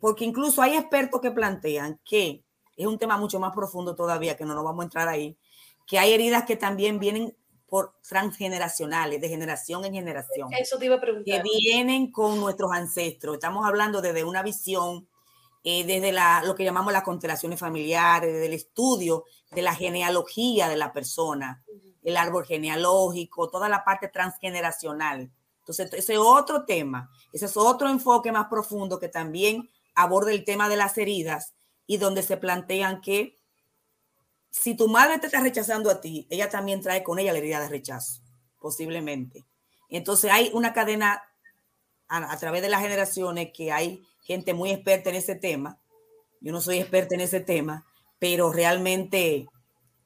porque 0.00 0.24
incluso 0.24 0.60
hay 0.60 0.76
expertos 0.76 1.20
que 1.20 1.30
plantean 1.30 1.98
que 2.04 2.44
es 2.76 2.86
un 2.86 2.98
tema 2.98 3.16
mucho 3.16 3.40
más 3.40 3.54
profundo 3.54 3.94
todavía, 3.94 4.36
que 4.36 4.44
no 4.44 4.54
nos 4.54 4.64
vamos 4.64 4.82
a 4.82 4.84
entrar 4.84 5.08
ahí, 5.08 5.38
que 5.86 5.98
hay 5.98 6.12
heridas 6.12 6.44
que 6.44 6.56
también 6.56 6.98
vienen 6.98 7.36
por 7.72 7.94
transgeneracionales, 8.06 9.18
de 9.18 9.30
generación 9.30 9.86
en 9.86 9.94
generación. 9.94 10.52
Eso 10.52 10.78
te 10.78 10.84
iba 10.84 10.96
a 10.96 11.00
preguntar. 11.00 11.24
Que 11.24 11.42
vienen 11.42 12.12
con 12.12 12.38
nuestros 12.38 12.70
ancestros. 12.70 13.36
Estamos 13.36 13.66
hablando 13.66 14.02
desde 14.02 14.24
una 14.24 14.42
visión, 14.42 15.08
eh, 15.64 15.84
desde 15.84 16.12
la, 16.12 16.42
lo 16.44 16.54
que 16.54 16.64
llamamos 16.64 16.92
las 16.92 17.02
constelaciones 17.02 17.58
familiares, 17.58 18.32
desde 18.32 18.46
el 18.46 18.54
estudio 18.54 19.24
de 19.50 19.62
la 19.62 19.74
genealogía 19.74 20.68
de 20.68 20.76
la 20.76 20.92
persona, 20.92 21.62
el 22.02 22.16
árbol 22.16 22.44
genealógico, 22.44 23.48
toda 23.48 23.68
la 23.68 23.84
parte 23.84 24.08
transgeneracional. 24.08 25.30
Entonces, 25.60 25.92
ese 25.92 26.14
es 26.14 26.18
otro 26.18 26.64
tema, 26.64 27.10
ese 27.32 27.46
es 27.46 27.56
otro 27.56 27.88
enfoque 27.88 28.32
más 28.32 28.48
profundo 28.48 28.98
que 28.98 29.08
también 29.08 29.70
aborda 29.94 30.32
el 30.32 30.44
tema 30.44 30.68
de 30.68 30.76
las 30.76 30.98
heridas 30.98 31.54
y 31.86 31.98
donde 31.98 32.22
se 32.22 32.36
plantean 32.36 33.00
que 33.00 33.38
si 34.50 34.76
tu 34.76 34.88
madre 34.88 35.18
te 35.18 35.26
está 35.26 35.40
rechazando 35.40 35.90
a 35.90 36.00
ti, 36.00 36.26
ella 36.30 36.48
también 36.48 36.80
trae 36.80 37.02
con 37.02 37.18
ella 37.18 37.32
la 37.32 37.38
herida 37.38 37.60
de 37.60 37.68
rechazo, 37.68 38.20
posiblemente. 38.58 39.46
Entonces 39.88 40.30
hay 40.30 40.50
una 40.52 40.72
cadena 40.72 41.22
a, 42.08 42.36
través 42.38 42.60
de 42.62 42.68
las 42.68 42.82
generaciones 42.82 43.52
que 43.54 43.72
hay 43.72 44.02
gente 44.22 44.54
muy 44.54 44.70
experta 44.70 45.10
en 45.10 45.16
ese 45.16 45.34
tema. 45.34 45.78
Yo 46.40 46.52
no 46.52 46.60
soy 46.60 46.78
experta 46.78 47.14
en 47.14 47.20
ese 47.20 47.40
tema, 47.40 47.86
pero 48.18 48.52
realmente 48.52 49.46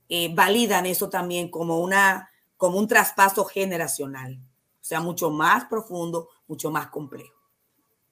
eh, 0.09 0.31
validan 0.35 0.87
eso 0.87 1.09
también 1.09 1.51
como, 1.51 1.81
una, 1.81 2.31
como 2.57 2.79
un 2.79 2.89
traspaso 2.89 3.45
generacional. 3.45 4.39
O 4.81 4.85
sea, 4.85 5.01
mucho 5.01 5.31
más 5.31 5.65
profundo, 5.67 6.29
mucho 6.47 6.71
más 6.71 6.89
complejo. 6.89 7.35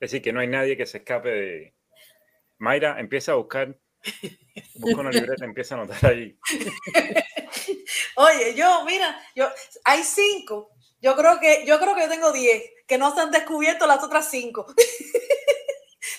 Es 0.01 0.11
decir, 0.11 0.23
que 0.23 0.33
no 0.33 0.41
hay 0.41 0.49
nadie 0.49 0.77
que 0.77 0.87
se 0.87 0.99
escape 0.99 1.29
de... 1.29 1.75
Mayra, 2.59 2.99
empieza 3.01 3.33
a 3.33 3.37
buscar 3.37 3.79
Busca 4.75 5.01
una 5.01 5.11
libreta, 5.11 5.45
empieza 5.45 5.75
a 5.75 5.79
anotar 5.79 6.11
ahí. 6.11 6.37
Oye, 8.17 8.55
yo, 8.55 8.85
mira, 8.85 9.19
yo, 9.35 9.49
hay 9.85 10.03
cinco. 10.03 10.71
Yo 11.01 11.17
creo 11.17 11.39
que 11.41 11.65
yo 11.67 11.79
creo 11.79 11.95
que 11.95 12.03
yo 12.03 12.09
tengo 12.09 12.33
diez, 12.33 12.63
que 12.87 12.99
no 12.99 13.15
se 13.15 13.21
han 13.21 13.31
descubierto 13.31 13.87
las 13.87 14.03
otras 14.03 14.31
cinco. 14.31 14.67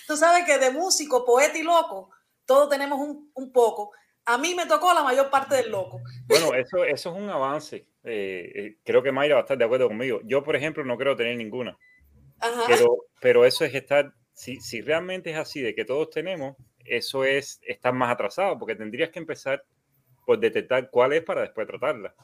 Tú 0.06 0.16
sabes 0.16 0.44
que 0.44 0.58
de 0.58 0.70
músico, 0.70 1.24
poeta 1.24 1.58
y 1.58 1.62
loco, 1.62 2.10
todos 2.44 2.68
tenemos 2.68 2.98
un, 2.98 3.30
un, 3.34 3.52
poco. 3.52 3.92
A 4.24 4.38
mí 4.38 4.54
me 4.54 4.66
tocó 4.66 4.92
la 4.94 5.02
mayor 5.02 5.30
parte 5.30 5.56
del 5.56 5.70
loco. 5.70 6.00
Bueno, 6.26 6.54
eso, 6.54 6.84
eso 6.84 7.10
es 7.10 7.16
un 7.16 7.28
avance. 7.28 7.86
Eh, 8.04 8.52
eh, 8.54 8.76
creo 8.84 9.02
que 9.02 9.12
Mayra 9.12 9.34
va 9.34 9.40
a 9.40 9.44
estar 9.44 9.58
de 9.58 9.64
acuerdo 9.64 9.88
conmigo. 9.88 10.20
Yo, 10.24 10.42
por 10.42 10.56
ejemplo, 10.56 10.84
no 10.84 10.96
creo 10.96 11.16
tener 11.16 11.36
ninguna. 11.36 11.76
Pero, 12.66 13.04
pero 13.20 13.44
eso 13.44 13.64
es 13.64 13.74
estar, 13.74 14.12
si, 14.32 14.60
si 14.60 14.80
realmente 14.80 15.30
es 15.30 15.36
así, 15.36 15.60
de 15.60 15.74
que 15.74 15.84
todos 15.84 16.10
tenemos, 16.10 16.56
eso 16.84 17.24
es 17.24 17.58
estar 17.62 17.92
más 17.92 18.12
atrasado, 18.12 18.58
porque 18.58 18.76
tendrías 18.76 19.10
que 19.10 19.18
empezar 19.18 19.64
por 20.24 20.38
detectar 20.38 20.90
cuál 20.90 21.14
es 21.14 21.22
para 21.22 21.42
después 21.42 21.66
tratarla. 21.66 22.14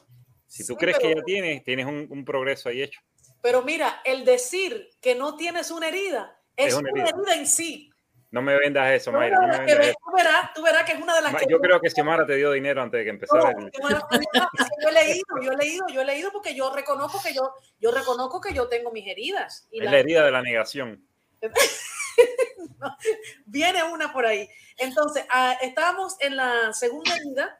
Si 0.45 0.65
tú 0.67 0.75
crees 0.75 0.99
que 0.99 1.15
ya 1.15 1.21
tienes, 1.23 1.63
tienes 1.63 1.87
un, 1.87 2.25
progreso 2.25 2.69
ahí 2.69 2.83
hecho. 2.83 3.01
Pero 3.41 3.63
mira, 3.63 4.01
el 4.05 4.23
decir 4.23 4.89
que 5.01 5.15
no 5.15 5.35
tienes 5.35 5.71
una 5.71 5.87
herida 5.87 6.39
es, 6.57 6.73
una, 6.73 6.89
herida. 6.89 7.35
en 7.35 7.47
sí. 7.47 7.89
No 8.31 8.41
me 8.41 8.57
vendas 8.57 8.91
eso, 8.91 9.11
Mayra. 9.11 9.37
No 9.37 9.53
tú, 9.53 10.15
verás, 10.15 10.53
tú, 10.55 10.63
verás, 10.63 10.83
que 10.85 10.93
es 10.93 11.01
una 11.01 11.15
de 11.15 11.21
las 11.21 11.35
que... 11.35 11.45
Yo 11.47 11.59
creo 11.59 11.79
que 11.79 11.91
Xiomara 11.91 12.25
te 12.25 12.35
dio 12.35 12.51
dinero 12.51 12.81
antes 12.81 12.97
de 12.97 13.03
que 13.03 13.09
empezara. 13.11 13.51
el... 13.51 13.71
yo 13.71 14.89
he 14.89 14.91
leído, 14.91 15.25
yo 15.41 15.51
he 15.51 15.55
leído, 15.55 15.85
yo 15.89 16.01
he 16.01 16.05
leído 16.05 16.31
porque 16.31 16.55
yo 16.55 16.73
reconozco 16.73 17.21
que 17.21 17.31
yo, 17.31 17.53
yo 17.79 17.91
reconozco 17.91 18.41
que 18.41 18.53
yo 18.53 18.67
tengo 18.67 18.91
mis 18.91 19.07
heridas. 19.07 19.67
Y 19.71 19.83
es 19.83 19.91
la 19.91 19.99
herida 19.99 20.25
de 20.25 20.31
la 20.31 20.41
negación. 20.41 21.07
viene 23.45 23.83
una 23.83 24.11
por 24.11 24.25
ahí. 24.25 24.49
Entonces, 24.77 25.25
ah, 25.29 25.55
estamos 25.61 26.15
en 26.19 26.35
la 26.35 26.73
segunda 26.73 27.15
herida. 27.15 27.59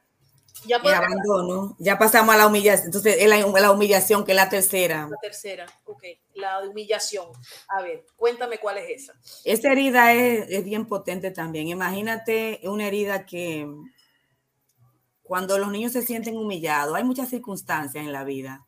Ya, 0.66 0.76
abandono. 0.76 1.76
ya 1.78 1.98
pasamos 1.98 2.34
a 2.34 2.38
la 2.38 2.46
humillación. 2.46 2.86
Entonces, 2.86 3.16
es 3.18 3.28
la, 3.28 3.70
humillación, 3.70 4.24
que 4.24 4.32
es 4.32 4.36
la 4.36 4.48
tercera. 4.48 5.08
La 5.10 5.16
tercera, 5.20 5.66
ok. 5.84 6.02
La 6.34 6.60
humillación. 6.60 7.26
A 7.68 7.82
ver, 7.82 8.04
cuéntame 8.16 8.58
cuál 8.58 8.78
es 8.78 9.02
esa. 9.02 9.14
Esa 9.44 9.72
herida 9.72 10.12
es, 10.12 10.46
es 10.48 10.64
bien 10.64 10.86
potente 10.86 11.30
también. 11.30 11.68
Imagínate 11.68 12.60
una 12.64 12.86
herida 12.86 13.26
que 13.26 13.68
cuando 15.22 15.58
los 15.58 15.70
niños 15.70 15.92
se 15.92 16.02
sienten 16.02 16.36
humillados, 16.36 16.94
hay 16.94 17.04
muchas 17.04 17.28
circunstancias 17.28 18.04
en 18.04 18.12
la 18.12 18.24
vida 18.24 18.66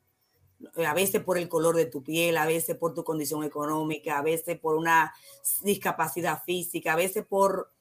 a 0.87 0.95
veces 0.95 1.23
por 1.23 1.39
el 1.39 1.49
color 1.49 1.77
de 1.77 1.87
tu 1.87 2.03
piel, 2.03 2.37
a 2.37 2.47
veces 2.47 2.77
por 2.77 2.95
tu 2.95 3.05
condición 3.05 3.45
económica, 3.45 4.19
a 4.19 4.23
veces 4.23 4.59
por 4.59 4.77
una 4.77 5.15
discapacidad 5.63 6.43
física, 6.45 6.95
a 6.95 6.97
veces 6.97 7.25
por 7.27 7.73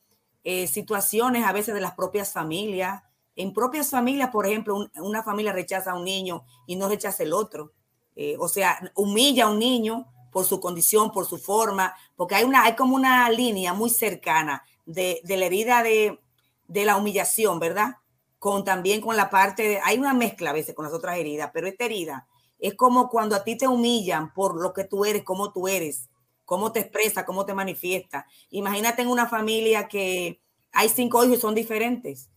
eh, 0.43 0.67
situaciones, 0.67 1.45
a 1.45 1.53
veces 1.53 1.73
de 1.73 1.81
las 1.81 1.95
propias 1.95 2.33
familias. 2.33 3.03
En 3.35 3.53
propias 3.53 3.89
familias, 3.89 4.29
por 4.29 4.45
ejemplo, 4.45 4.89
una 4.95 5.23
familia 5.23 5.51
rechaza 5.51 5.91
a 5.91 5.95
un 5.95 6.05
niño 6.05 6.45
y 6.65 6.75
no 6.75 6.87
rechaza 6.87 7.23
el 7.23 7.33
otro. 7.33 7.73
Eh, 8.15 8.37
o 8.39 8.47
sea, 8.47 8.91
humilla 8.95 9.45
a 9.45 9.49
un 9.49 9.59
niño 9.59 10.07
por 10.31 10.45
su 10.45 10.59
condición, 10.59 11.11
por 11.11 11.25
su 11.25 11.37
forma, 11.37 11.95
porque 12.15 12.35
hay, 12.35 12.43
una, 12.43 12.63
hay 12.63 12.75
como 12.75 12.95
una 12.95 13.29
línea 13.29 13.73
muy 13.73 13.89
cercana 13.89 14.63
de, 14.85 15.21
la 15.25 15.45
herida 15.45 15.83
de, 15.83 16.19
la 16.67 16.97
humillación, 16.97 17.59
¿verdad? 17.59 17.95
Con 18.39 18.63
también 18.63 19.01
con 19.01 19.15
la 19.15 19.29
parte, 19.29 19.63
de, 19.63 19.79
hay 19.83 19.97
una 19.97 20.13
mezcla 20.13 20.49
a 20.49 20.53
veces 20.53 20.75
con 20.75 20.85
las 20.85 20.93
otras 20.93 21.17
heridas, 21.17 21.51
pero 21.53 21.67
esta 21.67 21.85
herida 21.85 22.27
es 22.59 22.75
como 22.75 23.09
cuando 23.09 23.35
a 23.35 23.43
ti 23.43 23.57
te 23.57 23.67
humillan 23.67 24.33
por 24.33 24.61
lo 24.61 24.73
que 24.73 24.85
tú 24.85 25.05
eres, 25.05 25.23
cómo 25.23 25.51
tú 25.51 25.67
eres, 25.67 26.09
cómo 26.45 26.71
te 26.71 26.81
expresa, 26.81 27.25
cómo 27.25 27.45
te 27.45 27.53
manifiesta. 27.53 28.25
Imagínate 28.49 29.01
en 29.01 29.09
una 29.09 29.27
familia 29.27 29.87
que 29.87 30.41
hay 30.71 30.89
cinco 30.89 31.23
hijos 31.23 31.37
y 31.37 31.41
son 31.41 31.55
diferentes. 31.55 32.29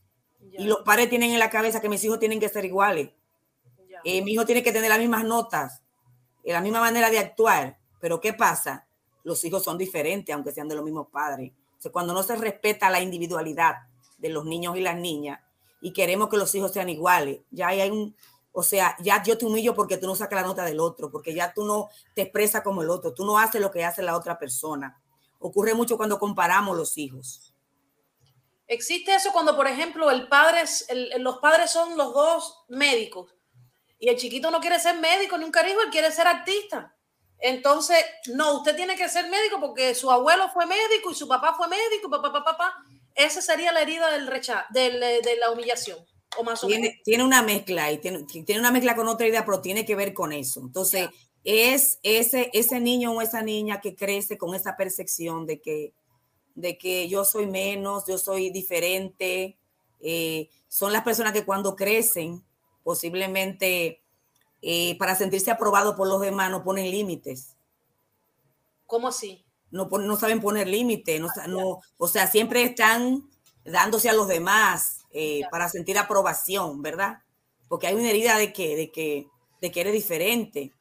Y 0.58 0.64
los 0.64 0.80
padres 0.80 1.08
tienen 1.08 1.30
en 1.30 1.38
la 1.38 1.50
cabeza 1.50 1.80
que 1.80 1.88
mis 1.88 2.02
hijos 2.04 2.18
tienen 2.18 2.40
que 2.40 2.48
ser 2.48 2.64
iguales. 2.64 3.10
Eh, 4.04 4.22
mi 4.22 4.32
hijo 4.32 4.44
tiene 4.44 4.62
que 4.62 4.72
tener 4.72 4.88
las 4.88 4.98
mismas 4.98 5.24
notas, 5.24 5.82
eh, 6.44 6.52
la 6.52 6.60
misma 6.60 6.80
manera 6.80 7.10
de 7.10 7.18
actuar. 7.18 7.78
Pero 8.00 8.20
¿qué 8.20 8.32
pasa? 8.32 8.86
Los 9.24 9.44
hijos 9.44 9.62
son 9.62 9.78
diferentes, 9.78 10.34
aunque 10.34 10.52
sean 10.52 10.68
de 10.68 10.74
los 10.74 10.84
mismos 10.84 11.08
padres. 11.10 11.52
cuando 11.92 12.12
no 12.12 12.24
se 12.24 12.34
respeta 12.34 12.90
la 12.90 13.00
individualidad 13.00 13.76
de 14.18 14.28
los 14.30 14.44
niños 14.44 14.76
y 14.76 14.80
las 14.80 14.96
niñas 14.96 15.40
y 15.80 15.92
queremos 15.92 16.28
que 16.28 16.36
los 16.36 16.52
hijos 16.56 16.72
sean 16.72 16.88
iguales, 16.88 17.38
ya 17.52 17.68
hay 17.68 17.88
un, 17.88 18.16
o 18.52 18.64
sea, 18.64 18.96
ya 19.00 19.22
yo 19.22 19.38
te 19.38 19.46
humillo 19.46 19.74
porque 19.74 19.96
tú 19.96 20.08
no 20.08 20.16
sacas 20.16 20.40
la 20.42 20.48
nota 20.48 20.64
del 20.64 20.80
otro, 20.80 21.10
porque 21.10 21.34
ya 21.34 21.52
tú 21.54 21.64
no 21.64 21.88
te 22.14 22.22
expresas 22.22 22.62
como 22.62 22.82
el 22.82 22.90
otro, 22.90 23.14
tú 23.14 23.24
no 23.24 23.38
haces 23.38 23.60
lo 23.60 23.70
que 23.70 23.84
hace 23.84 24.02
la 24.02 24.16
otra 24.16 24.38
persona. 24.38 25.00
Ocurre 25.38 25.74
mucho 25.74 25.96
cuando 25.96 26.18
comparamos 26.18 26.76
los 26.76 26.98
hijos. 26.98 27.47
Existe 28.68 29.14
eso 29.14 29.32
cuando, 29.32 29.56
por 29.56 29.66
ejemplo, 29.66 30.10
el 30.10 30.28
padre, 30.28 30.62
los 31.18 31.38
padres 31.38 31.70
son 31.70 31.96
los 31.96 32.14
dos 32.14 32.64
médicos 32.68 33.34
y 33.98 34.08
el 34.08 34.16
chiquito 34.16 34.50
no 34.50 34.60
quiere 34.60 34.78
ser 34.78 34.96
médico 34.98 35.36
ni 35.36 35.44
un 35.44 35.50
cariño, 35.50 35.80
él 35.80 35.90
quiere 35.90 36.12
ser 36.12 36.28
artista. 36.28 36.94
Entonces, 37.40 37.98
no, 38.34 38.58
usted 38.58 38.76
tiene 38.76 38.96
que 38.96 39.08
ser 39.08 39.28
médico 39.28 39.58
porque 39.60 39.94
su 39.94 40.10
abuelo 40.10 40.48
fue 40.50 40.66
médico 40.66 41.10
y 41.10 41.14
su 41.14 41.26
papá 41.26 41.54
fue 41.56 41.66
médico, 41.68 42.08
papá, 42.08 42.30
papá, 42.30 42.44
papá. 42.44 42.74
Esa 43.14 43.40
sería 43.40 43.72
la 43.72 43.80
herida 43.80 44.10
del 44.10 44.26
rechazo, 44.26 44.66
de 44.70 45.36
la 45.40 45.50
humillación 45.50 45.98
tiene, 47.04 47.24
una 47.24 47.42
mezcla 47.42 47.90
y 47.92 47.98
tiene, 47.98 48.24
tiene, 48.24 48.60
una 48.60 48.70
mezcla 48.70 48.94
con 48.94 49.08
otra 49.08 49.26
idea, 49.26 49.44
pero 49.44 49.60
tiene 49.60 49.84
que 49.84 49.94
ver 49.94 50.14
con 50.14 50.32
eso. 50.32 50.60
Entonces, 50.60 51.08
es 51.44 51.98
ese, 52.02 52.50
ese 52.52 52.80
niño 52.80 53.12
o 53.12 53.22
esa 53.22 53.42
niña 53.42 53.80
que 53.80 53.94
crece 53.94 54.38
con 54.38 54.54
esa 54.54 54.76
percepción 54.76 55.46
de 55.46 55.60
que, 55.60 55.92
de 56.60 56.76
que 56.76 57.08
yo 57.08 57.24
soy 57.24 57.46
menos, 57.46 58.04
yo 58.06 58.18
soy 58.18 58.50
diferente. 58.50 59.56
Eh, 60.00 60.48
son 60.68 60.92
las 60.92 61.02
personas 61.02 61.32
que 61.32 61.44
cuando 61.44 61.76
crecen, 61.76 62.44
posiblemente 62.82 64.02
eh, 64.62 64.96
para 64.98 65.14
sentirse 65.14 65.50
aprobado 65.50 65.96
por 65.96 66.08
los 66.08 66.20
demás, 66.20 66.50
no 66.50 66.64
ponen 66.64 66.90
límites. 66.90 67.56
¿Cómo 68.86 69.08
así? 69.08 69.44
no, 69.70 69.88
no 69.88 70.16
saben 70.16 70.40
poner 70.40 70.66
límite, 70.66 71.18
no, 71.18 71.28
no, 71.46 71.80
o 71.96 72.08
sea, 72.08 72.26
siempre 72.26 72.62
están 72.62 73.28
dándose 73.64 74.08
a 74.08 74.14
los 74.14 74.28
demás 74.28 75.00
eh, 75.10 75.42
para 75.50 75.68
sentir 75.68 75.98
aprobación, 75.98 76.82
¿verdad? 76.82 77.22
Porque 77.68 77.86
hay 77.86 77.94
una 77.94 78.08
herida 78.08 78.38
de 78.38 78.52
que, 78.52 78.76
de 78.76 78.90
que, 78.90 79.26
de 79.60 79.70
que 79.70 79.80
eres 79.80 79.92
diferente, 79.92 80.72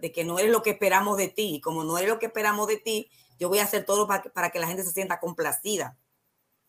de 0.00 0.12
que 0.12 0.24
no 0.24 0.38
eres 0.38 0.52
lo 0.52 0.62
que 0.62 0.70
esperamos 0.70 1.16
de 1.16 1.28
ti. 1.28 1.54
Y 1.56 1.60
como 1.60 1.84
no 1.84 1.96
eres 1.96 2.10
lo 2.10 2.18
que 2.18 2.26
esperamos 2.26 2.68
de 2.68 2.76
ti, 2.76 3.08
yo 3.38 3.48
voy 3.48 3.58
a 3.58 3.64
hacer 3.64 3.84
todo 3.84 4.06
para, 4.06 4.22
para 4.24 4.50
que 4.50 4.58
la 4.58 4.66
gente 4.66 4.82
se 4.82 4.92
sienta 4.92 5.20
complacida. 5.20 5.96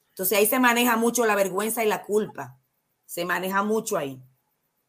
Entonces 0.09 0.37
ahí 0.37 0.47
se 0.47 0.59
maneja 0.59 0.95
mucho 0.97 1.25
la 1.25 1.35
vergüenza 1.35 1.83
y 1.83 1.87
la 1.87 2.03
culpa. 2.03 2.57
Se 3.05 3.25
maneja 3.25 3.63
mucho 3.63 3.97
ahí. 3.97 4.21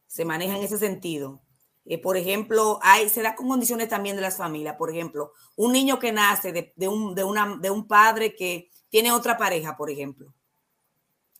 Se 0.06 0.24
maneja 0.24 0.56
en 0.56 0.62
ese 0.62 0.78
sentido. 0.78 1.42
Eh, 1.88 1.98
por 1.98 2.16
ejemplo, 2.16 2.80
hay, 2.82 3.08
se 3.08 3.22
da 3.22 3.36
con 3.36 3.48
condiciones 3.48 3.88
también 3.88 4.16
de 4.16 4.22
las 4.22 4.36
familias. 4.36 4.76
Por 4.76 4.90
ejemplo, 4.90 5.32
un 5.54 5.72
niño 5.72 5.98
que 6.00 6.12
nace 6.12 6.52
de, 6.52 6.88
un, 6.88 7.14
de, 7.14 7.22
una, 7.22 7.58
de 7.60 7.70
un 7.70 7.86
padre 7.86 8.34
que 8.34 8.70
tiene 8.88 9.12
otra 9.12 9.36
pareja, 9.36 9.76
por 9.76 9.88
ejemplo, 9.88 10.34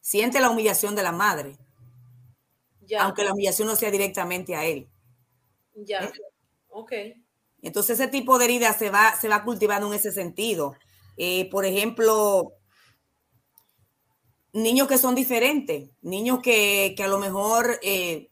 siente 0.00 0.40
la 0.40 0.50
humillación 0.50 0.94
de 0.94 1.02
la 1.02 1.10
madre, 1.10 1.58
ya. 2.82 3.02
aunque 3.02 3.24
la 3.24 3.32
humillación 3.32 3.66
no 3.66 3.74
sea 3.74 3.90
directamente 3.90 4.54
a 4.54 4.64
él. 4.64 4.88
Ya, 5.74 6.04
¿Eh? 6.04 6.12
ok. 6.68 6.92
Entonces 7.66 7.98
ese 7.98 8.08
tipo 8.08 8.38
de 8.38 8.44
herida 8.44 8.72
se 8.74 8.90
va, 8.90 9.16
se 9.20 9.28
va 9.28 9.42
cultivando 9.42 9.88
en 9.88 9.94
ese 9.94 10.12
sentido. 10.12 10.76
Eh, 11.16 11.50
por 11.50 11.64
ejemplo, 11.64 12.52
niños 14.52 14.86
que 14.86 14.98
son 14.98 15.16
diferentes, 15.16 15.90
niños 16.00 16.38
que, 16.40 16.94
a 16.96 17.08
lo 17.08 17.18
mejor 17.18 17.80
eh, 17.82 18.30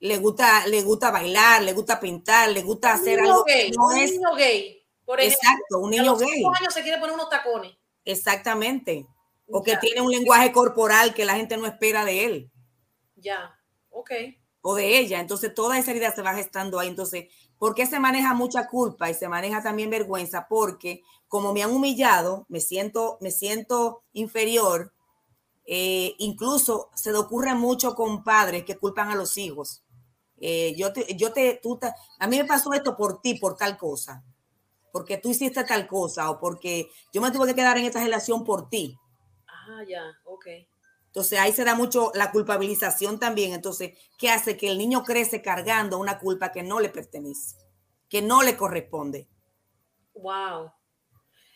le 0.00 0.16
gusta, 0.18 0.66
le 0.66 0.82
gusta 0.82 1.12
bailar, 1.12 1.62
le 1.62 1.74
gusta 1.74 2.00
pintar, 2.00 2.50
le 2.50 2.62
gusta 2.62 2.94
hacer 2.94 3.20
algo 3.20 3.44
gay, 3.44 3.70
no 3.70 3.86
un 3.86 3.94
niño 3.94 4.34
gay. 4.34 4.84
Por 5.04 5.20
ejemplo, 5.20 5.38
Exacto, 5.40 5.78
un 5.78 5.90
niño 5.90 6.16
gay. 6.16 6.42
años 6.58 6.74
se 6.74 6.82
quiere 6.82 6.98
poner 6.98 7.14
unos 7.14 7.28
tacones. 7.28 7.72
Exactamente. 8.04 9.06
O 9.48 9.62
que 9.62 9.76
tiene 9.76 10.00
un 10.00 10.10
lenguaje 10.10 10.50
corporal 10.50 11.14
que 11.14 11.24
la 11.24 11.36
gente 11.36 11.56
no 11.56 11.66
espera 11.66 12.04
de 12.04 12.24
él. 12.24 12.50
Ya, 13.14 13.56
ok. 13.90 14.10
O 14.60 14.74
de 14.74 14.98
ella. 14.98 15.20
Entonces, 15.20 15.54
toda 15.54 15.78
esa 15.78 15.92
herida 15.92 16.12
se 16.12 16.22
va 16.22 16.34
gestando 16.34 16.80
ahí. 16.80 16.88
Entonces, 16.88 17.26
¿por 17.58 17.74
qué 17.74 17.86
se 17.86 17.98
maneja 17.98 18.34
mucha 18.34 18.68
culpa 18.68 19.10
y 19.10 19.14
se 19.14 19.28
maneja 19.28 19.62
también 19.62 19.90
vergüenza? 19.90 20.46
Porque 20.48 21.02
como 21.28 21.52
me 21.52 21.62
han 21.62 21.70
humillado, 21.70 22.46
me 22.48 22.60
siento, 22.60 23.18
me 23.20 23.30
siento 23.30 24.02
inferior. 24.12 24.92
Eh, 25.66 26.14
incluso 26.18 26.90
se 26.94 27.10
le 27.10 27.18
ocurre 27.18 27.54
mucho 27.54 27.94
con 27.94 28.22
padres 28.22 28.64
que 28.64 28.76
culpan 28.76 29.10
a 29.10 29.16
los 29.16 29.36
hijos. 29.36 29.82
Eh, 30.38 30.74
yo 30.76 30.92
te, 30.92 31.16
yo 31.16 31.32
te, 31.32 31.58
tú 31.62 31.78
a 32.18 32.26
mí 32.26 32.36
me 32.36 32.44
pasó 32.44 32.72
esto 32.74 32.96
por 32.96 33.20
ti, 33.20 33.34
por 33.34 33.56
tal 33.56 33.76
cosa, 33.78 34.22
porque 34.92 35.16
tú 35.16 35.30
hiciste 35.30 35.64
tal 35.64 35.86
cosa 35.86 36.30
o 36.30 36.38
porque 36.38 36.90
yo 37.12 37.22
me 37.22 37.30
tuve 37.30 37.48
que 37.48 37.54
quedar 37.54 37.78
en 37.78 37.86
esta 37.86 38.02
relación 38.02 38.44
por 38.44 38.68
ti. 38.68 38.98
Ah, 39.48 39.82
ya, 39.88 40.02
ok. 40.24 40.46
Entonces 41.16 41.38
ahí 41.38 41.50
se 41.54 41.64
da 41.64 41.74
mucho 41.74 42.12
la 42.12 42.30
culpabilización 42.30 43.18
también. 43.18 43.54
Entonces, 43.54 43.96
¿qué 44.18 44.28
hace? 44.28 44.58
Que 44.58 44.70
el 44.70 44.76
niño 44.76 45.02
crece 45.02 45.40
cargando 45.40 45.96
una 45.96 46.18
culpa 46.18 46.52
que 46.52 46.62
no 46.62 46.78
le 46.78 46.90
pertenece, 46.90 47.56
que 48.10 48.20
no 48.20 48.42
le 48.42 48.54
corresponde. 48.54 49.26
Wow. 50.12 50.72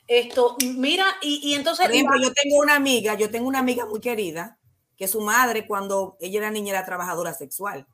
Esto, 0.06 0.56
mira, 0.64 1.04
y, 1.20 1.52
entonces... 1.52 1.84
Por 1.84 1.94
ejemplo, 1.94 2.16
yo 2.22 2.32
tengo 2.32 2.56
una 2.56 2.74
amiga, 2.74 3.12
yo 3.16 3.30
tengo 3.30 3.46
una 3.46 3.58
amiga 3.58 3.84
muy 3.84 4.00
querida, 4.00 4.58
que 4.96 5.06
su 5.06 5.20
madre 5.20 5.66
cuando 5.66 6.16
ella 6.20 6.38
era 6.38 6.50
niña 6.50 6.70
era 6.70 6.86
trabajadora 6.86 7.34
sexual. 7.34 7.86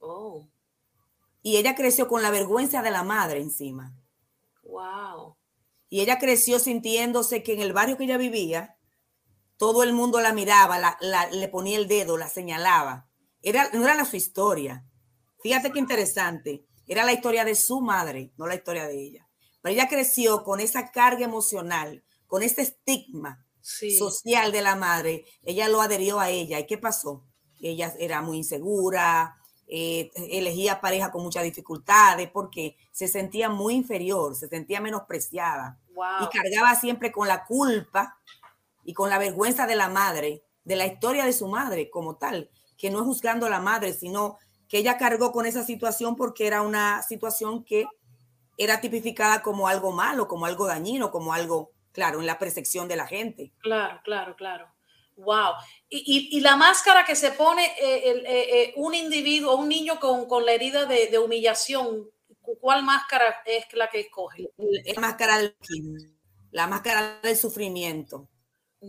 Oh. 0.00 0.46
Y 1.40 1.56
ella 1.56 1.74
creció 1.76 2.08
con 2.08 2.20
la 2.20 2.30
vergüenza 2.30 2.82
de 2.82 2.90
la 2.90 3.04
madre 3.04 3.40
encima. 3.40 3.96
Wow. 4.64 5.34
Y 5.88 6.02
ella 6.02 6.18
creció 6.18 6.58
sintiéndose 6.58 7.42
que 7.42 7.54
en 7.54 7.62
el 7.62 7.72
barrio 7.72 7.96
que 7.96 8.04
ella 8.04 8.18
vivía, 8.18 8.76
todo 9.56 9.82
el 9.82 9.92
mundo 9.92 10.20
la 10.20 10.32
miraba, 10.32 10.78
la, 10.78 11.28
le 11.30 11.48
ponía 11.48 11.78
el 11.78 11.88
dedo, 11.88 12.16
la 12.16 12.28
señalaba. 12.28 13.08
Era, 13.42 13.70
no 13.72 13.84
era 13.84 13.94
la 13.94 14.04
su 14.04 14.16
historia. 14.16 14.84
Fíjate 15.42 15.70
qué 15.70 15.78
interesante. 15.78 16.66
Era 16.86 17.04
la 17.04 17.12
historia 17.12 17.44
de 17.44 17.54
su 17.54 17.80
madre, 17.80 18.32
no 18.36 18.46
la 18.46 18.54
historia 18.54 18.86
de 18.86 19.00
ella. 19.00 19.28
Pero 19.62 19.74
ella 19.74 19.88
creció 19.88 20.44
con 20.44 20.60
esa 20.60 20.90
carga 20.90 21.24
emocional, 21.24 22.04
con 22.26 22.42
ese 22.42 22.62
estigma 22.62 23.46
social 23.62 24.52
de 24.52 24.62
la 24.62 24.76
madre. 24.76 25.24
Ella 25.42 25.68
lo 25.68 25.80
adherió 25.80 26.20
a 26.20 26.30
ella. 26.30 26.58
¿Y 26.58 26.66
qué 26.66 26.78
pasó? 26.78 27.24
Ella 27.60 27.94
era 27.98 28.20
muy 28.20 28.38
insegura, 28.38 29.36
eh, 29.66 30.10
elegía 30.30 30.80
pareja 30.80 31.10
con 31.10 31.22
muchas 31.22 31.42
dificultades 31.42 32.28
porque 32.30 32.76
se 32.92 33.08
sentía 33.08 33.48
muy 33.48 33.74
inferior, 33.74 34.36
se 34.36 34.48
sentía 34.48 34.80
menospreciada 34.80 35.78
y 35.90 36.36
cargaba 36.36 36.74
siempre 36.74 37.10
con 37.10 37.28
la 37.28 37.46
culpa 37.46 38.18
y 38.84 38.94
con 38.94 39.10
la 39.10 39.18
vergüenza 39.18 39.66
de 39.66 39.76
la 39.76 39.88
madre, 39.88 40.44
de 40.64 40.76
la 40.76 40.86
historia 40.86 41.24
de 41.24 41.32
su 41.32 41.48
madre 41.48 41.90
como 41.90 42.16
tal, 42.16 42.50
que 42.76 42.90
no 42.90 42.98
es 42.98 43.04
juzgando 43.04 43.46
a 43.46 43.50
la 43.50 43.60
madre, 43.60 43.92
sino 43.92 44.38
que 44.68 44.78
ella 44.78 44.98
cargó 44.98 45.32
con 45.32 45.46
esa 45.46 45.64
situación 45.64 46.16
porque 46.16 46.46
era 46.46 46.62
una 46.62 47.02
situación 47.02 47.64
que 47.64 47.86
era 48.56 48.80
tipificada 48.80 49.42
como 49.42 49.68
algo 49.68 49.92
malo, 49.92 50.28
como 50.28 50.46
algo 50.46 50.66
dañino, 50.66 51.10
como 51.10 51.32
algo, 51.32 51.72
claro, 51.92 52.20
en 52.20 52.26
la 52.26 52.38
percepción 52.38 52.88
de 52.88 52.96
la 52.96 53.06
gente. 53.06 53.52
Claro, 53.58 54.00
claro, 54.04 54.36
claro. 54.36 54.68
Wow. 55.16 55.52
Y, 55.88 56.40
la 56.40 56.56
máscara 56.56 57.04
que 57.04 57.14
se 57.14 57.30
pone 57.30 57.64
eh, 57.64 58.10
eh, 58.10 58.24
eh, 58.26 58.72
un 58.76 58.94
individuo, 58.94 59.56
un 59.56 59.68
niño 59.68 60.00
con, 60.00 60.44
la 60.44 60.52
herida 60.52 60.86
de, 60.86 61.18
humillación, 61.18 62.08
¿cuál 62.60 62.82
máscara 62.82 63.42
es 63.44 63.72
la 63.74 63.88
que 63.88 64.00
escoge? 64.00 64.50
La 64.56 65.00
máscara 65.00 65.38
del 65.38 65.54
la 66.54 66.68
máscara 66.68 67.18
del 67.20 67.36
sufrimiento. 67.36 68.28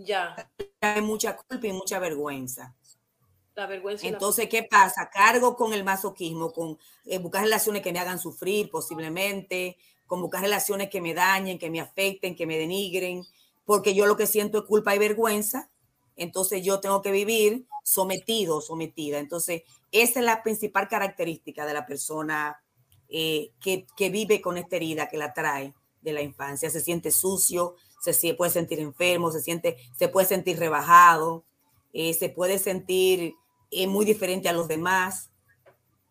Ya. 0.03 0.51
Hay 0.81 1.01
mucha 1.01 1.37
culpa 1.37 1.67
y 1.67 1.73
mucha 1.73 1.99
vergüenza. 1.99 2.75
La 3.55 3.67
vergüenza. 3.67 4.05
Entonces, 4.07 4.49
¿qué 4.49 4.63
pasa? 4.63 5.09
Cargo 5.09 5.55
con 5.55 5.73
el 5.73 5.83
masoquismo, 5.83 6.51
con 6.51 6.77
buscar 7.21 7.43
relaciones 7.43 7.81
que 7.81 7.93
me 7.93 7.99
hagan 7.99 8.19
sufrir 8.19 8.69
posiblemente, 8.69 9.77
con 10.05 10.21
buscar 10.21 10.41
relaciones 10.41 10.89
que 10.89 11.01
me 11.01 11.13
dañen, 11.13 11.57
que 11.57 11.69
me 11.69 11.79
afecten, 11.79 12.35
que 12.35 12.45
me 12.45 12.57
denigren, 12.57 13.23
porque 13.63 13.95
yo 13.95 14.05
lo 14.05 14.17
que 14.17 14.27
siento 14.27 14.59
es 14.59 14.63
culpa 14.65 14.93
y 14.95 14.99
vergüenza 14.99 15.69
entonces 16.15 16.63
yo 16.63 16.79
tengo 16.79 17.01
que 17.01 17.11
vivir 17.11 17.65
sometido, 17.83 18.61
sometida. 18.61 19.19
Entonces, 19.19 19.63
esa 19.91 20.19
es 20.19 20.25
la 20.25 20.43
principal 20.43 20.87
característica 20.87 21.65
de 21.65 21.73
la 21.73 21.85
persona 21.85 22.61
eh, 23.09 23.51
que, 23.59 24.09
vive 24.09 24.41
con 24.41 24.57
esta 24.57 24.77
herida 24.77 25.09
que 25.09 25.17
la 25.17 25.33
trae 25.33 25.73
de 26.01 26.13
la 26.13 26.21
infancia. 26.21 26.69
Se 26.69 26.81
siente 26.81 27.11
sucio, 27.11 27.75
se 28.13 28.33
puede 28.33 28.51
sentir 28.51 28.79
enfermo, 28.79 29.31
se, 29.31 29.41
siente, 29.41 29.77
se 29.97 30.07
puede 30.07 30.27
sentir 30.27 30.59
rebajado, 30.59 31.43
eh, 31.93 32.13
se 32.13 32.29
puede 32.29 32.59
sentir 32.59 33.35
eh, 33.71 33.87
muy 33.87 34.05
diferente 34.05 34.49
a 34.49 34.53
los 34.53 34.67
demás. 34.67 35.29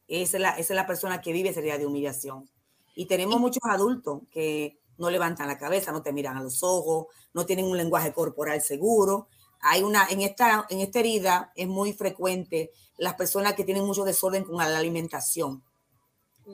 Esa 0.08 0.36
es, 0.36 0.40
la, 0.40 0.50
esa 0.50 0.72
es 0.72 0.76
la 0.76 0.86
persona 0.86 1.20
que 1.20 1.32
vive 1.32 1.50
esa 1.50 1.60
herida 1.60 1.78
de 1.78 1.86
humillación. 1.86 2.48
Y 2.94 3.06
tenemos 3.06 3.40
muchos 3.40 3.62
adultos 3.64 4.22
que 4.30 4.78
no 4.98 5.10
levantan 5.10 5.48
la 5.48 5.58
cabeza, 5.58 5.92
no 5.92 6.02
te 6.02 6.12
miran 6.12 6.36
a 6.36 6.42
los 6.42 6.62
ojos, 6.62 7.06
no 7.32 7.46
tienen 7.46 7.66
un 7.66 7.76
lenguaje 7.76 8.12
corporal 8.12 8.60
seguro 8.60 9.28
hay 9.66 9.82
una, 9.82 10.06
en 10.10 10.20
esta, 10.20 10.66
en 10.68 10.80
esta 10.80 11.00
herida 11.00 11.50
es 11.56 11.66
muy 11.66 11.94
frecuente 11.94 12.70
las 12.98 13.14
personas 13.14 13.54
que 13.54 13.64
tienen 13.64 13.84
mucho 13.84 14.04
desorden 14.04 14.44
con 14.44 14.58
la 14.58 14.76
alimentación, 14.76 15.62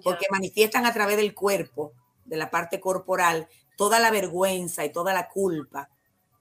porque 0.05 0.27
manifiestan 0.31 0.87
a 0.87 0.93
través 0.93 1.17
del 1.17 1.35
cuerpo, 1.35 1.93
de 2.25 2.37
la 2.37 2.51
parte 2.51 2.79
corporal, 2.79 3.49
toda 3.81 3.99
la 3.99 4.11
vergüenza 4.11 4.85
y 4.85 4.93
toda 4.93 5.15
la 5.15 5.31
culpa. 5.31 5.89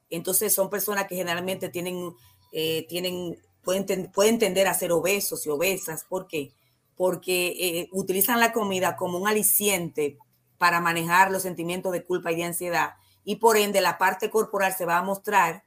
Entonces 0.09 0.53
son 0.53 0.69
personas 0.69 1.07
que 1.07 1.15
generalmente 1.15 1.69
tienen, 1.69 2.13
eh, 2.51 2.85
tienen 2.89 3.39
pueden, 3.61 4.11
pueden 4.11 4.39
tender 4.39 4.67
a 4.67 4.73
ser 4.73 4.91
obesos 4.91 5.45
y 5.45 5.49
obesas. 5.49 6.03
¿Por 6.03 6.27
qué? 6.27 6.51
Porque 6.97 7.55
eh, 7.57 7.89
utilizan 7.93 8.41
la 8.41 8.51
comida 8.51 8.97
como 8.97 9.17
un 9.17 9.25
aliciente 9.25 10.17
para 10.57 10.81
manejar 10.81 11.31
los 11.31 11.43
sentimientos 11.43 11.93
de 11.93 12.03
culpa 12.03 12.33
y 12.33 12.35
de 12.35 12.43
ansiedad. 12.43 12.95
Y 13.23 13.37
por 13.37 13.55
ende 13.55 13.79
la 13.79 13.97
parte 13.97 14.29
corporal 14.29 14.75
se 14.77 14.85
va 14.85 14.97
a 14.97 15.03
mostrar 15.03 15.63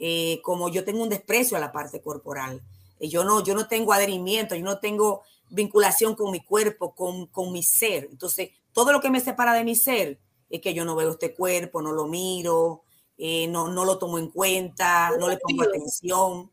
eh, 0.00 0.42
como 0.42 0.68
yo 0.68 0.84
tengo 0.84 1.02
un 1.02 1.08
desprecio 1.08 1.56
a 1.56 1.60
la 1.60 1.72
parte 1.72 2.02
corporal. 2.02 2.60
Eh, 3.00 3.08
yo, 3.08 3.24
no, 3.24 3.42
yo 3.42 3.54
no 3.54 3.66
tengo 3.66 3.94
adherimiento, 3.94 4.56
yo 4.56 4.64
no 4.66 4.78
tengo 4.78 5.22
vinculación 5.48 6.16
con 6.16 6.30
mi 6.30 6.44
cuerpo, 6.44 6.94
con, 6.94 7.28
con 7.28 7.50
mi 7.50 7.62
ser. 7.62 8.08
Entonces, 8.10 8.50
todo 8.74 8.92
lo 8.92 9.00
que 9.00 9.08
me 9.08 9.20
separa 9.20 9.54
de 9.54 9.64
mi 9.64 9.74
ser 9.74 10.20
es 10.54 10.60
que 10.60 10.72
yo 10.72 10.84
no 10.84 10.94
veo 10.94 11.10
este 11.10 11.34
cuerpo, 11.34 11.82
no 11.82 11.90
lo 11.90 12.06
miro, 12.06 12.84
eh, 13.18 13.48
no, 13.48 13.66
no 13.66 13.84
lo 13.84 13.98
tomo 13.98 14.20
en 14.20 14.28
cuenta, 14.30 15.10
no 15.18 15.28
le 15.28 15.36
pongo 15.36 15.64
atención. 15.64 16.48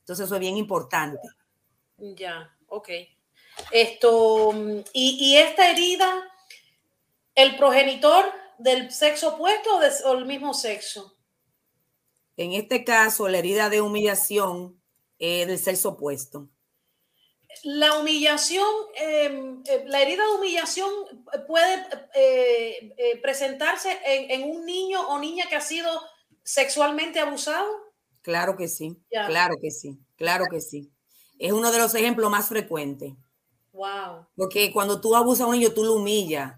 Entonces, 0.00 0.26
eso 0.26 0.34
es 0.34 0.40
bien 0.40 0.58
importante. 0.58 1.26
Ya, 1.96 2.54
ok. 2.66 2.90
Esto, 3.70 4.52
y, 4.92 5.16
y 5.18 5.36
esta 5.38 5.70
herida, 5.70 6.22
¿el 7.34 7.56
progenitor 7.56 8.26
del 8.58 8.92
sexo 8.92 9.36
opuesto 9.36 9.80
o 10.04 10.16
del 10.16 10.26
mismo 10.26 10.52
sexo? 10.52 11.16
En 12.36 12.52
este 12.52 12.84
caso, 12.84 13.26
la 13.26 13.38
herida 13.38 13.70
de 13.70 13.80
humillación 13.80 14.78
es 15.18 15.46
del 15.46 15.58
sexo 15.58 15.90
opuesto. 15.90 16.50
La 17.64 17.98
humillación, 17.98 18.66
em, 18.94 19.62
eh, 19.66 19.84
la 19.86 20.00
herida 20.00 20.24
de 20.24 20.38
humillación 20.38 20.90
puede 21.46 21.74
eh, 22.14 22.94
eh, 22.96 23.20
presentarse 23.20 23.98
en, 24.04 24.44
un 24.44 24.64
niño 24.64 25.00
o 25.08 25.18
niña 25.18 25.46
que 25.48 25.56
ha 25.56 25.60
sido 25.60 25.90
sexualmente 26.42 27.20
abusado. 27.20 27.68
Claro 28.22 28.56
que 28.56 28.68
sí, 28.68 28.98
claro 29.10 29.54
que 29.60 29.70
sí, 29.70 29.98
claro 30.16 30.44
que 30.50 30.60
sí. 30.60 30.92
Es 31.38 31.52
uno 31.52 31.72
de 31.72 31.78
los 31.78 31.94
ejemplos 31.94 32.30
más 32.30 32.48
frecuentes. 32.48 33.14
Wow. 33.72 34.26
Porque 34.36 34.72
cuando 34.72 35.00
tú 35.00 35.16
abusas 35.16 35.42
a 35.42 35.46
un 35.46 35.54
niño, 35.54 35.72
tú 35.72 35.84
lo 35.84 35.94
humillas. 35.94 36.54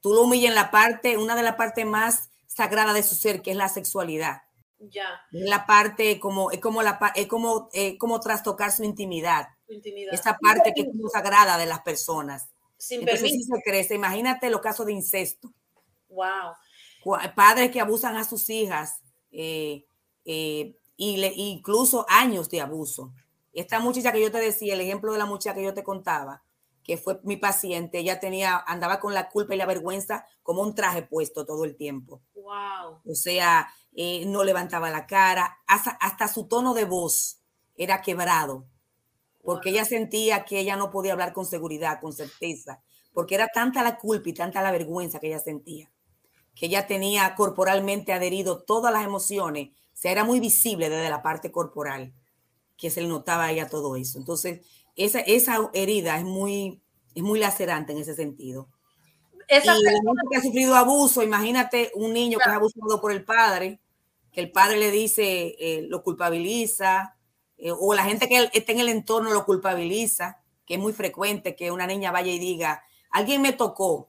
Tú 0.00 0.12
lo 0.12 0.22
humillas 0.22 0.50
en 0.50 0.54
la 0.54 0.70
parte, 0.70 1.16
una 1.16 1.34
de 1.34 1.42
las 1.42 1.56
partes 1.56 1.86
más 1.86 2.28
sagradas 2.46 2.94
de 2.94 3.02
su 3.02 3.14
ser, 3.14 3.40
que 3.40 3.50
es 3.50 3.56
la 3.56 3.68
sexualidad. 3.68 4.42
Ya. 4.78 5.22
La 5.30 5.64
parte 5.64 6.20
como, 6.20 6.50
es 6.50 6.60
como 6.60 6.82
la 6.82 6.98
es 7.14 7.26
como, 7.26 7.70
como 7.98 8.20
trastocar 8.20 8.72
su 8.72 8.84
intimidad. 8.84 9.55
Esa 10.12 10.36
parte 10.38 10.72
que 10.74 10.82
es 10.82 10.94
muy 10.94 11.10
sagrada 11.10 11.58
de 11.58 11.66
las 11.66 11.80
personas. 11.80 12.48
Sin 12.76 13.00
Entonces 13.00 13.46
se 13.46 13.62
crece. 13.62 13.94
Imagínate 13.94 14.50
los 14.50 14.60
casos 14.60 14.86
de 14.86 14.92
incesto. 14.92 15.52
Wow. 16.08 16.54
Padres 17.34 17.70
que 17.70 17.80
abusan 17.80 18.16
a 18.16 18.24
sus 18.24 18.48
hijas 18.50 19.00
eh, 19.30 19.84
eh, 20.24 20.76
y 20.96 21.16
le, 21.18 21.32
incluso 21.34 22.06
años 22.08 22.48
de 22.48 22.60
abuso. 22.60 23.12
Esta 23.52 23.80
muchacha 23.80 24.12
que 24.12 24.20
yo 24.20 24.30
te 24.30 24.38
decía, 24.38 24.74
el 24.74 24.80
ejemplo 24.80 25.12
de 25.12 25.18
la 25.18 25.26
muchacha 25.26 25.54
que 25.54 25.62
yo 25.62 25.72
te 25.72 25.84
contaba, 25.84 26.42
que 26.82 26.96
fue 26.96 27.20
mi 27.24 27.36
paciente, 27.36 27.98
ella 27.98 28.20
tenía, 28.20 28.58
andaba 28.66 29.00
con 29.00 29.14
la 29.14 29.30
culpa 29.30 29.54
y 29.54 29.58
la 29.58 29.66
vergüenza 29.66 30.26
como 30.42 30.62
un 30.62 30.74
traje 30.74 31.02
puesto 31.02 31.46
todo 31.46 31.64
el 31.64 31.76
tiempo. 31.76 32.20
Wow. 32.34 33.00
O 33.04 33.14
sea, 33.14 33.68
eh, 33.94 34.24
no 34.26 34.44
levantaba 34.44 34.90
la 34.90 35.06
cara, 35.06 35.58
hasta, 35.66 35.90
hasta 35.92 36.28
su 36.28 36.48
tono 36.48 36.74
de 36.74 36.84
voz 36.84 37.40
era 37.76 38.02
quebrado 38.02 38.66
porque 39.46 39.70
ella 39.70 39.84
sentía 39.84 40.44
que 40.44 40.58
ella 40.58 40.74
no 40.74 40.90
podía 40.90 41.12
hablar 41.12 41.32
con 41.32 41.46
seguridad, 41.46 42.00
con 42.00 42.12
certeza, 42.12 42.82
porque 43.12 43.36
era 43.36 43.46
tanta 43.46 43.84
la 43.84 43.96
culpa 43.96 44.28
y 44.28 44.32
tanta 44.32 44.60
la 44.60 44.72
vergüenza 44.72 45.20
que 45.20 45.28
ella 45.28 45.38
sentía, 45.38 45.88
que 46.56 46.66
ella 46.66 46.88
tenía 46.88 47.32
corporalmente 47.36 48.12
adherido 48.12 48.64
todas 48.64 48.92
las 48.92 49.04
emociones, 49.04 49.68
o 49.68 49.96
sea, 49.96 50.10
era 50.10 50.24
muy 50.24 50.40
visible 50.40 50.90
desde 50.90 51.08
la 51.08 51.22
parte 51.22 51.52
corporal, 51.52 52.12
que 52.76 52.90
se 52.90 53.00
le 53.00 53.06
notaba 53.06 53.44
a 53.44 53.52
ella 53.52 53.68
todo 53.68 53.94
eso. 53.94 54.18
Entonces, 54.18 54.66
esa, 54.96 55.20
esa 55.20 55.70
herida 55.72 56.18
es 56.18 56.24
muy, 56.24 56.82
es 57.14 57.22
muy 57.22 57.38
lacerante 57.38 57.92
en 57.92 57.98
ese 57.98 58.16
sentido. 58.16 58.68
Esa 59.46 59.78
y 59.78 59.84
persona... 59.84 60.22
que 60.28 60.38
ha 60.38 60.42
sufrido 60.42 60.74
abuso, 60.74 61.22
imagínate 61.22 61.92
un 61.94 62.12
niño 62.12 62.38
que 62.38 62.50
es 62.50 62.56
abusado 62.56 63.00
por 63.00 63.12
el 63.12 63.24
padre, 63.24 63.80
que 64.32 64.40
el 64.40 64.50
padre 64.50 64.76
le 64.76 64.90
dice, 64.90 65.54
eh, 65.60 65.86
lo 65.88 66.02
culpabiliza, 66.02 67.15
eh, 67.58 67.72
o 67.72 67.94
la 67.94 68.04
gente 68.04 68.28
que 68.28 68.50
está 68.52 68.72
en 68.72 68.80
el 68.80 68.88
entorno 68.88 69.32
lo 69.32 69.44
culpabiliza, 69.44 70.42
que 70.66 70.74
es 70.74 70.80
muy 70.80 70.92
frecuente 70.92 71.56
que 71.56 71.70
una 71.70 71.86
niña 71.86 72.12
vaya 72.12 72.32
y 72.32 72.38
diga, 72.38 72.82
alguien 73.10 73.42
me 73.42 73.52
tocó. 73.52 74.08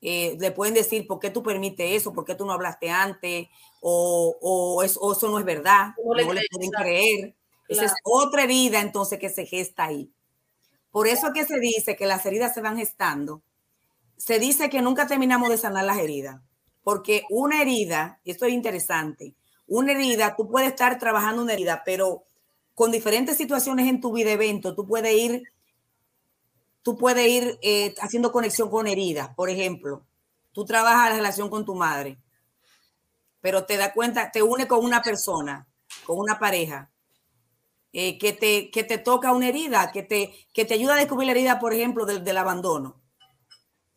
Eh, 0.00 0.36
le 0.38 0.50
pueden 0.50 0.74
decir, 0.74 1.06
¿por 1.06 1.18
qué 1.18 1.30
tú 1.30 1.42
permites 1.42 1.92
eso? 1.92 2.12
¿Por 2.12 2.24
qué 2.24 2.34
tú 2.34 2.44
no 2.44 2.52
hablaste 2.52 2.90
antes? 2.90 3.48
O, 3.80 4.82
eso, 4.84 5.28
no 5.28 5.38
es 5.38 5.44
verdad. 5.44 5.94
No 6.04 6.14
le, 6.14 6.24
pueden 6.24 6.70
creer. 6.70 7.34
Esa 7.68 7.86
es 7.86 7.94
otra 8.04 8.44
herida 8.44 8.80
entonces 8.80 9.18
que 9.18 9.30
se 9.30 9.46
gesta 9.46 9.84
ahí. 9.84 10.12
Por 10.90 11.08
eso 11.08 11.28
es 11.28 11.32
que 11.32 11.44
se 11.44 11.58
dice 11.58 11.96
que 11.96 12.06
las 12.06 12.24
heridas 12.24 12.54
se 12.54 12.60
van 12.60 12.76
gestando. 12.76 13.42
Se 14.16 14.38
dice 14.38 14.70
que 14.70 14.82
nunca 14.82 15.06
terminamos 15.06 15.48
de 15.48 15.58
sanar 15.58 15.84
las 15.84 15.98
heridas, 15.98 16.40
porque 16.84 17.24
una 17.30 17.60
herida, 17.60 18.20
y 18.22 18.30
esto 18.30 18.46
es 18.46 18.52
interesante, 18.52 19.34
una 19.66 19.92
herida, 19.92 20.36
tú 20.36 20.48
puedes 20.48 20.68
estar 20.68 20.98
trabajando 20.98 21.42
una 21.42 21.54
herida, 21.54 21.82
pero 21.84 22.24
con 22.74 22.90
diferentes 22.90 23.36
situaciones 23.36 23.88
en 23.88 24.00
tu 24.00 24.12
vida 24.12 24.32
evento, 24.32 24.74
tú 24.74 24.86
puedes 24.86 25.14
ir, 25.14 25.42
tú 26.82 26.96
puedes 26.96 27.26
ir 27.28 27.58
eh, 27.62 27.94
haciendo 28.00 28.32
conexión 28.32 28.68
con 28.68 28.86
heridas. 28.86 29.30
Por 29.34 29.48
ejemplo, 29.50 30.04
tú 30.52 30.64
trabajas 30.64 31.10
la 31.10 31.16
relación 31.16 31.48
con 31.48 31.64
tu 31.64 31.74
madre, 31.74 32.18
pero 33.40 33.64
te 33.64 33.76
da 33.76 33.92
cuenta, 33.92 34.30
te 34.30 34.42
une 34.42 34.66
con 34.66 34.84
una 34.84 35.02
persona, 35.02 35.66
con 36.04 36.18
una 36.18 36.38
pareja, 36.38 36.90
eh, 37.92 38.18
que, 38.18 38.32
te, 38.32 38.70
que 38.72 38.82
te 38.82 38.98
toca 38.98 39.32
una 39.32 39.48
herida, 39.48 39.92
que 39.92 40.02
te, 40.02 40.34
que 40.52 40.64
te 40.64 40.74
ayuda 40.74 40.94
a 40.94 40.98
descubrir 40.98 41.26
la 41.26 41.32
herida, 41.32 41.60
por 41.60 41.72
ejemplo, 41.72 42.06
del, 42.06 42.24
del 42.24 42.36
abandono. 42.38 43.00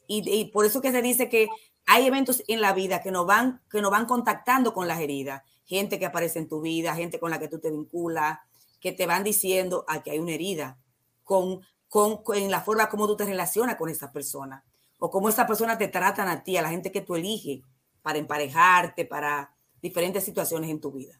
Y, 0.07 0.45
por 0.51 0.65
eso 0.65 0.81
que 0.81 0.91
se 0.91 1.01
dice 1.01 1.27
que 1.27 1.49
hay 1.85 2.05
eventos 2.05 2.41
en 2.47 2.61
la 2.61 2.73
vida 2.73 3.01
que 3.01 3.11
nos 3.11 3.25
van, 3.25 3.61
que 3.69 3.81
nos 3.81 3.91
van 3.91 4.05
contactando 4.05 4.73
con 4.73 4.87
las 4.87 5.01
heridas. 5.01 5.43
Gente 5.65 5.99
que 5.99 6.05
aparece 6.05 6.39
en 6.39 6.47
tu 6.47 6.61
vida, 6.61 6.95
gente 6.95 7.19
con 7.19 7.29
la 7.29 7.39
que 7.39 7.49
tú 7.49 7.59
te 7.59 7.69
vinculas, 7.69 8.39
que 8.79 8.91
te 8.91 9.05
van 9.05 9.23
diciendo 9.23 9.85
a 9.87 10.03
que 10.03 10.11
hay 10.11 10.19
una 10.19 10.33
herida 10.33 10.77
con, 11.23 11.61
con, 11.89 12.21
en 12.35 12.51
la 12.51 12.61
forma 12.61 12.89
como 12.89 13.07
tú 13.07 13.15
te 13.17 13.25
relacionas 13.25 13.75
con 13.75 13.89
esa 13.89 14.11
persona 14.11 14.63
o 14.99 15.09
cómo 15.09 15.29
esa 15.29 15.45
persona 15.45 15.77
te 15.77 15.87
tratan 15.87 16.27
a 16.27 16.43
ti, 16.43 16.57
a 16.57 16.61
la 16.61 16.69
gente 16.69 16.91
que 16.91 17.01
tú 17.01 17.15
eliges 17.15 17.61
para 18.01 18.19
emparejarte, 18.19 19.05
para 19.05 19.55
diferentes 19.81 20.23
situaciones 20.23 20.69
en 20.69 20.81
tu 20.81 20.91
vida. 20.91 21.19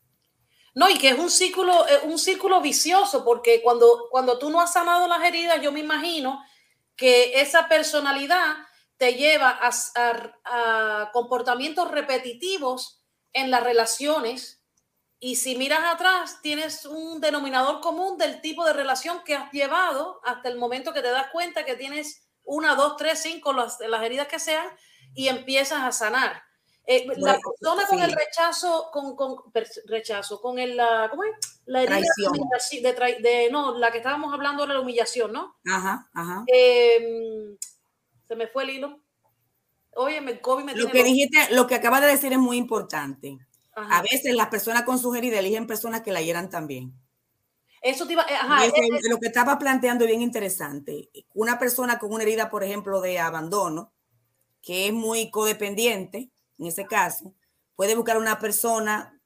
No, 0.74 0.90
y 0.90 0.98
que 0.98 1.10
es 1.10 1.20
un 1.20 1.30
círculo, 1.30 1.86
un 2.04 2.20
círculo 2.20 2.62
vicioso, 2.62 3.26
porque 3.26 3.62
cuando, 3.64 4.08
cuando 4.12 4.38
tú 4.38 4.50
no 4.50 4.62
has 4.62 4.74
sanado 4.74 5.08
las 5.08 5.24
heridas, 5.24 5.62
yo 5.62 5.72
me 5.72 5.80
imagino 5.80 6.40
que 6.96 7.42
esa 7.42 7.68
personalidad 7.68 8.58
te 8.98 9.14
lleva 9.14 9.60
a 9.62 11.12
comportamientos 11.14 11.90
repetitivos 11.92 13.04
en 13.34 13.52
las 13.52 13.64
relaciones 13.64 14.57
y 15.20 15.38
si 15.38 15.56
miras 15.56 15.82
atrás, 15.84 16.42
tienes 16.42 16.86
un 16.86 17.20
denominador 17.20 17.82
común 17.82 18.18
del 18.18 18.40
tipo 18.42 18.64
de 18.66 18.74
relación 18.74 19.24
que 19.24 19.36
has 19.36 19.52
llevado 19.52 20.22
hasta 20.24 20.50
el 20.50 20.58
momento 20.58 20.94
que 20.94 21.02
te 21.02 21.10
das 21.10 21.28
cuenta 21.32 21.66
que 21.66 21.76
tienes 21.76 22.28
una, 22.44 22.76
dos, 22.76 22.98
tres, 22.98 23.22
cinco, 23.22 23.52
las, 23.52 23.80
las 23.80 24.04
heridas 24.04 24.28
que 24.28 24.40
sean, 24.40 24.68
y 25.14 25.28
empiezas 25.28 25.84
a 25.84 25.92
sanar. 25.92 26.44
Eh, 26.90 27.06
la 27.18 27.38
persona 27.38 27.86
con 27.86 28.00
el 28.00 28.14
rechazo, 28.14 28.90
con, 28.94 29.16
con 29.18 29.36
rechazo, 29.88 30.40
con 30.40 30.58
el, 30.58 30.78
la, 30.78 31.08
¿cómo 31.10 31.26
es? 31.26 31.62
La 31.66 31.84
herida 31.84 32.00
de, 32.72 33.18
de, 33.20 33.50
no, 33.52 33.78
la 33.78 33.92
que 33.92 33.98
estábamos 33.98 34.34
hablando 34.34 34.66
de 34.66 34.74
la 34.74 34.80
humillación, 34.80 35.34
¿no? 35.34 35.58
Ajá, 35.66 36.10
ajá. 36.14 36.46
Em, 36.48 37.58
se 38.26 38.36
me 38.38 38.48
fue 38.48 38.64
el 38.64 38.70
hilo. 38.70 39.02
Oye, 39.96 40.22
me, 40.22 40.40
COVID 40.40 40.64
me 40.64 40.76
lo 40.76 40.90
que 40.90 41.04
dijiste, 41.04 41.50
lo 41.52 41.68
que 41.68 41.76
acabas 41.76 42.02
de 42.02 42.08
decir 42.08 42.32
es 42.32 42.40
muy 42.40 42.56
importante. 42.56 43.38
A 43.78 44.02
veces 44.02 44.34
las 44.34 44.48
personas 44.48 44.84
con 44.84 44.98
su 44.98 45.14
herida 45.14 45.40
eligen 45.40 45.68
personas 45.68 46.02
que 46.02 46.12
la 46.12 46.22
hieran 46.22 46.50
también. 46.50 46.94
Eso 47.82 48.08
te 48.08 48.14
iba, 48.14 48.24
ajá, 48.24 48.66
lo 49.10 49.20
que 49.20 49.28
estaba 49.28 49.60
planteando 49.60 50.04
es 50.04 50.10
bien 50.10 50.22
interesante. 50.22 51.10
Una 51.34 51.60
persona 51.60 52.00
con 52.00 52.12
una 52.12 52.24
herida, 52.24 52.50
por 52.50 52.64
ejemplo, 52.64 53.02
de 53.02 53.20
abandono, 53.20 53.94
que 54.64 54.88
es 54.88 54.94
muy 54.94 55.30
codependiente, 55.30 56.32
en 56.58 56.66
ese 56.66 56.86
caso, 56.88 57.36
puede 57.76 57.96
buscar 57.96 58.18
una 58.18 58.40
persona, 58.40 59.22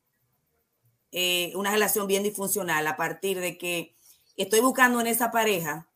eh, 1.12 1.54
una 1.56 1.72
relación 1.72 2.08
bien 2.08 2.24
disfuncional 2.24 2.86
a 2.88 2.98
partir 2.98 3.40
de 3.40 3.58
que 3.58 3.96
estoy 4.36 4.60
buscando 4.60 5.00
en 5.00 5.08
esa 5.08 5.32
pareja 5.32 5.88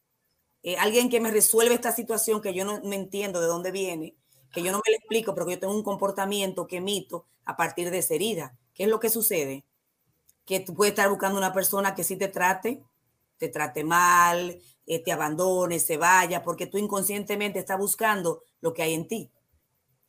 eh, 0.64 0.78
alguien 0.78 1.10
que 1.10 1.20
me 1.20 1.30
resuelva 1.30 1.76
esta 1.76 1.92
situación 1.92 2.42
que 2.42 2.54
yo 2.54 2.66
no 2.66 2.82
me 2.84 2.96
entiendo 2.96 3.40
de 3.40 3.48
dónde 3.48 3.72
viene, 3.72 4.16
que 4.56 4.64
yo 4.64 4.72
no 4.72 4.82
me 4.84 4.92
lo 4.92 4.98
explico, 4.98 5.34
pero 5.34 5.46
que 5.46 5.54
yo 5.54 5.60
tengo 5.60 5.76
un 5.76 5.84
comportamiento 5.84 6.66
que 6.66 6.78
emito 6.78 7.26
a 7.44 7.58
partir 7.58 7.92
de 7.92 8.00
esa 8.00 8.16
herida. 8.16 8.58
¿Qué 8.74 8.84
es 8.84 8.90
lo 8.90 9.02
que 9.02 9.10
sucede? 9.10 9.66
Que 10.46 10.62
tú 10.62 10.74
puedes 10.74 10.94
estar 10.94 11.10
buscando 11.10 11.38
una 11.38 11.52
persona 11.54 11.94
que 11.94 12.06
sí 12.06 12.16
te 12.16 12.30
trate, 12.30 12.82
te 13.38 13.50
trate 13.50 13.84
mal, 13.84 14.58
eh, 14.88 15.04
te 15.04 15.12
abandone, 15.12 15.80
se 15.80 15.98
vaya, 15.98 16.42
porque 16.42 16.68
tú 16.68 16.78
inconscientemente 16.78 17.60
estás 17.60 17.78
buscando 17.78 18.44
lo 18.62 18.74
que 18.74 18.82
hay 18.82 18.94
en 18.94 19.08
ti. 19.10 19.30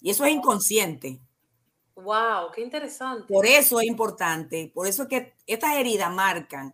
Y 0.00 0.10
eso 0.10 0.24
es 0.24 0.32
inconsciente. 0.32 1.20
Wow, 1.96 2.52
qué 2.54 2.60
interesante. 2.60 3.32
Por 3.32 3.46
eso 3.46 3.80
es 3.80 3.86
importante, 3.86 4.70
por 4.72 4.86
eso 4.86 5.02
es 5.02 5.08
que 5.08 5.34
estas 5.46 5.74
heridas 5.74 6.12
marcan, 6.12 6.72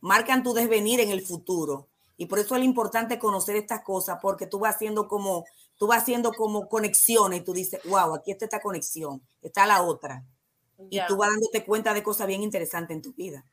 marcan 0.00 0.44
tu 0.44 0.54
desvenir 0.54 1.00
en 1.00 1.10
el 1.10 1.22
futuro. 1.22 1.88
Y 2.16 2.26
por 2.26 2.38
eso 2.38 2.54
es 2.54 2.64
importante 2.64 3.18
conocer 3.18 3.56
estas 3.56 3.82
cosas, 3.82 4.18
porque 4.20 4.46
tú 4.46 4.58
vas 4.58 4.74
haciendo 4.74 5.08
como 5.08 5.44
tú 5.78 5.86
vas 5.86 6.02
haciendo 6.02 6.32
como 6.32 6.68
conexiones 6.68 7.40
y 7.40 7.44
tú 7.44 7.54
dices, 7.54 7.80
wow, 7.84 8.14
aquí 8.14 8.32
está 8.32 8.44
esta 8.44 8.60
conexión, 8.60 9.22
está 9.40 9.64
la 9.66 9.82
otra. 9.82 10.24
Y 10.90 11.00
tú 11.06 11.16
vas 11.16 11.30
dándote 11.30 11.64
cuenta 11.64 11.94
de 11.94 12.02
cosas 12.02 12.26
bien 12.26 12.42
interesantes 12.42 12.94
en 12.94 13.02
tu 13.02 13.12
vida. 13.14 13.44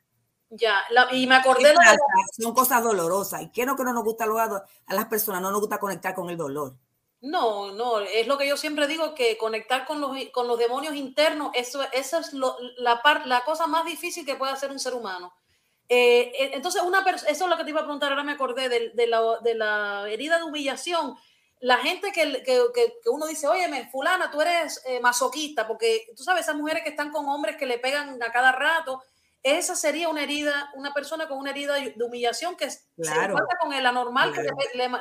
Ya, 0.50 0.80
y 1.10 1.26
me 1.26 1.36
acordé 1.36 1.68
de 1.68 1.74
la... 1.74 1.96
Son 2.38 2.54
cosas 2.54 2.82
dolorosas. 2.82 3.42
¿Y 3.42 3.50
qué 3.50 3.66
no 3.66 3.74
que 3.74 3.82
no 3.82 3.92
nos 3.92 4.04
gusta 4.04 4.24
a 4.24 4.94
las 4.94 5.06
personas? 5.06 5.42
No 5.42 5.50
nos 5.50 5.60
gusta 5.60 5.78
conectar 5.78 6.14
con 6.14 6.30
el 6.30 6.36
dolor. 6.36 6.76
No, 7.20 7.72
no, 7.72 7.98
es 8.00 8.26
lo 8.28 8.38
que 8.38 8.46
yo 8.46 8.56
siempre 8.56 8.86
digo, 8.86 9.14
que 9.14 9.36
conectar 9.38 9.86
con 9.86 10.00
los, 10.00 10.12
con 10.32 10.46
los 10.46 10.58
demonios 10.58 10.94
internos, 10.94 11.50
eso, 11.54 11.80
eso 11.92 12.18
es 12.18 12.32
la, 12.32 13.00
la 13.24 13.44
cosa 13.44 13.66
más 13.66 13.84
difícil 13.84 14.24
que 14.24 14.36
puede 14.36 14.52
hacer 14.52 14.70
un 14.70 14.78
ser 14.78 14.94
humano. 14.94 15.32
Eh, 15.88 16.32
eh, 16.38 16.50
entonces, 16.52 16.82
una 16.82 17.04
eso 17.28 17.44
es 17.44 17.50
lo 17.50 17.56
que 17.56 17.64
te 17.64 17.70
iba 17.70 17.80
a 17.80 17.84
preguntar, 17.84 18.10
ahora 18.10 18.24
me 18.24 18.32
acordé 18.32 18.68
de, 18.68 18.90
de, 18.90 19.06
la, 19.06 19.22
de 19.42 19.54
la 19.54 20.08
herida 20.08 20.38
de 20.38 20.44
humillación 20.44 21.16
la 21.66 21.78
gente 21.78 22.12
que, 22.12 22.92
uno 23.10 23.26
dice, 23.26 23.48
oye, 23.48 23.88
fulana, 23.90 24.30
tú 24.30 24.40
eres 24.40 24.80
eh, 24.86 25.00
masoquista, 25.00 25.66
porque 25.66 26.06
tú 26.16 26.22
sabes, 26.22 26.42
esas 26.42 26.54
mujeres 26.54 26.84
que 26.84 26.90
están 26.90 27.10
con 27.10 27.28
hombres 27.28 27.56
que 27.56 27.66
le 27.66 27.80
pegan 27.80 28.22
a 28.22 28.30
cada 28.30 28.52
rato, 28.52 29.02
esa 29.42 29.74
sería 29.74 30.08
una 30.08 30.22
herida, 30.22 30.70
una 30.76 30.94
persona 30.94 31.26
con 31.26 31.38
una 31.38 31.50
herida 31.50 31.74
de 31.74 32.04
humillación 32.04 32.54
que 32.54 32.70
se 32.70 32.84
encuentra 32.96 33.58
con 33.60 33.72
el 33.72 33.84
anormal 33.84 34.32
que 34.32 34.42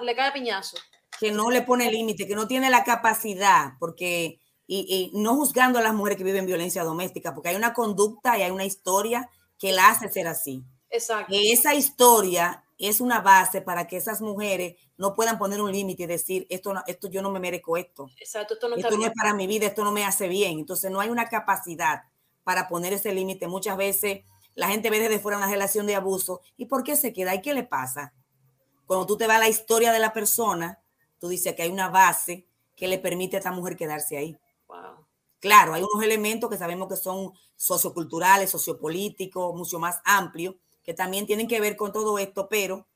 le, 0.01 0.15
cae 0.15 0.31
piñazo. 0.31 0.75
Que 1.19 1.31
no 1.31 1.51
le 1.51 1.61
pone 1.61 1.91
límite, 1.91 2.25
que 2.25 2.33
no 2.33 2.47
tiene 2.47 2.71
la 2.71 2.83
capacidad, 2.83 3.73
porque, 3.79 4.39
y, 4.65 5.11
y, 5.13 5.21
no 5.21 5.35
juzgando 5.35 5.77
a 5.77 5.83
las 5.83 5.93
mujeres 5.93 6.17
que 6.17 6.23
viven 6.23 6.47
violencia 6.47 6.83
doméstica, 6.83 7.35
porque 7.35 7.49
hay 7.49 7.57
una 7.57 7.75
conducta 7.75 8.39
y 8.39 8.41
hay 8.41 8.49
una 8.49 8.65
historia 8.65 9.29
que 9.59 9.71
la 9.71 9.89
hace 9.89 10.09
ser 10.09 10.27
así. 10.27 10.63
Exacto. 10.89 11.27
Que 11.29 11.51
esa 11.51 11.75
historia 11.75 12.64
es 12.77 13.01
una 13.01 13.21
base 13.21 13.61
para 13.61 13.87
que 13.87 13.97
esas 13.97 14.21
mujeres 14.21 14.75
no 14.97 15.15
puedan 15.15 15.37
poner 15.37 15.61
un 15.61 15.71
límite 15.71 16.03
y 16.03 16.07
decir, 16.07 16.45
esto, 16.49 16.73
no, 16.73 16.83
esto 16.87 17.09
yo 17.09 17.21
no 17.21 17.31
me 17.31 17.39
merezco 17.39 17.77
esto. 17.77 18.09
Exacto, 18.19 18.55
esto 18.55 18.69
no, 18.69 18.75
esto 18.75 18.97
no 18.97 19.05
es 19.05 19.13
para 19.13 19.33
mi 19.33 19.47
vida, 19.47 19.67
esto 19.67 19.83
no 19.83 19.91
me 19.91 20.05
hace 20.05 20.27
bien. 20.27 20.59
Entonces 20.59 20.91
no 20.91 20.99
hay 20.99 21.09
una 21.09 21.27
capacidad 21.27 22.03
para 22.43 22.67
poner 22.67 22.93
ese 22.93 23.13
límite. 23.13 23.47
Muchas 23.47 23.77
veces 23.77 24.23
la 24.53 24.67
gente 24.67 24.89
ve 24.89 24.99
desde 24.99 25.19
fuera 25.19 25.37
una 25.37 25.49
relación 25.49 25.85
de 25.85 25.95
abuso. 25.95 26.41
¿Y 26.57 26.65
por 26.65 26.83
qué 26.83 26.95
se 26.95 27.13
queda? 27.13 27.35
¿Y 27.35 27.41
qué 27.41 27.53
le 27.53 27.63
pasa? 27.63 28.13
Cuando 28.85 29.05
tú 29.05 29.17
te 29.17 29.27
vas 29.27 29.37
a 29.37 29.39
la 29.39 29.49
historia 29.49 29.91
de 29.91 29.99
la 29.99 30.13
persona, 30.13 30.79
tú 31.19 31.29
dices 31.29 31.55
que 31.55 31.63
hay 31.63 31.69
una 31.69 31.89
base 31.89 32.47
que 32.75 32.87
le 32.87 32.99
permite 32.99 33.37
a 33.37 33.39
esta 33.39 33.51
mujer 33.51 33.75
quedarse 33.75 34.17
ahí. 34.17 34.37
Claro, 35.39 35.73
hay 35.73 35.83
unos 35.83 36.03
elementos 36.03 36.49
que 36.49 36.57
sabemos 36.57 36.87
que 36.87 36.95
son 36.95 37.33
socioculturales, 37.55 38.49
sociopolíticos, 38.49 39.55
mucho 39.55 39.79
más 39.79 40.01
amplios, 40.03 40.55
que 40.85 40.93
también 40.93 41.25
tienen 41.25 41.47
que 41.47 41.59
ver 41.59 41.75
con 41.75 41.91
todo 41.91 42.19
esto, 42.19 42.47
pero 42.47 42.87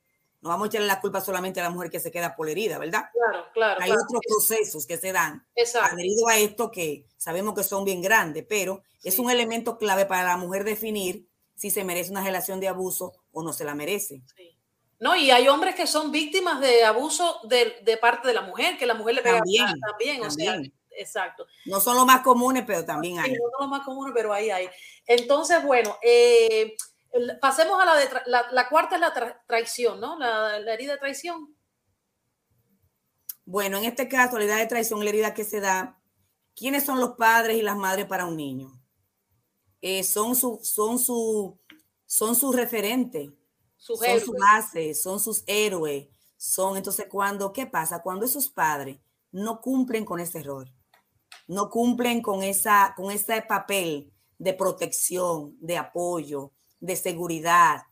no 0.42 0.50
vamos 0.50 0.66
a 0.66 0.68
echarle 0.70 0.88
la 0.88 1.02
culpa 1.02 1.20
solamente 1.20 1.60
a 1.60 1.64
la 1.64 1.70
mujer 1.70 1.90
que 1.90 2.00
se 2.00 2.12
queda 2.12 2.36
por 2.36 2.48
herida, 2.50 2.78
¿verdad? 2.78 3.06
Claro, 3.12 3.46
claro. 3.54 3.82
Hay 3.82 3.92
otros 3.92 4.22
procesos 4.26 4.86
que 4.86 4.98
se 4.98 5.12
dan 5.12 5.46
adherido 5.82 6.28
a 6.28 6.38
esto 6.38 6.72
que 6.72 7.06
sabemos 7.18 7.56
que 7.56 7.64
son 7.64 7.84
bien 7.84 8.02
grandes, 8.02 8.46
pero 8.48 8.84
es 9.04 9.20
un 9.20 9.30
elemento 9.30 9.78
clave 9.78 10.06
para 10.06 10.24
la 10.24 10.38
mujer 10.38 10.64
definir 10.64 11.28
si 11.56 11.72
se 11.72 11.84
merece 11.84 12.12
una 12.12 12.24
relación 12.24 12.60
de 12.60 12.70
abuso 12.70 13.14
o 13.34 13.44
no 13.44 13.52
se 13.52 13.66
la 13.66 13.76
merece. 13.76 14.22
No, 15.00 15.16
y 15.16 15.32
hay 15.32 15.48
hombres 15.48 15.76
que 15.76 15.88
son 15.88 16.12
víctimas 16.12 16.60
de 16.60 16.84
abuso 16.84 17.40
de, 17.44 17.98
parte 18.02 18.28
de 18.28 18.34
la 18.34 18.42
mujer, 18.42 18.78
que 18.78 18.86
la 18.86 18.94
mujer 18.94 19.16
le 19.16 19.22
pega 19.22 19.40
también, 19.40 19.66
también, 19.80 20.26
o 20.26 20.32
sea, 20.32 20.62
exacto. 20.92 21.48
No 21.66 21.80
son 21.80 21.96
los 21.96 22.06
más 22.06 22.22
comunes, 22.22 22.64
pero 22.66 22.86
también 22.86 23.20
hay. 23.20 23.32
no 23.32 23.50
son 23.52 23.62
los 23.62 23.70
más 23.70 23.86
comunes, 23.86 24.14
pero 24.16 24.34
ahí 24.34 24.50
hay. 24.50 24.70
Entonces, 25.06 25.64
bueno, 25.64 25.98
eh, 26.02 26.76
pasemos 27.42 27.82
a 27.82 27.86
la, 27.86 27.96
de 27.96 28.10
la, 28.52 28.70
cuarta 28.70 28.96
es 28.96 29.02
la 29.02 29.42
traición, 29.48 30.00
¿no? 30.00 30.18
La, 30.18 30.58
herida 30.74 30.94
de 30.94 31.00
traición. 31.00 31.56
Bueno, 33.46 33.78
en 33.78 33.86
este 33.86 34.08
caso, 34.08 34.38
la 34.38 34.44
herida 34.44 34.58
de 34.58 34.68
traición, 34.68 35.04
la 35.04 35.10
herida 35.10 35.34
que 35.34 35.44
se 35.44 35.60
da, 35.60 36.00
¿quiénes 36.56 36.86
son 36.86 37.00
los 37.00 37.16
padres 37.16 37.58
y 37.58 37.62
las 37.62 37.78
madres 37.78 38.06
para 38.06 38.26
un 38.26 38.38
niño? 38.38 38.80
Eh, 39.82 40.04
son 40.04 40.36
su, 40.36 40.60
son 40.62 41.00
su, 41.00 41.60
son 42.06 42.36
sus 42.36 42.56
referentes, 42.56 43.30
son 43.78 44.20
su 44.20 44.34
base, 44.34 44.94
son 44.94 45.20
sus 45.20 45.44
héroes, 45.48 46.08
son 46.38 46.78
entonces 46.78 47.08
cuando, 47.10 47.52
¿qué 47.54 47.66
pasa? 47.66 48.02
Cuando 48.02 48.26
esos 48.26 48.50
padres 48.50 49.00
no 49.32 49.62
cumplen 49.62 50.06
con 50.06 50.20
ese 50.20 50.40
error, 50.40 50.68
no 51.48 51.70
cumplen 51.70 52.22
con, 52.22 52.44
esa, 52.44 52.94
con 52.96 53.12
ese 53.12 53.42
papel 53.42 54.14
de 54.38 54.54
protección, 54.54 55.58
de 55.60 55.78
apoyo, 55.78 56.54
de 56.80 56.96
seguridad, 56.96 57.84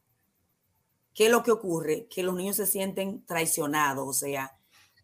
¿qué 1.14 1.26
es 1.26 1.32
lo 1.32 1.44
que 1.44 1.52
ocurre? 1.52 2.08
Que 2.10 2.24
los 2.24 2.36
niños 2.36 2.56
se 2.56 2.68
sienten 2.68 3.26
traicionados, 3.26 4.08
o 4.08 4.14
sea, 4.14 4.58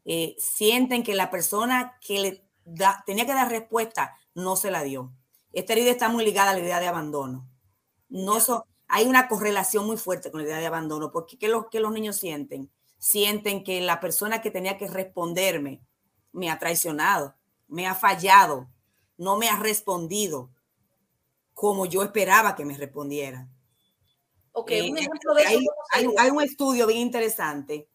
eh, 0.05 0.35
sienten 0.37 1.03
que 1.03 1.15
la 1.15 1.29
persona 1.29 1.97
que 2.01 2.19
le 2.19 2.47
da, 2.65 3.03
tenía 3.05 3.25
que 3.25 3.33
dar 3.33 3.49
respuesta 3.49 4.15
no 4.35 4.55
se 4.55 4.71
la 4.71 4.83
dio. 4.83 5.11
Esta 5.53 5.73
herida 5.73 5.91
está 5.91 6.09
muy 6.09 6.25
ligada 6.25 6.51
a 6.51 6.53
la 6.53 6.59
idea 6.59 6.79
de 6.79 6.87
abandono. 6.87 7.47
No 8.09 8.37
hay 8.87 9.05
una 9.05 9.27
correlación 9.27 9.85
muy 9.85 9.97
fuerte 9.97 10.31
con 10.31 10.41
la 10.41 10.47
idea 10.47 10.59
de 10.59 10.67
abandono, 10.67 11.11
porque 11.11 11.37
¿qué, 11.37 11.47
lo, 11.47 11.69
que 11.69 11.79
los 11.79 11.91
niños 11.91 12.17
sienten? 12.17 12.71
Sienten 12.97 13.63
que 13.63 13.81
la 13.81 13.99
persona 13.99 14.41
que 14.41 14.51
tenía 14.51 14.77
que 14.77 14.87
responderme 14.87 15.81
me 16.31 16.49
ha 16.49 16.59
traicionado, 16.59 17.35
me 17.67 17.87
ha 17.87 17.95
fallado, 17.95 18.69
no 19.17 19.37
me 19.37 19.49
ha 19.49 19.57
respondido 19.57 20.51
como 21.53 21.85
yo 21.85 22.03
esperaba 22.03 22.55
que 22.55 22.65
me 22.65 22.77
respondiera. 22.77 23.47
Un 24.53 24.71
eh, 24.71 24.87
ejemplo 24.87 25.33
de 25.33 25.43
hay, 25.91 26.29
un 26.29 26.41
estudio 26.41 26.85
bien 26.85 26.99
interesante 26.99 27.87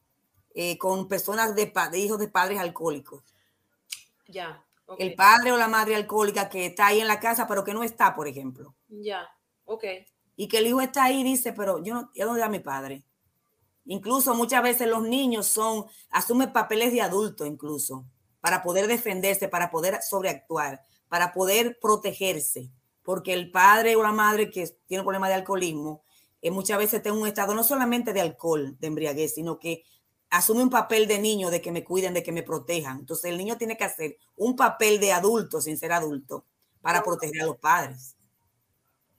eh, 0.54 0.76
con 0.76 1.06
personas 1.06 1.54
de, 1.54 1.72
hijos 1.94 2.18
de 2.18 2.28
padres 2.28 2.58
alcohólicos. 2.58 3.22
Ya. 4.26 4.64
El 4.98 5.14
padre 5.14 5.52
o 5.52 5.56
la 5.56 5.68
madre 5.68 5.94
alcohólica 5.94 6.48
que 6.48 6.66
está 6.66 6.88
ahí 6.88 7.00
en 7.00 7.06
la 7.06 7.20
casa, 7.20 7.46
pero 7.46 7.62
que 7.62 7.74
no 7.74 7.84
está, 7.84 8.14
por 8.14 8.26
ejemplo. 8.26 8.74
Ya, 8.88 9.28
ok. 9.66 9.84
Y 10.34 10.48
que 10.48 10.58
el 10.58 10.66
hijo 10.66 10.80
está 10.80 11.04
ahí 11.04 11.20
y 11.20 11.24
dice, 11.24 11.52
pero 11.52 11.82
yo 11.82 11.94
no, 11.94 12.10
dónde 12.14 12.40
está 12.40 12.48
mi 12.48 12.60
padre? 12.60 13.04
Incluso 13.84 14.34
muchas 14.34 14.62
veces 14.62 14.88
los 14.88 15.02
niños 15.02 15.46
son, 15.46 15.86
asumen 16.10 16.52
papeles 16.52 16.92
de 16.92 17.02
adulto 17.02 17.44
incluso, 17.44 18.06
para 18.40 18.62
poder 18.62 18.86
defenderse, 18.86 19.48
para 19.48 19.70
poder 19.70 20.00
sobreactuar, 20.02 20.82
para 21.08 21.32
poder 21.32 21.78
protegerse, 21.80 22.70
porque 23.02 23.34
el 23.34 23.50
padre 23.50 23.94
o 23.96 24.02
la 24.02 24.12
madre 24.12 24.50
que 24.50 24.66
tiene 24.86 25.02
un 25.02 25.06
problema 25.06 25.28
de 25.28 25.34
alcoholismo 25.34 26.02
eh, 26.40 26.50
muchas 26.50 26.78
veces 26.78 27.02
tengo 27.02 27.20
un 27.20 27.26
estado 27.26 27.54
no 27.54 27.64
solamente 27.64 28.12
de 28.12 28.20
alcohol, 28.20 28.76
de 28.78 28.86
embriaguez, 28.86 29.34
sino 29.34 29.58
que 29.58 29.84
asume 30.30 30.62
un 30.62 30.70
papel 30.70 31.06
de 31.06 31.18
niño, 31.18 31.50
de 31.50 31.60
que 31.60 31.72
me 31.72 31.84
cuiden, 31.84 32.14
de 32.14 32.22
que 32.22 32.32
me 32.32 32.42
protejan. 32.42 33.00
Entonces 33.00 33.30
el 33.30 33.38
niño 33.38 33.56
tiene 33.56 33.76
que 33.76 33.84
hacer 33.84 34.18
un 34.36 34.56
papel 34.56 35.00
de 35.00 35.12
adulto 35.12 35.60
sin 35.60 35.78
ser 35.78 35.92
adulto 35.92 36.44
para 36.80 37.02
proteger 37.02 37.42
a 37.42 37.46
los 37.46 37.58
padres. 37.58 38.16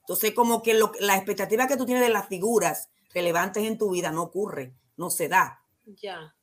Entonces 0.02 0.34
como 0.34 0.62
que 0.62 0.80
la 1.00 1.16
expectativa 1.16 1.68
que 1.68 1.78
tú 1.78 1.86
tienes 1.86 2.04
de 2.04 2.14
las 2.14 2.28
figuras 2.28 2.90
relevantes 3.14 3.64
en 3.64 3.78
tu 3.78 3.92
vida 3.92 4.12
no 4.12 4.24
ocurre, 4.24 4.74
no 4.98 5.10
se 5.10 5.28
da. 5.28 5.64
Ya. 5.86 6.36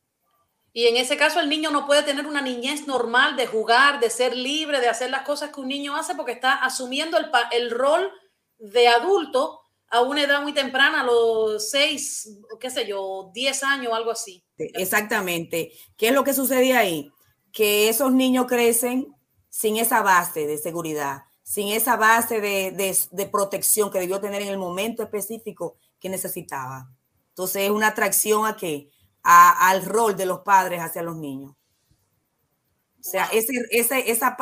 Y 0.72 0.86
en 0.88 0.96
ese 0.96 1.16
caso 1.16 1.40
el 1.40 1.48
niño 1.48 1.70
no 1.70 1.86
puede 1.86 2.02
tener 2.02 2.26
una 2.26 2.42
niñez 2.42 2.86
normal 2.86 3.36
de 3.36 3.46
jugar, 3.46 3.98
de 3.98 4.10
ser 4.10 4.36
libre, 4.36 4.80
de 4.80 4.88
hacer 4.88 5.10
las 5.10 5.22
cosas 5.22 5.50
que 5.50 5.60
un 5.60 5.68
niño 5.68 5.96
hace 5.96 6.14
porque 6.14 6.32
está 6.32 6.52
asumiendo 6.52 7.16
el, 7.16 7.30
el 7.52 7.70
rol 7.70 8.12
de 8.58 8.88
adulto 8.88 9.65
a 9.88 10.02
una 10.02 10.22
edad 10.22 10.42
muy 10.42 10.52
temprana, 10.52 11.00
a 11.00 11.04
los 11.04 11.70
seis, 11.70 12.38
qué 12.60 12.70
sé 12.70 12.86
yo, 12.86 13.30
diez 13.32 13.62
años 13.62 13.92
o 13.92 13.94
algo 13.94 14.10
así. 14.10 14.44
Exactamente. 14.58 15.72
¿Qué 15.96 16.08
es 16.08 16.14
lo 16.14 16.24
que 16.24 16.34
sucede 16.34 16.76
ahí? 16.76 17.12
Que 17.52 17.88
esos 17.88 18.12
niños 18.12 18.46
crecen 18.46 19.14
sin 19.48 19.76
esa 19.76 20.02
base 20.02 20.46
de 20.46 20.58
seguridad, 20.58 21.22
sin 21.42 21.68
esa 21.68 21.96
base 21.96 22.40
de, 22.40 23.28
protección 23.30 23.90
que 23.90 24.00
debió 24.00 24.20
tener 24.20 24.42
en 24.42 24.48
el 24.48 24.58
momento 24.58 25.02
específico 25.02 25.76
que 26.00 26.08
necesitaba. 26.08 26.90
Entonces 27.28 27.62
es 27.62 27.70
una 27.70 27.88
atracción 27.88 28.46
a 28.46 28.56
qué? 28.56 28.90
al 29.28 29.84
rol 29.84 30.16
de 30.16 30.24
los 30.24 30.42
padres 30.42 30.80
hacia 30.80 31.02
los 31.02 31.16
niños. 31.16 31.56
O 33.00 33.02
sea, 33.02 33.24
ese, 33.32 33.54
esa, 33.72 33.98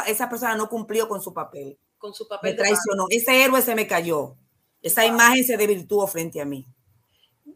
esa 0.07 0.29
persona 0.29 0.57
no 0.57 0.69
cumplió 0.69 1.09
con 1.09 1.23
su 1.23 1.33
papel. 1.33 1.79
Con 1.97 2.13
su 2.13 2.29
papel. 2.29 2.51
Me 2.51 2.57
traicionó. 2.57 3.07
Ese 3.09 3.45
héroe 3.45 3.63
se 3.63 3.75
me 3.75 3.87
cayó. 3.87 4.37
Esa 4.85 5.07
imagen 5.07 5.43
se 5.43 5.57
desvirtuó 5.57 6.07
frente 6.07 6.43
a 6.43 6.45
mí. 6.45 6.67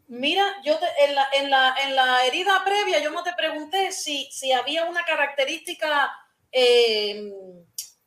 Mira, 0.07 0.43
yo 0.65 0.73
en, 0.73 1.13
la, 1.13 1.27
en, 1.31 1.49
la, 1.51 1.75
en, 1.85 1.95
la, 1.95 2.25
herida 2.25 2.63
previa 2.65 3.03
yo 3.03 3.11
no 3.11 3.21
te 3.21 3.33
pregunté 3.37 3.91
si, 3.91 4.27
si 4.31 4.51
había 4.51 4.85
una 4.85 5.05
característica 5.05 6.11
eh, 6.51 7.31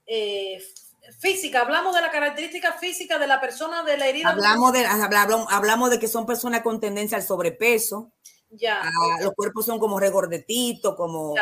eh, 0.07 0.61
física. 1.21 1.61
Hablamos 1.61 1.95
de 1.95 2.01
la 2.01 2.11
característica 2.11 2.73
física 2.73 3.21
de 3.21 3.29
la 3.29 3.41
persona 3.41 3.85
de 3.85 3.97
la 3.97 4.09
herida. 4.09 4.31
Hablamos 4.31 4.73
de, 4.73 4.85
hablamos, 4.85 5.91
de 5.91 6.01
que 6.01 6.09
son 6.09 6.27
personas 6.27 6.63
con 6.63 6.81
tendencia 6.81 7.17
al 7.17 7.23
sobrepeso. 7.23 8.11
Ya. 8.51 8.81
Ah, 8.83 9.21
los 9.23 9.35
cuerpos 9.35 9.65
son 9.67 9.79
como 9.79 10.01
regordetitos, 10.01 10.97
como, 10.97 11.35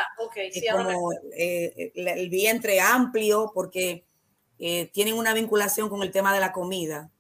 como 0.71 1.13
eh, 1.35 1.93
el, 1.95 2.29
vientre 2.29 2.79
amplio, 2.83 3.51
porque 3.55 4.05
tienen 4.59 5.15
una 5.15 5.33
vinculación 5.33 5.89
con 5.89 6.03
el 6.03 6.13
tema 6.13 6.35
de 6.35 6.41
la 6.41 6.53
comida 6.53 7.11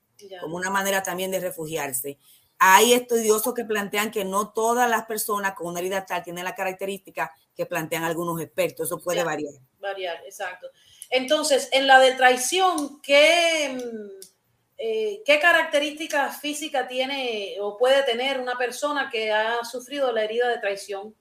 como 0.40 0.56
una 0.56 0.70
manera 0.70 1.02
también 1.02 1.30
de 1.30 1.40
refugiarse. 1.40 2.18
Hay 2.58 2.92
estudiosos 2.92 3.54
que 3.54 3.64
plantean 3.64 4.10
que 4.10 4.24
no 4.24 4.52
todas 4.52 4.88
las 4.88 5.06
personas 5.06 5.54
con 5.54 5.68
una 5.68 5.80
herida 5.80 6.04
tal 6.04 6.22
tienen 6.22 6.44
la 6.44 6.54
característica 6.54 7.34
que 7.56 7.66
plantean 7.66 8.04
algunos 8.04 8.40
expertos. 8.40 8.86
Eso 8.86 9.00
puede 9.00 9.24
variar. 9.24 9.54
Variar, 9.78 10.22
exacto. 10.26 10.68
Entonces, 11.08 11.68
en 11.72 11.86
la 11.86 11.98
de 11.98 12.12
traición, 12.12 13.00
¿qué, 13.02 13.74
mm, 13.74 14.26
eh, 14.78 15.22
¿qué 15.24 15.40
características 15.40 16.40
físicas 16.40 16.86
tiene 16.86 17.56
o 17.60 17.76
puede 17.76 18.02
tener 18.04 18.40
una 18.40 18.56
persona 18.56 19.08
que 19.10 19.32
ha 19.32 19.64
sufrido 19.64 20.12
la 20.12 20.24
herida 20.24 20.48
de 20.48 20.58
traición? 20.58 21.14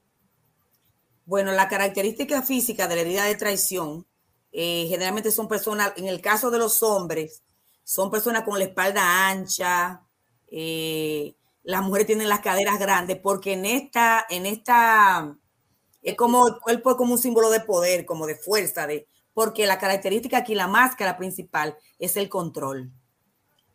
Bueno, 1.25 1.51
la 1.51 1.67
característica 1.67 2.41
física 2.41 2.87
de 2.87 2.95
la 2.95 3.01
herida 3.01 3.25
de 3.25 3.35
traición 3.35 4.05
eh, 4.51 4.87
generalmente 4.89 5.31
son 5.31 5.47
personas, 5.47 5.93
en 5.95 6.07
el 6.07 6.21
caso 6.21 6.49
de 6.49 6.57
los 6.57 6.81
hombres, 6.81 7.43
son 7.89 8.11
personas 8.11 8.43
con 8.43 8.59
la 8.59 8.65
espalda 8.65 9.29
ancha, 9.29 10.03
eh, 10.51 11.33
las 11.63 11.81
mujeres 11.81 12.05
tienen 12.05 12.29
las 12.29 12.41
caderas 12.41 12.77
grandes, 12.77 13.17
porque 13.17 13.53
en 13.53 13.65
esta, 13.65 14.27
en 14.29 14.45
esta, 14.45 15.35
es 16.03 16.15
como 16.15 16.47
el 16.47 16.59
cuerpo 16.59 16.91
es 16.91 16.97
como 16.97 17.13
un 17.13 17.17
símbolo 17.17 17.49
de 17.49 17.61
poder, 17.61 18.05
como 18.05 18.27
de 18.27 18.35
fuerza, 18.35 18.85
de, 18.85 19.07
porque 19.33 19.65
la 19.65 19.79
característica 19.79 20.37
aquí, 20.37 20.53
la 20.53 20.67
máscara 20.67 21.17
principal, 21.17 21.77
es 21.97 22.15
el 22.15 22.29
control. 22.29 22.91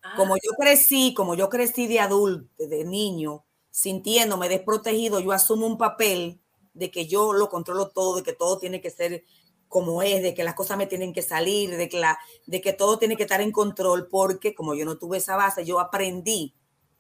Ah. 0.00 0.12
Como 0.16 0.36
yo 0.36 0.52
crecí, 0.60 1.12
como 1.12 1.34
yo 1.34 1.48
crecí 1.48 1.88
de 1.88 1.98
adulto, 1.98 2.68
de 2.68 2.84
niño, 2.84 3.44
sintiéndome 3.72 4.48
desprotegido, 4.48 5.18
yo 5.18 5.32
asumo 5.32 5.66
un 5.66 5.76
papel 5.76 6.40
de 6.72 6.92
que 6.92 7.08
yo 7.08 7.32
lo 7.32 7.48
controlo 7.48 7.88
todo, 7.88 8.14
de 8.14 8.22
que 8.22 8.32
todo 8.32 8.58
tiene 8.58 8.80
que 8.80 8.90
ser 8.90 9.24
como 9.68 10.02
es, 10.02 10.22
de 10.22 10.34
que 10.34 10.44
las 10.44 10.54
cosas 10.54 10.78
me 10.78 10.86
tienen 10.86 11.12
que 11.12 11.22
salir, 11.22 11.76
de 11.76 11.88
que, 11.88 11.98
la, 11.98 12.18
de 12.46 12.60
que 12.60 12.72
todo 12.72 12.98
tiene 12.98 13.16
que 13.16 13.24
estar 13.24 13.40
en 13.40 13.52
control, 13.52 14.08
porque 14.08 14.54
como 14.54 14.74
yo 14.74 14.84
no 14.84 14.98
tuve 14.98 15.18
esa 15.18 15.36
base, 15.36 15.64
yo 15.64 15.80
aprendí 15.80 16.54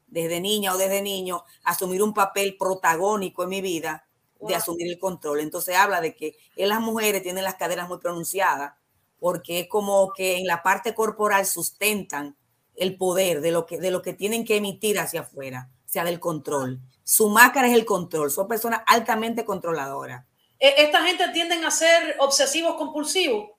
desde 0.06 0.40
niña 0.40 0.74
o 0.74 0.78
desde 0.78 1.02
niño 1.02 1.44
a 1.64 1.72
asumir 1.72 2.02
un 2.02 2.14
papel 2.14 2.56
protagónico 2.58 3.42
en 3.42 3.48
mi 3.48 3.60
vida, 3.60 4.06
de 4.40 4.54
asumir 4.54 4.88
el 4.88 4.98
control. 4.98 5.40
Entonces 5.40 5.76
habla 5.76 6.00
de 6.00 6.14
que 6.14 6.36
en 6.56 6.68
las 6.68 6.80
mujeres 6.80 7.22
tienen 7.22 7.44
las 7.44 7.54
caderas 7.54 7.88
muy 7.88 7.98
pronunciadas, 7.98 8.74
porque 9.18 9.60
es 9.60 9.68
como 9.68 10.12
que 10.12 10.36
en 10.36 10.46
la 10.46 10.62
parte 10.62 10.94
corporal 10.94 11.46
sustentan 11.46 12.36
el 12.74 12.96
poder 12.96 13.40
de 13.40 13.52
lo 13.52 13.66
que, 13.66 13.78
de 13.78 13.90
lo 13.90 14.02
que 14.02 14.12
tienen 14.12 14.44
que 14.44 14.56
emitir 14.56 14.98
hacia 14.98 15.20
afuera, 15.20 15.70
sea 15.86 16.04
del 16.04 16.20
control. 16.20 16.80
Su 17.04 17.28
máscara 17.30 17.68
es 17.68 17.74
el 17.74 17.84
control, 17.84 18.30
son 18.30 18.48
personas 18.48 18.82
altamente 18.86 19.44
controladoras. 19.44 20.26
E, 20.58 20.82
¿Esta 20.82 21.04
gente 21.04 21.28
tienden 21.28 21.64
a 21.64 21.70
ser 21.70 22.16
obsesivos 22.18 22.74
compulsivos? 22.76 23.50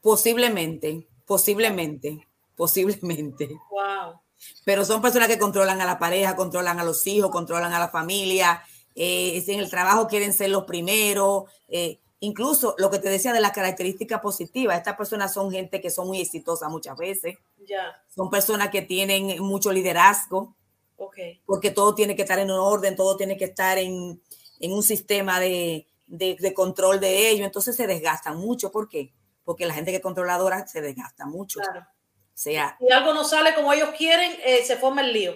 Posiblemente, 0.00 1.06
posiblemente, 1.26 2.26
posiblemente. 2.56 3.48
Wow. 3.70 4.20
Pero 4.64 4.84
son 4.84 5.00
personas 5.00 5.28
que 5.28 5.38
controlan 5.38 5.80
a 5.80 5.86
la 5.86 5.98
pareja, 5.98 6.36
controlan 6.36 6.80
a 6.80 6.84
los 6.84 7.06
hijos, 7.06 7.30
controlan 7.30 7.72
a 7.72 7.78
la 7.78 7.88
familia, 7.88 8.62
eh, 8.94 9.42
en 9.46 9.60
el 9.60 9.70
trabajo 9.70 10.08
quieren 10.08 10.32
ser 10.32 10.50
los 10.50 10.64
primeros, 10.64 11.44
eh, 11.68 12.00
incluso 12.20 12.74
lo 12.78 12.90
que 12.90 12.98
te 12.98 13.08
decía 13.08 13.32
de 13.32 13.40
las 13.40 13.52
características 13.52 14.20
positivas, 14.20 14.76
estas 14.76 14.96
personas 14.96 15.32
son 15.32 15.50
gente 15.50 15.80
que 15.80 15.90
son 15.90 16.06
muy 16.06 16.20
exitosas 16.20 16.70
muchas 16.70 16.96
veces, 16.96 17.38
ya. 17.66 18.02
son 18.14 18.28
personas 18.28 18.70
que 18.70 18.82
tienen 18.82 19.40
mucho 19.42 19.72
liderazgo, 19.72 20.54
okay. 20.96 21.40
porque 21.46 21.70
todo 21.70 21.94
tiene 21.94 22.14
que 22.14 22.22
estar 22.22 22.38
en 22.38 22.50
un 22.50 22.58
orden, 22.58 22.96
todo 22.96 23.16
tiene 23.16 23.36
que 23.36 23.46
estar 23.46 23.78
en, 23.78 24.20
en 24.62 24.72
un 24.72 24.82
sistema 24.82 25.40
de, 25.40 25.88
de, 26.06 26.54
control 26.54 27.00
de 27.00 27.28
ellos, 27.28 27.44
entonces 27.44 27.74
se 27.74 27.86
desgastan 27.86 28.36
mucho. 28.38 28.70
¿Por 28.70 28.88
qué? 28.88 29.12
Porque 29.44 29.66
la 29.66 29.74
gente 29.74 29.90
que 29.90 29.96
es 29.96 30.02
controladora 30.02 30.66
se 30.68 30.80
desgasta 30.80 31.26
mucho. 31.26 31.60
Claro. 31.60 31.84
sea, 32.32 32.76
si 32.78 32.90
algo 32.92 33.12
no 33.12 33.24
sale 33.24 33.54
como 33.56 33.72
ellos 33.72 33.90
quieren, 33.98 34.32
eh, 34.44 34.64
se 34.64 34.76
forma 34.76 35.02
el 35.02 35.12
lío. 35.12 35.34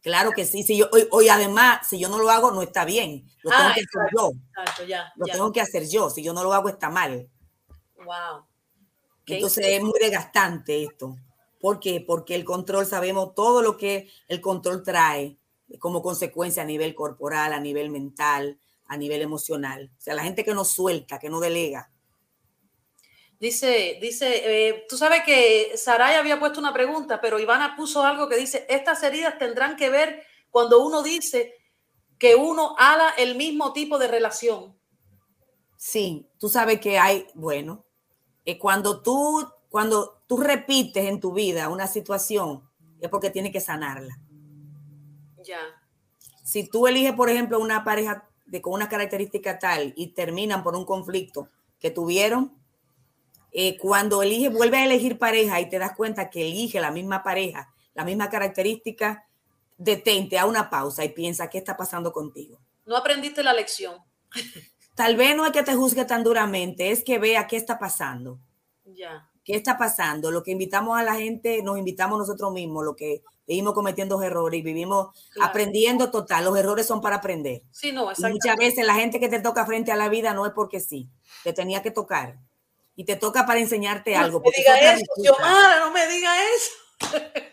Claro 0.00 0.30
que 0.30 0.46
sí, 0.46 0.62
si 0.62 0.78
yo, 0.78 0.88
hoy, 1.10 1.28
además, 1.28 1.86
si 1.86 1.98
yo 1.98 2.08
no 2.08 2.18
lo 2.18 2.30
hago, 2.30 2.52
no 2.52 2.62
está 2.62 2.86
bien. 2.86 3.28
Lo 3.42 3.50
tengo 3.50 3.64
ah, 3.64 3.74
que 3.74 3.80
hacer 3.80 4.10
yo. 4.16 4.32
lo 5.16 5.26
tengo 5.26 5.52
que 5.52 5.60
hacer 5.60 5.86
yo. 5.86 6.08
Si 6.08 6.22
yo 6.22 6.32
no 6.32 6.42
lo 6.42 6.54
hago, 6.54 6.70
está 6.70 6.88
mal. 6.88 7.28
Wow. 7.96 8.46
Entonces 9.26 9.66
es 9.66 9.82
muy 9.82 9.98
desgastante 10.00 10.84
esto. 10.84 11.16
¿Por 11.60 11.80
qué? 11.80 12.00
Porque 12.00 12.34
el 12.34 12.44
control, 12.44 12.86
sabemos 12.86 13.34
todo 13.34 13.60
lo 13.60 13.76
que 13.76 14.08
el 14.28 14.40
control 14.40 14.82
trae 14.82 15.36
como 15.78 16.02
consecuencia 16.02 16.62
a 16.62 16.66
nivel 16.66 16.94
corporal, 16.94 17.52
a 17.52 17.60
nivel 17.60 17.90
mental, 17.90 18.58
a 18.86 18.96
nivel 18.96 19.22
emocional. 19.22 19.90
O 19.98 20.00
sea, 20.00 20.14
la 20.14 20.22
gente 20.22 20.44
que 20.44 20.54
no 20.54 20.64
suelta, 20.64 21.18
que 21.18 21.30
no 21.30 21.40
delega. 21.40 21.90
Dice, 23.38 23.98
dice, 24.00 24.68
eh, 24.68 24.86
tú 24.88 24.96
sabes 24.96 25.22
que 25.24 25.72
Saray 25.76 26.14
había 26.14 26.40
puesto 26.40 26.58
una 26.58 26.72
pregunta, 26.72 27.20
pero 27.20 27.38
Ivana 27.38 27.76
puso 27.76 28.02
algo 28.02 28.28
que 28.28 28.36
dice, 28.36 28.66
estas 28.70 29.02
heridas 29.02 29.38
tendrán 29.38 29.76
que 29.76 29.90
ver 29.90 30.22
cuando 30.50 30.82
uno 30.82 31.02
dice 31.02 31.54
que 32.18 32.34
uno 32.34 32.74
haga 32.78 33.10
el 33.18 33.34
mismo 33.34 33.74
tipo 33.74 33.98
de 33.98 34.08
relación. 34.08 34.78
Sí, 35.76 36.30
tú 36.38 36.48
sabes 36.48 36.80
que 36.80 36.98
hay, 36.98 37.26
bueno, 37.34 37.84
eh, 38.46 38.58
cuando 38.58 39.02
tú, 39.02 39.46
cuando 39.68 40.22
tú 40.26 40.38
repites 40.38 41.04
en 41.04 41.20
tu 41.20 41.32
vida 41.34 41.68
una 41.68 41.86
situación, 41.86 42.66
es 43.00 43.10
porque 43.10 43.28
tienes 43.28 43.52
que 43.52 43.60
sanarla. 43.60 44.18
Ya. 45.46 45.60
Si 46.44 46.68
tú 46.68 46.86
eliges, 46.86 47.12
por 47.12 47.30
ejemplo, 47.30 47.58
una 47.58 47.84
pareja 47.84 48.28
de, 48.44 48.60
con 48.60 48.72
una 48.74 48.88
característica 48.88 49.58
tal 49.58 49.92
y 49.96 50.08
terminan 50.08 50.62
por 50.62 50.76
un 50.76 50.84
conflicto 50.84 51.48
que 51.78 51.90
tuvieron, 51.90 52.52
eh, 53.52 53.78
cuando 53.78 54.22
eliges, 54.22 54.52
vuelves 54.52 54.80
a 54.80 54.84
elegir 54.84 55.18
pareja 55.18 55.60
y 55.60 55.68
te 55.68 55.78
das 55.78 55.96
cuenta 55.96 56.30
que 56.30 56.46
elige 56.46 56.80
la 56.80 56.90
misma 56.90 57.22
pareja, 57.22 57.72
la 57.94 58.04
misma 58.04 58.28
característica, 58.28 59.26
detente 59.78 60.38
a 60.38 60.46
una 60.46 60.68
pausa 60.70 61.04
y 61.04 61.10
piensa 61.10 61.48
qué 61.48 61.58
está 61.58 61.76
pasando 61.76 62.12
contigo. 62.12 62.58
No 62.84 62.96
aprendiste 62.96 63.42
la 63.42 63.52
lección. 63.52 63.96
Tal 64.94 65.16
vez 65.16 65.36
no 65.36 65.44
es 65.44 65.52
que 65.52 65.62
te 65.62 65.74
juzgue 65.74 66.04
tan 66.04 66.24
duramente, 66.24 66.90
es 66.90 67.04
que 67.04 67.18
vea 67.18 67.46
qué 67.46 67.56
está 67.56 67.78
pasando. 67.78 68.38
Ya. 68.84 69.28
¿Qué 69.46 69.54
está 69.54 69.78
pasando? 69.78 70.32
Lo 70.32 70.42
que 70.42 70.50
invitamos 70.50 70.98
a 70.98 71.04
la 71.04 71.14
gente, 71.14 71.62
nos 71.62 71.78
invitamos 71.78 72.18
nosotros 72.18 72.52
mismos, 72.52 72.84
lo 72.84 72.96
que 72.96 73.22
vivimos 73.46 73.74
cometiendo 73.74 74.20
errores 74.20 74.58
y 74.58 74.62
vivimos 74.62 75.16
aprendiendo 75.40 76.10
total. 76.10 76.44
Los 76.44 76.58
errores 76.58 76.84
son 76.84 77.00
para 77.00 77.16
aprender. 77.16 77.62
Sí, 77.70 77.92
no, 77.92 78.06
muchas 78.06 78.56
veces 78.56 78.84
la 78.84 78.96
gente 78.96 79.20
que 79.20 79.28
te 79.28 79.38
toca 79.38 79.64
frente 79.64 79.92
a 79.92 79.96
la 79.96 80.08
vida 80.08 80.34
no 80.34 80.46
es 80.46 80.52
porque 80.52 80.80
sí, 80.80 81.08
te 81.44 81.52
tenía 81.52 81.80
que 81.80 81.92
tocar. 81.92 82.40
Y 82.96 83.04
te 83.04 83.14
toca 83.14 83.46
para 83.46 83.60
enseñarte 83.60 84.16
algo. 84.16 84.40
No 84.40 84.50
me 84.50 84.56
diga 84.56 84.94
eso, 84.94 85.04
no 85.78 85.92
me 85.92 86.08
diga 86.08 86.34
eso. 86.56 86.70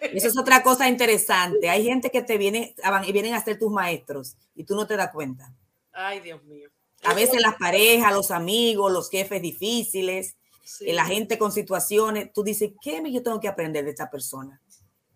Eso 0.02 0.28
es 0.30 0.38
otra 0.38 0.64
cosa 0.64 0.88
interesante. 0.88 1.70
Hay 1.70 1.84
gente 1.88 2.10
que 2.10 2.24
te 2.24 2.39
viene 2.39 2.76
y 3.06 3.12
vienen 3.12 3.36
a 3.36 3.44
ser 3.44 3.60
tus 3.60 3.72
maestros 3.72 4.36
y 4.56 4.64
tú 4.64 4.74
no 4.76 4.88
te 4.88 4.98
das 4.98 5.12
cuenta. 5.12 5.54
Ay, 5.91 6.22
Dios 6.22 6.44
mío. 6.46 6.70
A 7.04 7.14
veces 7.14 7.39
las 7.39 7.56
parejas, 7.56 8.14
los 8.14 8.32
amigos, 8.32 8.91
los 8.91 9.12
jefes 9.12 9.41
difíciles, 9.44 10.38
eh, 10.82 10.93
la 10.93 11.05
gente 11.05 11.38
con 11.38 11.51
situaciones, 11.51 12.32
tú 12.34 12.43
dices, 12.43 12.72
¿qué 12.82 13.01
yo 13.11 13.24
tengo 13.24 13.39
que 13.39 13.47
aprender 13.47 13.84
de 13.84 13.91
esta 13.91 14.09
persona? 14.09 14.61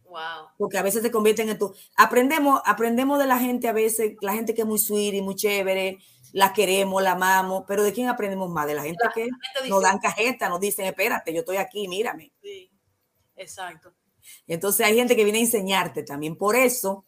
Wow. 0.06 0.50
Porque 0.58 0.78
a 0.78 0.84
veces 0.84 1.02
se 1.02 1.12
convierten 1.12 1.50
en 1.50 1.58
tu. 1.58 1.74
Aprendemos, 1.96 2.62
aprendemos 2.66 3.20
de 3.20 3.28
la 3.28 3.40
gente 3.40 3.68
a 3.68 3.74
veces, 3.74 4.16
la 4.22 4.34
gente 4.34 4.54
que 4.54 4.62
es 4.62 4.68
muy 4.68 4.80
sweet 4.80 5.16
y 5.16 5.22
muy 5.22 5.36
chévere, 5.36 6.00
la 6.32 6.54
queremos, 6.54 7.04
la 7.04 7.12
amamos, 7.12 7.64
pero 7.68 7.84
¿de 7.84 7.94
quién 7.94 8.08
aprendemos 8.08 8.50
más? 8.50 8.68
De 8.68 8.76
la 8.76 8.84
gente 8.84 9.04
que 9.14 9.28
nos 9.70 9.82
dan 9.82 10.00
cajeta, 10.00 10.50
nos 10.50 10.60
dicen, 10.60 10.86
espérate, 10.86 11.34
yo 11.34 11.40
estoy 11.40 11.58
aquí, 11.58 11.88
mírame. 11.88 12.32
Sí, 12.42 12.72
exacto. 13.36 13.94
Entonces 14.48 14.86
hay 14.86 14.96
gente 14.96 15.16
que 15.16 15.24
viene 15.24 15.40
a 15.40 15.42
enseñarte 15.42 16.04
también. 16.04 16.38
Por 16.38 16.56
eso 16.56 17.06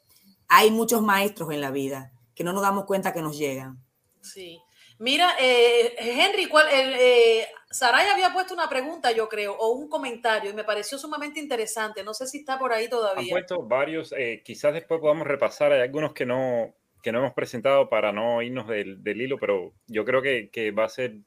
hay 0.48 0.72
muchos 0.72 1.02
maestros 1.02 1.52
en 1.52 1.62
la 1.62 1.72
vida 1.72 2.12
que 2.36 2.44
no 2.44 2.54
nos 2.54 2.62
damos 2.62 2.86
cuenta 2.86 3.14
que 3.14 3.22
nos 3.22 3.38
llegan. 3.38 3.84
Sí. 4.22 4.60
Mira, 5.00 5.36
eh, 5.40 5.96
Henry, 5.98 6.48
¿cuál, 6.48 6.68
eh, 6.72 7.48
Saray 7.72 8.08
había 8.08 8.34
puesto 8.34 8.54
una 8.54 8.68
pregunta, 8.68 9.12
yo 9.12 9.30
creo, 9.30 9.56
o 9.56 9.72
un 9.72 9.88
comentario, 9.88 10.50
y 10.50 10.54
me 10.54 10.64
pareció 10.64 10.98
sumamente 10.98 11.40
interesante. 11.40 12.04
No 12.04 12.14
sé 12.14 12.26
si 12.26 12.40
está 12.40 12.58
por 12.58 12.74
ahí 12.74 12.90
todavía. 12.90 13.24
Han 13.24 13.30
puesto 13.30 13.64
varios, 13.64 14.14
eh, 14.18 14.42
quizás 14.44 14.74
después 14.74 15.00
podamos 15.00 15.28
repasar. 15.28 15.72
Hay 15.72 15.82
algunos 15.82 16.14
que 16.14 16.26
no, 16.26 16.74
que 17.04 17.12
no 17.12 17.20
hemos 17.20 17.34
presentado 17.34 17.88
para 17.88 18.12
no 18.12 18.42
irnos 18.42 18.68
del, 18.68 19.04
del 19.04 19.22
hilo, 19.22 19.38
pero 19.40 19.74
yo 19.88 20.04
creo 20.04 20.22
que, 20.22 20.50
que 20.50 20.72
va 20.72 20.86
a 20.86 20.90
ser 20.90 21.18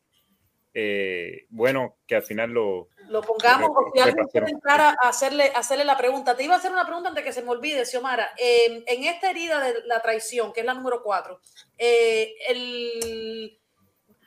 eh, 0.75 1.47
bueno 1.51 1.99
que 2.07 2.17
al 2.17 2.23
final 2.23 2.51
lo, 2.51 2.89
lo 3.09 3.21
pongamos. 3.21 3.71
o 3.71 3.91
si 3.95 4.01
alguien 4.01 4.27
quiere 4.27 4.51
entrar 4.51 4.81
a 4.81 5.09
hacerle, 5.09 5.53
hacerle 5.55 5.85
la 5.85 5.97
pregunta. 5.97 6.37
Te 6.37 6.43
iba 6.43 6.55
a 6.55 6.59
hacer 6.59 6.73
una 6.73 6.85
pregunta 6.85 7.11
antes 7.11 7.25
que 7.25 7.33
se 7.33 7.43
me 7.43 7.51
olvide, 7.51 7.87
Xiomara. 7.87 8.33
Eh, 8.37 8.83
en 8.87 9.05
esta 9.05 9.31
herida 9.31 9.61
de 9.61 9.85
la 9.87 10.03
traición, 10.03 10.53
que 10.53 10.61
es 10.61 10.67
la 10.67 10.75
número 10.75 11.03
cuatro, 11.05 11.41
el 11.79 13.62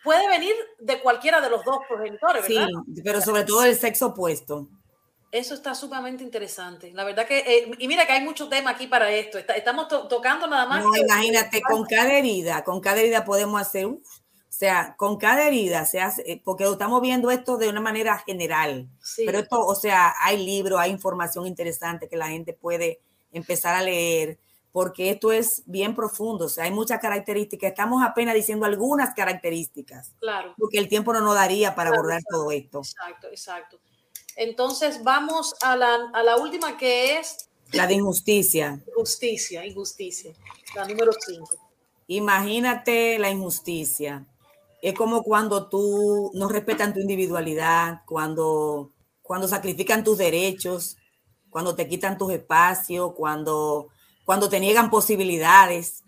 puede 0.05 0.25
venir 0.29 0.53
de 0.79 1.01
cualquiera 1.01 1.41
de 1.41 1.49
los 1.49 1.65
dos 1.65 1.79
progenitores, 1.89 2.47
¿verdad? 2.47 2.67
Sí, 2.93 3.01
pero 3.03 3.19
sobre 3.19 3.43
todo 3.43 3.61
del 3.61 3.75
sexo 3.75 4.07
opuesto. 4.07 4.69
Eso 5.31 5.53
está 5.53 5.75
sumamente 5.75 6.23
interesante. 6.23 6.93
La 6.93 7.03
verdad 7.03 7.27
que, 7.27 7.39
eh, 7.39 7.71
y 7.77 7.87
mira 7.89 8.05
que 8.05 8.13
hay 8.13 8.23
mucho 8.23 8.47
tema 8.47 8.69
aquí 8.69 8.87
para 8.87 9.11
esto. 9.11 9.37
estamos 9.37 9.89
tocando 9.89 10.47
nada 10.47 10.65
más. 10.65 10.81
No, 10.81 10.95
imagínate, 10.95 11.61
con 11.61 11.83
cada 11.83 12.13
herida, 12.13 12.63
con 12.63 12.79
cada 12.79 13.01
herida 13.01 13.25
podemos 13.25 13.59
hacer, 13.59 13.87
o 13.87 13.99
sea, 14.47 14.95
con 14.95 15.17
cada 15.17 15.45
herida 15.45 15.83
se 15.83 15.99
hace, 15.99 16.21
eh, 16.31 16.41
porque 16.41 16.63
estamos 16.63 17.01
viendo 17.01 17.31
esto 17.31 17.57
de 17.57 17.67
una 17.67 17.81
manera 17.81 18.17
general. 18.19 18.87
Pero 19.17 19.39
esto, 19.39 19.59
o 19.59 19.75
sea, 19.75 20.13
hay 20.21 20.37
libros, 20.37 20.79
hay 20.79 20.91
información 20.91 21.45
interesante 21.47 22.07
que 22.07 22.15
la 22.15 22.29
gente 22.29 22.53
puede 22.53 23.01
empezar 23.33 23.75
a 23.75 23.81
leer 23.81 24.39
porque 24.75 25.09
esto 25.09 25.31
es 25.31 25.63
bien 25.67 25.95
profundo, 25.95 26.47
o 26.47 26.49
sea, 26.49 26.65
hay 26.65 26.71
muchas 26.71 26.99
características, 26.99 27.69
estamos 27.69 28.03
apenas 28.03 28.35
diciendo 28.35 28.65
algunas 28.65 29.13
características, 29.13 30.11
claro. 30.19 30.53
porque 30.57 30.79
el 30.79 30.89
tiempo 30.89 31.13
no 31.13 31.21
nos 31.21 31.33
daría 31.33 31.75
para 31.75 31.91
abordar 31.91 32.21
todo 32.29 32.51
esto. 32.51 32.79
Exacto, 32.79 33.27
exacto. 33.27 33.79
Entonces 34.35 35.01
vamos 35.01 35.55
a 35.61 35.77
la, 35.77 36.09
a 36.13 36.23
la 36.23 36.35
última 36.35 36.77
que 36.77 37.17
es... 37.17 37.47
La 37.71 37.87
de 37.87 37.93
injusticia. 37.93 38.83
Justicia, 38.93 39.65
injusticia, 39.65 40.33
la 40.75 40.85
número 40.85 41.13
5. 41.25 41.55
Imagínate 42.07 43.17
la 43.17 43.29
injusticia. 43.29 44.27
Es 44.81 44.93
como 44.93 45.23
cuando 45.23 45.69
tú 45.69 46.31
no 46.33 46.49
respetan 46.49 46.93
tu 46.93 46.99
individualidad, 46.99 48.01
cuando, 48.05 48.91
cuando 49.21 49.47
sacrifican 49.47 50.03
tus 50.03 50.17
derechos, 50.17 50.97
cuando 51.49 51.75
te 51.75 51.87
quitan 51.87 52.17
tus 52.17 52.33
espacios, 52.33 53.13
cuando 53.13 53.87
cuando 54.25 54.49
te 54.49 54.59
niegan 54.59 54.89
posibilidades, 54.89 56.03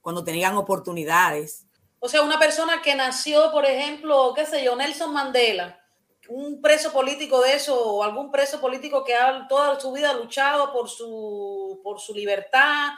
cuando 0.00 0.24
te 0.24 0.32
niegan 0.32 0.56
oportunidades. 0.56 1.66
O 1.98 2.08
sea, 2.08 2.22
una 2.22 2.38
persona 2.38 2.80
que 2.80 2.94
nació, 2.94 3.50
por 3.52 3.66
ejemplo, 3.66 4.32
qué 4.34 4.46
sé 4.46 4.64
yo, 4.64 4.76
Nelson 4.76 5.12
Mandela, 5.12 5.80
un 6.28 6.60
preso 6.62 6.92
político 6.92 7.40
de 7.42 7.54
eso 7.54 7.78
o 7.78 8.02
algún 8.02 8.30
preso 8.30 8.60
político 8.60 9.04
que 9.04 9.14
ha 9.14 9.46
toda 9.48 9.78
su 9.78 9.92
vida 9.92 10.12
luchado 10.12 10.72
por 10.72 10.88
su, 10.88 11.80
por 11.82 12.00
su 12.00 12.14
libertad 12.14 12.90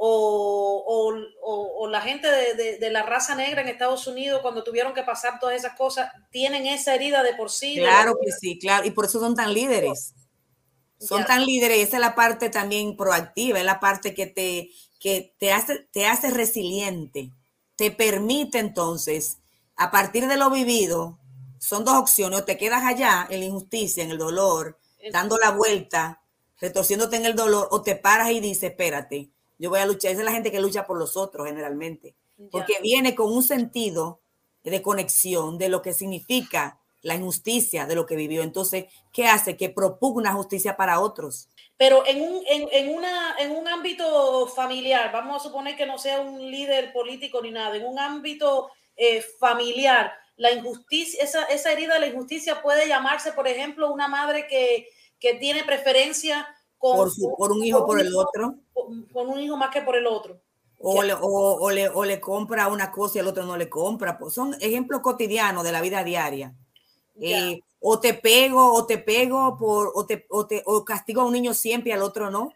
o, 0.00 1.24
o, 1.42 1.88
la 1.88 2.00
gente 2.00 2.28
de, 2.28 2.78
de, 2.78 2.90
la 2.90 3.02
raza 3.02 3.34
negra 3.34 3.62
en 3.62 3.68
Estados 3.68 4.06
Unidos 4.06 4.40
cuando 4.42 4.62
tuvieron 4.62 4.94
que 4.94 5.02
pasar 5.02 5.40
todas 5.40 5.56
esas 5.56 5.76
cosas 5.76 6.12
tienen 6.30 6.66
esa 6.66 6.94
herida 6.94 7.22
de 7.22 7.34
por 7.34 7.50
sí. 7.50 7.76
Claro 7.76 8.16
que 8.22 8.30
sí, 8.30 8.58
claro, 8.58 8.86
y 8.86 8.90
por 8.92 9.06
eso 9.06 9.18
son 9.18 9.34
tan 9.34 9.52
líderes. 9.52 10.14
Son 10.98 11.24
tan 11.24 11.46
líderes, 11.46 11.78
esa 11.78 11.96
es 11.96 12.00
la 12.00 12.14
parte 12.14 12.50
también 12.50 12.96
proactiva, 12.96 13.58
es 13.58 13.64
la 13.64 13.80
parte 13.80 14.14
que 14.14 14.26
te, 14.26 14.70
que 14.98 15.34
te 15.38 15.52
hace, 15.52 15.78
te 15.92 16.06
hace 16.06 16.30
resiliente, 16.30 17.30
te 17.76 17.90
permite 17.90 18.58
entonces, 18.58 19.38
a 19.76 19.90
partir 19.90 20.26
de 20.26 20.36
lo 20.36 20.50
vivido, 20.50 21.18
son 21.58 21.84
dos 21.84 21.94
opciones, 21.94 22.40
o 22.40 22.44
te 22.44 22.56
quedas 22.56 22.84
allá 22.84 23.26
en 23.30 23.40
la 23.40 23.46
injusticia, 23.46 24.02
en 24.02 24.10
el 24.10 24.18
dolor, 24.18 24.78
dando 25.12 25.38
la 25.38 25.50
vuelta, 25.50 26.22
retorciéndote 26.60 27.16
en 27.16 27.26
el 27.26 27.36
dolor, 27.36 27.68
o 27.70 27.82
te 27.82 27.94
paras 27.94 28.30
y 28.30 28.40
dices, 28.40 28.70
espérate, 28.70 29.30
yo 29.58 29.70
voy 29.70 29.80
a 29.80 29.86
luchar. 29.86 30.12
Esa 30.12 30.20
es 30.20 30.24
la 30.24 30.32
gente 30.32 30.50
que 30.50 30.60
lucha 30.60 30.86
por 30.86 30.98
los 30.98 31.16
otros 31.16 31.46
generalmente, 31.46 32.14
porque 32.50 32.74
viene 32.82 33.14
con 33.14 33.32
un 33.32 33.42
sentido 33.42 34.20
de 34.62 34.82
conexión 34.82 35.58
de 35.58 35.68
lo 35.68 35.82
que 35.82 35.94
significa 35.94 36.80
la 37.02 37.14
injusticia 37.14 37.86
de 37.86 37.94
lo 37.94 38.06
que 38.06 38.16
vivió. 38.16 38.42
Entonces, 38.42 38.86
¿qué 39.12 39.26
hace? 39.26 39.56
Que 39.56 39.70
propugna 39.70 40.32
justicia 40.32 40.76
para 40.76 41.00
otros. 41.00 41.48
Pero 41.76 42.04
en 42.06 42.22
un, 42.22 42.42
en, 42.48 42.94
una, 42.94 43.36
en 43.38 43.52
un 43.52 43.68
ámbito 43.68 44.48
familiar, 44.48 45.12
vamos 45.12 45.40
a 45.40 45.48
suponer 45.48 45.76
que 45.76 45.86
no 45.86 45.96
sea 45.96 46.20
un 46.20 46.50
líder 46.50 46.92
político 46.92 47.40
ni 47.40 47.52
nada, 47.52 47.76
en 47.76 47.86
un 47.86 47.98
ámbito 47.98 48.70
eh, 48.96 49.22
familiar, 49.38 50.12
la 50.36 50.52
injusticia, 50.52 51.22
esa, 51.22 51.44
esa 51.44 51.72
herida 51.72 51.94
de 51.94 52.00
la 52.00 52.06
injusticia 52.08 52.62
puede 52.62 52.88
llamarse, 52.88 53.32
por 53.32 53.46
ejemplo, 53.46 53.92
una 53.92 54.08
madre 54.08 54.46
que, 54.48 54.88
que 55.20 55.34
tiene 55.34 55.64
preferencia 55.64 56.48
con, 56.78 56.96
por, 56.96 57.10
su, 57.10 57.34
por 57.36 57.52
un 57.52 57.64
hijo 57.64 57.84
por 57.86 58.00
el 58.00 58.14
otro. 58.14 58.56
Con 59.12 59.28
un 59.28 59.40
hijo 59.40 59.56
más 59.56 59.70
que 59.70 59.82
por 59.82 59.96
el 59.96 60.06
otro. 60.06 60.40
O 60.80 61.02
le, 61.02 61.12
o, 61.20 61.70
le, 61.70 61.88
o 61.88 62.04
le, 62.04 62.20
compra 62.20 62.68
una 62.68 62.92
cosa 62.92 63.18
y 63.18 63.20
el 63.20 63.26
otro 63.26 63.44
no 63.44 63.56
le 63.56 63.68
compra. 63.68 64.16
Pues 64.16 64.34
son 64.34 64.56
ejemplos 64.60 65.00
cotidianos 65.00 65.64
de 65.64 65.72
la 65.72 65.80
vida 65.80 66.04
diaria. 66.04 66.54
Eh, 67.20 67.62
o 67.80 68.00
te 68.00 68.14
pego, 68.14 68.72
o 68.72 68.86
te 68.86 68.98
pego 68.98 69.56
por, 69.56 69.92
o 69.94 70.04
te, 70.06 70.26
o 70.30 70.46
te 70.46 70.62
o 70.66 70.84
castigo 70.84 71.22
a 71.22 71.24
un 71.24 71.32
niño 71.32 71.54
siempre 71.54 71.90
y 71.90 71.92
al 71.92 72.02
otro 72.02 72.30
no. 72.30 72.52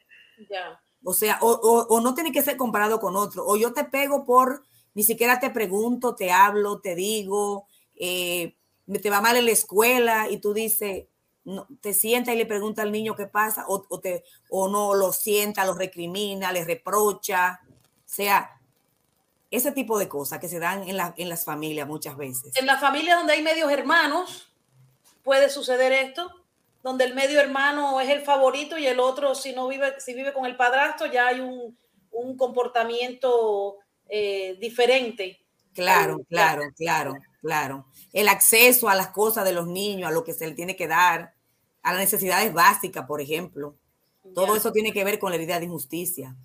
O 1.04 1.12
sea, 1.14 1.38
o, 1.40 1.50
o, 1.50 2.00
no 2.00 2.14
tiene 2.14 2.32
que 2.32 2.42
ser 2.42 2.56
comparado 2.56 3.00
con 3.00 3.16
otro. 3.16 3.44
O 3.46 3.56
yo 3.56 3.72
te 3.72 3.84
pego 3.84 4.24
por, 4.24 4.64
ni 4.94 5.02
siquiera 5.02 5.40
te 5.40 5.50
pregunto, 5.50 6.14
te 6.14 6.30
hablo, 6.30 6.80
te 6.80 6.94
digo, 6.94 7.66
eh, 7.96 8.56
te 9.00 9.10
va 9.10 9.20
mal 9.20 9.36
en 9.36 9.46
la 9.46 9.52
escuela 9.52 10.28
y 10.30 10.38
tú 10.38 10.54
dices, 10.54 11.06
no, 11.44 11.66
te 11.80 11.92
sienta 11.92 12.32
y 12.32 12.36
le 12.36 12.46
pregunta 12.46 12.82
al 12.82 12.92
niño 12.92 13.16
qué 13.16 13.26
pasa, 13.26 13.64
o, 13.66 13.84
o, 13.88 14.00
te, 14.00 14.24
o 14.48 14.68
no 14.68 14.94
lo 14.94 15.12
sienta, 15.12 15.64
lo 15.64 15.74
recrimina, 15.74 16.52
le 16.52 16.64
reprocha. 16.64 17.60
O 17.68 18.02
sea, 18.04 18.60
ese 19.50 19.72
tipo 19.72 19.98
de 19.98 20.08
cosas 20.08 20.38
que 20.38 20.48
se 20.48 20.58
dan 20.58 20.88
en, 20.88 20.96
la, 20.96 21.14
en 21.16 21.28
las 21.28 21.44
familias 21.44 21.86
muchas 21.86 22.16
veces. 22.16 22.56
En 22.56 22.66
las 22.66 22.80
familias 22.80 23.18
donde 23.18 23.34
hay 23.34 23.42
medios 23.42 23.70
hermanos, 23.70 24.51
puede 25.22 25.48
suceder 25.48 25.92
esto, 25.92 26.30
donde 26.82 27.04
el 27.04 27.14
medio 27.14 27.40
hermano 27.40 28.00
es 28.00 28.08
el 28.08 28.22
favorito 28.22 28.76
y 28.76 28.86
el 28.86 29.00
otro, 29.00 29.34
si 29.34 29.52
no 29.52 29.68
vive, 29.68 30.00
si 30.00 30.14
vive 30.14 30.32
con 30.32 30.46
el 30.46 30.56
padrastro, 30.56 31.06
ya 31.06 31.28
hay 31.28 31.40
un, 31.40 31.76
un 32.10 32.36
comportamiento 32.36 33.78
eh, 34.08 34.56
diferente. 34.60 35.40
Claro, 35.74 36.20
claro, 36.28 36.62
claro, 36.76 37.14
claro. 37.40 37.86
El 38.12 38.28
acceso 38.28 38.88
a 38.88 38.94
las 38.94 39.08
cosas 39.08 39.44
de 39.44 39.52
los 39.52 39.66
niños, 39.66 40.08
a 40.08 40.12
lo 40.12 40.24
que 40.24 40.34
se 40.34 40.46
le 40.46 40.54
tiene 40.54 40.76
que 40.76 40.88
dar, 40.88 41.34
a 41.82 41.92
las 41.92 42.00
necesidades 42.00 42.52
básicas, 42.52 43.06
por 43.06 43.20
ejemplo. 43.20 43.76
Todo 44.34 44.54
eso 44.54 44.70
tiene 44.70 44.92
que 44.92 45.04
ver 45.04 45.18
con 45.18 45.30
la 45.30 45.36
herida 45.36 45.58
de 45.58 45.66
injusticia. 45.66 46.36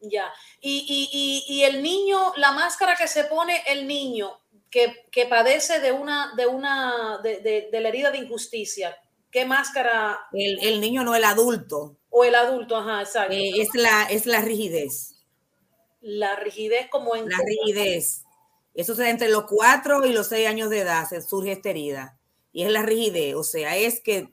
Ya. 0.00 0.30
Y, 0.60 0.86
y, 1.12 1.54
y, 1.54 1.64
el 1.64 1.82
niño, 1.82 2.32
la 2.36 2.52
máscara 2.52 2.96
que 2.96 3.08
se 3.08 3.24
pone 3.24 3.62
el 3.66 3.86
niño 3.86 4.38
que, 4.70 5.06
que 5.10 5.26
padece 5.26 5.80
de 5.80 5.92
una, 5.92 6.34
de 6.36 6.46
una, 6.46 7.18
de, 7.22 7.40
de, 7.40 7.68
de, 7.70 7.80
la 7.80 7.88
herida 7.88 8.10
de 8.10 8.18
injusticia, 8.18 8.96
¿qué 9.30 9.44
máscara? 9.44 10.18
El, 10.32 10.58
el, 10.64 10.80
niño 10.80 11.02
no 11.02 11.14
el 11.14 11.24
adulto. 11.24 11.96
O 12.08 12.24
el 12.24 12.34
adulto, 12.34 12.76
ajá, 12.76 13.02
exacto. 13.02 13.34
Eh, 13.34 13.52
es, 13.56 13.74
la, 13.74 14.04
es 14.04 14.26
la 14.26 14.40
rigidez. 14.40 15.16
La 16.00 16.36
rigidez 16.36 16.88
como 16.88 17.16
en... 17.16 17.28
La 17.28 17.38
rigidez. 17.38 18.22
Eso 18.74 18.94
se 18.94 19.10
entre 19.10 19.28
los 19.28 19.44
cuatro 19.44 20.06
y 20.06 20.12
los 20.12 20.28
seis 20.28 20.48
años 20.48 20.70
de 20.70 20.80
edad 20.80 21.08
se 21.08 21.20
surge 21.20 21.52
esta 21.52 21.70
herida. 21.70 22.18
Y 22.52 22.62
es 22.62 22.70
la 22.70 22.82
rigidez, 22.82 23.34
o 23.34 23.44
sea, 23.44 23.76
es 23.76 24.00
que 24.00 24.32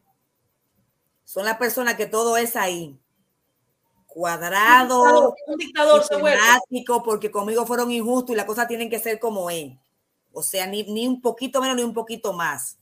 son 1.24 1.46
las 1.46 1.58
personas 1.58 1.96
que 1.96 2.06
todo 2.06 2.38
es 2.38 2.56
ahí. 2.56 3.00
Cuadrado, 4.06 5.36
un 5.46 5.58
dictador, 5.58 6.04
un 6.10 7.04
porque 7.04 7.30
conmigo 7.30 7.66
fueron 7.66 7.92
injustos 7.92 8.34
y 8.34 8.38
las 8.38 8.46
cosas 8.46 8.68
tienen 8.68 8.90
que 8.90 9.00
ser 9.00 9.20
como 9.20 9.50
es. 9.50 9.74
O 10.38 10.44
sea, 10.44 10.68
ni, 10.68 10.84
ni 10.84 11.08
un 11.08 11.20
poquito 11.20 11.60
menos 11.62 11.76
ni 11.76 11.82
un 11.82 11.96
poquito 11.96 12.32
más. 12.32 12.78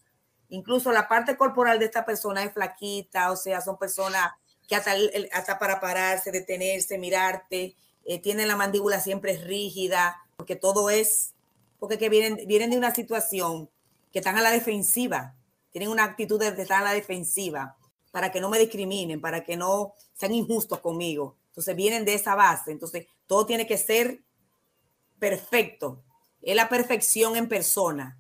Incluso 0.49 0.91
la 0.91 1.07
parte 1.07 1.37
corporal 1.37 1.79
de 1.79 1.85
esta 1.85 2.05
persona 2.05 2.43
es 2.43 2.51
flaquita, 2.51 3.31
o 3.31 3.37
sea, 3.37 3.61
son 3.61 3.77
personas 3.77 4.29
que 4.67 4.75
hasta, 4.75 4.93
hasta 5.31 5.57
para 5.57 5.79
pararse, 5.79 6.31
detenerse, 6.31 6.97
mirarte, 6.97 7.77
eh, 8.03 8.19
tienen 8.19 8.49
la 8.49 8.57
mandíbula 8.57 8.99
siempre 8.99 9.37
rígida, 9.37 10.17
porque 10.35 10.57
todo 10.57 10.89
es, 10.89 11.33
porque 11.79 11.97
que 11.97 12.09
vienen, 12.09 12.45
vienen 12.45 12.71
de 12.71 12.77
una 12.77 12.93
situación 12.93 13.69
que 14.11 14.19
están 14.19 14.37
a 14.37 14.41
la 14.41 14.51
defensiva, 14.51 15.33
tienen 15.71 15.89
una 15.89 16.03
actitud 16.03 16.37
de 16.37 16.49
estar 16.49 16.81
a 16.81 16.85
la 16.85 16.93
defensiva 16.93 17.77
para 18.11 18.33
que 18.33 18.41
no 18.41 18.49
me 18.49 18.59
discriminen, 18.59 19.21
para 19.21 19.45
que 19.45 19.55
no 19.55 19.93
sean 20.13 20.33
injustos 20.33 20.81
conmigo. 20.81 21.37
Entonces 21.47 21.73
vienen 21.73 22.03
de 22.03 22.15
esa 22.15 22.35
base. 22.35 22.71
Entonces 22.71 23.07
todo 23.27 23.45
tiene 23.45 23.65
que 23.65 23.77
ser 23.77 24.19
perfecto. 25.19 26.04
Es 26.45 26.55
la 26.55 26.69
perfección 26.69 27.35
en 27.35 27.49
persona. 27.49 28.17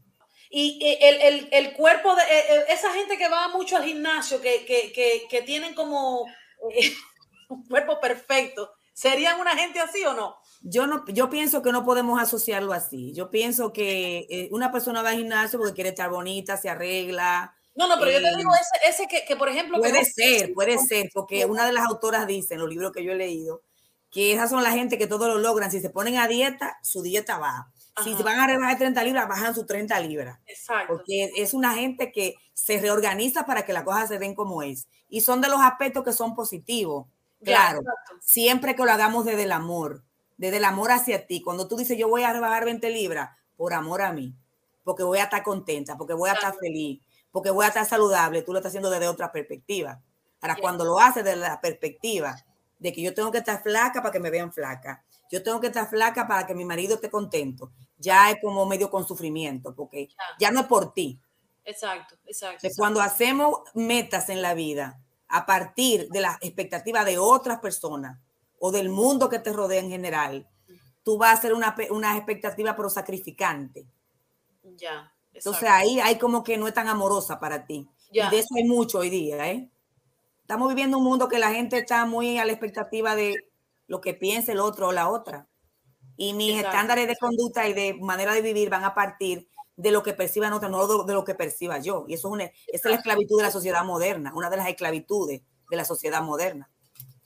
Y 0.49 0.79
el, 1.01 1.21
el, 1.21 1.49
el 1.51 1.73
cuerpo 1.73 2.15
de 2.15 2.21
eh, 2.23 2.43
eh, 2.49 2.65
esa 2.69 2.91
gente 2.93 3.17
que 3.17 3.29
va 3.29 3.47
mucho 3.49 3.77
al 3.77 3.85
gimnasio, 3.85 4.41
que, 4.41 4.65
que, 4.65 4.91
que, 4.91 5.27
que 5.29 5.41
tienen 5.41 5.73
como 5.73 6.25
eh, 6.71 6.93
un 7.49 7.65
cuerpo 7.67 7.99
perfecto, 7.99 8.71
¿serían 8.93 9.39
una 9.39 9.55
gente 9.55 9.79
así 9.79 10.03
o 10.05 10.13
no? 10.13 10.35
Yo 10.61 10.87
no, 10.87 11.05
yo 11.07 11.29
pienso 11.29 11.61
que 11.61 11.71
no 11.71 11.85
podemos 11.85 12.21
asociarlo 12.21 12.73
así. 12.73 13.13
Yo 13.13 13.29
pienso 13.29 13.71
que 13.71 14.49
una 14.51 14.71
persona 14.71 15.01
va 15.01 15.09
al 15.09 15.17
gimnasio 15.17 15.59
porque 15.59 15.75
quiere 15.75 15.89
estar 15.91 16.09
bonita, 16.09 16.57
se 16.57 16.69
arregla, 16.69 17.55
no, 17.75 17.89
no, 17.89 17.99
pero 17.99 18.11
yo 18.11 18.21
te 18.21 18.37
digo 18.37 18.51
ese, 18.53 18.89
ese 18.89 19.07
que, 19.07 19.25
que, 19.25 19.35
por 19.35 19.49
ejemplo... 19.49 19.77
Puede 19.77 20.05
ser, 20.05 20.53
puede 20.53 20.79
ser, 20.79 21.09
porque 21.13 21.45
una 21.45 21.65
de 21.65 21.73
las 21.73 21.85
autoras 21.85 22.25
dice 22.25 22.53
en 22.53 22.61
los 22.61 22.69
libros 22.69 22.93
que 22.93 23.03
yo 23.03 23.11
he 23.11 23.15
leído, 23.15 23.63
que 24.09 24.31
esas 24.31 24.49
son 24.49 24.63
la 24.63 24.71
gente 24.71 24.97
que 24.97 25.07
todo 25.07 25.27
lo 25.27 25.39
logran. 25.39 25.69
Si 25.69 25.81
se 25.81 25.89
ponen 25.89 26.15
a 26.17 26.27
dieta, 26.29 26.77
su 26.81 27.01
dieta 27.01 27.37
baja. 27.37 27.69
Si 28.03 28.13
van 28.23 28.39
a 28.39 28.47
rebajar 28.47 28.77
30 28.77 29.03
libras, 29.03 29.27
bajan 29.27 29.55
sus 29.55 29.65
30 29.65 29.99
libras. 30.01 30.39
Exacto. 30.47 30.93
Porque 30.93 31.31
es 31.37 31.53
una 31.53 31.73
gente 31.73 32.11
que 32.11 32.35
se 32.53 32.79
reorganiza 32.79 33.45
para 33.45 33.65
que 33.65 33.73
las 33.73 33.83
cosas 33.83 34.09
se 34.09 34.19
den 34.19 34.35
como 34.35 34.63
es. 34.63 34.87
Y 35.07 35.21
son 35.21 35.41
de 35.41 35.47
los 35.47 35.61
aspectos 35.61 36.03
que 36.03 36.11
son 36.11 36.35
positivos. 36.35 37.07
Claro, 37.43 37.81
siempre 38.21 38.75
que 38.75 38.83
lo 38.83 38.91
hagamos 38.91 39.23
desde 39.23 39.43
el 39.43 39.51
amor, 39.51 40.03
desde 40.37 40.57
el 40.57 40.65
amor 40.65 40.91
hacia 40.91 41.27
ti. 41.27 41.41
Cuando 41.41 41.67
tú 41.67 41.77
dices, 41.77 41.97
yo 41.97 42.09
voy 42.09 42.23
a 42.23 42.33
rebajar 42.33 42.65
20 42.65 42.89
libras, 42.89 43.29
por 43.55 43.73
amor 43.73 44.01
a 44.01 44.11
mí, 44.11 44.35
porque 44.83 45.03
voy 45.03 45.19
a 45.19 45.25
estar 45.25 45.43
contenta, 45.43 45.97
porque 45.97 46.13
voy 46.13 46.29
a 46.29 46.33
estar 46.33 46.55
feliz, 46.55 47.01
porque 47.31 47.49
voy 47.49 47.65
a 47.65 47.69
estar 47.69 47.85
saludable, 47.85 48.41
tú 48.41 48.51
lo 48.51 48.59
estás 48.59 48.71
haciendo 48.71 48.89
desde 48.89 49.07
otra 49.07 49.31
perspectiva. 49.31 50.01
Ahora, 50.41 50.57
cuando 50.59 50.85
lo 50.85 50.99
haces 50.99 51.23
desde 51.23 51.39
la 51.39 51.59
perspectiva 51.61 52.35
de 52.79 52.93
que 52.93 53.01
yo 53.01 53.13
tengo 53.13 53.31
que 53.31 53.39
estar 53.39 53.61
flaca 53.63 54.01
para 54.01 54.11
que 54.11 54.19
me 54.19 54.29
vean 54.29 54.51
flaca, 54.51 55.03
yo 55.31 55.41
tengo 55.41 55.59
que 55.59 55.67
estar 55.67 55.89
flaca 55.89 56.27
para 56.27 56.45
que 56.45 56.53
mi 56.53 56.65
marido 56.65 56.95
esté 56.95 57.09
contento, 57.09 57.71
ya 57.97 58.31
es 58.31 58.37
como 58.41 58.65
medio 58.65 58.89
con 58.89 59.07
sufrimiento, 59.07 59.73
porque 59.75 60.09
ya 60.39 60.51
no 60.51 60.61
es 60.61 60.65
por 60.67 60.93
ti. 60.93 61.19
Exacto, 61.63 62.15
exacto. 62.25 62.55
exacto. 62.57 62.77
Cuando 62.77 63.01
hacemos 63.01 63.59
metas 63.73 64.29
en 64.29 64.41
la 64.41 64.53
vida 64.53 64.99
a 65.27 65.45
partir 65.45 66.07
de 66.09 66.21
las 66.21 66.37
expectativas 66.41 67.05
de 67.05 67.17
otras 67.17 67.59
personas 67.59 68.19
o 68.59 68.71
del 68.71 68.89
mundo 68.89 69.29
que 69.29 69.39
te 69.39 69.51
rodea 69.51 69.79
en 69.79 69.89
general, 69.89 70.47
tú 71.03 71.17
vas 71.17 71.31
a 71.31 71.33
hacer 71.39 71.53
una, 71.53 71.75
una 71.89 72.17
expectativa 72.17 72.75
pero 72.75 72.89
sacrificante. 72.89 73.87
Ya. 74.77 75.13
Entonces 75.33 75.69
ahí 75.69 75.99
hay 75.99 76.17
como 76.17 76.43
que 76.43 76.57
no 76.57 76.67
es 76.67 76.73
tan 76.73 76.87
amorosa 76.87 77.39
para 77.39 77.65
ti. 77.65 77.87
Y 78.11 78.19
de 78.29 78.39
eso 78.39 78.55
hay 78.55 78.63
mucho 78.63 78.99
hoy 78.99 79.09
día, 79.09 79.51
¿eh? 79.51 79.69
Estamos 80.41 80.69
viviendo 80.69 80.97
un 80.97 81.03
mundo 81.03 81.27
que 81.27 81.39
la 81.39 81.51
gente 81.51 81.77
está 81.77 82.05
muy 82.05 82.37
a 82.37 82.45
la 82.45 82.51
expectativa 82.51 83.15
de 83.15 83.35
lo 83.87 83.99
que 83.99 84.13
piense 84.13 84.51
el 84.51 84.59
otro 84.59 84.87
o 84.87 84.91
la 84.91 85.09
otra. 85.09 85.47
Y 86.17 86.33
mis 86.33 86.63
estándares 86.63 87.07
de 87.07 87.15
conducta 87.17 87.67
y 87.67 87.73
de 87.73 87.93
manera 87.95 88.33
de 88.33 88.41
vivir 88.41 88.69
van 88.69 88.83
a 88.83 88.93
partir 88.93 89.49
de 89.75 89.91
lo 89.91 90.03
que 90.03 90.13
perciban 90.13 90.53
otros, 90.53 90.71
no 90.71 91.03
de 91.03 91.13
lo 91.13 91.25
que 91.25 91.35
perciba 91.35 91.79
yo. 91.79 92.05
Y 92.07 92.13
eso 92.13 92.29
es, 92.29 92.33
una, 92.33 92.43
esa 92.43 92.55
es 92.67 92.85
la 92.85 92.95
esclavitud 92.95 93.37
de 93.37 93.43
la 93.43 93.51
sociedad 93.51 93.83
moderna, 93.83 94.31
una 94.33 94.49
de 94.49 94.57
las 94.57 94.67
esclavitudes 94.67 95.41
de 95.69 95.77
la 95.77 95.85
sociedad 95.85 96.21
moderna. 96.21 96.69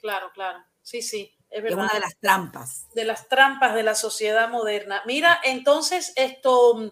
Claro, 0.01 0.31
claro. 0.33 0.59
Sí, 0.81 1.01
sí. 1.01 1.35
Es, 1.49 1.63
es 1.63 1.73
una 1.73 1.91
de 1.93 1.99
las 1.99 2.17
trampas. 2.19 2.87
De 2.93 3.05
las 3.05 3.27
trampas 3.27 3.75
de 3.75 3.83
la 3.83 3.95
sociedad 3.95 4.49
moderna. 4.49 5.01
Mira, 5.05 5.39
entonces 5.43 6.13
esto 6.15 6.91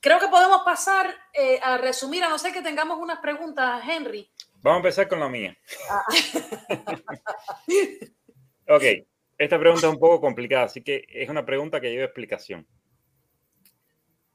creo 0.00 0.18
que 0.18 0.28
podemos 0.28 0.62
pasar 0.64 1.14
eh, 1.32 1.60
a 1.62 1.78
resumir, 1.78 2.24
a 2.24 2.28
no 2.28 2.38
ser 2.38 2.52
que 2.52 2.62
tengamos 2.62 2.98
unas 2.98 3.18
preguntas, 3.20 3.82
Henry. 3.88 4.30
Vamos 4.62 4.76
a 4.76 4.78
empezar 4.78 5.08
con 5.08 5.20
la 5.20 5.28
mía. 5.28 5.56
Ah. 5.90 6.04
ok, 8.76 8.82
esta 9.38 9.58
pregunta 9.58 9.86
es 9.86 9.92
un 9.92 9.98
poco 9.98 10.20
complicada, 10.20 10.64
así 10.64 10.82
que 10.82 11.04
es 11.08 11.28
una 11.28 11.44
pregunta 11.44 11.80
que 11.80 11.90
lleva 11.90 12.04
explicación. 12.04 12.66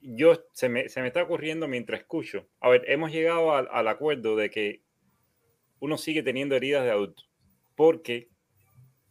Yo 0.01 0.33
se 0.53 0.69
me, 0.69 0.89
se 0.89 1.01
me 1.01 1.07
está 1.07 1.23
ocurriendo 1.23 1.67
mientras 1.67 2.01
escucho. 2.01 2.47
A 2.59 2.69
ver, 2.69 2.83
hemos 2.87 3.11
llegado 3.11 3.53
al, 3.53 3.67
al 3.71 3.87
acuerdo 3.87 4.35
de 4.35 4.49
que 4.49 4.81
uno 5.79 5.97
sigue 5.97 6.23
teniendo 6.23 6.55
heridas 6.55 6.83
de 6.83 6.91
adulto, 6.91 7.23
porque 7.75 8.29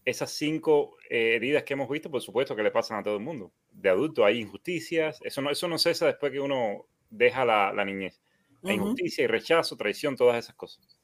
esas 0.05 0.31
cinco 0.31 0.97
eh, 1.09 1.35
heridas 1.37 1.65
que 1.65 1.75
hemos 1.75 1.89
visto, 1.89 2.11
por 2.11 2.21
supuesto 2.21 2.57
que 2.57 2.63
le 2.63 2.71
pasan 2.71 2.99
a 2.99 3.03
todo 3.03 3.17
el 3.17 3.23
mundo. 3.23 3.53
De 3.71 3.89
adulto 3.89 4.25
hay 4.25 4.41
injusticias, 4.41 5.21
eso 5.23 5.43
no, 5.43 5.51
eso 5.51 5.69
no 5.69 5.79
cesa 5.79 6.07
después 6.07 6.33
que 6.33 6.41
uno 6.41 6.87
deja 7.11 7.45
la, 7.45 7.73
la 7.73 7.85
niñez. 7.85 8.21
Hay 8.63 8.75
injusticia 8.75 9.25
y 9.25 9.27
rechazo, 9.27 9.77
traición, 9.77 10.17
todas 10.17 10.45
esas 10.45 10.55
cosas. 10.55 10.99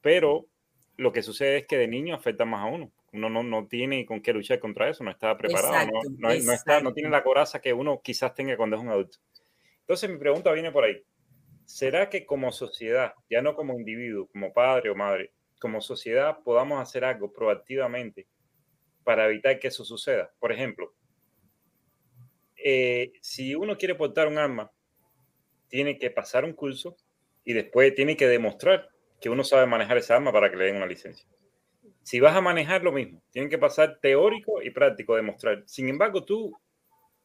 Pero 0.00 0.46
lo 0.96 1.12
que 1.12 1.22
sucede 1.22 1.58
es 1.58 1.66
que 1.66 1.76
de 1.76 1.88
niño 1.88 2.14
afecta 2.14 2.44
más 2.44 2.62
a 2.62 2.66
uno. 2.66 2.92
Uno 3.12 3.28
no, 3.28 3.42
no 3.42 3.66
tiene 3.66 4.06
con 4.06 4.20
qué 4.20 4.32
luchar 4.32 4.60
contra 4.60 4.88
eso, 4.88 5.02
no 5.02 5.10
está 5.10 5.36
preparado, 5.36 5.86
no, 5.86 6.00
no, 6.18 6.52
está, 6.52 6.80
no 6.80 6.92
tiene 6.92 7.10
la 7.10 7.24
coraza 7.24 7.60
que 7.60 7.72
uno 7.72 8.00
quizás 8.02 8.34
tenga 8.34 8.56
cuando 8.56 8.76
es 8.76 8.82
un 8.82 8.88
adulto. 8.88 9.18
Entonces 9.80 10.08
mi 10.08 10.16
pregunta 10.16 10.52
viene 10.52 10.70
por 10.70 10.84
ahí. 10.84 11.02
¿Será 11.64 12.08
que 12.08 12.24
como 12.24 12.52
sociedad, 12.52 13.14
ya 13.28 13.42
no 13.42 13.54
como 13.54 13.78
individuo, 13.78 14.28
como 14.28 14.52
padre 14.52 14.90
o 14.90 14.94
madre, 14.94 15.32
como 15.60 15.80
sociedad 15.80 16.38
podamos 16.42 16.80
hacer 16.80 17.04
algo 17.04 17.32
proactivamente 17.32 18.26
para 19.04 19.26
evitar 19.26 19.58
que 19.58 19.68
eso 19.68 19.84
suceda. 19.84 20.32
Por 20.38 20.52
ejemplo, 20.52 20.94
eh, 22.56 23.12
si 23.20 23.54
uno 23.54 23.76
quiere 23.76 23.94
portar 23.94 24.26
un 24.26 24.38
arma, 24.38 24.72
tiene 25.68 25.98
que 25.98 26.10
pasar 26.10 26.44
un 26.44 26.52
curso 26.52 26.96
y 27.44 27.52
después 27.52 27.94
tiene 27.94 28.16
que 28.16 28.26
demostrar 28.26 28.88
que 29.20 29.30
uno 29.30 29.44
sabe 29.44 29.66
manejar 29.66 29.98
esa 29.98 30.16
arma 30.16 30.32
para 30.32 30.50
que 30.50 30.56
le 30.56 30.64
den 30.64 30.76
una 30.76 30.86
licencia. 30.86 31.28
Si 32.02 32.20
vas 32.20 32.34
a 32.34 32.40
manejar 32.40 32.82
lo 32.82 32.92
mismo, 32.92 33.22
tienen 33.30 33.50
que 33.50 33.58
pasar 33.58 33.98
teórico 34.00 34.62
y 34.62 34.70
práctico, 34.70 35.16
demostrar. 35.16 35.62
Sin 35.66 35.88
embargo, 35.88 36.24
tú 36.24 36.56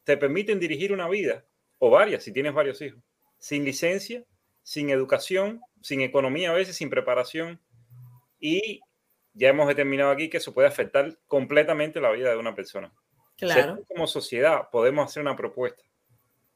te 0.04 0.16
permiten 0.16 0.60
dirigir 0.60 0.92
una 0.92 1.08
vida, 1.08 1.44
o 1.78 1.90
varias, 1.90 2.22
si 2.22 2.32
tienes 2.32 2.54
varios 2.54 2.80
hijos, 2.80 3.00
sin 3.38 3.64
licencia, 3.64 4.24
sin 4.62 4.90
educación, 4.90 5.60
sin 5.80 6.00
economía 6.00 6.50
a 6.50 6.54
veces, 6.54 6.76
sin 6.76 6.90
preparación, 6.90 7.60
y 8.38 8.80
ya 9.32 9.48
hemos 9.48 9.68
determinado 9.68 10.10
aquí 10.10 10.30
que 10.30 10.38
eso 10.38 10.54
puede 10.54 10.68
afectar 10.68 11.18
completamente 11.26 12.00
la 12.00 12.10
vida 12.10 12.30
de 12.30 12.36
una 12.36 12.54
persona. 12.54 12.92
Claro. 13.38 13.84
como 13.86 14.06
sociedad 14.06 14.70
podemos 14.72 15.10
hacer 15.10 15.20
una 15.20 15.36
propuesta 15.36 15.82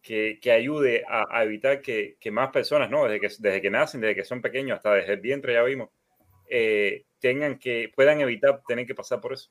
que, 0.01 0.39
que 0.41 0.51
ayude 0.51 1.05
a, 1.07 1.27
a 1.31 1.45
evitar 1.45 1.83
que, 1.83 2.17
que, 2.19 2.31
más 2.31 2.51
personas, 2.51 2.91
¿no? 2.91 3.05
Desde 3.05 3.21
que, 3.21 3.29
desde 3.39 3.61
que 3.61 3.71
nacen, 3.71 4.01
desde 4.01 4.15
que 4.15 4.25
son 4.25 4.41
pequeños, 4.41 4.77
hasta 4.77 4.95
desde 4.95 5.13
el 5.13 5.21
vientre, 5.21 5.53
ya 5.53 5.63
vimos, 5.63 5.91
eh, 6.49 7.05
tengan 7.21 7.59
que, 7.59 7.93
puedan 7.95 8.21
evitar 8.21 8.63
tener 8.67 8.87
que 8.87 8.95
pasar 8.95 9.21
por 9.21 9.33
eso. 9.33 9.51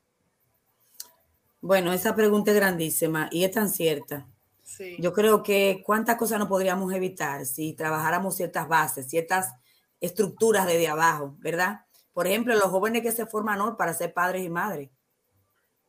Bueno, 1.60 1.92
esa 1.92 2.14
pregunta 2.14 2.50
es 2.50 2.56
grandísima 2.56 3.28
y 3.30 3.44
es 3.44 3.52
tan 3.52 3.70
cierta. 3.70 4.26
Sí. 4.62 4.96
Yo 4.98 5.12
creo 5.12 5.42
que 5.42 5.82
cuántas 5.84 6.16
cosas 6.16 6.38
no 6.38 6.48
podríamos 6.48 6.92
evitar 6.92 7.44
si 7.46 7.72
trabajáramos 7.74 8.36
ciertas 8.36 8.68
bases, 8.68 9.08
ciertas 9.08 9.54
estructuras 10.00 10.66
desde 10.66 10.88
abajo, 10.88 11.36
¿verdad? 11.38 11.80
Por 12.12 12.26
ejemplo, 12.26 12.54
los 12.54 12.64
jóvenes 12.64 13.02
que 13.02 13.12
se 13.12 13.26
forman 13.26 13.60
hoy 13.60 13.72
para 13.78 13.94
ser 13.94 14.12
padres 14.12 14.44
y 14.44 14.50
madres, 14.50 14.90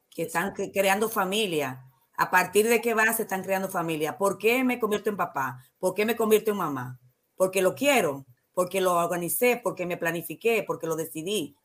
que 0.10 0.24
están 0.24 0.54
creando 0.54 1.10
familia. 1.10 1.86
¿A 2.18 2.30
partir 2.30 2.68
de 2.68 2.82
qué 2.82 2.94
base 2.94 3.24
están 3.24 3.42
creando 3.42 3.70
familia? 3.70 4.18
¿Por 4.18 4.38
qué 4.38 4.64
me 4.64 4.80
convierto 4.80 5.10
en 5.10 5.18
papá? 5.18 5.64
¿Por 5.80 5.96
qué 5.96 6.06
me 6.06 6.16
convierto 6.16 6.52
en 6.52 6.58
mamá? 6.58 7.00
Porque 7.36 7.62
lo 7.62 7.74
quiero, 7.74 8.26
porque 8.54 8.82
lo 8.82 8.94
organicé, 8.94 9.60
porque 9.64 9.86
me 9.86 9.98
planifiqué, 9.98 10.64
porque 10.68 10.88
lo 10.88 10.96
decidí. 10.96 11.56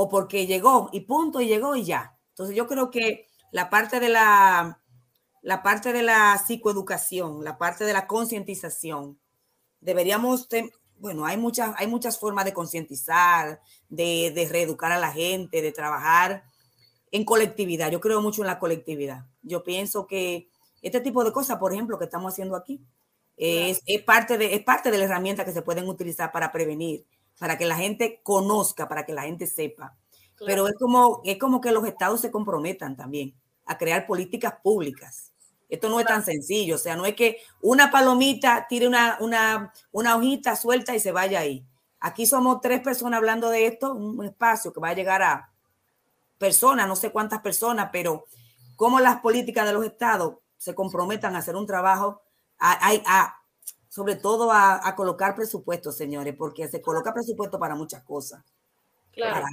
O 0.00 0.08
porque 0.08 0.46
llegó 0.46 0.90
y 0.92 1.00
punto, 1.00 1.40
y 1.40 1.48
llegó 1.48 1.74
y 1.74 1.82
ya. 1.82 2.16
Entonces 2.28 2.54
yo 2.54 2.68
creo 2.68 2.88
que 2.88 3.26
la 3.50 3.68
parte 3.68 3.98
de 3.98 4.08
la, 4.08 4.80
la 5.42 5.62
parte 5.64 5.92
de 5.92 6.04
la 6.04 6.38
psicoeducación, 6.38 7.42
la 7.42 7.58
parte 7.58 7.82
de 7.82 7.92
la 7.92 8.06
concientización, 8.06 9.18
deberíamos 9.80 10.46
bueno, 11.00 11.26
hay 11.26 11.36
muchas, 11.36 11.74
hay 11.78 11.88
muchas 11.88 12.16
formas 12.16 12.44
de 12.44 12.52
concientizar, 12.52 13.60
de, 13.88 14.30
de, 14.32 14.48
reeducar 14.48 14.92
a 14.92 15.00
la 15.00 15.10
gente, 15.10 15.62
de 15.62 15.72
trabajar 15.72 16.44
en 17.10 17.24
colectividad. 17.24 17.90
Yo 17.90 18.00
creo 18.00 18.22
mucho 18.22 18.42
en 18.42 18.46
la 18.46 18.60
colectividad. 18.60 19.26
Yo 19.42 19.64
pienso 19.64 20.06
que 20.06 20.48
este 20.80 21.00
tipo 21.00 21.24
de 21.24 21.32
cosas, 21.32 21.58
por 21.58 21.72
ejemplo, 21.72 21.98
que 21.98 22.04
estamos 22.04 22.32
haciendo 22.32 22.54
aquí, 22.54 22.84
es, 23.36 23.82
es, 23.86 24.02
parte 24.02 24.38
de, 24.38 24.54
es 24.54 24.62
parte 24.62 24.92
de 24.92 24.98
la 24.98 25.06
herramienta 25.06 25.44
que 25.44 25.52
se 25.52 25.62
pueden 25.62 25.88
utilizar 25.88 26.30
para 26.30 26.52
prevenir, 26.52 27.04
para 27.38 27.56
que 27.58 27.66
la 27.66 27.76
gente 27.76 28.20
conozca, 28.22 28.88
para 28.88 29.04
que 29.04 29.12
la 29.12 29.22
gente 29.22 29.46
sepa. 29.46 29.96
Claro. 30.36 30.46
Pero 30.46 30.68
es 30.68 30.74
como, 30.74 31.20
es 31.24 31.38
como 31.38 31.60
que 31.60 31.72
los 31.72 31.86
estados 31.86 32.20
se 32.20 32.30
comprometan 32.30 32.96
también 32.96 33.34
a 33.66 33.76
crear 33.76 34.06
políticas 34.06 34.54
públicas 34.62 35.32
esto 35.68 35.88
no 35.88 36.00
es 36.00 36.06
tan 36.06 36.24
sencillo, 36.24 36.76
o 36.76 36.78
sea, 36.78 36.96
no 36.96 37.04
es 37.04 37.14
que 37.14 37.42
una 37.60 37.90
palomita 37.90 38.66
tire 38.68 38.88
una, 38.88 39.18
una, 39.20 39.72
una 39.92 40.16
hojita 40.16 40.56
suelta 40.56 40.94
y 40.94 41.00
se 41.00 41.12
vaya 41.12 41.40
ahí. 41.40 41.64
Aquí 42.00 42.26
somos 42.26 42.60
tres 42.60 42.80
personas 42.80 43.18
hablando 43.18 43.50
de 43.50 43.66
esto, 43.66 43.92
un 43.92 44.24
espacio 44.24 44.72
que 44.72 44.80
va 44.80 44.90
a 44.90 44.94
llegar 44.94 45.22
a 45.22 45.50
personas, 46.38 46.88
no 46.88 46.96
sé 46.96 47.10
cuántas 47.10 47.40
personas, 47.40 47.90
pero 47.92 48.24
cómo 48.76 49.00
las 49.00 49.20
políticas 49.20 49.66
de 49.66 49.74
los 49.74 49.84
estados 49.84 50.36
se 50.56 50.74
comprometan 50.74 51.36
a 51.36 51.40
hacer 51.40 51.54
un 51.54 51.66
trabajo, 51.66 52.22
a, 52.58 52.92
a, 53.04 53.37
sobre 53.88 54.16
todo 54.16 54.52
a, 54.52 54.86
a, 54.86 54.94
colocar 54.94 55.34
presupuestos, 55.34 55.96
señores, 55.96 56.34
porque 56.36 56.68
se 56.68 56.82
coloca 56.82 57.14
presupuesto 57.14 57.58
para 57.58 57.74
muchas 57.74 58.02
cosas. 58.02 58.44
Claro. 59.12 59.42
Para 59.42 59.48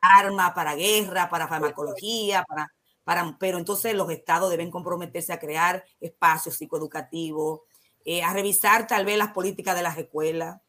armas, 0.00 0.52
para 0.52 0.74
guerra, 0.74 1.28
para 1.28 1.48
farmacología, 1.48 2.44
para 2.44 2.70
pero 3.38 3.58
entonces 3.58 3.94
los 3.94 4.10
estados 4.10 4.50
deben 4.50 4.70
comprometerse 4.70 5.32
a 5.32 5.38
crear 5.38 5.84
espacios 6.00 6.56
psicoeducativos, 6.56 7.60
eh, 8.04 8.22
a 8.22 8.32
revisar 8.32 8.86
tal 8.86 9.04
vez 9.04 9.18
las 9.18 9.32
políticas 9.32 9.74
de 9.74 9.82
las 9.82 9.98
escuelas, 9.98 10.60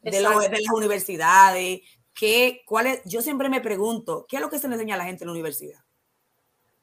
de, 0.00 0.20
las 0.20 0.72
universidades, 0.72 1.80
que, 2.14 2.62
cuál 2.64 2.86
es, 2.86 3.02
yo 3.04 3.22
siempre 3.22 3.48
me 3.48 3.60
pregunto, 3.60 4.24
¿qué 4.28 4.36
es 4.36 4.42
lo 4.42 4.48
que 4.48 4.58
se 4.58 4.68
le 4.68 4.74
enseña 4.74 4.94
a 4.94 4.98
la 4.98 5.04
gente 5.04 5.24
en 5.24 5.28
la 5.28 5.32
universidad? 5.32 5.80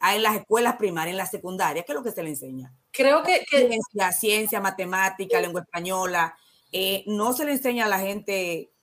En 0.03 0.23
las 0.23 0.35
escuelas 0.35 0.75
primarias, 0.75 1.13
en 1.13 1.17
la 1.17 1.25
secundaria, 1.25 1.83
¿qué 1.83 1.93
es 1.93 1.95
lo 1.95 2.03
que 2.03 2.11
se 2.11 2.23
le 2.23 2.29
enseña? 2.29 2.73
Creo 2.91 3.23
que... 3.23 3.45
que... 3.49 3.67
Ciencia, 3.67 4.11
ciencia, 4.11 4.59
matemática, 4.59 5.39
lengua 5.39 5.61
española. 5.61 6.37
Eh, 6.71 7.03
no 7.07 7.33
se 7.33 7.45
le 7.45 7.53
enseña 7.53 7.85
a 7.85 7.89
la 7.89 7.99
gente 7.99 8.73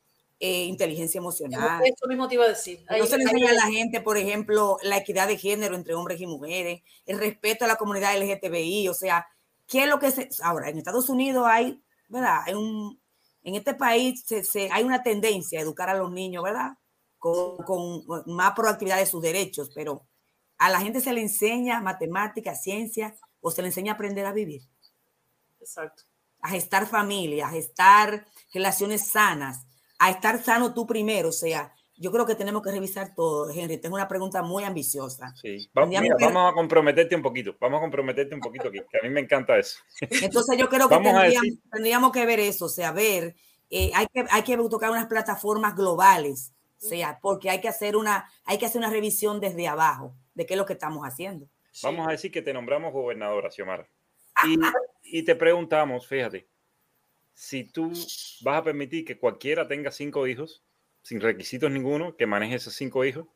eh, 0.42 0.64
inteligencia 0.64 1.18
emocional. 1.18 1.82
Esto 1.84 2.08
mismo 2.08 2.26
te 2.26 2.36
iba 2.36 2.44
a 2.44 2.48
decir. 2.48 2.82
no 2.88 3.04
se 3.04 3.18
le 3.18 3.24
enseña 3.24 3.50
a 3.50 3.54
la 3.54 3.66
gente, 3.66 4.00
por 4.00 4.16
ejemplo, 4.16 4.78
la 4.82 4.96
equidad 4.96 5.28
de 5.28 5.36
género 5.36 5.74
entre 5.74 5.94
hombres 5.94 6.18
y 6.18 6.26
mujeres, 6.26 6.82
el 7.04 7.18
respeto 7.18 7.66
a 7.66 7.68
la 7.68 7.76
comunidad 7.76 8.16
LGTBI, 8.16 8.88
o 8.88 8.94
sea, 8.94 9.26
¿qué 9.66 9.82
es 9.82 9.88
lo 9.88 9.98
que 9.98 10.10
se... 10.10 10.30
Ahora, 10.42 10.70
en 10.70 10.78
Estados 10.78 11.10
Unidos 11.10 11.44
hay, 11.46 11.82
¿verdad? 12.08 12.38
Hay 12.46 12.54
un, 12.54 12.98
en 13.42 13.54
este 13.54 13.74
país 13.74 14.24
se, 14.26 14.42
se, 14.42 14.70
hay 14.72 14.82
una 14.82 15.02
tendencia 15.02 15.58
a 15.58 15.62
educar 15.62 15.90
a 15.90 15.94
los 15.94 16.10
niños, 16.10 16.42
¿verdad? 16.42 16.70
Con, 17.18 17.58
con, 17.58 18.04
más 18.26 18.52
proactividad 18.54 18.96
de 18.96 19.04
sus 19.04 19.20
derechos, 19.20 19.70
pero 19.74 20.06
a 20.60 20.70
la 20.70 20.80
gente 20.80 21.00
se 21.00 21.12
le 21.12 21.22
enseña 21.22 21.80
matemática, 21.80 22.54
ciencia, 22.54 23.16
o 23.40 23.50
se 23.50 23.62
le 23.62 23.68
enseña 23.68 23.92
a 23.92 23.94
aprender 23.96 24.26
a 24.26 24.32
vivir. 24.32 24.62
Exacto. 25.58 26.04
A 26.40 26.50
gestar 26.50 26.86
familia, 26.86 27.48
a 27.48 27.50
gestar 27.50 28.26
relaciones 28.54 29.08
sanas 29.08 29.66
a 30.00 30.10
estar 30.10 30.42
sano 30.42 30.74
tú 30.74 30.86
primero. 30.86 31.28
O 31.28 31.32
sea, 31.32 31.72
yo 31.96 32.10
creo 32.10 32.26
que 32.26 32.34
tenemos 32.34 32.62
que 32.62 32.72
revisar 32.72 33.14
todo, 33.14 33.50
Henry. 33.50 33.76
Tengo 33.76 33.94
una 33.94 34.08
pregunta 34.08 34.42
muy 34.42 34.64
ambiciosa. 34.64 35.32
Sí, 35.40 35.70
vamos, 35.72 36.00
mira, 36.00 36.16
que... 36.16 36.24
vamos 36.24 36.50
a 36.50 36.54
comprometerte 36.54 37.14
un 37.14 37.22
poquito. 37.22 37.54
Vamos 37.60 37.78
a 37.78 37.82
comprometerte 37.82 38.34
un 38.34 38.40
poquito 38.40 38.68
aquí, 38.68 38.80
que 38.90 38.98
a 38.98 39.02
mí 39.02 39.10
me 39.10 39.20
encanta 39.20 39.58
eso. 39.58 39.78
Entonces 40.00 40.58
yo 40.58 40.68
creo 40.68 40.88
que 40.88 40.94
tendríamos, 40.96 41.42
decir... 41.42 41.60
tendríamos, 41.70 42.12
que 42.12 42.26
ver 42.26 42.40
eso, 42.40 42.64
o 42.64 42.70
sea, 42.70 42.90
ver, 42.92 43.36
eh, 43.68 43.92
hay, 43.94 44.06
que, 44.06 44.24
hay 44.30 44.42
que 44.42 44.56
tocar 44.56 44.90
unas 44.90 45.06
plataformas 45.06 45.76
globales, 45.76 46.54
o 46.82 46.88
sea, 46.88 47.18
porque 47.20 47.50
hay 47.50 47.60
que 47.60 47.68
hacer 47.68 47.94
una, 47.94 48.28
hay 48.46 48.56
que 48.56 48.66
hacer 48.66 48.78
una 48.78 48.90
revisión 48.90 49.38
desde 49.38 49.68
abajo 49.68 50.16
de 50.40 50.46
qué 50.46 50.54
es 50.54 50.58
lo 50.58 50.64
que 50.64 50.72
estamos 50.72 51.04
haciendo. 51.04 51.46
Vamos 51.82 52.08
a 52.08 52.12
decir 52.12 52.32
que 52.32 52.40
te 52.40 52.54
nombramos 52.54 52.94
gobernadora, 52.94 53.50
Xiomara. 53.50 53.86
Y, 54.46 54.58
y 55.18 55.22
te 55.22 55.36
preguntamos, 55.36 56.06
fíjate, 56.06 56.48
si 57.34 57.64
tú 57.64 57.92
vas 58.40 58.56
a 58.56 58.64
permitir 58.64 59.04
que 59.04 59.18
cualquiera 59.18 59.68
tenga 59.68 59.90
cinco 59.90 60.26
hijos, 60.26 60.64
sin 61.02 61.20
requisitos 61.20 61.70
ninguno, 61.70 62.16
que 62.16 62.24
maneje 62.24 62.54
esos 62.54 62.72
cinco 62.72 63.04
hijos, 63.04 63.26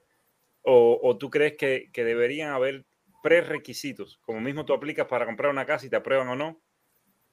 o, 0.63 0.99
o 1.03 1.19
tú 1.19 1.29
crees 1.29 1.59
que, 1.59 1.91
que, 1.93 2.05
deberían 2.05 2.53
haber 2.53 2.87
prerequisitos, 3.23 4.19
como 4.23 4.41
mismo 4.41 4.65
tú 4.65 4.73
aplicas 4.73 5.07
para 5.07 5.27
comprar 5.27 5.51
una 5.51 5.67
casa 5.67 5.85
y 5.85 5.91
te 5.91 5.97
aprueban 5.97 6.29
o 6.29 6.37
no, 6.37 6.59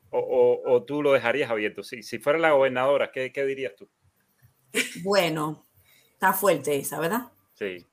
o, 0.09 0.19
o, 0.19 0.69
o 0.69 0.83
tú 0.83 1.01
lo 1.01 1.13
dejarías 1.13 1.49
abierto. 1.49 1.81
Si, 1.81 2.03
si 2.03 2.19
fuera 2.19 2.37
la 2.37 2.51
gobernadora, 2.51 3.09
¿qué, 3.13 3.31
¿qué 3.31 3.45
dirías 3.45 3.73
tú? 3.77 3.89
Bueno, 5.03 5.65
está 6.11 6.33
fuerte 6.33 6.75
esa, 6.75 6.99
¿verdad? 6.99 7.31
Sí. 7.53 7.87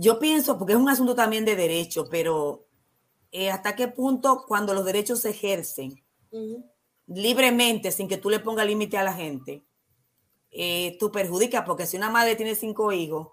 Yo 0.00 0.20
pienso, 0.20 0.56
porque 0.56 0.74
es 0.74 0.78
un 0.78 0.88
asunto 0.88 1.16
también 1.16 1.44
de 1.44 1.56
derecho, 1.56 2.04
pero 2.08 2.68
eh, 3.32 3.50
hasta 3.50 3.74
qué 3.74 3.88
punto 3.88 4.44
cuando 4.46 4.72
los 4.72 4.84
derechos 4.84 5.22
se 5.22 5.30
ejercen 5.30 6.04
libremente, 7.08 7.90
sin 7.90 8.06
que 8.06 8.16
tú 8.16 8.30
le 8.30 8.38
pongas 8.38 8.64
límite 8.64 8.96
a 8.96 9.02
la 9.02 9.12
gente, 9.12 9.64
eh, 10.52 10.96
tú 11.00 11.10
perjudicas, 11.10 11.64
porque 11.66 11.84
si 11.84 11.96
una 11.96 12.10
madre 12.10 12.36
tiene 12.36 12.54
cinco 12.54 12.92
hijos 12.92 13.30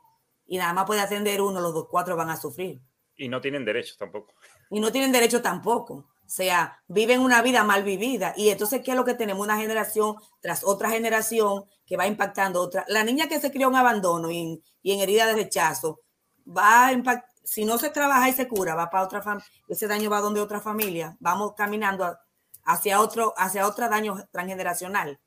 y 0.48 0.58
nada 0.58 0.74
más 0.74 0.86
puede 0.86 1.02
atender 1.02 1.40
uno, 1.40 1.62
los 1.62 1.72
dos 1.72 1.88
cuatro 1.88 2.16
van 2.16 2.32
a 2.32 2.36
sufrir. 2.36 2.82
Y 3.16 3.30
no 3.30 3.40
tienen 3.42 3.64
derechos 3.64 3.96
tampoco. 4.00 4.34
Y 4.72 4.80
no 4.80 4.92
tienen 4.92 5.12
derecho 5.12 5.44
tampoco. 5.44 5.94
O 5.94 6.30
sea, 6.30 6.82
viven 6.88 7.20
una 7.20 7.44
vida 7.44 7.64
mal 7.64 7.84
vivida. 7.84 8.34
Y 8.36 8.50
entonces, 8.50 8.82
¿qué 8.84 8.90
es 8.90 8.98
lo 8.98 9.06
que 9.06 9.14
tenemos? 9.14 9.46
Una 9.46 9.58
generación 9.60 10.16
tras 10.42 10.64
otra 10.64 10.90
generación 10.90 11.66
que 11.86 11.96
va 11.96 12.08
impactando 12.08 12.60
otra. 12.60 12.86
La 12.88 13.04
niña 13.04 13.28
que 13.28 13.40
se 13.40 13.52
crió 13.52 13.68
en 13.68 13.76
abandono 13.76 14.32
y 14.32 14.40
en, 14.40 14.64
y 14.82 14.94
en 14.94 15.02
herida 15.02 15.28
de 15.28 15.36
rechazo, 15.36 16.02
va 16.46 16.88
a 16.88 16.94
impactar, 16.94 17.30
si 17.46 17.64
no 17.64 17.78
se 17.78 17.92
trabaja 17.92 18.28
y 18.28 18.34
se 18.34 18.48
cura, 18.48 18.76
va 18.76 18.90
para 18.90 19.04
otra 19.04 19.22
familia, 19.22 19.48
ese 19.68 19.88
daño 19.88 20.10
va 20.10 20.20
donde 20.20 20.42
otra 20.42 20.60
familia. 20.60 21.16
Vamos 21.20 21.54
caminando 21.56 22.18
hacia 22.66 23.00
otro, 23.00 23.34
hacia 23.38 23.68
otro 23.68 23.88
daño 23.88 24.28
transgeneracional. 24.32 25.20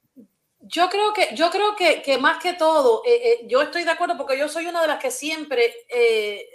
Yo 0.60 0.88
creo 0.88 1.12
que, 1.12 1.34
yo 1.34 1.50
creo 1.50 1.76
que, 1.76 2.02
que 2.02 2.18
más 2.18 2.42
que 2.42 2.54
todo, 2.54 3.02
eh, 3.06 3.14
eh, 3.14 3.46
yo 3.46 3.62
estoy 3.62 3.84
de 3.84 3.92
acuerdo 3.92 4.16
porque 4.16 4.36
yo 4.36 4.48
soy 4.48 4.66
una 4.66 4.82
de 4.82 4.88
las 4.88 5.00
que 5.00 5.12
siempre 5.12 5.72
eh, 5.88 6.48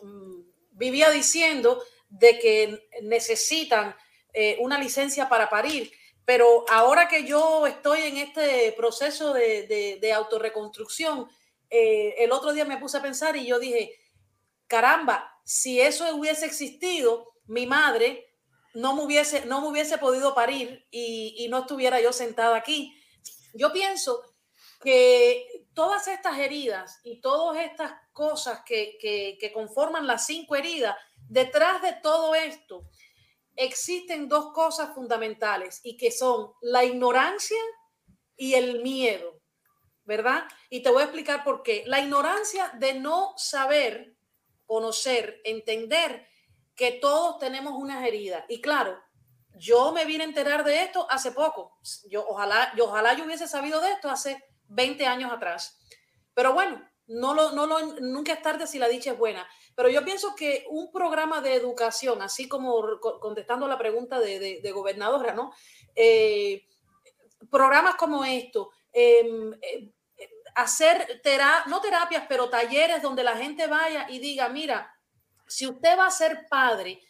mm, 0.00 0.40
vivía 0.70 1.10
diciendo 1.10 1.82
de 2.08 2.38
que 2.38 2.88
necesitan 3.02 3.94
una 4.60 4.78
licencia 4.78 5.28
para 5.28 5.50
parir. 5.50 5.92
Pero 6.24 6.64
ahora 6.70 7.06
que 7.06 7.24
yo 7.24 7.66
estoy 7.66 8.00
en 8.02 8.16
este 8.16 8.72
proceso 8.72 9.34
de, 9.34 9.66
de, 9.66 9.98
de 10.00 10.12
autorreconstrucción, 10.14 11.28
el 11.72 12.32
otro 12.32 12.52
día 12.52 12.64
me 12.64 12.78
puse 12.78 12.98
a 12.98 13.02
pensar 13.02 13.36
y 13.36 13.46
yo 13.46 13.58
dije, 13.58 13.94
caramba, 14.66 15.32
si 15.44 15.80
eso 15.80 16.14
hubiese 16.14 16.46
existido, 16.46 17.32
mi 17.46 17.66
madre 17.66 18.32
no 18.74 18.94
me 18.94 19.02
hubiese, 19.02 19.44
no 19.46 19.60
me 19.60 19.68
hubiese 19.68 19.98
podido 19.98 20.34
parir 20.34 20.86
y, 20.90 21.46
no 21.50 21.60
estuviera 21.60 22.00
yo 22.00 22.12
sentada 22.12 22.56
aquí. 22.56 22.94
Yo 23.54 23.72
pienso 23.72 24.22
que 24.82 25.66
todas 25.74 26.08
estas 26.08 26.38
heridas 26.38 27.00
y 27.04 27.20
todas 27.20 27.64
estas 27.64 27.92
cosas 28.12 28.62
que, 28.64 28.96
que, 28.98 29.52
conforman 29.52 30.06
las 30.06 30.26
cinco 30.26 30.56
heridas, 30.56 30.96
detrás 31.28 31.82
de 31.82 31.92
todo 32.02 32.34
esto 32.34 32.88
existen 33.54 34.28
dos 34.28 34.52
cosas 34.54 34.94
fundamentales 34.94 35.80
y 35.82 35.96
que 35.96 36.10
son 36.10 36.52
la 36.62 36.84
ignorancia 36.84 37.60
y 38.36 38.54
el 38.54 38.82
miedo, 38.82 39.41
¿verdad? 40.04 40.44
Y 40.70 40.82
te 40.82 40.90
voy 40.90 41.02
a 41.02 41.04
explicar 41.04 41.44
por 41.44 41.62
qué. 41.62 41.84
La 41.86 42.00
ignorancia 42.00 42.70
de 42.78 42.94
no 42.94 43.34
saber, 43.36 44.16
conocer, 44.66 45.40
entender 45.44 46.26
que 46.74 46.92
todos 46.92 47.38
tenemos 47.38 47.74
unas 47.74 48.06
heridas. 48.06 48.44
Y 48.48 48.60
claro, 48.60 49.00
yo 49.54 49.92
me 49.92 50.04
vine 50.04 50.24
a 50.24 50.26
enterar 50.26 50.64
de 50.64 50.82
esto 50.82 51.06
hace 51.10 51.32
poco. 51.32 51.78
Yo 52.08 52.26
ojalá, 52.26 52.72
yo 52.76 52.86
ojalá 52.86 53.14
yo 53.14 53.24
hubiese 53.24 53.46
sabido 53.46 53.80
de 53.80 53.92
esto 53.92 54.10
hace 54.10 54.42
20 54.68 55.06
años 55.06 55.32
atrás. 55.32 55.78
Pero 56.34 56.54
bueno, 56.54 56.82
no 57.06 57.34
lo, 57.34 57.52
no 57.52 57.66
lo, 57.66 57.80
nunca 58.00 58.32
es 58.32 58.42
tarde 58.42 58.66
si 58.66 58.78
la 58.78 58.88
dicha 58.88 59.12
es 59.12 59.18
buena. 59.18 59.46
Pero 59.74 59.88
yo 59.88 60.04
pienso 60.04 60.34
que 60.34 60.64
un 60.70 60.90
programa 60.90 61.40
de 61.40 61.54
educación, 61.54 62.22
así 62.22 62.48
como 62.48 62.98
contestando 63.20 63.68
la 63.68 63.78
pregunta 63.78 64.18
de, 64.18 64.38
de, 64.38 64.60
de 64.62 64.72
gobernadora, 64.72 65.34
¿no? 65.34 65.52
Eh, 65.94 66.66
programas 67.50 67.96
como 67.96 68.24
esto, 68.24 68.70
eh, 68.92 69.24
eh, 69.62 69.92
hacer, 70.54 71.22
no 71.66 71.80
terapias, 71.80 72.24
pero 72.28 72.50
talleres 72.50 73.02
donde 73.02 73.24
la 73.24 73.36
gente 73.36 73.66
vaya 73.66 74.06
y 74.08 74.18
diga, 74.18 74.48
mira, 74.48 74.94
si 75.46 75.66
usted 75.66 75.98
va 75.98 76.06
a 76.06 76.10
ser 76.10 76.46
padre, 76.48 77.00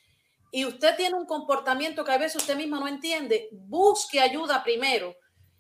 y 0.55 0.67
usted 0.67 0.95
tiene 0.97 1.17
un 1.17 1.25
comportamiento 1.25 2.05
que 2.05 2.13
a 2.13 2.19
veces 2.19 2.43
usted 2.43 2.55
mismo 2.55 2.79
no 2.79 2.87
entiende, 2.87 3.49
busque 3.53 4.21
ayuda 4.21 4.63
primero. 4.63 5.17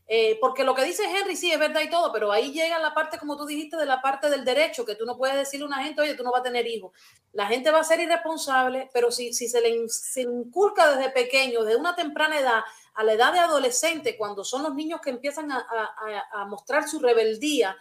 Eh, 0.06 0.36
porque 0.38 0.64
lo 0.64 0.74
que 0.74 0.84
dice 0.84 1.04
Henry 1.04 1.34
sí 1.36 1.50
es 1.50 1.58
verdad 1.58 1.80
y 1.80 1.88
todo, 1.88 2.12
pero 2.12 2.30
ahí 2.30 2.52
llega 2.52 2.78
la 2.78 2.92
parte, 2.92 3.18
como 3.18 3.34
tú 3.34 3.46
dijiste, 3.46 3.78
de 3.78 3.86
la 3.86 4.02
parte 4.02 4.28
del 4.28 4.44
derecho, 4.44 4.84
que 4.84 4.94
tú 4.94 5.06
no 5.06 5.16
puedes 5.16 5.34
decirle 5.36 5.64
a 5.64 5.68
una 5.68 5.82
gente, 5.82 6.02
oye, 6.02 6.14
tú 6.14 6.22
no 6.22 6.30
vas 6.30 6.40
a 6.40 6.44
tener 6.44 6.66
hijos. 6.66 6.92
La 7.32 7.46
gente 7.46 7.70
va 7.70 7.80
a 7.80 7.84
ser 7.84 8.00
irresponsable, 8.00 8.90
pero 8.92 9.10
si, 9.10 9.32
si 9.32 9.48
se 9.48 9.62
le 9.62 9.70
inculca 9.70 10.94
desde 10.94 11.10
pequeño, 11.10 11.64
desde 11.64 11.80
una 11.80 11.96
temprana 11.96 12.38
edad, 12.38 12.62
a 12.94 13.04
la 13.04 13.12
edad 13.12 13.32
de 13.32 13.38
adolescente, 13.38 14.16
cuando 14.16 14.44
son 14.44 14.62
los 14.62 14.74
niños 14.74 15.00
que 15.00 15.10
empiezan 15.10 15.50
a, 15.52 15.58
a, 15.58 16.42
a 16.42 16.44
mostrar 16.46 16.88
su 16.88 16.98
rebeldía, 16.98 17.76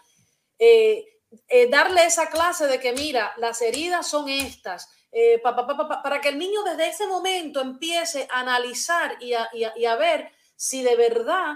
eh, 0.57 1.05
eh, 1.47 1.69
darle 1.69 2.05
esa 2.05 2.29
clase 2.29 2.67
de 2.67 2.79
que, 2.79 2.93
mira, 2.93 3.33
las 3.37 3.61
heridas 3.61 4.07
son 4.07 4.27
estas, 4.29 4.89
eh, 5.11 5.39
pa, 5.39 5.55
pa, 5.55 5.65
pa, 5.65 6.01
para 6.01 6.19
que 6.21 6.29
el 6.29 6.37
niño 6.37 6.63
desde 6.63 6.87
ese 6.87 7.07
momento 7.07 7.61
empiece 7.61 8.27
a 8.29 8.41
analizar 8.41 9.17
y 9.21 9.33
a, 9.33 9.49
y 9.53 9.63
a, 9.63 9.73
y 9.77 9.85
a 9.85 9.95
ver 9.95 10.31
si 10.55 10.83
de 10.83 10.95
verdad, 10.95 11.55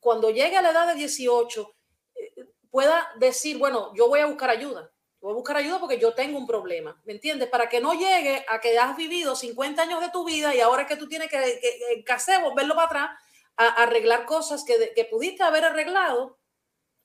cuando 0.00 0.30
llegue 0.30 0.56
a 0.56 0.62
la 0.62 0.70
edad 0.70 0.88
de 0.88 0.94
18, 0.94 1.74
eh, 2.14 2.34
pueda 2.70 3.08
decir, 3.18 3.58
bueno, 3.58 3.92
yo 3.94 4.08
voy 4.08 4.20
a 4.20 4.26
buscar 4.26 4.50
ayuda. 4.50 4.90
Voy 5.22 5.30
a 5.30 5.34
buscar 5.36 5.56
ayuda 5.56 5.78
porque 5.78 6.00
yo 6.00 6.14
tengo 6.14 6.36
un 6.36 6.48
problema, 6.48 7.00
¿me 7.04 7.12
entiendes? 7.12 7.48
Para 7.48 7.68
que 7.68 7.80
no 7.80 7.94
llegue 7.94 8.44
a 8.48 8.60
que 8.60 8.76
has 8.76 8.96
vivido 8.96 9.36
50 9.36 9.80
años 9.80 10.00
de 10.00 10.10
tu 10.10 10.24
vida 10.24 10.52
y 10.52 10.60
ahora 10.60 10.84
que 10.84 10.96
tú 10.96 11.08
tienes 11.08 11.30
que, 11.30 11.38
que, 11.38 12.04
que 12.04 12.38
volverlo 12.42 12.74
para 12.74 12.86
atrás, 12.86 13.10
a, 13.56 13.66
a 13.66 13.82
arreglar 13.84 14.26
cosas 14.26 14.64
que, 14.64 14.92
que 14.96 15.04
pudiste 15.04 15.44
haber 15.44 15.64
arreglado 15.64 16.40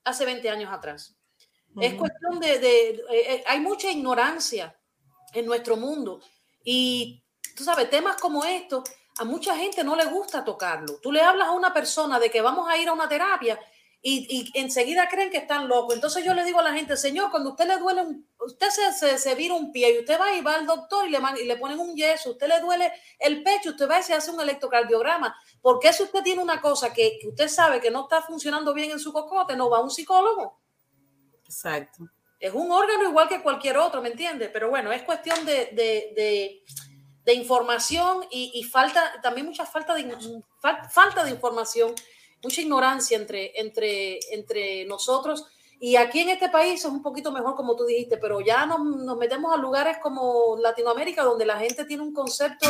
hace 0.04 0.26
20 0.26 0.50
años 0.50 0.74
atrás. 0.74 1.16
Uh 1.76 1.80
-huh. 1.80 1.86
Es 1.86 1.94
cuestión 1.94 2.40
de, 2.40 2.58
de 2.58 2.90
eh, 2.90 3.04
eh, 3.12 3.44
hay 3.46 3.60
mucha 3.60 3.92
ignorancia 3.92 4.76
en 5.34 5.46
nuestro 5.46 5.78
mundo. 5.78 6.20
Y 6.64 7.24
tú 7.56 7.64
sabes, 7.64 7.88
temas 7.88 8.16
como 8.20 8.44
estos, 8.46 8.84
a 9.20 9.26
mucha 9.26 9.56
gente 9.56 9.84
no 9.84 9.96
le 9.96 10.06
gusta 10.06 10.44
tocarlo. 10.44 11.00
Tú 11.02 11.12
le 11.12 11.22
hablas 11.22 11.50
a 11.50 11.52
una 11.52 11.72
persona 11.72 12.20
de 12.20 12.32
que 12.32 12.42
vamos 12.42 12.68
a 12.68 12.78
ir 12.78 12.90
a 12.90 12.94
una 12.94 13.08
terapia 13.08 13.60
y, 14.02 14.52
y 14.54 14.60
enseguida 14.60 15.08
creen 15.10 15.30
que 15.30 15.38
están 15.38 15.68
locos. 15.68 15.96
Entonces 15.96 16.24
yo 16.24 16.34
le 16.34 16.44
digo 16.44 16.60
a 16.60 16.64
la 16.64 16.74
gente, 16.74 16.96
señor, 16.98 17.32
cuando 17.32 17.52
usted 17.52 17.68
le 17.68 17.78
duele, 17.78 18.02
un, 18.02 18.30
usted 18.40 18.70
se, 18.70 18.94
se, 18.94 19.18
se, 19.18 19.36
vira 19.36 19.54
un 19.54 19.72
pie 19.72 19.96
y 19.96 20.00
usted 20.00 20.20
va 20.20 20.34
y 20.34 20.42
va 20.42 20.56
al 20.56 20.66
doctor 20.66 21.08
y 21.08 21.12
le, 21.12 21.20
y 21.42 21.46
le 21.46 21.58
ponen 21.58 21.80
un 21.80 21.96
yeso, 21.96 22.32
usted 22.32 22.48
le 22.48 22.60
duele 22.60 22.92
el 23.20 23.44
pecho, 23.44 23.72
usted 23.72 23.90
va 23.90 24.00
y 24.00 24.04
se 24.04 24.14
hace 24.14 24.32
un 24.32 24.40
electrocardiograma. 24.40 25.36
Porque 25.62 25.92
si 25.94 26.04
usted 26.04 26.22
tiene 26.24 26.42
una 26.42 26.62
cosa 26.62 26.94
que, 26.94 27.18
que 27.20 27.28
usted 27.28 27.48
sabe 27.48 27.80
que 27.80 27.92
no 27.92 28.04
está 28.04 28.22
funcionando 28.22 28.74
bien 28.74 28.92
en 28.92 29.00
su 29.00 29.12
cocote, 29.12 29.56
no 29.56 29.70
va 29.70 29.78
a 29.78 29.82
un 29.82 29.92
psicólogo. 29.92 30.60
Exacto 31.46 32.10
es 32.40 32.54
un 32.54 32.72
órgano 32.72 33.04
igual 33.10 33.28
que 33.28 33.42
cualquier 33.42 33.78
otro, 33.78 34.02
¿me 34.02 34.10
entiendes? 34.10 34.50
Pero 34.54 34.70
bueno, 34.70 34.92
es 34.92 35.04
cuestión 35.04 35.46
de, 35.46 35.70
de, 35.74 36.14
de, 36.16 36.64
de 37.24 37.34
información 37.34 38.26
y, 38.30 38.52
y, 38.54 38.64
falta, 38.64 39.20
también 39.22 39.48
mucha 39.48 39.66
falta 39.66 39.94
de, 39.96 40.16
fa, 40.62 40.88
falta 40.90 41.24
de 41.24 41.32
información, 41.32 41.96
mucha 42.44 42.62
ignorancia 42.62 43.18
entre, 43.18 43.60
entre, 43.60 44.20
entre 44.32 44.86
nosotros. 44.86 45.46
Y 45.80 45.96
aquí 45.96 46.22
en 46.22 46.30
este 46.30 46.50
país 46.50 46.80
es 46.80 46.92
un 46.92 47.04
poquito 47.04 47.32
mejor, 47.32 47.56
como 47.56 47.76
tú 47.76 47.86
dijiste, 47.86 48.18
pero 48.18 48.42
ya 48.42 48.66
nos, 48.66 48.84
nos 48.84 49.18
metemos 49.18 49.54
a 49.54 49.58
lugares 49.58 49.98
como 50.02 50.58
Latinoamérica, 50.60 51.24
donde 51.24 51.46
la 51.46 51.60
gente 51.60 51.86
tiene 51.86 52.02
un 52.04 52.14
concepto 52.14 52.68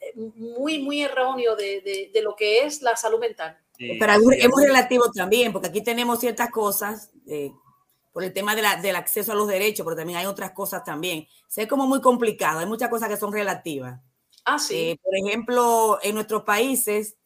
eh, 0.00 0.12
muy, 0.14 0.78
muy 0.78 1.02
erróneo 1.02 1.56
de, 1.56 1.80
de, 1.80 2.10
de 2.12 2.22
lo 2.22 2.36
que 2.36 2.64
es 2.64 2.82
la 2.82 2.94
salud 2.96 3.18
mental. 3.18 3.58
Sí, 3.76 3.96
pero 3.98 4.12
es 4.12 4.48
muy 4.48 4.64
relativo 4.64 5.10
también, 5.12 5.52
porque 5.52 5.68
aquí 5.68 5.82
tenemos 5.82 6.20
ciertas 6.20 6.50
cosas 6.50 7.10
eh, 7.26 7.52
por 8.12 8.24
el 8.24 8.32
tema 8.32 8.54
de 8.54 8.62
la, 8.62 8.76
del 8.76 8.96
acceso 8.96 9.32
a 9.32 9.34
los 9.34 9.48
derechos, 9.48 9.84
pero 9.84 9.96
también 9.96 10.18
hay 10.18 10.26
otras 10.26 10.52
cosas 10.52 10.84
también. 10.84 11.26
Es 11.54 11.66
como 11.66 11.86
muy 11.86 12.00
complicado, 12.00 12.60
hay 12.60 12.66
muchas 12.66 12.88
cosas 12.88 13.08
que 13.08 13.16
son 13.16 13.32
relativas. 13.32 14.00
Ah, 14.44 14.58
sí. 14.58 14.90
Eh, 14.90 14.98
por 15.02 15.14
ejemplo, 15.14 15.98
en 16.02 16.14
nuestros 16.14 16.44
países 16.44 17.16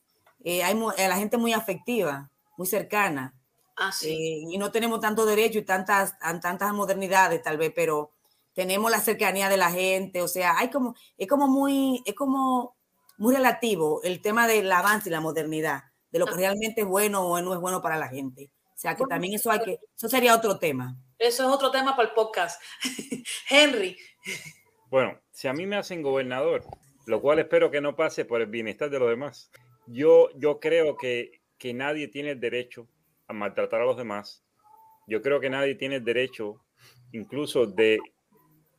eh, 0.45 0.62
hay 0.62 0.75
eh, 0.97 1.09
la 1.09 1.17
gente 1.17 1.37
muy 1.37 1.53
afectiva, 1.53 2.31
muy 2.57 2.67
cercana. 2.67 3.35
Ah, 3.77 3.93
sí. 3.93 4.11
Eh, 4.11 4.45
y 4.51 4.59
no 4.59 4.71
tenemos 4.71 5.01
tanto 5.01 5.27
derecho 5.27 5.59
y 5.59 5.65
tantas, 5.65 6.19
tantas 6.19 6.73
modernidades 6.73 7.43
tal 7.43 7.57
vez, 7.59 7.73
pero 7.75 8.12
tenemos 8.53 8.91
la 8.91 9.01
cercanía 9.01 9.49
de 9.49 9.57
la 9.57 9.71
gente, 9.71 10.23
o 10.23 10.29
sea, 10.29 10.59
hay 10.59 10.71
como, 10.71 10.95
es 11.17 11.29
como 11.29 11.47
muy, 11.47 12.03
es 12.05 12.15
como 12.15 12.77
muy 13.17 13.35
relativo 13.35 14.01
el 14.03 14.21
tema 14.21 14.47
del 14.47 14.71
avance 14.71 15.09
y 15.09 15.12
la 15.12 15.21
modernidad, 15.21 15.85
de 16.11 16.19
lo 16.19 16.27
que 16.27 16.35
ah. 16.35 16.39
realmente 16.39 16.83
es 16.83 16.87
bueno 16.87 17.27
o 17.27 17.41
no 17.41 17.55
es 17.55 17.61
bueno 17.61 17.81
para 17.81 17.97
la 17.97 18.09
gente. 18.09 18.51
O 18.75 18.79
sea, 18.81 18.97
que 18.97 19.05
también 19.05 19.35
eso 19.35 19.51
hay 19.51 19.61
que, 19.61 19.79
eso 19.95 20.09
sería 20.09 20.35
otro 20.35 20.59
tema. 20.59 20.97
Eso 21.19 21.47
es 21.47 21.55
otro 21.55 21.71
tema 21.71 21.95
para 21.95 22.09
el 22.09 22.15
podcast. 22.15 22.61
Henry. 23.51 23.97
Bueno, 24.91 25.21
si 25.33 25.49
a 25.49 25.53
mí 25.53 25.67
me 25.67 25.77
hacen 25.77 26.03
gobernador, 26.03 26.65
lo 27.05 27.21
cual 27.21 27.41
espero 27.41 27.71
que 27.71 27.83
no 27.83 27.95
pase 27.95 28.25
por 28.25 28.41
el 28.41 28.47
bienestar 28.47 28.89
de 28.89 28.99
los 28.99 29.11
demás, 29.11 29.51
yo, 29.91 30.31
yo 30.37 30.61
creo 30.61 30.97
que, 30.97 31.41
que 31.59 31.75
nadie 31.75 32.09
tiene 32.09 32.31
el 32.31 32.41
derecho 32.41 32.89
a 33.27 33.33
maltratar 33.33 33.83
a 33.83 33.85
los 33.85 33.97
demás. 33.97 34.45
Yo 35.07 35.21
creo 35.21 35.41
que 35.41 35.51
nadie 35.51 35.75
tiene 35.75 35.97
el 35.97 36.05
derecho 36.05 36.62
incluso 37.12 37.67
de 37.67 37.99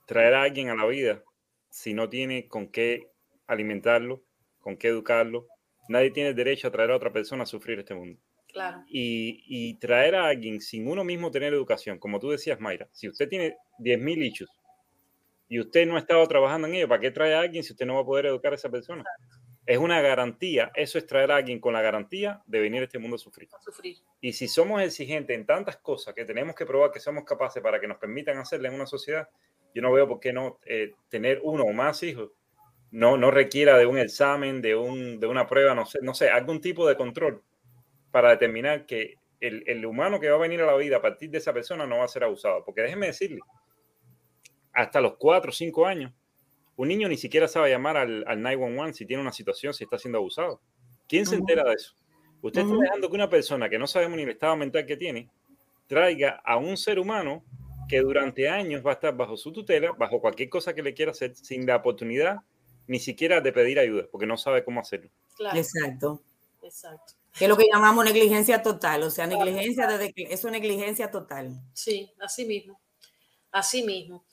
traer 0.08 0.34
a 0.34 0.44
alguien 0.44 0.70
a 0.70 0.76
la 0.76 0.86
vida 0.86 1.24
si 1.70 1.94
no 1.94 2.10
tiene 2.10 2.48
con 2.48 2.68
qué 2.68 3.10
alimentarlo, 3.48 4.24
con 4.60 4.78
qué 4.78 4.88
educarlo. 4.88 5.48
Nadie 5.90 6.12
tiene 6.12 6.30
el 6.30 6.36
derecho 6.36 6.68
a 6.68 6.72
traer 6.72 6.92
a 6.92 6.96
otra 6.96 7.12
persona 7.12 7.44
a 7.44 7.46
sufrir 7.48 7.80
este 7.80 7.94
mundo. 7.94 8.20
Claro. 8.48 8.84
Y, 8.88 9.44
y, 9.48 9.76
traer 9.76 10.16
a 10.16 10.28
alguien 10.28 10.60
sin 10.60 10.88
uno 10.88 11.06
mismo 11.06 11.32
tener 11.32 11.54
educación, 11.54 11.98
como 12.00 12.20
tú 12.20 12.30
decías, 12.30 12.60
Mayra, 12.60 12.90
si 12.92 13.08
usted 13.08 13.30
tiene 13.30 13.56
10.000 13.80 14.26
issues 14.26 14.50
y 15.48 15.60
usted 15.60 15.88
no 15.88 15.96
ha 15.96 16.00
estado 16.00 16.28
trabajando 16.28 16.68
en 16.68 16.76
ello, 16.76 16.88
¿para 16.90 17.00
qué 17.00 17.12
trae 17.12 17.34
a 17.34 17.40
alguien 17.40 17.64
si 17.64 17.72
usted 17.72 17.86
no 17.86 17.96
va 17.96 18.02
a 18.02 18.06
poder 18.06 18.26
educar 18.26 18.52
a 18.52 18.56
esa 18.56 18.70
persona? 18.70 19.06
Es 19.66 19.78
una 19.78 20.02
garantía, 20.02 20.72
eso 20.74 20.98
es 20.98 21.06
traer 21.06 21.32
a 21.32 21.36
alguien 21.38 21.60
con 21.60 21.74
la 21.74 21.82
garantía 21.82 22.42
de 22.48 22.60
venir 22.60 22.82
a 22.82 22.86
este 22.86 22.98
mundo 22.98 23.16
a 23.16 23.20
sufrir. 23.20 23.48
sufrir. 23.60 23.98
Y 24.20 24.34
si 24.34 24.48
somos 24.48 24.82
exigentes 24.82 25.38
en 25.38 25.46
tantas 25.46 25.78
cosas 25.78 26.16
que 26.16 26.26
tenemos 26.26 26.56
que 26.56 26.66
probar 26.66 26.92
que 26.92 27.00
somos 27.00 27.24
capaces 27.24 27.62
para 27.62 27.80
que 27.80 27.88
nos 27.88 27.98
permitan 27.98 28.38
hacerle 28.38 28.70
en 28.70 28.76
una 28.76 28.88
sociedad, 28.88 29.30
yo 29.74 29.82
no 29.82 29.92
veo 29.92 30.08
por 30.08 30.20
qué 30.20 30.34
no 30.34 30.60
eh, 30.66 30.94
tener 31.10 31.40
uno 31.44 31.64
o 31.64 31.74
más 31.74 32.02
hijos 32.04 32.32
no, 32.92 33.18
no 33.18 33.32
requiera 33.32 33.78
de 33.78 33.86
un 33.86 33.98
examen, 33.98 34.62
de, 34.62 34.76
un, 34.76 35.20
de 35.20 35.28
una 35.28 35.48
prueba, 35.48 35.74
no 35.74 35.86
sé, 35.86 36.00
no 36.02 36.14
sé, 36.14 36.30
algún 36.30 36.60
tipo 36.60 36.88
de 36.88 36.98
control 36.98 37.42
para 38.12 38.32
determinar 38.32 38.86
que 38.86 39.16
el, 39.40 39.64
el, 39.66 39.86
humano 39.86 40.20
que 40.20 40.30
va 40.30 40.36
a 40.36 40.40
venir 40.40 40.62
a 40.62 40.66
la 40.66 40.76
vida 40.76 40.98
a 40.98 41.02
partir 41.02 41.30
de 41.30 41.38
esa 41.38 41.54
persona 41.54 41.88
no 41.88 42.00
va 42.00 42.06
a 42.06 42.10
ser 42.10 42.26
abusado. 42.26 42.64
Porque 42.66 42.82
déjeme 42.82 43.08
decirle, 43.08 43.40
hasta 44.74 45.00
los 45.00 45.16
4 45.18 45.50
o 45.50 45.54
5 45.54 45.86
años, 45.86 46.12
un 46.76 46.88
niño 46.88 47.08
ni 47.08 47.18
siquiera 47.18 47.48
sabe 47.48 47.70
llamar 47.70 47.98
al, 47.98 48.24
al 48.28 48.42
911 48.42 48.98
si 48.98 49.06
tiene 49.06 49.22
una 49.22 49.34
situación, 49.34 49.74
si 49.74 49.84
está 49.84 49.98
siendo 49.98 50.18
abusado. 50.18 50.62
¿Quién 51.08 51.26
se 51.26 51.36
entera 51.36 51.64
de 51.64 51.74
eso? 51.74 51.94
Usted 52.42 52.62
está 52.62 52.76
dejando 52.76 53.10
que 53.10 53.16
una 53.16 53.30
persona 53.30 53.70
que 53.70 53.78
no 53.78 53.86
sabemos 53.88 54.18
ni 54.18 54.24
el 54.24 54.30
estado 54.30 54.56
mental 54.56 54.86
que 54.86 54.98
tiene 54.98 55.30
traiga 55.88 56.42
a 56.44 56.58
un 56.58 56.78
ser 56.78 57.00
humano 57.00 57.44
que 57.88 58.00
durante 58.00 58.48
años 58.50 58.86
va 58.86 58.92
a 58.92 58.94
estar 58.94 59.16
bajo 59.16 59.36
su 59.36 59.52
tutela, 59.52 59.92
bajo 59.92 60.22
cualquier 60.22 60.50
cosa 60.50 60.74
que 60.74 60.82
le 60.82 60.94
quiera 60.94 61.12
hacer, 61.12 61.36
sin 61.36 61.66
la 61.66 61.76
oportunidad 61.76 62.38
ni 62.88 63.00
siquiera 63.00 63.42
de 63.42 63.54
pedir 63.54 63.80
ayuda, 63.80 64.08
porque 64.10 64.26
no 64.26 64.38
sabe 64.38 64.64
cómo 64.64 64.80
hacerlo. 64.80 65.10
Exacto. 65.54 66.22
Exacto. 66.62 67.14
Que 67.38 67.46
es 67.46 67.50
lo 67.50 67.58
que 67.58 67.68
llamamos 67.72 68.04
negligencia 68.06 68.62
total, 68.62 69.04
o 69.04 69.10
sea, 69.10 69.28
negligencia 69.28 69.88
desde 69.88 70.14
que 70.14 70.24
eso 70.24 70.48
es 70.48 70.52
negligencia 70.52 71.10
total. 71.10 71.62
Sí, 71.74 72.12
así 72.20 72.46
mismo. 72.46 72.80
Así 73.52 73.84
mismo. 73.84 74.26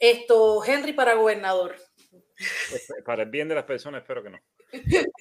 Esto, 0.00 0.64
Henry 0.64 0.92
para 0.92 1.14
gobernador. 1.14 1.76
Pues, 2.70 2.88
para 3.04 3.22
el 3.22 3.30
bien 3.30 3.48
de 3.48 3.54
las 3.54 3.64
personas, 3.64 4.02
espero 4.02 4.22
que 4.22 4.30
no. 4.30 4.38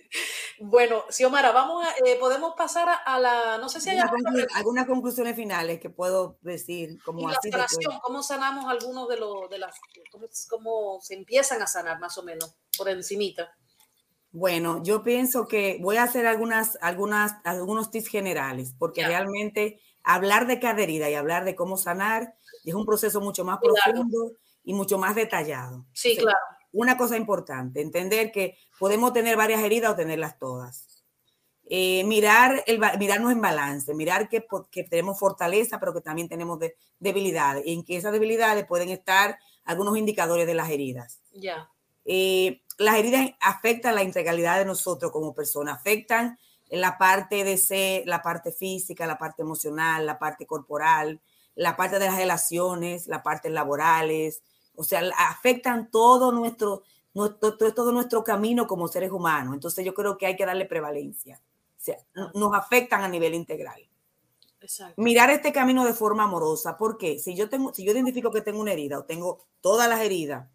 Bueno, 0.60 1.04
Xiomara, 1.10 1.52
vamos 1.52 1.86
a, 1.86 1.92
eh, 2.08 2.16
podemos 2.18 2.54
pasar 2.56 2.88
a, 3.06 3.20
la, 3.20 3.58
no 3.58 3.68
sé 3.68 3.82
si 3.82 3.90
hay 3.90 4.00
algunas 4.54 4.86
conclusiones 4.86 5.36
finales 5.36 5.82
que 5.82 5.90
puedo 5.90 6.38
decir. 6.42 6.98
Como 7.04 7.28
así 7.28 7.52
sanación, 7.52 8.00
¿cómo 8.02 8.24
sanamos 8.24 8.66
algunos 8.66 9.10
de 9.10 9.18
los, 9.18 9.50
de 9.50 9.60
las, 9.60 9.76
cómo, 10.50 11.00
se 11.02 11.16
empiezan 11.16 11.62
a 11.62 11.68
sanar 11.68 12.00
más 12.00 12.18
o 12.18 12.24
menos 12.24 12.56
por 12.78 12.88
encimita? 12.88 13.54
Bueno, 14.32 14.82
yo 14.82 15.04
pienso 15.04 15.46
que 15.46 15.78
voy 15.82 15.98
a 15.98 16.04
hacer 16.04 16.26
algunas, 16.26 16.78
algunas, 16.82 17.34
algunos 17.44 17.92
tips 17.92 18.08
generales, 18.08 18.74
porque 18.80 19.06
realmente 19.06 19.82
hablar 20.04 20.48
de 20.48 20.60
cada 20.62 20.84
herida 20.84 21.10
y 21.10 21.16
hablar 21.16 21.44
de 21.44 21.56
cómo 21.56 21.76
sanar 21.78 22.36
es 22.64 22.74
un 22.74 22.86
proceso 22.86 23.20
mucho 23.20 23.44
más 23.44 23.60
profundo 23.60 24.32
y 24.66 24.74
mucho 24.74 24.98
más 24.98 25.16
detallado. 25.16 25.86
Sí, 25.94 26.18
claro 26.18 26.36
una 26.76 26.98
cosa 26.98 27.16
importante, 27.16 27.80
entender 27.80 28.34
que 28.34 28.58
podemos 28.78 29.14
tener 29.14 29.38
varias 29.38 29.64
heridas 29.64 29.94
o 29.94 29.96
tenerlas 29.96 30.38
todas. 30.38 31.06
Eh, 31.68 32.04
mirar 32.04 32.64
el, 32.68 32.82
mirarnos 33.00 33.32
en 33.32 33.42
balance, 33.42 33.94
mirar 33.94 34.28
que, 34.28 34.46
que, 34.70 34.84
tenemos 34.84 35.18
fortaleza, 35.18 35.80
pero 35.80 35.94
que 35.94 36.02
también 36.02 36.28
tenemos 36.28 36.60
debilidades, 37.00 37.66
y 37.66 37.74
en 37.74 37.86
que 37.86 37.96
esas 37.96 38.12
debilidades 38.12 38.66
pueden 38.66 38.90
estar 38.90 39.40
algunos 39.64 39.98
indicadores 39.98 40.46
de 40.46 40.54
las 40.54 40.70
heridas. 40.70 41.22
Ya. 41.32 41.72
Eh, 42.04 42.62
las 42.78 42.96
heridas 42.96 43.32
afectan 43.40 43.96
la 43.96 44.04
integralidad 44.04 44.60
de 44.60 44.66
nosotros 44.66 45.14
como 45.14 45.34
personas, 45.34 45.78
afectan 45.78 46.38
la 46.70 46.98
parte 46.98 47.46
de 47.46 47.56
ser, 47.58 48.06
la 48.06 48.22
parte 48.22 48.52
física, 48.52 49.08
la 49.08 49.18
parte 49.18 49.44
emocional, 49.44 50.06
la 50.06 50.20
parte 50.20 50.46
corporal, 50.46 51.22
la 51.56 51.78
parte 51.78 52.00
de 52.00 52.06
las 52.08 52.18
relaciones, 52.18 53.08
la 53.08 53.24
parte 53.24 53.50
laborales, 53.50 54.44
o 54.76 54.84
sea, 54.84 55.02
afectan 55.18 55.90
todo 55.90 56.32
nuestro, 56.32 56.84
nuestro, 57.14 57.58
todo 57.74 57.92
nuestro 57.92 58.24
camino 58.24 58.68
como 58.68 58.88
seres 58.88 59.12
humanos. 59.12 59.54
Entonces 59.54 59.86
yo 59.86 59.94
creo 59.94 60.18
que 60.18 60.26
hay 60.26 60.36
que 60.36 60.46
darle 60.46 60.66
prevalencia. 60.66 61.42
O 61.78 61.82
sea, 61.86 61.98
nos 62.34 62.54
afectan 62.54 63.04
a 63.04 63.08
nivel 63.08 63.34
integral. 63.34 63.82
Exacto. 64.62 65.02
Mirar 65.02 65.30
este 65.30 65.54
camino 65.54 65.86
de 65.86 65.94
forma 65.94 66.24
amorosa. 66.24 66.78
porque 66.78 67.20
Si 67.20 67.36
yo, 67.36 67.50
tengo, 67.50 67.74
si 67.74 67.86
yo 67.86 67.92
identifico 67.92 68.32
que 68.32 68.42
tengo 68.42 68.60
una 68.60 68.74
herida 68.74 69.00
o 69.00 69.06
tengo 69.06 69.46
todas 69.62 69.88
las 69.88 70.02
heridas, 70.02 70.50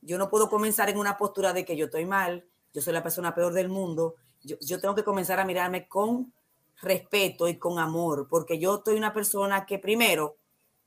yo 0.00 0.18
no 0.18 0.30
puedo 0.30 0.48
comenzar 0.48 0.88
en 0.90 0.98
una 0.98 1.16
postura 1.16 1.52
de 1.52 1.64
que 1.64 1.76
yo 1.76 1.86
estoy 1.86 2.04
mal, 2.04 2.46
yo 2.72 2.82
soy 2.82 2.92
la 2.92 3.02
persona 3.02 3.34
peor 3.34 3.52
del 3.52 3.68
mundo. 3.68 4.14
Yo, 4.42 4.56
yo 4.60 4.80
tengo 4.80 4.94
que 4.94 5.04
comenzar 5.04 5.40
a 5.40 5.44
mirarme 5.44 5.88
con 5.88 6.32
respeto 6.82 7.48
y 7.48 7.56
con 7.58 7.78
amor, 7.78 8.28
porque 8.28 8.58
yo 8.58 8.76
estoy 8.76 8.96
una 8.96 9.12
persona 9.12 9.64
que 9.66 9.78
primero 9.78 10.36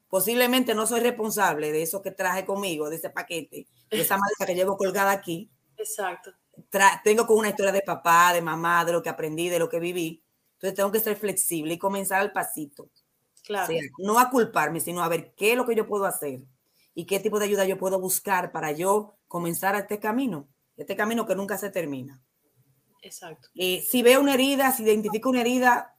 posiblemente 0.10 0.74
no 0.74 0.88
soy 0.88 1.02
responsable 1.02 1.72
de 1.72 1.82
eso 1.82 2.02
que 2.02 2.12
traje 2.12 2.46
conmigo, 2.46 2.90
de 2.90 2.98
ese 2.98 3.10
paquete, 3.10 3.68
de 3.90 4.02
esa 4.02 4.18
maleta 4.18 4.46
que 4.46 4.56
llevo 4.56 4.78
colgada 4.78 5.12
aquí. 5.12 5.52
Exacto. 5.78 6.34
tengo 7.04 7.28
con 7.28 7.38
una 7.38 7.50
historia 7.50 7.72
de 7.72 7.82
papá, 7.82 8.34
de 8.34 8.42
mamá, 8.42 8.84
de 8.86 8.94
lo 8.94 9.04
que 9.04 9.10
aprendí, 9.10 9.50
de 9.50 9.60
lo 9.60 9.70
que 9.70 9.80
viví. 9.80 10.24
Entonces 10.54 10.76
tengo 10.76 10.92
que 10.92 11.00
ser 11.00 11.16
flexible 11.16 11.76
y 11.76 11.78
comenzar 11.78 12.22
al 12.22 12.32
pasito. 12.32 12.90
Claro. 13.44 13.74
no 14.00 14.20
a 14.20 14.30
culparme, 14.30 14.82
sino 14.82 15.02
a 15.02 15.08
ver 15.08 15.34
qué 15.36 15.52
es 15.52 15.58
lo 15.58 15.66
que 15.66 15.74
yo 15.74 15.88
puedo 15.88 16.04
hacer 16.06 16.42
y 16.94 17.06
qué 17.06 17.22
tipo 17.22 17.40
de 17.40 17.46
ayuda 17.46 17.64
yo 17.64 17.78
puedo 17.78 17.98
buscar 17.98 18.52
para 18.52 18.74
yo 18.74 19.16
comenzar 19.30 19.76
este 19.76 20.00
camino, 20.00 20.50
este 20.76 20.98
camino 20.98 21.26
que 21.26 21.36
nunca 21.36 21.58
se 21.58 21.70
termina. 21.70 22.22
Exacto. 23.02 23.48
Eh, 23.56 23.86
si 23.88 24.04
veo 24.04 24.20
una 24.20 24.34
herida, 24.34 24.72
si 24.72 24.84
identifico 24.84 25.30
una 25.30 25.42
herida, 25.42 25.97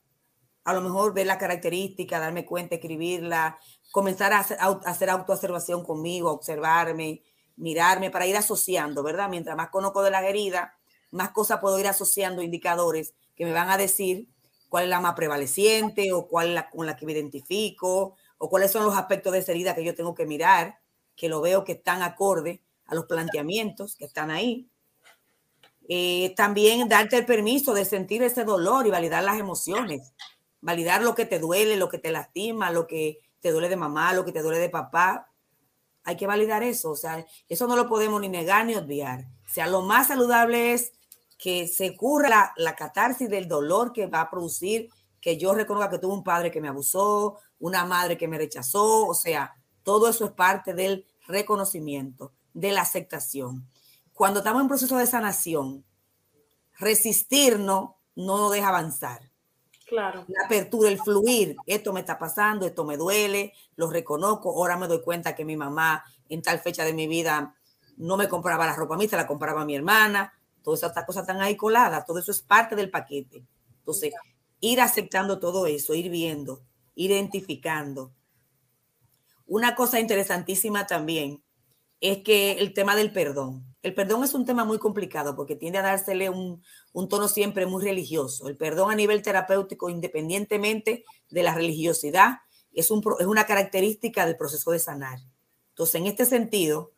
a 0.68 0.74
lo 0.74 0.82
mejor 0.82 1.14
ver 1.14 1.26
la 1.26 1.38
característica, 1.38 2.18
darme 2.18 2.44
cuenta, 2.44 2.74
escribirla, 2.74 3.58
comenzar 3.90 4.34
a 4.34 4.40
hacer, 4.40 5.08
autoobservación 5.08 5.82
conmigo, 5.82 6.30
observarme, 6.30 7.22
mirarme 7.56 8.10
para 8.10 8.26
ir 8.26 8.36
asociando, 8.36 9.02
¿verdad? 9.02 9.30
Mientras 9.30 9.56
más 9.56 9.70
conozco 9.70 10.02
de 10.02 10.10
la 10.10 10.22
herida, 10.28 10.74
más 11.10 11.30
cosas 11.30 11.60
puedo 11.60 11.78
ir 11.78 11.86
asociando, 11.86 12.42
indicadores 12.42 13.14
que 13.34 13.46
me 13.46 13.52
van 13.52 13.70
a 13.70 13.78
decir 13.78 14.28
cuál 14.68 14.84
es 14.84 14.90
la 14.90 15.00
más 15.00 15.14
prevaleciente 15.14 16.12
o 16.12 16.28
cuál 16.28 16.48
es 16.48 16.54
la 16.54 16.68
con 16.68 16.84
la 16.84 16.96
que 16.96 17.06
me 17.06 17.12
identifico 17.12 18.16
o 18.36 18.50
cuáles 18.50 18.70
son 18.70 18.84
los 18.84 18.94
aspectos 18.94 19.32
de 19.32 19.38
esa 19.38 19.52
herida 19.52 19.74
que 19.74 19.84
yo 19.84 19.94
tengo 19.94 20.14
que 20.14 20.26
mirar, 20.26 20.80
que 21.16 21.30
lo 21.30 21.40
veo 21.40 21.64
que 21.64 21.72
están 21.72 22.02
acorde 22.02 22.60
a 22.84 22.94
los 22.94 23.06
planteamientos 23.06 23.96
que 23.96 24.04
están 24.04 24.30
ahí. 24.30 24.68
Eh, 25.88 26.34
también 26.36 26.86
darte 26.90 27.16
el 27.16 27.24
permiso 27.24 27.72
de 27.72 27.86
sentir 27.86 28.22
ese 28.22 28.44
dolor 28.44 28.86
y 28.86 28.90
validar 28.90 29.24
las 29.24 29.38
emociones, 29.38 30.12
validar 30.60 31.02
lo 31.02 31.14
que 31.14 31.24
te 31.24 31.38
duele, 31.38 31.76
lo 31.76 31.88
que 31.88 31.98
te 31.98 32.10
lastima, 32.10 32.70
lo 32.70 32.86
que 32.86 33.20
te 33.40 33.50
duele 33.50 33.68
de 33.68 33.76
mamá, 33.76 34.12
lo 34.12 34.24
que 34.24 34.32
te 34.32 34.42
duele 34.42 34.58
de 34.58 34.70
papá. 34.70 35.30
Hay 36.04 36.16
que 36.16 36.26
validar 36.26 36.62
eso, 36.62 36.90
o 36.90 36.96
sea, 36.96 37.24
eso 37.48 37.66
no 37.66 37.76
lo 37.76 37.88
podemos 37.88 38.20
ni 38.20 38.28
negar 38.28 38.64
ni 38.64 38.74
obviar. 38.74 39.26
O 39.46 39.52
sea, 39.52 39.66
lo 39.66 39.82
más 39.82 40.08
saludable 40.08 40.72
es 40.72 40.92
que 41.38 41.68
se 41.68 41.96
curra 41.96 42.52
la, 42.56 42.76
catarsis 42.76 43.30
del 43.30 43.46
dolor 43.46 43.92
que 43.92 44.06
va 44.06 44.22
a 44.22 44.30
producir 44.30 44.90
que 45.20 45.36
yo 45.36 45.54
reconozca 45.54 45.90
que 45.90 45.98
tuve 45.98 46.14
un 46.14 46.24
padre 46.24 46.50
que 46.50 46.60
me 46.60 46.68
abusó, 46.68 47.38
una 47.58 47.84
madre 47.84 48.16
que 48.16 48.28
me 48.28 48.38
rechazó, 48.38 49.06
o 49.06 49.14
sea, 49.14 49.54
todo 49.82 50.08
eso 50.08 50.24
es 50.24 50.32
parte 50.32 50.74
del 50.74 51.06
reconocimiento, 51.26 52.32
de 52.54 52.72
la 52.72 52.82
aceptación. 52.82 53.68
Cuando 54.12 54.40
estamos 54.40 54.62
en 54.62 54.68
proceso 54.68 54.96
de 54.96 55.06
sanación, 55.06 55.84
resistirnos 56.78 57.90
no 58.16 58.38
nos 58.38 58.52
deja 58.52 58.68
avanzar. 58.68 59.27
Claro. 59.88 60.24
La 60.28 60.44
apertura, 60.44 60.90
el 60.90 60.98
fluir. 60.98 61.56
Esto 61.66 61.92
me 61.92 62.00
está 62.00 62.18
pasando, 62.18 62.66
esto 62.66 62.84
me 62.84 62.96
duele, 62.96 63.54
lo 63.76 63.90
reconozco. 63.90 64.50
Ahora 64.50 64.76
me 64.76 64.86
doy 64.86 65.02
cuenta 65.02 65.34
que 65.34 65.46
mi 65.46 65.56
mamá 65.56 66.04
en 66.28 66.42
tal 66.42 66.60
fecha 66.60 66.84
de 66.84 66.92
mi 66.92 67.06
vida 67.06 67.54
no 67.96 68.16
me 68.16 68.28
compraba 68.28 68.66
la 68.66 68.76
ropa 68.76 68.94
a 68.94 68.98
mí, 68.98 69.08
se 69.08 69.16
la 69.16 69.26
compraba 69.26 69.62
a 69.62 69.64
mi 69.64 69.74
hermana. 69.74 70.32
Todas 70.62 70.82
estas 70.82 71.06
cosas 71.06 71.22
están 71.22 71.40
ahí 71.40 71.56
coladas. 71.56 72.04
Todo 72.04 72.18
eso 72.18 72.30
es 72.30 72.42
parte 72.42 72.76
del 72.76 72.90
paquete. 72.90 73.44
Entonces, 73.78 74.12
ir 74.60 74.80
aceptando 74.80 75.38
todo 75.38 75.66
eso, 75.66 75.94
ir 75.94 76.10
viendo, 76.10 76.62
identificando. 76.94 78.12
Una 79.46 79.74
cosa 79.74 79.98
interesantísima 79.98 80.86
también 80.86 81.42
es 82.00 82.18
que 82.18 82.52
el 82.52 82.74
tema 82.74 82.94
del 82.94 83.12
perdón. 83.12 83.67
El 83.82 83.94
perdón 83.94 84.24
es 84.24 84.34
un 84.34 84.44
tema 84.44 84.64
muy 84.64 84.78
complicado 84.78 85.36
porque 85.36 85.54
tiende 85.54 85.78
a 85.78 85.82
dársele 85.82 86.30
un, 86.30 86.62
tono 87.08 87.28
siempre 87.28 87.66
muy 87.66 87.82
religioso. 87.82 88.48
El 88.48 88.56
perdón 88.56 88.90
a 88.90 88.96
nivel 88.96 89.22
terapéutico, 89.22 89.88
independientemente 89.88 91.04
de 91.30 91.42
la 91.42 91.54
religiosidad, 91.54 92.38
es, 92.72 92.90
un, 92.90 93.02
es 93.20 93.26
una 93.26 93.46
característica 93.46 94.26
del 94.26 94.36
proceso 94.36 94.72
de 94.72 94.78
sanar. 94.80 95.20
Entonces, 95.70 95.94
en 95.94 96.06
este 96.06 96.24
sentido, 96.24 96.92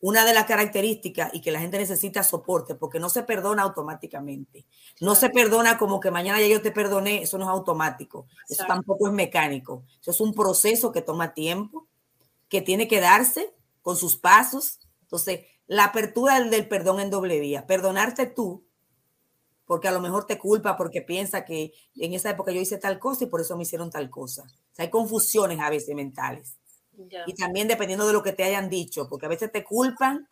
una 0.00 0.26
de 0.26 0.34
las 0.34 0.44
características 0.44 1.32
y 1.32 1.40
que 1.40 1.50
la 1.50 1.60
gente 1.60 1.78
necesita 1.78 2.22
soporte, 2.22 2.74
porque 2.74 3.00
no 3.00 3.08
se 3.08 3.22
perdona 3.22 3.62
automáticamente. 3.62 4.66
No 5.00 5.14
se 5.14 5.30
perdona 5.30 5.78
como 5.78 5.98
que 5.98 6.10
mañana 6.10 6.40
ya 6.40 6.46
yo 6.46 6.60
te 6.60 6.72
perdoné, 6.72 7.22
eso 7.22 7.38
no 7.38 7.44
es 7.44 7.50
automático. 7.50 8.26
Eso 8.46 8.64
tampoco 8.66 9.06
es 9.06 9.14
mecánico. 9.14 9.84
Eso 10.02 10.10
es 10.10 10.20
un 10.20 10.34
proceso 10.34 10.92
que 10.92 11.00
toma 11.00 11.32
tiempo, 11.32 11.88
que 12.50 12.60
tiene 12.60 12.86
que 12.86 13.00
darse 13.00 13.54
con 13.80 13.96
sus 13.96 14.16
pasos. 14.16 14.78
Entonces, 15.00 15.40
la 15.66 15.84
apertura 15.84 16.40
del, 16.40 16.68
perdón 16.68 17.00
en 17.00 17.10
doble 17.10 17.40
vía, 17.40 17.66
perdonarte 17.66 18.26
tú, 18.26 18.64
porque 19.66 19.88
a 19.88 19.92
lo 19.92 20.00
mejor 20.00 20.26
te 20.26 20.38
culpa 20.38 20.76
porque 20.76 21.00
piensa 21.00 21.44
que 21.44 21.72
en 21.96 22.12
esa 22.12 22.30
época 22.30 22.52
yo 22.52 22.60
hice 22.60 22.78
tal 22.78 22.98
cosa 22.98 23.24
y 23.24 23.28
por 23.28 23.40
eso 23.40 23.56
me 23.56 23.62
hicieron 23.62 23.90
tal 23.90 24.10
cosa. 24.10 24.42
O 24.42 24.74
sea, 24.74 24.84
hay 24.84 24.90
confusiones 24.90 25.60
a 25.60 25.70
veces 25.70 25.94
mentales. 25.94 26.56
Y 27.26 27.34
también 27.34 27.66
dependiendo 27.66 28.06
de 28.06 28.12
lo 28.12 28.22
que 28.22 28.32
te 28.32 28.44
hayan 28.44 28.68
dicho, 28.68 29.08
porque 29.08 29.26
a 29.26 29.28
veces 29.28 29.50
te 29.50 29.64
culpan 29.64 30.28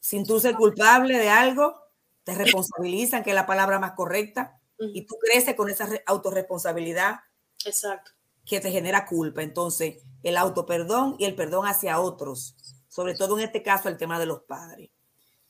sin 0.00 0.26
tú 0.26 0.38
ser 0.38 0.54
culpable 0.54 1.18
de 1.18 1.30
algo, 1.30 1.80
te 2.24 2.34
responsabilizan, 2.34 3.22
que 3.22 3.30
es 3.30 3.34
la 3.34 3.46
palabra 3.46 3.78
más 3.78 3.92
correcta, 3.92 4.60
y 4.78 5.06
tú 5.06 5.16
creces 5.18 5.54
con 5.54 5.70
esa 5.70 5.88
autorresponsabilidad. 6.06 7.20
Exacto. 7.64 8.12
Que 8.44 8.60
te 8.60 8.70
genera 8.70 9.06
culpa. 9.06 9.42
Entonces, 9.42 9.96
el 10.22 10.36
autoperdón 10.36 11.16
y 11.18 11.24
el 11.24 11.34
perdón 11.34 11.66
hacia 11.66 12.00
otros, 12.00 12.56
sobre 12.88 13.14
todo 13.14 13.38
en 13.38 13.44
este 13.44 13.62
caso 13.62 13.88
el 13.88 13.96
tema 13.96 14.18
de 14.18 14.26
los 14.26 14.42
padres. 14.42 14.90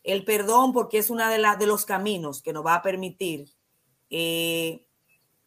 El 0.02 0.24
perdón, 0.24 0.72
porque 0.72 0.98
es 0.98 1.10
uno 1.10 1.26
de, 1.28 1.38
de 1.58 1.66
los 1.66 1.84
caminos 1.84 2.42
que 2.42 2.52
nos 2.52 2.64
va 2.64 2.76
a 2.76 2.82
permitir 2.82 3.48
eh, 4.10 4.86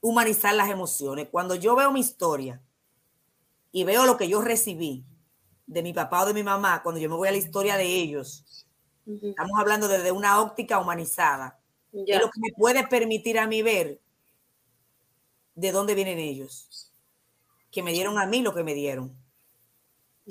humanizar 0.02 0.54
las 0.56 0.70
emociones. 0.70 1.30
Cuando 1.30 1.56
yo 1.56 1.76
veo 1.76 1.92
mi 1.92 2.00
historia 2.00 2.62
y 3.72 3.84
veo 3.84 4.06
lo 4.06 4.18
que 4.18 4.28
yo 4.28 4.42
recibí 4.42 5.06
de 5.68 5.84
mi 5.84 5.94
papá 5.94 6.24
o 6.24 6.26
de 6.26 6.34
mi 6.34 6.44
mamá, 6.44 6.84
cuando 6.84 7.00
yo 7.00 7.10
me 7.10 7.16
voy 7.16 7.28
a 7.28 7.32
la 7.32 7.38
historia 7.38 7.78
de 7.78 7.86
ellos, 7.86 8.66
estamos 9.06 9.60
hablando 9.60 9.88
desde 9.88 10.12
una 10.12 10.42
óptica 10.42 10.80
humanizada, 10.80 11.60
es 11.94 12.20
lo 12.20 12.30
que 12.30 12.40
me 12.40 12.52
puede 12.56 12.86
permitir 12.88 13.40
a 13.40 13.48
mí 13.48 13.62
ver 13.62 14.02
de 15.56 15.72
dónde 15.72 15.96
vienen 15.96 16.20
ellos, 16.20 16.92
que 17.70 17.84
me 17.84 17.92
dieron 17.92 18.18
a 18.18 18.26
mí 18.26 18.42
lo 18.42 18.54
que 18.54 18.64
me 18.64 18.74
dieron. 18.74 19.21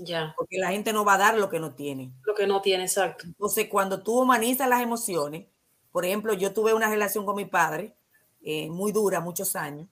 Ya. 0.03 0.35
Porque 0.37 0.59
la 0.59 0.71
gente 0.71 0.93
no 0.93 1.05
va 1.05 1.15
a 1.15 1.19
dar 1.19 1.39
lo 1.39 1.49
que 1.51 1.61
no 1.61 1.75
tiene. 1.75 2.13
Lo 2.25 2.35
que 2.35 2.47
no 2.47 2.63
tiene, 2.63 2.85
exacto. 2.85 3.25
Entonces, 3.27 3.69
cuando 3.69 4.03
tú 4.03 4.21
humanizas 4.21 4.69
las 4.69 4.83
emociones, 4.83 5.47
por 5.93 6.05
ejemplo, 6.05 6.33
yo 6.35 6.53
tuve 6.53 6.73
una 6.73 6.89
relación 6.89 7.27
con 7.27 7.37
mi 7.37 7.45
padre 7.45 7.95
eh, 8.43 8.71
muy 8.71 8.93
dura, 8.93 9.21
muchos 9.21 9.57
años, 9.57 9.89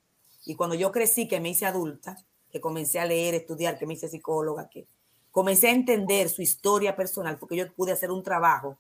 y 0.46 0.54
cuando 0.54 0.74
yo 0.74 0.90
crecí, 0.92 1.28
que 1.28 1.40
me 1.40 1.50
hice 1.50 1.66
adulta, 1.66 2.16
que 2.50 2.60
comencé 2.60 2.98
a 2.98 3.04
leer, 3.04 3.34
estudiar, 3.34 3.78
que 3.78 3.86
me 3.86 3.94
hice 3.94 4.08
psicóloga, 4.08 4.70
que 4.70 4.86
comencé 5.30 5.68
a 5.68 5.72
entender 5.72 6.30
su 6.30 6.40
historia 6.40 6.96
personal, 6.96 7.38
porque 7.38 7.56
yo 7.56 7.70
pude 7.74 7.92
hacer 7.92 8.10
un 8.10 8.22
trabajo, 8.22 8.78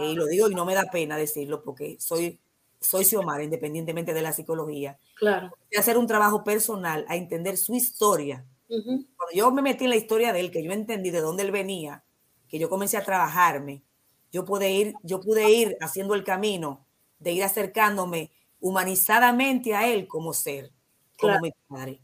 eh, 0.00 0.10
y 0.10 0.14
lo 0.14 0.26
digo 0.26 0.50
y 0.50 0.54
no 0.54 0.64
me 0.64 0.74
da 0.74 0.84
pena 0.90 1.16
decirlo, 1.16 1.62
porque 1.62 1.96
soy, 2.00 2.40
soy 2.80 3.04
Xiomara, 3.04 3.44
independientemente 3.44 4.12
de 4.12 4.22
la 4.22 4.32
psicología. 4.32 4.98
Claro. 5.14 5.52
hacer 5.78 5.96
un 5.96 6.06
trabajo 6.06 6.42
personal, 6.42 7.04
a 7.08 7.16
entender 7.16 7.56
su 7.56 7.74
historia. 7.74 8.44
Cuando 8.68 9.34
yo 9.34 9.50
me 9.50 9.62
metí 9.62 9.84
en 9.84 9.90
la 9.90 9.96
historia 9.96 10.32
de 10.32 10.40
él, 10.40 10.50
que 10.50 10.62
yo 10.62 10.72
entendí 10.72 11.10
de 11.10 11.20
dónde 11.20 11.42
él 11.42 11.50
venía, 11.50 12.04
que 12.48 12.58
yo 12.58 12.68
comencé 12.68 12.96
a 12.96 13.04
trabajarme, 13.04 13.82
yo 14.30 14.44
pude 14.44 14.70
ir, 14.70 14.94
yo 15.02 15.20
pude 15.20 15.50
ir 15.50 15.76
haciendo 15.80 16.14
el 16.14 16.24
camino 16.24 16.86
de 17.18 17.32
ir 17.32 17.44
acercándome 17.44 18.30
humanizadamente 18.60 19.74
a 19.74 19.88
él 19.88 20.06
como 20.06 20.32
ser, 20.32 20.70
como 21.18 21.38
mi 21.40 21.52
padre. 21.68 22.00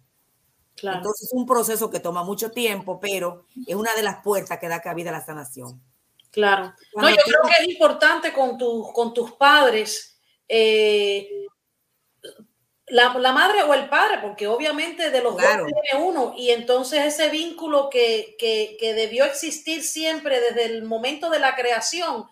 Entonces 0.82 1.28
es 1.28 1.32
un 1.32 1.46
proceso 1.46 1.90
que 1.90 2.00
toma 2.00 2.24
mucho 2.24 2.50
tiempo, 2.50 2.98
pero 2.98 3.44
es 3.66 3.74
una 3.74 3.94
de 3.94 4.02
las 4.02 4.22
puertas 4.22 4.58
que 4.58 4.68
da 4.68 4.80
cabida 4.80 5.10
a 5.10 5.12
la 5.12 5.24
sanación. 5.24 5.80
Claro. 6.30 6.72
no, 6.96 7.08
yo 7.08 7.16
creo 7.24 7.42
que 7.42 7.62
es 7.62 7.68
importante 7.68 8.32
con, 8.32 8.58
tu, 8.58 8.90
con 8.92 9.14
tus 9.14 9.32
padres, 9.32 10.18
eh, 10.48 11.43
la, 12.94 13.12
la, 13.18 13.32
madre 13.32 13.64
o 13.64 13.74
el 13.74 13.88
padre, 13.88 14.18
porque 14.22 14.46
obviamente 14.46 15.10
de 15.10 15.20
los 15.20 15.32
dos 15.34 15.42
tiene 15.42 16.04
uno, 16.04 16.32
y 16.36 16.50
entonces 16.50 17.04
ese 17.04 17.28
vínculo 17.28 17.90
que, 17.90 18.36
que, 18.38 18.76
que, 18.78 18.94
debió 18.94 19.24
existir 19.24 19.82
siempre 19.82 20.40
desde 20.40 20.66
el 20.66 20.84
momento 20.84 21.28
de 21.28 21.40
la 21.40 21.56
creación, 21.56 22.26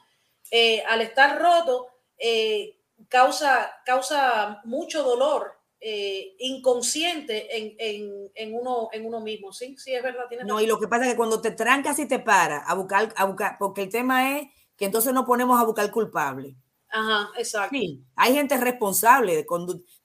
eh, 0.53 0.85
al 0.89 1.01
estar 1.01 1.43
roto, 1.43 1.89
eh, 2.17 2.77
causa, 3.09 3.73
causa 3.85 4.61
mucho 4.63 5.03
dolor 5.03 5.53
eh, 5.81 6.37
inconsciente 6.39 7.59
en, 7.59 7.75
en, 7.79 8.31
en, 8.33 8.55
uno, 8.55 8.89
en 8.93 9.05
uno 9.05 9.19
mismo. 9.21 9.53
Sí, 9.53 9.77
sí, 9.79 9.93
es 9.93 10.03
verdad. 10.05 10.27
no, 10.45 10.61
y 10.61 10.67
lo 10.67 10.79
que 10.79 10.87
pasa 10.87 11.07
es 11.07 11.11
que 11.11 11.17
cuando 11.17 11.41
te 11.41 11.51
trancas 11.51 11.99
y 11.99 12.07
te 12.07 12.21
paras 12.21 12.63
a 12.69 12.75
buscar, 12.75 13.13
a 13.17 13.25
buscar, 13.25 13.57
porque 13.59 13.83
el 13.83 13.89
tema 13.89 14.39
es 14.39 14.47
que 14.77 14.85
entonces 14.85 15.13
nos 15.13 15.27
ponemos 15.27 15.61
a 15.61 15.65
buscar 15.65 15.91
culpable. 15.91 16.55
Ajá, 16.93 17.31
exacto. 17.39 17.77
Sí, 17.77 18.05
hay 18.17 18.35
gente 18.35 18.57
responsable 18.59 19.35
de, 19.37 19.47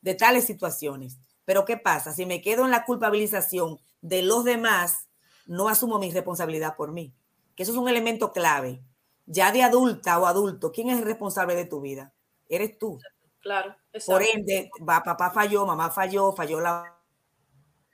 de 0.01 0.15
tales 0.15 0.45
situaciones. 0.45 1.19
Pero 1.45 1.65
¿qué 1.65 1.77
pasa? 1.77 2.13
Si 2.13 2.25
me 2.25 2.41
quedo 2.41 2.65
en 2.65 2.71
la 2.71 2.85
culpabilización 2.85 3.79
de 4.01 4.21
los 4.23 4.43
demás, 4.43 5.09
no 5.45 5.69
asumo 5.69 5.99
mi 5.99 6.11
responsabilidad 6.11 6.75
por 6.75 6.91
mí. 6.91 7.13
Que 7.55 7.63
eso 7.63 7.71
es 7.73 7.77
un 7.77 7.89
elemento 7.89 8.31
clave. 8.31 8.83
Ya 9.25 9.51
de 9.51 9.63
adulta 9.63 10.19
o 10.19 10.25
adulto, 10.25 10.71
¿quién 10.71 10.89
es 10.89 10.99
el 10.99 11.05
responsable 11.05 11.55
de 11.55 11.65
tu 11.65 11.81
vida? 11.81 12.13
eres 12.49 12.77
tú. 12.77 12.97
Claro. 13.41 13.75
Por 14.05 14.23
ende, 14.23 14.69
va, 14.87 15.03
papá 15.03 15.31
falló, 15.31 15.65
mamá 15.65 15.89
falló, 15.89 16.31
falló 16.31 16.61
la, 16.61 16.83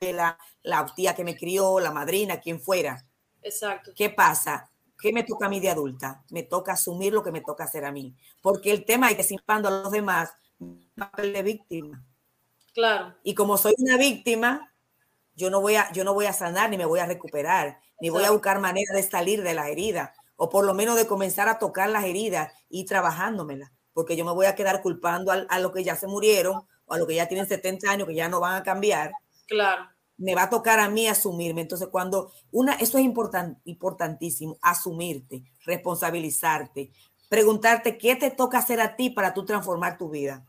la, 0.02 0.38
la 0.64 0.86
tía 0.96 1.16
que 1.16 1.24
me 1.24 1.36
crió, 1.36 1.80
la 1.80 1.92
madrina, 1.92 2.40
quien 2.40 2.60
fuera. 2.60 3.06
Exacto. 3.42 3.92
¿Qué 3.96 4.10
pasa? 4.10 4.70
¿Qué 5.04 5.12
me 5.12 5.24
toca 5.24 5.48
a 5.48 5.50
mí 5.50 5.60
de 5.60 5.70
adulta? 5.70 6.24
Me 6.30 6.44
toca 6.44 6.72
asumir 6.72 7.12
lo 7.12 7.22
que 7.22 7.34
me 7.34 7.42
toca 7.42 7.66
hacer 7.66 7.84
a 7.84 7.92
mí. 7.92 8.16
Porque 8.42 8.72
el 8.72 8.86
tema 8.86 9.10
es 9.10 9.18
que 9.18 9.24
simpando 9.24 9.68
a 9.68 9.72
los 9.72 9.92
demás, 9.92 10.34
papel 10.96 11.34
de 11.34 11.44
víctima. 11.44 12.06
Claro. 12.74 13.14
Y 13.22 13.36
como 13.36 13.58
soy 13.58 13.76
una 13.80 13.98
víctima, 13.98 14.74
yo 15.36 15.50
no 15.50 15.60
voy 15.60 15.76
a, 15.76 15.92
yo 15.92 16.06
no 16.06 16.14
voy 16.14 16.28
a 16.28 16.32
sanar 16.32 16.70
ni 16.70 16.78
me 16.78 16.86
voy 16.86 17.02
a 17.02 17.06
recuperar, 17.06 17.80
ni 18.00 18.12
voy 18.12 18.24
a 18.24 18.32
buscar 18.32 18.62
manera 18.62 18.96
de 18.96 19.04
salir 19.04 19.44
de 19.44 19.54
las 19.54 19.68
heridas, 19.68 20.12
o 20.38 20.50
por 20.50 20.64
lo 20.64 20.74
menos 20.74 20.96
de 20.96 21.06
comenzar 21.06 21.50
a 21.50 21.60
tocar 21.60 21.90
las 21.90 22.06
heridas 22.06 22.54
y 22.70 22.86
trabajándomelas 22.86 23.72
porque 23.94 24.16
yo 24.16 24.26
me 24.26 24.32
voy 24.32 24.48
a 24.48 24.56
quedar 24.56 24.82
culpando 24.82 25.32
a, 25.32 25.46
a 25.50 25.60
los 25.60 25.72
que 25.72 25.84
ya 25.84 25.96
se 25.96 26.08
murieron 26.08 26.66
o 26.86 26.94
a 26.94 26.98
los 26.98 27.08
que 27.08 27.16
ya 27.16 27.28
tienen 27.28 27.48
70 27.48 27.90
años, 27.90 28.08
que 28.08 28.16
ya 28.16 28.28
no 28.28 28.40
van 28.40 28.56
a 28.56 28.64
cambiar. 28.64 29.12
Claro. 29.48 29.93
Me 30.18 30.36
va 30.36 30.44
a 30.44 30.50
tocar 30.50 30.80
a 30.80 30.90
mí 30.90 31.08
asumirme. 31.08 31.62
Entonces, 31.62 31.88
cuando 31.90 32.32
una, 32.52 32.74
eso 32.76 32.98
es 32.98 33.04
important, 33.04 33.58
importantísimo, 33.66 34.58
asumirte, 34.62 35.44
responsabilizarte, 35.66 36.92
preguntarte 37.30 37.98
qué 37.98 38.16
te 38.16 38.32
toca 38.32 38.60
hacer 38.60 38.80
a 38.80 38.96
ti 38.96 39.10
para 39.10 39.34
tú 39.34 39.46
transformar 39.46 39.98
tu 39.98 40.10
vida, 40.10 40.46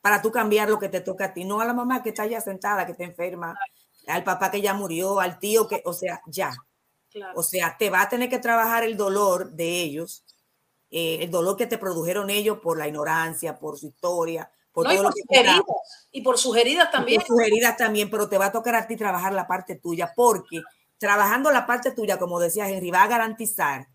para 0.00 0.22
tú 0.22 0.30
cambiar 0.30 0.68
lo 0.68 0.78
que 0.78 0.88
te 0.88 1.00
toca 1.00 1.26
a 1.26 1.34
ti, 1.34 1.44
no 1.44 1.60
a 1.60 1.64
la 1.64 1.74
mamá 1.74 2.02
que 2.02 2.10
está 2.10 2.26
ya 2.26 2.40
sentada, 2.40 2.86
que 2.86 2.92
está 2.92 3.04
enferma, 3.04 3.56
al 4.06 4.22
papá 4.22 4.50
que 4.50 4.60
ya 4.60 4.74
murió, 4.74 5.20
al 5.20 5.38
tío 5.38 5.66
que, 5.66 5.82
o 5.84 5.92
sea, 5.92 6.20
ya. 6.26 6.52
Claro. 7.10 7.38
O 7.38 7.42
sea, 7.42 7.76
te 7.78 7.90
va 7.90 8.02
a 8.02 8.08
tener 8.08 8.28
que 8.28 8.38
trabajar 8.38 8.84
el 8.84 8.96
dolor 8.96 9.52
de 9.52 9.82
ellos 9.82 10.24
eh, 10.96 11.24
el 11.24 11.30
dolor 11.32 11.56
que 11.56 11.66
te 11.66 11.76
produjeron 11.76 12.30
ellos 12.30 12.58
por 12.60 12.78
la 12.78 12.86
ignorancia, 12.86 13.58
por 13.58 13.76
su 13.76 13.88
historia, 13.88 14.48
por 14.74 14.86
todo 14.86 14.92
y 14.92 15.02
lo 15.02 15.10
que 15.10 15.20
sus 15.20 15.38
heridas, 15.38 15.62
y 16.10 16.20
por 16.20 16.38
sus 16.38 16.56
heridas 16.56 16.90
también. 16.90 17.20
por 17.20 17.28
sus 17.28 17.40
heridas 17.40 17.76
también, 17.76 18.10
pero 18.10 18.28
te 18.28 18.36
va 18.36 18.46
a 18.46 18.52
tocar 18.52 18.74
a 18.74 18.86
ti 18.86 18.96
trabajar 18.96 19.32
la 19.32 19.46
parte 19.46 19.76
tuya, 19.76 20.12
porque 20.14 20.62
trabajando 20.98 21.52
la 21.52 21.64
parte 21.64 21.92
tuya, 21.92 22.18
como 22.18 22.40
decía 22.40 22.68
Henry, 22.68 22.90
va 22.90 23.04
a 23.04 23.08
garantizar 23.08 23.86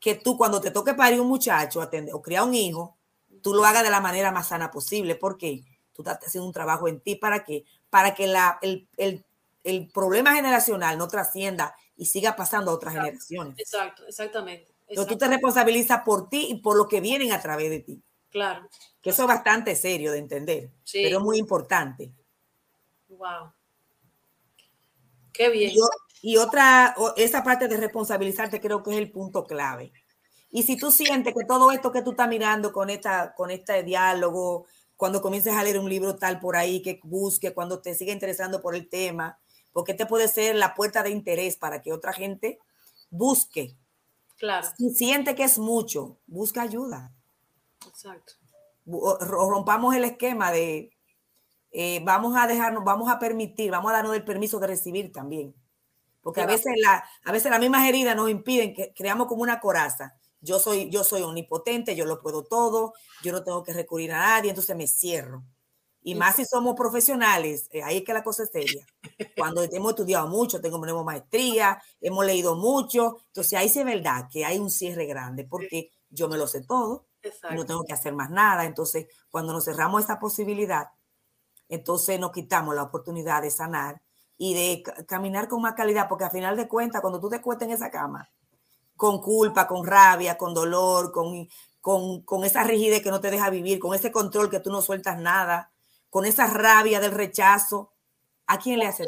que 0.00 0.16
tú 0.16 0.36
cuando 0.36 0.60
te 0.60 0.72
toque 0.72 0.94
parir 0.94 1.20
un 1.20 1.28
muchacho 1.28 1.80
atender, 1.80 2.12
o 2.12 2.20
criar 2.20 2.42
un 2.42 2.54
hijo, 2.54 2.96
tú 3.40 3.54
lo 3.54 3.64
hagas 3.64 3.84
de 3.84 3.90
la 3.90 4.00
manera 4.00 4.32
más 4.32 4.48
sana 4.48 4.70
posible, 4.70 5.14
porque 5.14 5.62
tú 5.92 6.02
estás 6.02 6.18
haciendo 6.26 6.46
un 6.46 6.52
trabajo 6.52 6.88
en 6.88 7.00
ti 7.00 7.14
para 7.14 7.44
que, 7.44 7.64
para 7.88 8.12
que 8.14 8.26
la, 8.26 8.58
el, 8.62 8.88
el, 8.96 9.24
el 9.62 9.88
problema 9.88 10.34
generacional 10.34 10.98
no 10.98 11.06
trascienda 11.06 11.76
y 11.96 12.06
siga 12.06 12.34
pasando 12.34 12.72
a 12.72 12.74
otras 12.74 12.94
generaciones. 12.94 13.58
Exacto, 13.58 14.04
exactamente. 14.06 14.74
Entonces 14.88 15.12
tú 15.12 15.18
te 15.18 15.28
responsabilizas 15.28 16.02
por 16.04 16.28
ti 16.28 16.48
y 16.50 16.56
por 16.56 16.76
lo 16.76 16.88
que 16.88 17.00
vienen 17.00 17.32
a 17.32 17.40
través 17.40 17.70
de 17.70 17.80
ti. 17.80 18.02
Claro. 18.30 18.68
Que 19.06 19.10
eso 19.10 19.22
es 19.22 19.28
bastante 19.28 19.76
serio 19.76 20.10
de 20.10 20.18
entender, 20.18 20.72
sí. 20.82 20.98
pero 21.04 21.18
es 21.18 21.22
muy 21.22 21.38
importante. 21.38 22.12
Wow. 23.08 23.52
Qué 25.32 25.48
bien. 25.48 25.70
Y, 26.22 26.32
y, 26.32 26.36
otra, 26.38 26.96
esa 27.16 27.44
parte 27.44 27.68
de 27.68 27.76
responsabilizarte 27.76 28.60
creo 28.60 28.82
que 28.82 28.90
es 28.90 28.96
el 28.96 29.12
punto 29.12 29.44
clave. 29.44 29.92
Y 30.50 30.64
si 30.64 30.76
tú 30.76 30.90
sientes 30.90 31.32
que 31.32 31.44
todo 31.44 31.70
esto 31.70 31.92
que 31.92 32.02
tú 32.02 32.10
estás 32.10 32.28
mirando 32.28 32.72
con, 32.72 32.90
esta, 32.90 33.32
con 33.32 33.52
este 33.52 33.84
diálogo, 33.84 34.66
cuando 34.96 35.22
comiences 35.22 35.54
a 35.54 35.62
leer 35.62 35.78
un 35.78 35.88
libro 35.88 36.16
tal 36.16 36.40
por 36.40 36.56
ahí, 36.56 36.82
que 36.82 36.98
busque, 37.04 37.54
cuando 37.54 37.80
te 37.80 37.94
siga 37.94 38.12
interesando 38.12 38.60
por 38.60 38.74
el 38.74 38.88
tema, 38.88 39.38
porque 39.72 39.94
te 39.94 40.06
puede 40.06 40.26
ser 40.26 40.56
la 40.56 40.74
puerta 40.74 41.04
de 41.04 41.10
interés 41.10 41.56
para 41.56 41.80
que 41.80 41.92
otra 41.92 42.12
gente 42.12 42.58
busque 43.08 43.76
Claro. 44.36 44.68
Si 44.76 44.90
siente 44.90 45.34
que 45.34 45.44
es 45.44 45.58
mucho, 45.58 46.18
busca 46.26 46.62
ayuda. 46.62 47.12
Exacto. 47.86 48.34
Rompamos 48.86 49.94
el 49.94 50.04
esquema 50.04 50.52
de 50.52 50.90
eh, 51.72 52.00
vamos 52.04 52.34
a 52.36 52.46
dejarnos, 52.46 52.84
vamos 52.84 53.10
a 53.10 53.18
permitir, 53.18 53.70
vamos 53.70 53.90
a 53.90 53.96
darnos 53.96 54.14
el 54.14 54.24
permiso 54.24 54.58
de 54.58 54.66
recibir 54.68 55.12
también. 55.12 55.54
Porque 56.22 56.40
a 56.40 56.46
veces, 56.46 56.72
la, 56.82 57.04
a 57.24 57.32
veces 57.32 57.50
las 57.50 57.60
mismas 57.60 57.88
heridas 57.88 58.16
nos 58.16 58.30
impiden 58.30 58.74
que 58.74 58.92
creamos 58.94 59.26
como 59.26 59.42
una 59.42 59.60
coraza. 59.60 60.16
Yo 60.40 60.58
soy, 60.58 60.90
yo 60.90 61.04
soy 61.04 61.22
omnipotente, 61.22 61.94
yo 61.94 62.04
lo 62.04 62.20
puedo 62.20 62.44
todo, 62.44 62.94
yo 63.22 63.32
no 63.32 63.44
tengo 63.44 63.62
que 63.62 63.72
recurrir 63.72 64.12
a 64.12 64.18
nadie, 64.18 64.50
entonces 64.50 64.76
me 64.76 64.86
cierro. 64.86 65.44
Y 66.02 66.14
más 66.14 66.36
si 66.36 66.44
somos 66.44 66.76
profesionales, 66.76 67.68
eh, 67.72 67.82
ahí 67.82 67.98
es 67.98 68.04
que 68.04 68.14
la 68.14 68.24
cosa 68.24 68.44
es 68.44 68.50
seria. 68.50 68.86
Cuando 69.36 69.62
hemos 69.70 69.90
estudiado 69.90 70.28
mucho, 70.28 70.60
tenemos 70.60 71.04
maestría, 71.04 71.82
hemos 72.00 72.24
leído 72.24 72.56
mucho, 72.56 73.18
entonces 73.26 73.52
ahí 73.54 73.68
sí 73.68 73.80
es 73.80 73.84
verdad 73.84 74.28
que 74.32 74.44
hay 74.44 74.58
un 74.58 74.70
cierre 74.70 75.06
grande, 75.06 75.44
porque 75.44 75.90
yo 76.08 76.28
me 76.28 76.38
lo 76.38 76.46
sé 76.46 76.62
todo, 76.62 77.06
no 77.52 77.64
tengo 77.64 77.84
que 77.84 77.92
hacer 77.92 78.12
más 78.12 78.30
nada. 78.30 78.64
Entonces, 78.64 79.06
cuando 79.30 79.52
nos 79.52 79.64
cerramos 79.64 80.04
esa 80.04 80.18
posibilidad, 80.18 80.88
entonces 81.68 82.18
nos 82.20 82.32
quitamos 82.32 82.74
la 82.74 82.84
oportunidad 82.84 83.42
de 83.42 83.50
sanar, 83.50 84.00
y 84.38 84.54
de 84.54 84.82
caminar 85.06 85.48
con 85.48 85.62
más 85.62 85.74
calidad, 85.74 86.08
porque 86.08 86.24
al 86.24 86.30
final 86.30 86.56
de 86.56 86.68
cuentas, 86.68 87.00
cuando 87.00 87.20
tú 87.20 87.30
te 87.30 87.40
cuestas 87.40 87.68
en 87.68 87.74
esa 87.74 87.90
cama, 87.90 88.30
con 88.94 89.20
culpa, 89.20 89.66
con 89.66 89.86
rabia, 89.86 90.36
con 90.36 90.54
dolor, 90.54 91.12
con, 91.12 91.48
con, 91.80 92.22
con 92.22 92.44
esa 92.44 92.62
rigidez 92.62 93.02
que 93.02 93.10
no 93.10 93.20
te 93.20 93.30
deja 93.30 93.50
vivir, 93.50 93.78
con 93.78 93.94
ese 93.94 94.12
control 94.12 94.50
que 94.50 94.60
tú 94.60 94.70
no 94.70 94.82
sueltas 94.82 95.18
nada, 95.18 95.72
con 96.10 96.24
esa 96.24 96.46
rabia 96.46 97.00
del 97.00 97.12
rechazo, 97.12 97.92
¿a 98.46 98.58
quién 98.58 98.78
le 98.78 98.86
hace 98.86 99.04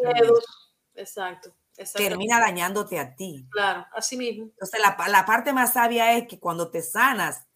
Exacto. 0.94 1.54
Termina 1.94 2.40
dañándote 2.40 2.98
a 2.98 3.14
ti. 3.14 3.46
Claro, 3.50 3.86
así 3.94 4.16
mismo. 4.16 4.44
Entonces, 4.46 4.80
la, 4.80 4.96
la, 5.08 5.24
parte 5.24 5.52
más 5.52 5.74
sabia 5.74 6.14
es 6.14 6.26
que 6.26 6.40
cuando 6.40 6.72
te 6.72 6.82
sanas, 6.82 7.46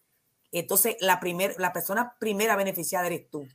entonces 0.59 0.97
la, 0.99 1.19
primer, 1.19 1.55
la 1.59 1.73
persona 1.73 2.15
primera 2.19 2.55
beneficiada 2.55 3.07
eres 3.07 3.29
tú. 3.29 3.47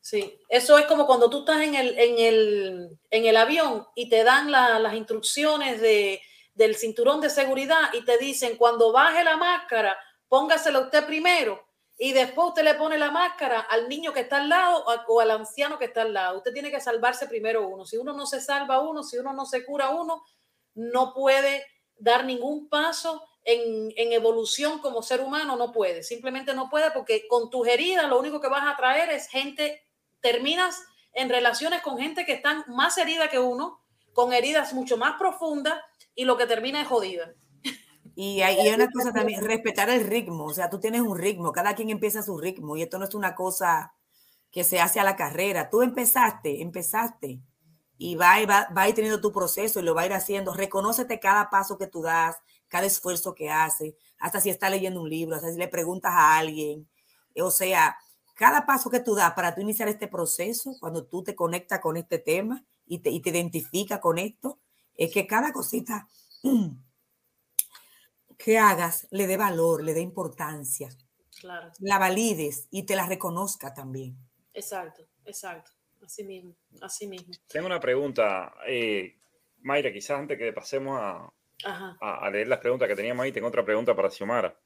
Sí, 0.00 0.40
eso 0.48 0.78
es 0.78 0.86
como 0.86 1.06
cuando 1.06 1.30
tú 1.30 1.40
estás 1.40 1.62
en 1.62 1.76
el, 1.76 1.96
en 1.98 2.18
el, 2.18 2.98
en 3.10 3.24
el 3.24 3.36
avión 3.36 3.86
y 3.94 4.08
te 4.08 4.24
dan 4.24 4.50
las 4.50 4.94
instrucciones 4.94 5.80
de, 5.80 6.20
del 6.54 6.74
cinturón 6.74 7.20
de 7.20 7.30
seguridad 7.30 7.92
y 7.92 8.04
te 8.04 8.18
dicen, 8.18 8.56
cuando 8.56 8.92
baje 8.92 9.22
la 9.22 9.36
máscara, 9.36 9.96
póngasela 10.28 10.80
usted 10.80 11.06
primero 11.06 11.64
y 11.98 12.12
después 12.12 12.48
usted 12.48 12.64
le 12.64 12.74
pone 12.74 12.98
la 12.98 13.12
máscara 13.12 13.60
al 13.60 13.88
niño 13.88 14.12
que 14.12 14.20
está 14.20 14.38
al 14.38 14.48
lado 14.48 14.84
o 15.06 15.20
al 15.20 15.30
anciano 15.30 15.78
que 15.78 15.84
está 15.84 16.02
al 16.02 16.12
lado. 16.12 16.38
Usted 16.38 16.52
tiene 16.52 16.70
que 16.70 16.80
salvarse 16.80 17.28
primero 17.28 17.68
uno. 17.68 17.84
Si 17.84 17.96
uno 17.96 18.12
no 18.12 18.26
se 18.26 18.40
salva 18.40 18.80
uno, 18.80 19.04
si 19.04 19.18
uno 19.18 19.32
no 19.32 19.46
se 19.46 19.64
cura 19.64 19.90
uno, 19.90 20.24
no 20.74 21.14
puede 21.14 21.64
dar 21.96 22.24
ningún 22.24 22.68
paso 22.68 23.22
en, 23.44 23.92
en, 23.96 24.12
evolución 24.12 24.78
como 24.78 25.02
ser 25.02 25.20
humano, 25.20 25.56
no 25.56 25.72
puede. 25.72 26.02
Simplemente 26.02 26.54
no 26.54 26.70
puede 26.70 26.90
porque 26.92 27.26
con 27.28 27.50
tus 27.50 27.66
heridas 27.66 28.08
lo 28.08 28.18
único 28.18 28.40
que 28.40 28.48
vas 28.48 28.72
a 28.72 28.76
traer 28.76 29.10
es 29.10 29.28
gente 29.28 29.82
terminas 30.20 30.82
en 31.12 31.28
relaciones 31.28 31.82
con 31.82 31.98
gente 31.98 32.24
que 32.24 32.32
están 32.32 32.64
más 32.68 32.96
herida 32.98 33.28
que 33.28 33.38
uno, 33.38 33.80
con 34.12 34.32
heridas 34.32 34.72
mucho 34.72 34.96
más 34.96 35.18
profundas 35.18 35.74
y 36.14 36.24
lo 36.24 36.36
que 36.36 36.46
termina 36.46 36.80
es 36.80 36.88
jodida. 36.88 37.34
Y 38.14 38.42
hay, 38.42 38.68
una 38.72 38.88
cosa 38.92 39.12
también, 39.12 39.44
respetar 39.44 39.90
el 39.90 40.04
ritmo, 40.06 40.44
o 40.44 40.54
sea, 40.54 40.70
tú 40.70 40.80
tienes 40.80 41.00
un 41.00 41.18
ritmo, 41.18 41.52
cada 41.52 41.74
quien 41.74 41.90
empieza 41.90 42.22
su 42.22 42.38
ritmo 42.38 42.76
y 42.76 42.82
esto 42.82 42.98
no 42.98 43.04
es 43.04 43.14
una 43.14 43.34
cosa 43.34 43.94
que 44.50 44.64
se 44.64 44.80
hace 44.80 45.00
a 45.00 45.04
la 45.04 45.16
carrera. 45.16 45.70
Tú 45.70 45.82
empezaste, 45.82 46.62
empezaste 46.62 47.40
y 47.96 48.16
va, 48.16 48.34
va, 48.46 48.68
va 48.76 48.82
a 48.82 48.88
ir 48.88 48.94
teniendo 48.94 49.20
tu 49.20 49.32
proceso 49.32 49.80
y 49.80 49.82
lo 49.82 49.94
va 49.94 50.02
a 50.02 50.06
ir 50.06 50.12
haciendo. 50.12 50.52
Reconócete 50.52 51.20
cada 51.20 51.48
paso 51.48 51.78
que 51.78 51.86
tú 51.86 52.02
das, 52.02 52.36
cada 52.72 52.86
esfuerzo 52.86 53.34
que 53.34 53.50
haces, 53.50 53.94
hasta 54.18 54.40
si 54.40 54.48
está 54.48 54.70
leyendo 54.70 55.02
un 55.02 55.10
libro, 55.10 55.36
hasta 55.36 55.52
si 55.52 55.58
le 55.58 55.68
preguntas 55.68 56.10
a 56.14 56.38
alguien. 56.38 56.88
O 57.36 57.50
sea, 57.50 57.98
cada 58.34 58.64
paso 58.64 58.88
que 58.88 59.00
tú 59.00 59.14
das 59.14 59.34
para 59.34 59.54
tú 59.54 59.60
iniciar 59.60 59.88
este 59.88 60.08
proceso, 60.08 60.74
cuando 60.80 61.04
tú 61.04 61.22
te 61.22 61.34
conectas 61.34 61.80
con 61.80 61.98
este 61.98 62.18
tema 62.18 62.64
y 62.86 63.00
te, 63.00 63.10
y 63.10 63.20
te 63.20 63.28
identificas 63.28 64.00
con 64.00 64.16
esto, 64.16 64.58
es 64.94 65.12
que 65.12 65.26
cada 65.26 65.52
cosita 65.52 66.08
que 68.38 68.58
hagas 68.58 69.06
le 69.10 69.26
dé 69.26 69.36
valor, 69.36 69.84
le 69.84 69.92
dé 69.92 70.00
importancia. 70.00 70.88
Claro. 71.38 71.72
La 71.78 71.98
valides 71.98 72.68
y 72.70 72.84
te 72.84 72.96
la 72.96 73.04
reconozca 73.06 73.74
también. 73.74 74.16
Exacto, 74.54 75.02
exacto. 75.26 75.72
Así 76.02 76.24
mismo, 76.24 76.56
así 76.80 77.06
mismo. 77.06 77.34
Tengo 77.48 77.66
una 77.66 77.80
pregunta, 77.80 78.54
eh, 78.66 79.18
Mayra, 79.58 79.92
quizás 79.92 80.18
antes 80.18 80.38
que 80.38 80.54
pasemos 80.54 80.98
a, 80.98 81.30
a, 81.64 82.30
leer 82.30 82.48
las 82.48 82.58
preguntas 82.58 82.88
que 82.88 82.96
teníamos 82.96 83.24
ahí, 83.24 83.32
tengo 83.32 83.48
otra 83.48 83.64
pregunta 83.64 83.94
para 83.94 84.10
Xiomara. 84.10 84.58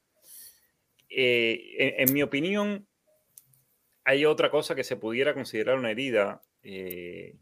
Eh, 1.08 1.94
en, 1.98 2.12
mi 2.12 2.22
opinión, 2.22 2.86
hay 4.04 4.24
otra 4.24 4.50
cosa 4.50 4.74
que 4.74 4.84
se 4.84 4.96
pudiera 4.96 5.34
considerar 5.34 5.78
una 5.78 5.90
herida, 5.90 6.42
eh, 6.62 7.36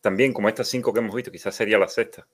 también 0.00 0.32
como 0.32 0.48
estas 0.48 0.68
cinco 0.68 0.92
que 0.92 1.00
hemos 1.00 1.14
visto, 1.14 1.30
quizás 1.30 1.54
sería 1.54 1.78
la 1.78 1.88
sexta. 1.88 2.26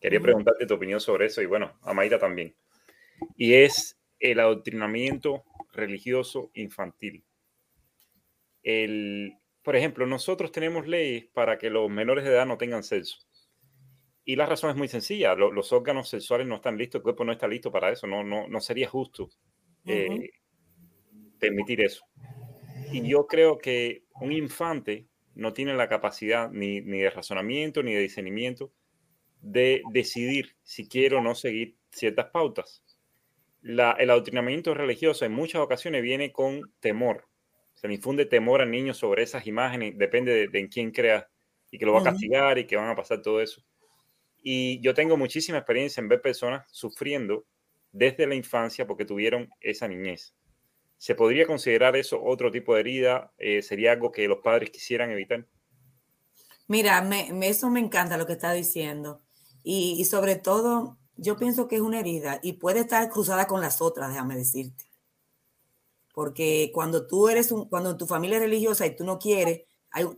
Quería 0.00 0.20
preguntarte 0.20 0.66
tu 0.66 0.74
opinión 0.74 1.00
sobre 1.00 1.26
eso 1.26 1.40
y 1.42 1.46
bueno, 1.46 1.78
a 1.82 1.94
Mayra 1.94 2.18
también. 2.18 2.56
Y 3.36 3.54
es 3.54 3.96
el 4.18 4.40
adoctrinamiento 4.40 5.44
religioso 5.72 6.50
infantil. 6.54 7.24
El, 8.64 9.36
por 9.62 9.76
ejemplo, 9.76 10.06
nosotros 10.06 10.50
tenemos 10.50 10.88
leyes 10.88 11.26
para 11.32 11.58
que 11.58 11.70
los 11.70 11.88
menores 11.88 12.24
de 12.24 12.30
edad 12.30 12.46
no 12.46 12.58
tengan 12.58 12.82
sexo. 12.82 13.18
Y 14.24 14.36
la 14.36 14.46
razón 14.46 14.70
es 14.70 14.76
muy 14.76 14.88
sencilla, 14.88 15.34
los 15.34 15.72
órganos 15.72 16.08
sexuales 16.08 16.46
no 16.46 16.56
están 16.56 16.78
listos, 16.78 17.00
el 17.00 17.02
cuerpo 17.02 17.24
no 17.24 17.32
está 17.32 17.48
listo 17.48 17.72
para 17.72 17.90
eso, 17.90 18.06
no, 18.06 18.22
no, 18.22 18.46
no 18.46 18.60
sería 18.60 18.88
justo 18.88 19.28
eh, 19.84 20.30
permitir 21.40 21.80
eso. 21.80 22.04
Y 22.92 23.02
yo 23.08 23.26
creo 23.26 23.58
que 23.58 24.04
un 24.20 24.32
infante 24.32 25.08
no 25.34 25.52
tiene 25.52 25.74
la 25.74 25.88
capacidad 25.88 26.50
ni, 26.50 26.80
de 26.80 27.10
razonamiento 27.10 27.82
ni 27.82 27.94
de 27.94 28.00
discernimiento 28.00 28.72
de 29.40 29.82
decidir 29.90 30.56
si 30.62 30.88
quiere 30.88 31.16
o 31.16 31.20
no 31.20 31.34
seguir 31.34 31.76
ciertas 31.90 32.26
pautas. 32.26 32.84
La, 33.60 33.92
el 33.92 34.10
adoctrinamiento 34.10 34.74
religioso 34.74 35.24
en 35.24 35.32
muchas 35.32 35.62
ocasiones 35.62 36.02
viene 36.02 36.32
con 36.32 36.72
temor. 36.80 37.28
Se 37.74 37.88
le 37.88 37.94
infunde 37.94 38.26
temor 38.26 38.62
al 38.62 38.70
niño 38.70 38.94
sobre 38.94 39.22
esas 39.22 39.46
imágenes, 39.46 39.98
depende 39.98 40.46
de, 40.46 40.58
en 40.58 40.68
quién 40.68 40.92
crea 40.92 41.28
y 41.70 41.78
que 41.78 41.86
lo 41.86 41.92
va 41.92 42.00
a 42.00 42.04
castigar 42.04 42.58
y 42.58 42.66
que 42.66 42.76
van 42.76 42.90
a 42.90 42.94
pasar 42.94 43.22
todo 43.22 43.40
eso. 43.40 43.64
Y 44.42 44.80
yo 44.80 44.92
tengo 44.92 45.16
muchísima 45.16 45.58
experiencia 45.58 46.00
en 46.00 46.08
ver 46.08 46.20
personas 46.20 46.66
sufriendo 46.72 47.46
desde 47.92 48.26
la 48.26 48.34
infancia 48.34 48.86
porque 48.86 49.04
tuvieron 49.04 49.48
esa 49.60 49.86
niñez. 49.86 50.34
¿Se 50.98 51.14
podría 51.14 51.46
considerar 51.46 51.96
eso 51.96 52.22
otro 52.22 52.50
tipo 52.50 52.74
de 52.74 52.80
herida? 52.80 53.32
Eh, 53.38 53.62
¿Sería 53.62 53.92
algo 53.92 54.12
que 54.12 54.28
los 54.28 54.38
padres 54.38 54.70
quisieran 54.70 55.10
evitar? 55.10 55.46
Mira, 56.68 57.06
eso 57.42 57.70
me 57.70 57.80
encanta 57.80 58.16
lo 58.16 58.26
que 58.26 58.34
está 58.34 58.52
diciendo. 58.52 59.20
Y, 59.62 60.04
sobre 60.04 60.36
todo, 60.36 60.98
yo 61.16 61.36
pienso 61.36 61.68
que 61.68 61.76
es 61.76 61.82
una 61.82 62.00
herida 62.00 62.40
y 62.42 62.54
puede 62.54 62.80
estar 62.80 63.08
cruzada 63.10 63.46
con 63.46 63.60
las 63.60 63.80
otras, 63.80 64.10
déjame 64.10 64.36
decirte. 64.36 64.84
Porque 66.14 66.70
cuando 66.72 67.06
tú 67.06 67.28
eres 67.28 67.52
un, 67.52 67.68
cuando 67.68 67.96
tu 67.96 68.06
familia 68.06 68.36
es 68.36 68.42
religiosa 68.42 68.86
y 68.86 68.96
tú 68.96 69.04
no 69.04 69.18
quieres, 69.18 69.62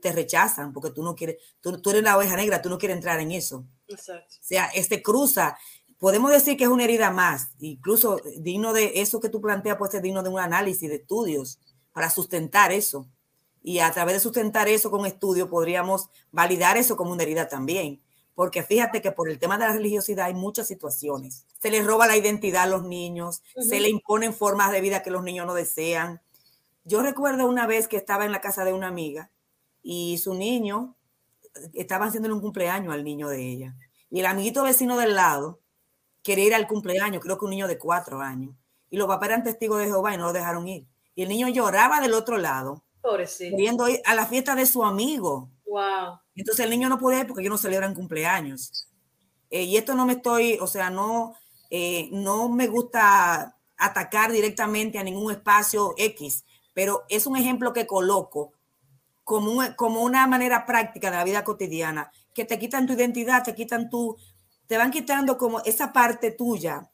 te 0.01 0.13
rechazan 0.13 0.73
porque 0.73 0.91
tú 0.91 1.03
no 1.03 1.15
quieres, 1.15 1.37
tú, 1.61 1.81
tú, 1.81 1.91
eres 1.91 2.03
la 2.03 2.17
oveja 2.17 2.37
negra, 2.37 2.63
tú 2.63 2.69
no 2.69 2.79
quieres 2.79 2.97
entrar 2.97 3.21
en 3.21 3.33
eso. 3.33 3.67
Exacto. 3.89 4.37
O 4.41 4.45
sea, 4.45 4.67
este 4.75 5.03
cruza 5.03 5.57
podemos 6.05 6.31
decir 6.31 6.59
que 6.59 6.65
es 6.65 6.71
una 6.71 6.85
herida 6.85 7.11
más, 7.11 7.53
incluso 7.61 8.21
digno 8.37 8.75
de 8.75 9.01
eso 9.01 9.21
que 9.21 9.31
tú 9.31 9.41
planteas, 9.41 9.79
puede 9.79 9.93
ser 9.93 10.03
digno 10.03 10.23
de 10.23 10.29
un 10.29 10.39
análisis 10.39 10.89
de 10.89 10.97
estudios 10.97 11.59
para 11.93 12.11
sustentar 12.11 12.73
eso. 12.73 13.09
Y 13.63 13.79
a 13.79 13.91
través 13.91 14.17
de 14.17 14.21
sustentar 14.21 14.69
eso 14.69 14.91
con 14.91 15.07
estudios 15.07 15.49
podríamos 15.49 16.11
validar 16.31 16.77
eso 16.77 16.97
como 16.97 17.13
una 17.13 17.23
herida 17.23 17.49
también. 17.49 18.03
Porque 18.35 18.63
fíjate 18.63 19.01
que 19.01 19.13
por 19.13 19.31
el 19.31 19.39
tema 19.39 19.57
de 19.57 19.65
la 19.67 19.73
religiosidad 19.73 20.27
hay 20.27 20.35
muchas 20.35 20.67
situaciones. 20.67 21.47
Se 21.59 21.71
les 21.71 21.87
roba 21.87 22.07
la 22.07 22.19
identidad 22.19 22.65
a 22.65 22.67
los 22.67 22.83
niños, 22.83 23.43
se 23.57 23.81
le 23.81 23.89
imponen 23.89 24.35
formas 24.35 24.73
de 24.73 24.83
vida 24.83 25.03
que 25.03 25.11
los 25.11 25.23
niños 25.23 25.47
no 25.47 25.55
desean. 25.55 26.21
Yo 26.85 27.01
recuerdo 27.01 27.47
una 27.47 27.67
vez 27.67 27.89
que 27.89 27.97
estaba 27.97 28.27
en 28.27 28.33
la 28.33 28.43
casa 28.43 28.67
de 28.67 28.75
una 28.75 28.89
amiga 28.89 29.31
y 29.83 30.19
su 30.19 30.35
niño, 30.35 30.97
estaba 31.73 32.07
haciéndole 32.07 32.35
un 32.35 32.41
cumpleaños 32.41 32.93
al 32.93 33.05
niño 33.05 33.29
de 33.29 33.43
ella. 33.43 33.77
Y 34.11 34.21
el 34.21 34.27
amiguito 34.27 34.63
vecino 34.63 34.97
del 34.97 35.15
lado 35.15 35.61
quería 36.23 36.47
ir 36.47 36.55
al 36.55 36.67
cumpleaños, 36.67 37.23
creo 37.23 37.39
que 37.39 37.45
un 37.45 37.51
niño 37.51 37.69
de 37.69 37.79
cuatro 37.79 38.21
años. 38.21 38.55
Y 38.91 38.97
los 38.97 39.07
papás 39.07 39.29
eran 39.29 39.45
testigos 39.45 39.79
de 39.79 39.87
Jehová 39.87 40.15
y 40.15 40.17
no 40.17 40.25
lo 40.25 40.33
dejaron 40.33 40.67
ir. 40.69 40.87
Y 41.15 41.23
el 41.23 41.29
niño 41.29 41.49
lloraba 41.49 42.01
del 42.01 42.15
otro 42.15 42.39
lado, 42.39 42.85
queriendo 43.39 43.89
ir 43.89 44.01
a 44.05 44.15
la 44.15 44.27
fiesta 44.27 44.55
de 44.55 44.67
su 44.67 44.85
amigo. 44.85 45.51
Wow. 45.67 46.19
Entonces 46.35 46.65
el 46.65 46.71
niño 46.71 46.89
no 46.89 46.99
podía 46.99 47.21
ir 47.21 47.27
porque 47.27 47.43
ellos 47.43 47.53
no 47.53 47.59
celebran 47.59 47.95
cumpleaños. 47.95 48.89
Eh, 49.51 49.63
y 49.65 49.77
esto 49.77 49.95
no 49.95 50.07
me 50.07 50.15
estoy, 50.15 50.59
o 50.61 50.67
sea, 50.67 50.91
no, 50.91 51.35
eh, 51.71 52.09
no 52.11 52.49
me 52.49 52.67
gusta 52.67 53.57
atacar 53.77 54.33
directamente 54.33 54.99
a 54.99 55.05
ningún 55.05 55.31
espacio 55.31 55.95
X, 55.97 56.45
pero 56.73 57.05
es 57.09 57.27
un 57.27 57.37
ejemplo 57.37 57.73
que 57.73 57.87
coloco 57.87 58.53
como, 59.25 59.63
como 59.77 60.03
una 60.03 60.27
manera 60.27 60.67
práctica 60.67 61.11
de 61.11 61.17
la 61.17 61.25
vida 61.25 61.45
cotidiana, 61.45 62.13
que 62.35 62.45
te 62.45 62.59
quitan 62.59 62.87
tu 62.87 62.93
identidad, 62.93 63.43
te 63.43 63.55
quitan 63.55 63.91
tu, 63.91 64.17
te 64.67 64.77
van 64.77 64.91
quitando 64.91 65.39
como 65.39 65.61
esa 65.61 65.93
parte 65.93 66.31
tuya, 66.31 66.91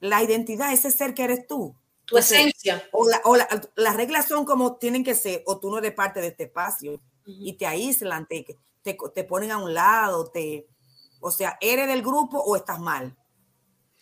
la 0.00 0.22
identidad, 0.22 0.72
ese 0.72 0.90
ser 0.90 1.14
que 1.14 1.24
eres 1.24 1.46
tú. 1.46 1.76
Tu 2.06 2.18
esencia. 2.18 2.82
O, 2.92 3.36
las 3.76 3.96
reglas 3.96 4.28
son 4.28 4.44
como 4.44 4.76
tienen 4.76 5.04
que 5.04 5.14
ser, 5.14 5.42
o 5.46 5.58
tú 5.58 5.70
no 5.70 5.78
eres 5.78 5.92
parte 5.92 6.20
de 6.20 6.28
este 6.28 6.44
espacio 6.44 7.00
y 7.26 7.54
te 7.54 7.66
aíslan, 7.66 8.26
te, 8.26 8.44
te, 8.82 9.24
ponen 9.24 9.50
a 9.50 9.58
un 9.58 9.72
lado, 9.72 10.30
te, 10.30 10.66
o 11.20 11.30
sea, 11.30 11.56
eres 11.60 11.88
del 11.88 12.02
grupo 12.02 12.38
o 12.38 12.56
estás 12.56 12.78
mal. 12.78 13.16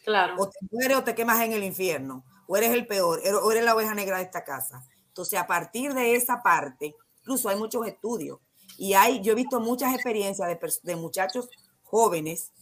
Claro. 0.04 0.34
O 0.38 0.50
te 0.50 0.58
mueres 0.72 0.96
o 0.96 1.04
te 1.04 1.14
quemas 1.14 1.40
en 1.42 1.52
el 1.52 1.62
infierno, 1.62 2.24
o 2.48 2.56
eres 2.56 2.70
el 2.70 2.88
peor, 2.88 3.20
o 3.42 3.52
eres 3.52 3.64
la 3.64 3.76
oveja 3.76 3.94
negra 3.94 4.16
de 4.16 4.24
esta 4.24 4.42
casa. 4.42 4.84
Entonces, 5.06 5.38
a 5.38 5.46
partir 5.46 5.94
de 5.94 6.16
esa 6.16 6.42
parte, 6.42 6.96
incluso 7.22 7.48
hay 7.48 7.56
muchos 7.56 7.86
estudios. 7.86 8.38
Y 8.76 8.94
hay, 8.94 9.20
yo 9.20 9.32
he 9.32 9.36
visto 9.36 9.60
muchas 9.60 9.94
experiencias 9.94 10.48
de, 10.48 10.58
de 10.82 10.96
muchachos 10.96 11.48
jóvenes 11.82 12.52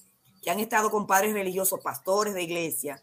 que 0.42 0.50
han 0.50 0.60
estado 0.60 0.90
con 0.90 1.06
padres 1.06 1.32
religiosos, 1.32 1.80
pastores 1.80 2.34
de 2.34 2.42
iglesia, 2.42 3.02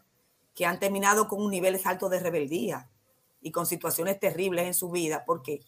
que 0.54 0.66
han 0.66 0.78
terminado 0.78 1.28
con 1.28 1.42
un 1.42 1.50
nivel 1.50 1.80
alto 1.84 2.08
de 2.08 2.20
rebeldía 2.20 2.90
y 3.40 3.52
con 3.52 3.66
situaciones 3.66 4.18
terribles 4.18 4.66
en 4.66 4.74
su 4.74 4.90
vida, 4.90 5.24
porque 5.24 5.60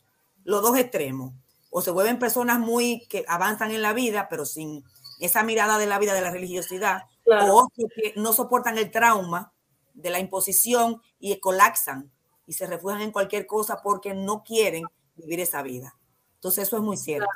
los 0.45 0.63
dos 0.63 0.77
extremos, 0.77 1.33
o 1.71 1.81
se 1.81 1.93
vuelven 1.93 2.19
personas 2.19 2.59
muy 2.59 3.07
que 3.09 3.25
avanzan 3.29 3.71
en 3.71 3.83
la 3.83 3.93
vida, 3.93 4.29
pero 4.29 4.45
sin 4.45 4.85
esa 5.21 5.45
mirada 5.45 5.79
de 5.79 5.87
la 5.87 5.99
vida 5.99 6.15
de 6.15 6.23
la 6.23 6.31
religiosidad, 6.31 7.05
o 7.27 7.69
que 7.75 8.15
no 8.17 8.33
soportan 8.33 8.79
el 8.79 8.91
trauma 8.91 9.53
de 9.95 10.11
la 10.11 10.19
imposición 10.19 11.01
y 11.21 11.39
colapsan 11.39 12.11
y 12.47 12.55
se 12.55 12.67
refugian 12.67 13.03
en 13.03 13.13
cualquier 13.13 13.47
cosa 13.47 13.81
porque 13.83 14.15
no 14.15 14.43
quieren 14.43 14.85
vivir 15.21 15.41
esa 15.41 15.63
vida. 15.63 15.97
Entonces 16.35 16.67
eso 16.69 16.77
es 16.77 16.83
muy 16.83 16.97
cierto. 16.97 17.29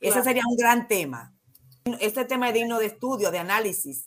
Ese 0.00 0.22
sería 0.22 0.42
un 0.48 0.56
gran 0.56 0.88
tema. 0.88 1.32
Este 2.00 2.24
tema 2.24 2.48
es 2.48 2.54
digno 2.54 2.78
de 2.78 2.86
estudio, 2.86 3.30
de 3.30 3.38
análisis. 3.38 4.06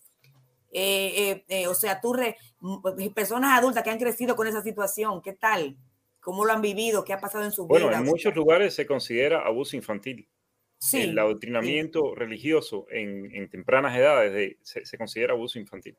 Eh, 0.77 1.13
eh, 1.31 1.45
eh, 1.47 1.67
o 1.67 1.73
sea, 1.73 2.01
tú, 2.01 2.13
personas 3.13 3.57
adultas 3.57 3.81
que 3.81 3.89
han 3.89 3.97
crecido 3.97 4.35
con 4.35 4.45
esa 4.45 4.61
situación, 4.61 5.21
¿qué 5.21 5.31
tal? 5.31 5.77
¿Cómo 6.19 6.43
lo 6.43 6.51
han 6.51 6.61
vivido? 6.61 7.05
¿Qué 7.05 7.13
ha 7.13 7.19
pasado 7.19 7.45
en 7.45 7.53
su 7.53 7.65
vida? 7.65 7.79
Bueno, 7.81 7.97
en 7.97 8.03
muchos 8.03 8.35
lugares 8.35 8.75
se 8.75 8.85
considera 8.85 9.45
abuso 9.45 9.77
infantil. 9.77 10.27
Sí, 10.77 11.03
el 11.03 11.17
adoctrinamiento 11.17 12.13
religioso 12.13 12.87
en, 12.91 13.49
tempranas 13.49 13.95
edades 13.95 14.57
se, 14.61 14.97
considera 14.97 15.33
abuso 15.33 15.59
infantil. 15.59 15.95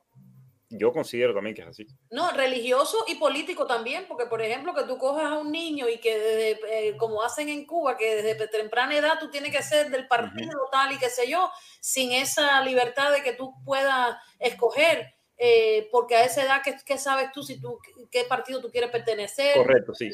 Yo 0.69 0.93
considero 0.93 1.33
también 1.33 1.55
que 1.55 1.63
es 1.63 1.69
así. 1.69 1.87
No, 2.11 2.31
religioso 2.33 3.05
y 3.07 3.17
político 3.17 3.67
también, 3.67 4.07
porque 4.09 4.27
por 4.27 4.43
ejemplo 4.43 4.75
que 4.75 4.83
tú 4.83 4.99
cojas 4.99 5.27
a 5.27 5.39
un 5.39 5.53
niño 5.53 5.89
y 5.89 5.99
que 5.99 6.19
desde, 6.19 6.89
eh, 6.89 6.97
como 6.97 7.23
hacen 7.23 7.49
en 7.49 7.67
Cuba, 7.67 7.97
que 7.97 8.23
desde 8.23 8.49
temprana 8.49 8.97
edad 8.97 9.19
tú 9.21 9.31
tienes 9.31 9.55
que 9.55 9.63
ser 9.63 9.91
del 9.91 10.09
partido 10.09 10.59
tal 10.73 10.93
y 10.93 10.99
qué 10.99 11.09
sé 11.09 11.29
yo, 11.29 11.51
sin 11.81 12.11
esa 12.13 12.61
libertad 12.63 13.13
de 13.13 13.23
que 13.23 13.33
tú 13.33 13.55
puedas 13.65 14.17
escoger, 14.41 15.16
eh, 15.39 15.89
porque 15.93 16.17
a 16.17 16.25
esa 16.25 16.45
edad, 16.45 16.63
¿qué, 16.65 16.75
¿qué, 16.85 16.99
sabes 16.99 17.31
tú 17.33 17.43
si 17.43 17.61
tú 17.61 17.79
qué 18.11 18.25
partido 18.25 18.61
tú 18.61 18.71
quieres 18.71 18.91
pertenecer? 18.91 19.57
Correcto, 19.57 19.95
sí 19.95 20.11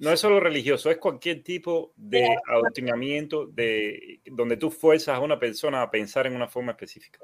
no 0.00 0.10
es 0.10 0.18
solo 0.18 0.40
religioso, 0.40 0.90
es 0.90 0.96
cualquier 0.96 1.44
tipo 1.44 1.92
de 1.94 2.26
adoctrinamiento 2.48 3.44
de, 3.46 4.20
donde 4.24 4.56
tú 4.56 4.70
fuerzas 4.70 5.16
a 5.16 5.20
una 5.20 5.38
persona 5.38 5.82
a 5.82 5.90
pensar 5.90 6.26
en 6.26 6.34
una 6.34 6.48
forma 6.48 6.72
específica. 6.72 7.20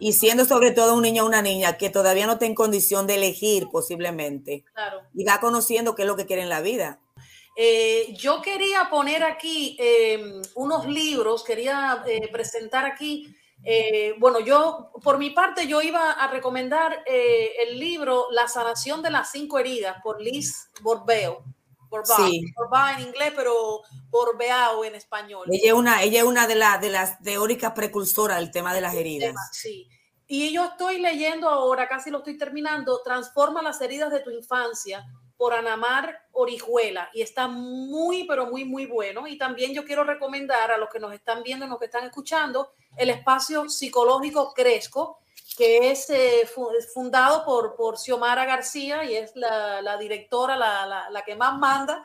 Y 0.00 0.12
siendo 0.14 0.44
sobre 0.44 0.72
todo 0.72 0.94
un 0.94 1.02
niño 1.02 1.22
o 1.22 1.28
una 1.28 1.42
niña 1.42 1.78
que 1.78 1.90
todavía 1.90 2.26
no 2.26 2.32
está 2.32 2.46
en 2.46 2.56
condición 2.56 3.06
de 3.06 3.14
elegir 3.14 3.68
posiblemente. 3.70 4.64
Claro. 4.74 5.02
Y 5.14 5.22
va 5.24 5.38
conociendo 5.38 5.94
qué 5.94 6.02
es 6.02 6.08
lo 6.08 6.16
que 6.16 6.26
quiere 6.26 6.42
en 6.42 6.48
la 6.48 6.60
vida. 6.60 6.98
Eh, 7.56 8.12
yo 8.18 8.42
quería 8.42 8.88
poner 8.90 9.22
aquí 9.22 9.76
em, 9.78 10.42
unos 10.56 10.88
libros, 10.88 11.44
quería 11.44 12.02
eh, 12.04 12.28
presentar 12.32 12.84
aquí. 12.84 13.32
Eh, 13.64 14.14
bueno, 14.18 14.40
yo, 14.40 14.92
por 15.02 15.18
mi 15.18 15.30
parte, 15.30 15.66
yo 15.66 15.82
iba 15.82 16.12
a 16.12 16.28
recomendar 16.28 17.04
el 17.06 17.78
libro 17.78 18.26
La 18.30 18.48
sanación 18.48 19.02
de 19.02 19.10
las 19.10 19.30
cinco 19.30 19.58
heridas 19.58 19.96
por 20.02 20.20
Liz 20.20 20.70
Borbeo 20.80 21.44
sí. 22.04 22.54
en 22.96 23.06
inglés, 23.06 23.32
pero 23.34 23.82
Borbeao 24.10 24.84
en 24.84 24.94
español. 24.94 25.46
Ella 25.50 25.68
es 25.68 25.72
una, 25.72 26.02
ella 26.02 26.20
es 26.20 26.24
una 26.24 26.46
de, 26.46 26.54
de 26.54 26.90
las 26.90 27.20
teóricas 27.20 27.72
precursoras 27.72 28.38
del 28.38 28.50
tema 28.50 28.74
de 28.74 28.80
las 28.80 28.94
heridas. 28.94 29.34
Sí. 29.52 29.88
Y 30.26 30.52
yo 30.52 30.64
estoy 30.64 31.00
leyendo 31.00 31.48
ahora, 31.48 31.88
casi 31.88 32.10
lo 32.10 32.18
estoy 32.18 32.36
terminando, 32.36 33.00
Transforma 33.02 33.62
las 33.62 33.80
heridas 33.80 34.10
de 34.10 34.20
tu 34.20 34.30
infancia 34.30 35.04
por 35.38 35.54
Anamar 35.54 36.26
Orijuela 36.32 37.08
y 37.14 37.22
está 37.22 37.48
muy, 37.48 38.24
pero 38.24 38.46
muy, 38.46 38.64
muy 38.64 38.86
bueno. 38.86 39.28
Y 39.28 39.38
también 39.38 39.72
yo 39.72 39.84
quiero 39.84 40.02
recomendar 40.04 40.72
a 40.72 40.76
los 40.76 40.90
que 40.90 40.98
nos 40.98 41.14
están 41.14 41.44
viendo 41.44 41.64
y 41.64 41.68
los 41.68 41.78
que 41.78 41.84
están 41.86 42.04
escuchando 42.04 42.72
el 42.96 43.08
espacio 43.08 43.68
psicológico 43.68 44.52
Cresco, 44.52 45.20
que 45.56 45.92
es 45.92 46.10
eh, 46.10 46.42
fundado 46.92 47.44
por, 47.44 47.76
por 47.76 47.98
Xiomara 47.98 48.44
García 48.44 49.04
y 49.04 49.14
es 49.16 49.36
la, 49.36 49.96
directora, 49.96 50.56
la, 50.56 51.22
que 51.24 51.36
más 51.36 51.56
manda. 51.56 52.02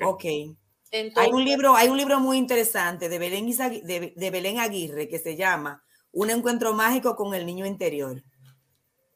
Ok. 0.05 0.25
hay, 0.25 1.33
un 1.33 1.45
libro, 1.45 1.75
hay 1.75 1.89
un 1.89 1.97
libro 1.97 2.21
muy 2.21 2.39
interesante 2.39 3.09
de 3.09 3.19
Belén, 3.19 3.51
de, 3.51 4.13
de 4.15 4.31
Belén 4.31 4.61
Aguirre 4.61 5.09
que 5.09 5.19
se 5.19 5.35
llama 5.35 5.83
Un 6.13 6.31
encuentro 6.31 6.75
mágico 6.75 7.17
con 7.17 7.35
el 7.35 7.45
niño 7.45 7.67
interior. 7.67 8.23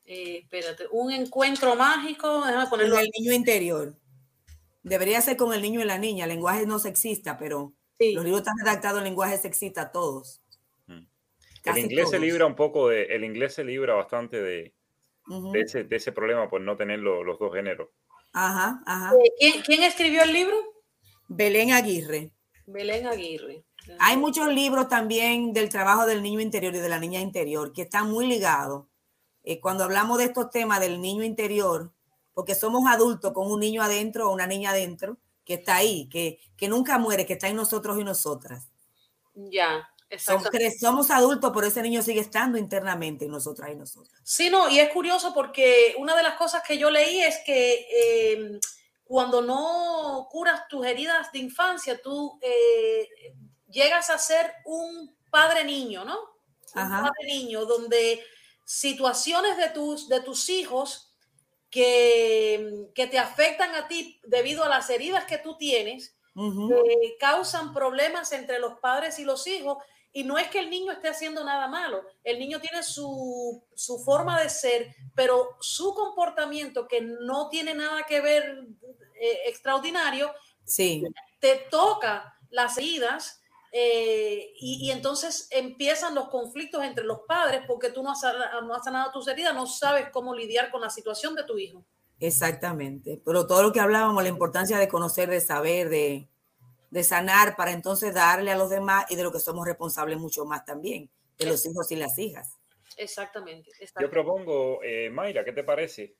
Eh, 0.06 0.40
espérate, 0.42 0.84
un 0.90 1.12
encuentro 1.12 1.76
mágico, 1.76 2.44
déjame 2.44 2.66
ponerlo. 2.68 2.96
Con 2.96 3.04
el 3.04 3.10
niño 3.18 3.32
interior. 3.32 3.96
Debería 4.82 5.20
ser 5.22 5.36
con 5.36 5.54
el 5.54 5.62
niño 5.62 5.80
y 5.80 5.84
la 5.84 5.98
niña. 5.98 6.24
El 6.24 6.30
lenguaje 6.30 6.66
no 6.66 6.78
sexista, 6.78 7.38
pero 7.38 7.72
los 7.98 8.24
libros 8.24 8.40
están 8.40 8.58
redactados 8.62 8.98
en 8.98 9.04
lenguaje 9.04 9.38
sexista 9.38 9.90
todos 9.90 10.42
el 11.64 11.78
inglés 11.78 12.10
se 12.10 12.18
libra 12.18 12.46
un 12.46 12.54
poco 12.54 12.88
de, 12.88 13.04
el 13.04 13.24
inglés 13.24 13.54
se 13.54 13.64
libra 13.64 13.94
bastante 13.94 14.40
de, 14.40 14.74
de, 15.26 15.60
ese, 15.60 15.84
de 15.84 15.96
ese, 15.96 16.12
problema 16.12 16.48
por 16.48 16.60
no 16.60 16.76
tener 16.76 16.98
los 16.98 17.38
dos 17.38 17.52
géneros. 17.54 17.88
Ajá, 18.32 18.82
ajá. 18.86 19.12
Eh, 19.40 19.62
¿Quién, 19.64 19.82
escribió 19.82 20.22
el 20.22 20.32
libro? 20.32 20.56
Belén 21.28 21.72
Aguirre. 21.72 22.30
Belén 22.66 23.06
Aguirre. 23.06 23.64
Hay 23.98 24.16
muchos 24.16 24.48
libros 24.52 24.88
también 24.88 25.52
del 25.52 25.68
trabajo 25.68 26.06
del 26.06 26.22
niño 26.22 26.40
interior 26.40 26.74
y 26.74 26.78
de 26.78 26.88
la 26.88 26.98
niña 26.98 27.20
interior 27.20 27.72
que 27.72 27.82
están 27.82 28.10
muy 28.10 28.26
ligados. 28.26 28.86
Eh, 29.44 29.60
cuando 29.60 29.84
hablamos 29.84 30.18
de 30.18 30.24
estos 30.24 30.50
temas 30.50 30.80
del 30.80 31.00
niño 31.00 31.22
interior, 31.22 31.92
porque 32.32 32.54
somos 32.54 32.90
adultos 32.90 33.32
con 33.32 33.50
un 33.50 33.60
niño 33.60 33.82
adentro 33.82 34.28
o 34.28 34.32
una 34.32 34.46
niña 34.46 34.70
adentro 34.70 35.18
que 35.44 35.54
está 35.54 35.76
ahí, 35.76 36.08
que, 36.08 36.40
que 36.56 36.68
nunca 36.68 36.98
muere, 36.98 37.26
que 37.26 37.34
está 37.34 37.48
en 37.48 37.56
nosotros 37.56 37.98
y 38.00 38.04
nosotras. 38.04 38.68
Ya. 39.34 39.88
Somos, 40.18 40.48
somos 40.78 41.10
adultos, 41.10 41.50
pero 41.54 41.66
ese 41.66 41.82
niño 41.82 42.02
sigue 42.02 42.20
estando 42.20 42.56
internamente 42.56 43.24
en 43.24 43.32
nosotras 43.32 43.70
y 43.70 43.74
nosotras. 43.74 44.20
Sí, 44.22 44.48
no, 44.48 44.68
y 44.68 44.78
es 44.78 44.90
curioso 44.90 45.34
porque 45.34 45.94
una 45.98 46.16
de 46.16 46.22
las 46.22 46.34
cosas 46.34 46.62
que 46.66 46.78
yo 46.78 46.90
leí 46.90 47.20
es 47.20 47.38
que 47.44 48.32
em, 48.32 48.60
cuando 49.04 49.42
no 49.42 50.28
curas 50.30 50.68
tus 50.68 50.86
heridas 50.86 51.32
de 51.32 51.40
infancia, 51.40 52.00
tú 52.00 52.38
eh, 52.42 53.08
llegas 53.68 54.10
a 54.10 54.18
ser 54.18 54.52
un 54.64 55.16
padre 55.30 55.64
niño, 55.64 56.04
¿no? 56.04 56.16
Un 56.76 56.88
padre 56.88 57.26
niño, 57.26 57.66
donde 57.66 58.20
situaciones 58.64 59.56
de 59.56 59.68
tus, 59.70 60.08
de 60.08 60.20
tus 60.20 60.48
hijos 60.48 61.14
que, 61.70 62.88
que 62.94 63.06
te 63.06 63.18
afectan 63.18 63.74
a 63.74 63.88
ti 63.88 64.20
debido 64.24 64.64
a 64.64 64.68
las 64.68 64.90
heridas 64.90 65.24
que 65.24 65.38
tú 65.38 65.56
tienes, 65.56 66.16
eh, 66.36 67.16
causan 67.20 67.72
problemas 67.72 68.32
entre 68.32 68.58
los 68.58 68.80
padres 68.80 69.18
y 69.20 69.24
los 69.24 69.46
hijos 69.46 69.78
y 70.12 70.22
no 70.22 70.38
es 70.38 70.48
que 70.48 70.60
el 70.60 70.70
niño 70.70 70.92
esté 70.92 71.08
haciendo 71.08 71.44
nada 71.44 71.66
malo, 71.66 72.04
el 72.22 72.38
niño 72.38 72.60
tiene 72.60 72.84
su, 72.84 73.64
forma 74.04 74.40
de 74.40 74.48
ser, 74.48 74.94
pero 75.14 75.56
su 75.60 75.92
comportamiento 75.92 76.86
que 76.86 77.00
no 77.00 77.48
tiene 77.48 77.74
nada 77.74 78.04
que 78.04 78.20
ver 78.20 78.64
eh, 79.20 79.38
extraordinario, 79.46 80.32
sí. 80.64 81.02
te 81.40 81.66
toca 81.68 82.36
las 82.50 82.78
heridas 82.78 83.42
eh, 83.76 84.52
y, 84.54 84.92
entonces 84.92 85.48
empiezan 85.50 86.14
los 86.14 86.28
conflictos 86.28 86.84
entre 86.84 87.02
los 87.02 87.22
padres 87.26 87.62
porque 87.66 87.90
tú 87.90 88.04
no 88.04 88.12
has, 88.12 88.22
no 88.62 88.72
has 88.72 88.84
sanado 88.84 89.10
tus 89.10 89.26
heridas, 89.26 89.52
no 89.52 89.66
sabes 89.66 90.10
cómo 90.12 90.32
lidiar 90.32 90.70
con 90.70 90.80
la 90.80 90.90
situación 90.90 91.34
de 91.34 91.42
tu 91.42 91.58
hijo. 91.58 91.84
Exactamente, 92.20 93.20
pero 93.24 93.48
todo 93.48 93.64
lo 93.64 93.72
que 93.72 93.80
hablábamos, 93.80 94.22
la 94.22 94.28
importancia 94.28 94.78
de 94.78 94.86
conocer, 94.86 95.28
de 95.28 95.40
saber, 95.40 95.88
de, 95.88 96.28
de 96.90 97.02
sanar 97.02 97.56
para 97.56 97.72
entonces 97.72 98.14
darle 98.14 98.52
a 98.52 98.56
los 98.56 98.70
demás 98.70 99.06
y 99.10 99.16
de 99.16 99.24
lo 99.24 99.32
que 99.32 99.40
somos 99.40 99.66
responsables 99.66 100.18
mucho 100.18 100.44
más 100.44 100.64
también, 100.64 101.10
de 101.36 101.46
los 101.46 101.66
hijos 101.66 101.90
y 101.90 101.96
las 101.96 102.16
hijas. 102.16 102.56
Exactamente. 102.96 103.72
Yo 104.00 104.08
propongo, 104.08 104.84
eh, 104.84 105.10
Mayra, 105.10 105.44
¿qué 105.44 105.52
te 105.52 105.64
parece? 105.64 106.14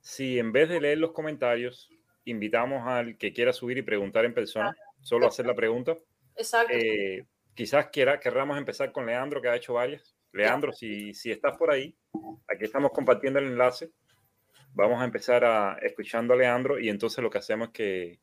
Si 0.00 0.36
en 0.36 0.50
vez 0.50 0.68
de 0.68 0.80
leer 0.80 0.98
los 0.98 1.12
comentarios, 1.12 1.88
invitamos 2.24 2.88
al 2.88 3.16
que 3.18 3.32
quiera 3.32 3.52
subir 3.52 3.78
y 3.78 3.82
preguntar 3.82 4.24
en 4.24 4.34
persona, 4.34 4.74
solo 5.00 5.28
hacer 5.28 5.46
la 5.46 5.54
pregunta, 5.54 5.96
Exacto. 6.36 6.72
Eh, 6.74 7.26
quizás 7.54 7.88
quiera, 7.90 8.18
querramos 8.20 8.58
empezar 8.58 8.92
con 8.92 9.06
Leandro, 9.06 9.40
que 9.40 9.48
ha 9.48 9.56
hecho 9.56 9.74
varias. 9.74 10.16
Leandro, 10.32 10.72
si, 10.72 11.12
si 11.14 11.30
estás 11.30 11.56
por 11.56 11.70
ahí, 11.70 11.94
aquí 12.48 12.64
estamos 12.64 12.90
compartiendo 12.92 13.38
el 13.38 13.46
enlace. 13.46 13.90
Vamos 14.74 15.00
a 15.02 15.04
empezar 15.04 15.44
a, 15.44 15.78
escuchando 15.82 16.32
a 16.32 16.36
Leandro 16.36 16.78
y 16.78 16.88
entonces 16.88 17.22
lo 17.22 17.28
que 17.28 17.38
hacemos 17.38 17.68
es 17.68 17.74
que, 17.74 18.20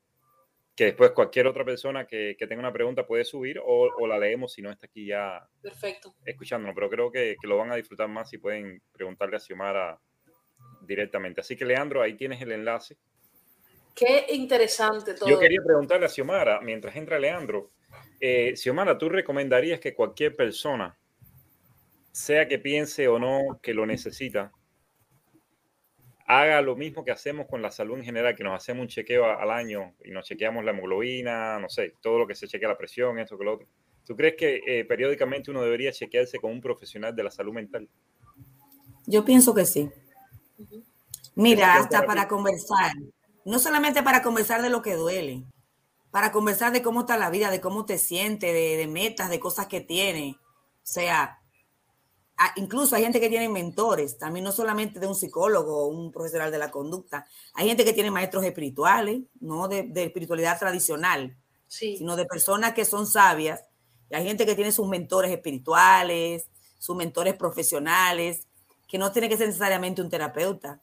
que 0.76 0.86
después 0.86 1.12
cualquier 1.12 1.46
otra 1.46 1.64
persona 1.64 2.08
que, 2.08 2.36
que, 2.40 2.48
tenga 2.48 2.62
una 2.62 2.74
pregunta 2.74 3.06
puede 3.06 3.26
subir 3.26 3.60
o, 3.60 3.90
o, 3.96 4.08
la 4.08 4.18
leemos 4.18 4.54
si 4.54 4.64
no 4.64 4.72
está 4.72 4.88
aquí 4.88 5.06
ya 5.06 5.48
Perfecto. 5.62 6.16
escuchándonos. 6.26 6.74
Pero 6.74 6.90
creo 6.90 7.12
que, 7.12 7.36
que, 7.40 7.48
lo 7.48 7.58
van 7.58 7.72
a 7.72 7.76
disfrutar 7.76 8.08
más 8.08 8.30
si 8.30 8.40
pueden 8.40 8.82
preguntarle 8.92 9.36
a 9.36 9.40
Xiomara 9.40 10.00
directamente. 10.82 11.42
Así 11.42 11.56
que 11.56 11.66
Leandro, 11.66 12.02
ahí 12.02 12.16
tienes 12.16 12.42
el 12.42 12.52
enlace. 12.52 12.98
Qué 13.96 14.26
interesante 14.30 15.14
todo. 15.14 15.30
Yo 15.30 15.40
quería 15.40 15.62
preguntarle 15.66 16.06
a 16.06 16.10
Xiomara, 16.10 16.62
mientras 16.62 16.96
entra 16.96 17.20
Leandro, 17.20 17.72
eh, 18.20 18.54
Xiomara, 18.56 18.98
¿tú 18.98 19.10
recomendarías 19.10 19.80
que 19.80 19.94
cualquier 19.94 20.36
persona, 20.36 20.98
sea 22.12 22.48
que 22.48 22.60
piense 22.60 23.08
o 23.08 23.20
no 23.20 23.60
que 23.62 23.74
lo 23.74 23.86
necesita, 23.86 24.52
haga 26.30 26.62
lo 26.62 26.76
mismo 26.76 27.04
que 27.04 27.12
hacemos 27.12 27.48
con 27.48 27.62
la 27.62 27.72
salud 27.72 27.98
en 27.98 28.04
general, 28.04 28.36
que 28.36 28.44
nos 28.44 28.56
hacemos 28.56 28.84
un 28.84 28.88
chequeo 28.88 29.26
al 29.26 29.50
año 29.50 29.96
y 30.04 30.12
nos 30.12 30.26
chequeamos 30.26 30.64
la 30.64 30.72
hemoglobina, 30.72 31.58
no 31.60 31.70
sé, 31.70 31.96
todo 32.02 32.20
lo 32.20 32.28
que 32.28 32.36
se 32.36 32.48
chequea 32.48 32.70
la 32.70 32.78
presión, 32.78 33.18
esto 33.18 33.38
que 33.38 33.46
lo 33.46 33.54
otro. 33.56 33.68
¿Tú 34.06 34.16
crees 34.16 34.36
que 34.36 34.62
eh, 34.66 34.86
periódicamente 34.86 35.50
uno 35.50 35.64
debería 35.64 35.92
chequearse 35.92 36.38
con 36.38 36.52
un 36.52 36.62
profesional 36.62 37.16
de 37.16 37.24
la 37.24 37.32
salud 37.32 37.54
mental? 37.54 37.90
Yo 39.08 39.26
pienso 39.26 39.56
que 39.56 39.66
sí. 39.66 39.90
Mira, 41.34 41.76
hasta 41.76 42.06
para 42.06 42.28
conversar, 42.28 42.92
no 43.46 43.60
solamente 43.60 44.04
para 44.04 44.22
conversar 44.22 44.62
de 44.62 44.70
lo 44.70 44.82
que 44.82 44.96
duele, 44.96 45.46
para 46.12 46.32
conversar 46.32 46.72
de 46.72 46.82
cómo 46.82 47.02
está 47.02 47.18
la 47.18 47.30
vida, 47.30 47.52
de 47.52 47.62
cómo 47.62 47.86
te 47.86 47.98
sientes, 47.98 48.54
de, 48.54 48.78
de 48.78 48.88
metas, 48.88 49.30
de 49.30 49.40
cosas 49.40 49.68
que 49.68 49.82
tienes. 49.82 50.36
O 50.36 50.92
sea, 50.92 51.40
incluso 52.56 52.96
hay 52.96 53.04
gente 53.04 53.20
que 53.20 53.30
tiene 53.30 53.50
mentores, 53.50 54.18
también 54.18 54.46
no 54.46 54.52
solamente 54.52 55.00
de 55.00 55.08
un 55.08 55.16
psicólogo 55.16 55.84
o 55.84 55.88
un 55.88 56.12
profesional 56.12 56.52
de 56.52 56.58
la 56.58 56.72
conducta. 56.72 57.28
Hay 57.54 57.68
gente 57.68 57.86
que 57.86 57.94
tiene 57.94 58.12
maestros 58.12 58.44
espirituales, 58.46 59.22
no 59.40 59.68
de, 59.68 59.84
de 59.84 60.06
espiritualidad 60.06 60.58
tradicional, 60.58 61.38
sí. 61.68 61.98
sino 61.98 62.16
de 62.16 62.26
personas 62.26 62.74
que 62.74 62.86
son 62.86 63.06
sabias. 63.06 63.62
Y 64.10 64.16
hay 64.16 64.26
gente 64.26 64.46
que 64.46 64.56
tiene 64.56 64.72
sus 64.72 64.88
mentores 64.88 65.32
espirituales, 65.32 66.50
sus 66.80 66.96
mentores 66.96 67.36
profesionales, 67.36 68.48
que 68.88 68.98
no 68.98 69.12
tiene 69.12 69.30
que 69.30 69.38
ser 69.38 69.48
necesariamente 69.48 70.02
un 70.02 70.10
terapeuta. 70.10 70.82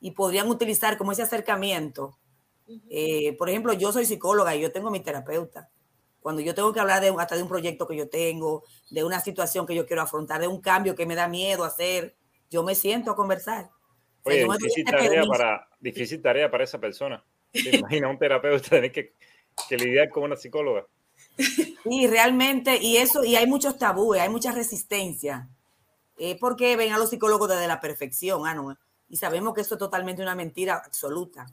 Y 0.00 0.12
podrían 0.12 0.48
utilizar 0.48 0.98
como 0.98 1.12
ese 1.12 1.22
acercamiento 1.22 2.18
eh, 2.90 3.34
por 3.38 3.48
ejemplo, 3.48 3.72
yo 3.72 3.92
soy 3.92 4.06
psicóloga 4.06 4.54
y 4.56 4.60
yo 4.60 4.72
tengo 4.72 4.90
mi 4.90 5.00
terapeuta. 5.00 5.70
Cuando 6.20 6.42
yo 6.42 6.54
tengo 6.54 6.72
que 6.72 6.80
hablar 6.80 7.00
de, 7.00 7.14
hasta 7.16 7.36
de 7.36 7.42
un 7.42 7.48
proyecto 7.48 7.86
que 7.86 7.96
yo 7.96 8.08
tengo, 8.08 8.64
de 8.90 9.04
una 9.04 9.20
situación 9.20 9.66
que 9.66 9.74
yo 9.74 9.86
quiero 9.86 10.02
afrontar, 10.02 10.40
de 10.40 10.48
un 10.48 10.60
cambio 10.60 10.96
que 10.96 11.06
me 11.06 11.14
da 11.14 11.28
miedo 11.28 11.64
hacer, 11.64 12.16
yo 12.50 12.64
me 12.64 12.74
siento 12.74 13.12
a 13.12 13.16
conversar. 13.16 13.70
Oye, 14.24 14.44
o 14.44 14.48
sea, 14.48 14.56
difícil, 14.56 14.84
tarea 14.84 15.24
para, 15.24 15.68
difícil 15.78 16.20
tarea 16.20 16.50
para 16.50 16.64
esa 16.64 16.80
persona. 16.80 17.24
¿Te 17.52 17.76
imaginas 17.76 18.10
un 18.10 18.18
terapeuta 18.18 18.68
tener 18.70 18.90
que, 18.90 19.14
que 19.68 19.76
lidiar 19.76 20.08
con 20.10 20.24
una 20.24 20.36
psicóloga? 20.36 20.86
Sí, 21.38 22.06
realmente, 22.08 22.76
y 22.82 22.96
eso, 22.96 23.22
y 23.22 23.36
hay 23.36 23.46
muchos 23.46 23.78
tabúes, 23.78 24.20
hay 24.20 24.28
mucha 24.28 24.50
resistencia, 24.50 25.48
eh, 26.18 26.36
porque 26.40 26.74
ven 26.76 26.92
a 26.92 26.98
los 26.98 27.10
psicólogos 27.10 27.48
desde 27.48 27.68
la 27.68 27.80
perfección, 27.80 28.46
ah, 28.46 28.54
no, 28.54 28.76
y 29.08 29.16
sabemos 29.16 29.54
que 29.54 29.60
esto 29.60 29.74
es 29.74 29.78
totalmente 29.78 30.22
una 30.22 30.34
mentira 30.34 30.76
absoluta. 30.84 31.46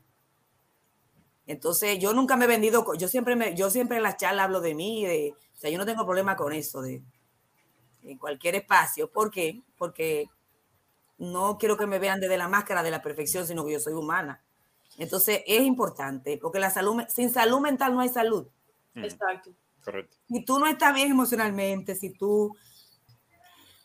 Entonces, 1.45 1.99
yo 1.99 2.13
nunca 2.13 2.38
me 2.38 2.45
he 2.45 2.47
vendido, 2.47 2.85
yo 2.95 3.07
siempre, 3.07 3.35
me, 3.35 3.55
yo 3.55 3.69
siempre 3.69 3.97
en 3.97 4.03
las 4.03 4.17
charlas 4.17 4.45
hablo 4.45 4.61
de 4.61 4.75
mí, 4.75 5.05
de, 5.05 5.34
o 5.53 5.57
sea, 5.57 5.69
yo 5.69 5.77
no 5.77 5.85
tengo 5.85 6.05
problema 6.05 6.35
con 6.35 6.53
eso, 6.53 6.81
de 6.81 7.03
en 8.03 8.17
cualquier 8.17 8.55
espacio. 8.55 9.11
¿Por 9.11 9.31
qué? 9.31 9.61
Porque 9.77 10.27
no 11.17 11.57
quiero 11.57 11.77
que 11.77 11.88
me 11.88 11.99
vean 11.99 12.19
desde 12.19 12.38
la 12.38 12.47
máscara 12.47 12.84
de 12.84 12.91
la 12.91 13.01
perfección, 13.01 13.47
sino 13.47 13.65
que 13.65 13.73
yo 13.73 13.80
soy 13.80 13.93
humana. 13.93 14.43
Entonces, 14.97 15.41
es 15.47 15.61
importante, 15.61 16.38
porque 16.38 16.59
la 16.59 16.69
salud, 16.69 17.03
sin 17.07 17.30
salud 17.31 17.59
mental 17.59 17.93
no 17.93 18.01
hay 18.01 18.09
salud. 18.09 18.47
Exacto. 18.95 19.51
Correcto. 19.84 20.17
Si 20.30 20.45
tú 20.45 20.59
no 20.59 20.67
estás 20.67 20.93
bien 20.93 21.11
emocionalmente, 21.11 21.95
si 21.95 22.11
tú 22.11 22.55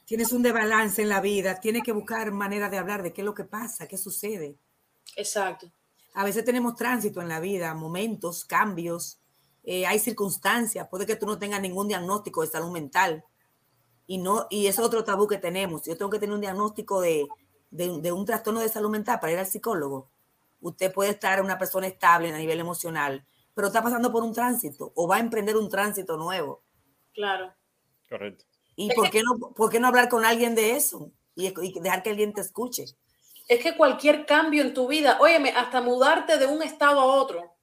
tienes 0.08 0.32
un 0.32 0.42
desbalance 0.42 1.02
en 1.02 1.10
la 1.10 1.20
vida, 1.20 1.60
tienes 1.60 1.82
que 1.82 1.92
buscar 1.92 2.32
manera 2.32 2.70
de 2.70 2.78
hablar 2.78 3.02
de 3.02 3.12
qué 3.12 3.20
es 3.20 3.26
lo 3.26 3.34
que 3.34 3.44
pasa, 3.44 3.86
qué 3.86 3.98
sucede. 3.98 4.56
Exacto. 5.16 5.70
A 6.14 6.24
veces 6.24 6.46
tenemos 6.46 6.76
tránsito 6.76 7.20
en 7.20 7.28
la 7.28 7.40
vida, 7.40 7.74
momentos, 7.74 8.46
cambios, 8.46 9.20
eh, 9.64 9.84
hay 9.84 9.98
circunstancias, 9.98 10.88
puede 10.88 11.04
que 11.04 11.16
tú 11.16 11.26
no 11.26 11.38
tengas 11.38 11.60
ningún 11.60 11.88
diagnóstico 11.88 12.40
de 12.40 12.48
salud 12.48 12.70
mental. 12.70 13.22
Y, 14.06 14.16
no, 14.16 14.46
y 14.48 14.66
es 14.66 14.78
otro 14.78 15.04
tabú 15.04 15.28
que 15.28 15.36
tenemos. 15.36 15.84
Yo 15.84 15.98
tengo 15.98 16.10
que 16.10 16.18
tener 16.18 16.34
un 16.34 16.40
diagnóstico 16.40 17.02
de, 17.02 17.28
de, 17.70 18.00
de 18.00 18.10
un 18.10 18.24
trastorno 18.24 18.60
de 18.60 18.70
salud 18.70 18.88
mental 18.88 19.20
para 19.20 19.34
ir 19.34 19.38
al 19.38 19.46
psicólogo. 19.46 20.10
Usted 20.62 20.90
puede 20.90 21.10
estar 21.10 21.42
una 21.42 21.58
persona 21.58 21.86
estable 21.86 22.32
a 22.32 22.38
nivel 22.38 22.58
emocional, 22.60 23.26
pero 23.52 23.66
está 23.66 23.82
pasando 23.82 24.10
por 24.10 24.22
un 24.22 24.32
tránsito 24.32 24.90
o 24.94 25.06
va 25.06 25.16
a 25.16 25.20
emprender 25.20 25.58
un 25.58 25.68
tránsito 25.68 26.16
nuevo. 26.16 26.62
Claro. 27.12 27.52
Correcto. 28.08 28.47
¿Y 28.78 28.94
por 28.94 29.10
qué, 29.10 29.22
no, 29.22 29.52
por 29.54 29.70
qué 29.70 29.80
no 29.80 29.88
hablar 29.88 30.08
con 30.08 30.24
alguien 30.24 30.54
de 30.54 30.76
eso 30.76 31.10
y, 31.34 31.46
y 31.48 31.80
dejar 31.80 32.02
que 32.02 32.10
alguien 32.10 32.32
te 32.32 32.40
escuche? 32.40 32.84
es 33.48 33.62
que 33.62 33.76
cualquier 33.76 34.26
cambio 34.26 34.62
en 34.62 34.74
tu 34.74 34.86
vida, 34.86 35.16
óyeme, 35.20 35.50
hasta 35.50 35.80
mudarte 35.80 36.36
de 36.36 36.46
un 36.46 36.62
estado 36.62 37.00
a 37.00 37.06
otro, 37.06 37.56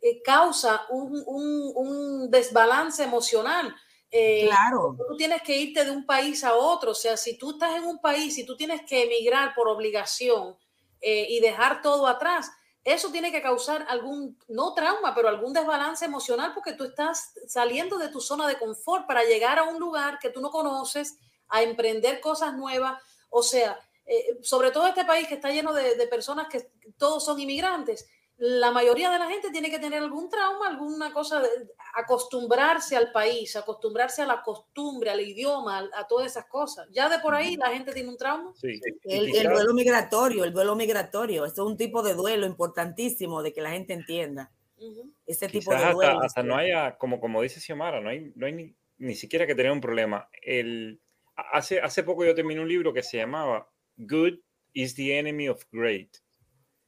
eh, 0.00 0.22
causa 0.22 0.86
un, 0.90 1.22
un, 1.26 1.72
un, 1.74 2.30
desbalance 2.30 3.02
emocional. 3.02 3.74
Eh, 4.12 4.46
claro. 4.46 4.96
Tú 5.08 5.16
tienes 5.16 5.42
que 5.42 5.56
irte 5.56 5.84
de 5.84 5.90
un 5.90 6.06
país 6.06 6.44
a 6.44 6.54
otro. 6.54 6.92
O 6.92 6.94
sea, 6.94 7.16
si 7.16 7.36
tú 7.36 7.50
estás 7.50 7.74
en 7.76 7.84
un 7.84 7.98
país, 7.98 8.32
si 8.32 8.46
tú 8.46 8.56
tienes 8.56 8.82
que 8.82 9.02
emigrar 9.02 9.54
por 9.56 9.66
obligación 9.66 10.56
eh, 11.00 11.26
y 11.28 11.40
dejar 11.40 11.82
todo 11.82 12.06
atrás, 12.06 12.48
eso 12.84 13.10
tiene 13.10 13.32
que 13.32 13.40
causar 13.40 13.86
algún, 13.88 14.38
no 14.46 14.74
trauma, 14.74 15.14
pero 15.14 15.28
algún 15.28 15.54
desbalance 15.54 16.04
emocional 16.04 16.52
porque 16.52 16.74
tú 16.74 16.84
estás 16.84 17.32
saliendo 17.48 17.96
de 17.96 18.08
tu 18.08 18.20
zona 18.20 18.46
de 18.46 18.58
confort 18.58 19.06
para 19.06 19.24
llegar 19.24 19.58
a 19.58 19.64
un 19.64 19.80
lugar 19.80 20.18
que 20.18 20.28
tú 20.28 20.40
no 20.42 20.50
conoces, 20.50 21.16
a 21.48 21.62
emprender 21.62 22.20
cosas 22.20 22.54
nuevas. 22.54 23.00
O 23.30 23.42
sea, 23.42 23.80
eh, 24.04 24.38
sobre 24.42 24.70
todo 24.70 24.86
este 24.86 25.06
país 25.06 25.26
que 25.26 25.34
está 25.34 25.50
lleno 25.50 25.72
de, 25.72 25.96
de, 25.96 26.06
personas 26.06 26.48
que 26.48 26.70
todos 26.98 27.24
son 27.24 27.40
inmigrantes, 27.40 28.06
la 28.36 28.72
mayoría 28.72 29.10
de 29.10 29.18
la 29.18 29.28
gente 29.28 29.50
tiene 29.50 29.70
que 29.70 29.78
tener 29.78 30.02
algún 30.02 30.28
trauma, 30.28 30.68
alguna 30.68 31.12
cosa, 31.12 31.40
de, 31.40 31.48
acostumbrarse 31.94 32.96
al 32.96 33.12
país, 33.12 33.54
acostumbrarse 33.54 34.22
a 34.22 34.26
la 34.26 34.42
costumbre, 34.42 35.10
al 35.10 35.20
idioma, 35.20 35.78
a, 35.78 36.00
a, 36.00 36.06
todas 36.08 36.26
esas 36.26 36.46
cosas. 36.46 36.88
Ya 36.90 37.08
de 37.08 37.20
por 37.20 37.34
ahí 37.34 37.56
la 37.56 37.70
gente 37.70 37.92
tiene 37.92 38.08
un 38.08 38.16
trauma. 38.16 38.52
Sí. 38.56 38.80
El, 39.04 39.34
el, 39.36 39.48
duelo 39.48 39.72
migratorio, 39.72 40.44
el 40.44 40.52
duelo 40.52 40.74
migratorio, 40.74 41.46
esto 41.46 41.64
es 41.64 41.70
un 41.70 41.76
tipo 41.76 42.02
de 42.02 42.14
duelo 42.14 42.46
importantísimo 42.46 43.42
de 43.42 43.52
que 43.52 43.62
la 43.62 43.70
gente 43.70 43.92
entienda. 43.92 44.50
Uh 44.78 44.90
-huh. 44.90 45.12
Ese 45.26 45.48
tipo 45.48 45.72
de 45.72 45.92
duelo. 45.92 46.14
Hasta, 46.14 46.26
hasta, 46.26 46.42
no 46.42 46.56
haya, 46.56 46.98
como, 46.98 47.20
como 47.20 47.40
dice 47.40 47.60
Xiomara, 47.60 48.00
no 48.00 48.10
hay, 48.10 48.32
no 48.34 48.46
hay 48.46 48.52
ni, 48.52 48.74
ni 48.98 49.14
siquiera 49.14 49.46
que 49.46 49.54
tener 49.54 49.70
un 49.70 49.80
problema. 49.80 50.28
El, 50.42 51.00
hace, 51.36 51.80
hace 51.80 52.02
poco 52.02 52.24
yo 52.24 52.34
terminé 52.34 52.60
un 52.60 52.68
libro 52.68 52.92
que 52.92 53.02
se 53.02 53.18
llamaba 53.18 53.70
Good 53.96 54.40
is 54.72 54.96
the 54.96 55.16
enemy 55.16 55.48
of 55.48 55.62
great. 55.70 56.23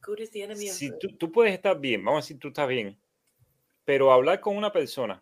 Good 0.07 0.19
is 0.19 0.31
the 0.31 0.41
enemy 0.41 0.69
of 0.69 0.73
si 0.73 0.97
tú, 0.97 1.09
tú, 1.17 1.29
puedes 1.29 1.53
estar 1.53 1.77
bien, 1.77 2.01
vamos 2.01 2.19
a 2.19 2.23
decir 2.23 2.39
tú 2.39 2.47
estás 2.47 2.65
bien, 2.65 2.97
pero 3.83 4.13
hablar 4.13 4.39
con 4.39 4.55
una 4.55 4.71
persona 4.71 5.21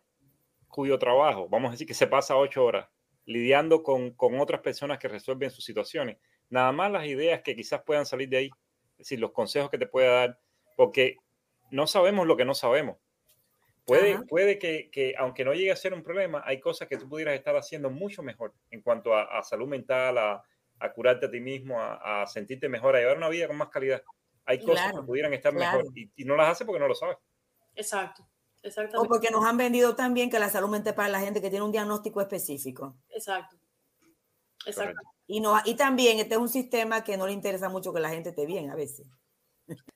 cuyo 0.67 0.99
trabajo, 0.99 1.49
vamos 1.49 1.69
a 1.69 1.71
decir 1.71 1.87
que 1.87 1.95
se 1.95 2.05
pasa 2.05 2.37
ocho 2.37 2.63
horas 2.63 2.87
lidiando 3.25 3.81
con, 3.81 4.11
con 4.11 4.39
otras 4.39 4.61
personas 4.61 4.99
que 4.99 5.07
resuelven 5.07 5.49
sus 5.49 5.65
situaciones, 5.65 6.17
nada 6.49 6.71
más 6.71 6.91
las 6.91 7.07
ideas 7.07 7.41
que 7.41 7.55
quizás 7.55 7.81
puedan 7.83 8.05
salir 8.05 8.29
de 8.29 8.37
ahí, 8.37 8.49
es 8.91 8.97
decir, 8.99 9.19
los 9.19 9.31
consejos 9.31 9.71
que 9.71 9.79
te 9.79 9.87
pueda 9.87 10.11
dar, 10.11 10.39
porque 10.77 11.17
no 11.71 11.87
sabemos 11.87 12.27
lo 12.27 12.37
que 12.37 12.45
no 12.45 12.53
sabemos. 12.53 12.97
Puede, 13.85 14.23
puede 14.25 14.59
que, 14.59 14.91
que, 14.91 15.15
aunque 15.17 15.45
no 15.45 15.53
llegue 15.55 15.71
a 15.71 15.75
ser 15.75 15.95
un 15.95 16.03
problema, 16.03 16.43
hay 16.45 16.59
cosas 16.59 16.87
que 16.87 16.97
tú 16.97 17.09
pudieras 17.09 17.33
estar 17.33 17.55
haciendo 17.55 17.89
mucho 17.89 18.21
mejor 18.21 18.53
en 18.69 18.81
cuanto 18.81 19.15
a, 19.15 19.39
a 19.39 19.41
salud 19.41 19.67
mental, 19.67 20.19
a, 20.19 20.43
a 20.79 20.93
curarte 20.93 21.25
a 21.25 21.31
ti 21.31 21.39
mismo, 21.39 21.81
a, 21.81 22.21
a, 22.21 22.27
sentirte 22.27 22.69
mejor, 22.69 22.95
a 22.95 22.99
llevar 22.99 23.17
una 23.17 23.29
vida 23.29 23.47
con 23.47 23.57
más 23.57 23.69
calidad. 23.69 24.03
Hay 24.45 24.59
cosas 24.59 24.85
claro, 24.85 25.01
que 25.01 25.07
pudieran 25.07 25.33
estar 25.33 25.53
claro. 25.53 25.79
mejor 25.79 25.97
y, 25.97 26.11
y, 26.15 26.25
no 26.25 26.35
las 26.35 26.49
hace 26.49 26.65
porque 26.65 26.79
no 26.79 26.87
lo 26.87 26.95
sabes. 26.95 27.17
Exacto. 27.75 28.27
O 28.97 29.05
porque 29.05 29.29
nos 29.29 29.45
han 29.45 29.57
vendido 29.57 29.95
también 29.95 30.29
que 30.29 30.39
la 30.39 30.49
salud 30.49 30.69
mental 30.69 30.91
es 30.91 30.95
para 30.95 31.09
la 31.09 31.19
gente 31.19 31.41
que 31.41 31.49
tiene 31.49 31.65
un 31.65 31.71
diagnóstico 31.71 32.21
específico. 32.21 32.95
Exacto. 33.09 33.57
Exacto. 34.65 34.99
Y, 35.27 35.39
no, 35.39 35.59
y 35.65 35.75
también 35.75 36.19
este 36.19 36.35
es 36.35 36.39
un 36.39 36.49
sistema 36.49 37.03
que 37.03 37.17
no 37.17 37.27
le 37.27 37.33
interesa 37.33 37.69
mucho 37.69 37.93
que 37.93 37.99
la 37.99 38.09
gente 38.09 38.29
esté 38.29 38.45
bien 38.45 38.71
a 38.71 38.75
veces. 38.75 39.07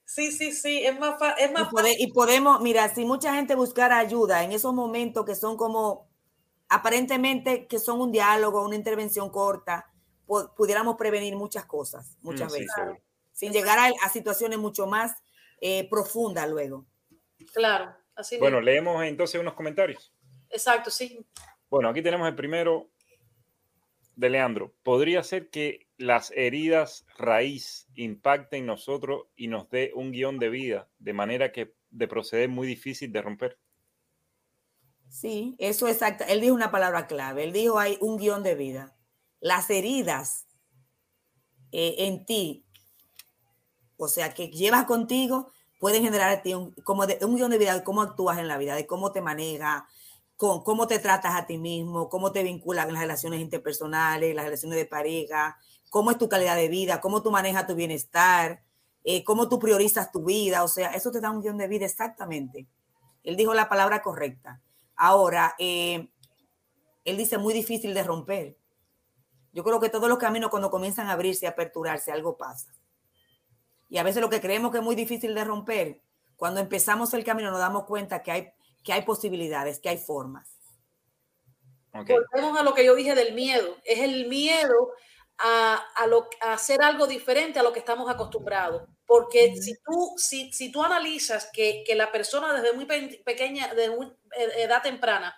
Sí, 0.06 0.32
sí, 0.32 0.52
sí, 0.52 0.84
es 0.84 1.00
más, 1.00 1.16
es 1.38 1.52
más 1.52 1.68
y, 1.68 1.72
pode, 1.72 1.96
y 2.00 2.12
podemos, 2.12 2.62
mira, 2.62 2.90
si 2.94 3.06
mucha 3.06 3.34
gente 3.36 3.56
buscara 3.56 4.00
ayuda 4.00 4.44
en 4.44 4.52
esos 4.52 4.74
momentos 4.74 5.26
que 5.26 5.36
son 5.36 5.58
como 5.58 6.08
aparentemente 6.70 7.68
que 7.68 7.80
son 7.80 8.02
un 8.02 8.12
diálogo, 8.12 8.66
una 8.66 8.76
intervención 8.76 9.30
corta, 9.30 9.92
pudiéramos 10.56 10.96
prevenir 10.96 11.36
muchas 11.36 11.66
cosas, 11.66 12.18
muchas 12.22 12.50
mm, 12.50 12.54
veces, 12.54 12.68
sí, 12.68 12.74
claro. 12.74 12.98
Sin 13.40 13.54
llegar 13.54 13.80
a, 13.80 13.86
a, 14.06 14.10
situaciones 14.10 14.60
mucho 14.60 14.86
más 14.86 15.16
eh, 15.62 15.88
profundas 15.90 16.50
luego. 16.50 16.86
Claro, 17.54 17.96
así 18.14 18.38
Bueno, 18.38 18.60
leemos 18.60 19.02
entonces 19.06 19.40
unos 19.40 19.54
comentarios. 19.54 20.14
exacto, 20.50 20.92
sí. 20.92 21.26
Bueno, 21.70 21.88
aquí 21.88 22.02
tenemos 22.02 22.28
el 22.28 22.36
primero 22.36 22.92
de 24.18 24.30
Leandro. 24.30 24.76
¿Podría 24.84 25.24
ser 25.24 25.50
que 25.50 25.88
las 25.96 26.32
heridas 26.32 27.06
raíz 27.18 27.88
impacten 27.96 28.66
nosotros 28.66 29.28
y 29.38 29.48
nos 29.48 29.70
dé 29.70 29.94
un 29.96 30.12
guion 30.12 30.38
de 30.38 30.50
vida 30.50 30.90
de 31.00 31.14
manera 31.14 31.54
que 31.54 31.74
de 31.92 32.10
proceder 32.10 32.50
muy 32.50 32.68
difícil 32.68 33.14
de 33.14 33.22
romper? 33.22 33.58
Sí, 35.08 35.56
eso 35.60 35.88
es 35.88 35.94
exacto. 35.94 36.26
Él 36.28 36.42
dijo 36.42 36.54
una 36.54 36.72
palabra 36.72 37.08
clave. 37.08 37.46
Él 37.46 37.54
dijo 37.54 37.80
hay 37.80 37.98
un 38.02 38.18
guion 38.18 38.44
de 38.44 38.56
vida. 38.56 38.98
Las 39.40 39.70
heridas 39.70 40.46
eh, 41.72 41.96
en 42.00 42.26
ti, 42.26 42.66
o 44.00 44.08
sea, 44.08 44.34
que 44.34 44.48
llevas 44.48 44.86
contigo, 44.86 45.52
pueden 45.78 46.04
generar 46.04 46.30
a 46.30 46.42
ti 46.42 46.54
un, 46.54 46.72
como 46.84 47.06
de, 47.06 47.20
un 47.22 47.36
guion 47.36 47.52
de 47.52 47.58
vida 47.58 47.74
de 47.74 47.84
cómo 47.84 48.02
actúas 48.02 48.40
en 48.40 48.48
la 48.48 48.58
vida, 48.58 48.74
de 48.76 48.88
cómo 48.88 49.12
te 49.12 49.22
manejas, 49.22 49.84
con, 50.38 50.64
cómo 50.64 50.88
te 50.88 51.00
tratas 51.00 51.36
a 51.36 51.46
ti 51.46 51.58
mismo, 51.58 52.08
cómo 52.08 52.32
te 52.32 52.42
vinculas 52.42 52.88
en 52.88 52.94
las 52.94 53.02
relaciones 53.02 53.42
interpersonales, 53.42 54.34
las 54.34 54.46
relaciones 54.46 54.78
de 54.78 54.86
pareja, 54.86 55.58
cómo 55.90 56.12
es 56.12 56.18
tu 56.18 56.30
calidad 56.30 56.56
de 56.56 56.70
vida, 56.70 57.02
cómo 57.02 57.22
tú 57.22 57.30
manejas 57.30 57.68
tu 57.68 57.76
bienestar, 57.76 58.64
eh, 59.04 59.26
cómo 59.26 59.50
tú 59.50 59.60
priorizas 59.60 60.14
tu 60.14 60.24
vida. 60.24 60.64
O 60.64 60.70
sea, 60.70 60.92
eso 60.94 61.12
te 61.12 61.20
da 61.20 61.30
un 61.30 61.42
guion 61.42 61.58
de 61.58 61.68
vida 61.68 61.86
exactamente. 61.86 62.68
Él 63.24 63.36
dijo 63.36 63.54
la 63.54 63.68
palabra 63.68 64.02
correcta. 64.02 64.62
Ahora, 64.96 65.56
eh, 65.60 66.10
él 67.04 67.18
dice 67.18 67.38
muy 67.38 67.54
difícil 67.54 67.94
de 67.94 68.04
romper. 68.04 68.58
Yo 69.52 69.66
creo 69.66 69.82
que 69.82 69.90
todos 69.90 70.08
los 70.08 70.20
caminos 70.20 70.50
cuando 70.50 70.72
comienzan 70.72 71.08
a 71.08 71.14
abrirse 71.14 71.46
y 71.46 71.50
aperturarse, 71.50 72.14
algo 72.14 72.38
pasa. 72.38 72.72
Y 73.90 73.98
a 73.98 74.04
veces 74.04 74.22
lo 74.22 74.30
que 74.30 74.40
creemos 74.40 74.72
que 74.72 74.78
es 74.78 74.84
muy 74.84 74.96
difícil 74.96 75.34
de 75.34 75.44
romper, 75.44 76.02
cuando 76.36 76.62
empezamos 76.62 77.14
el 77.14 77.24
camino 77.26 77.52
nos 77.52 77.60
damos 77.60 77.86
cuenta 77.86 78.24
que 78.24 78.32
hay, 78.32 78.54
que 78.84 78.94
hay 78.94 79.02
posibilidades, 79.02 79.80
que 79.80 79.90
hay 79.90 79.98
formas. 79.98 80.56
Volvemos 81.92 82.58
a 82.58 82.64
lo 82.64 82.74
que 82.74 82.86
yo 82.86 82.96
dije 82.96 83.16
del 83.16 83.34
miedo. 83.34 83.78
Es 83.84 84.00
el 84.00 84.28
miedo 84.28 84.94
a, 85.40 86.06
lo, 86.08 86.30
a, 86.42 86.54
hacer 86.54 86.82
algo 86.84 87.08
diferente 87.08 87.60
a 87.60 87.64
lo 87.64 87.74
que 87.74 87.80
estamos 87.80 88.10
acostumbrados. 88.10 88.88
Porque 89.06 89.56
si, 89.56 89.74
tú, 89.84 90.14
si, 90.18 90.54
si 90.54 90.72
tú 90.72 90.84
analizas 90.84 91.50
que, 91.52 91.84
que, 91.86 91.96
la 91.96 92.12
persona 92.12 92.54
desde 92.54 92.74
muy 92.74 92.86
pequeña, 92.86 93.74
de 93.74 93.90
muy 93.90 94.06
e, 94.38 94.64
edad 94.64 94.84
temprana, 94.84 95.36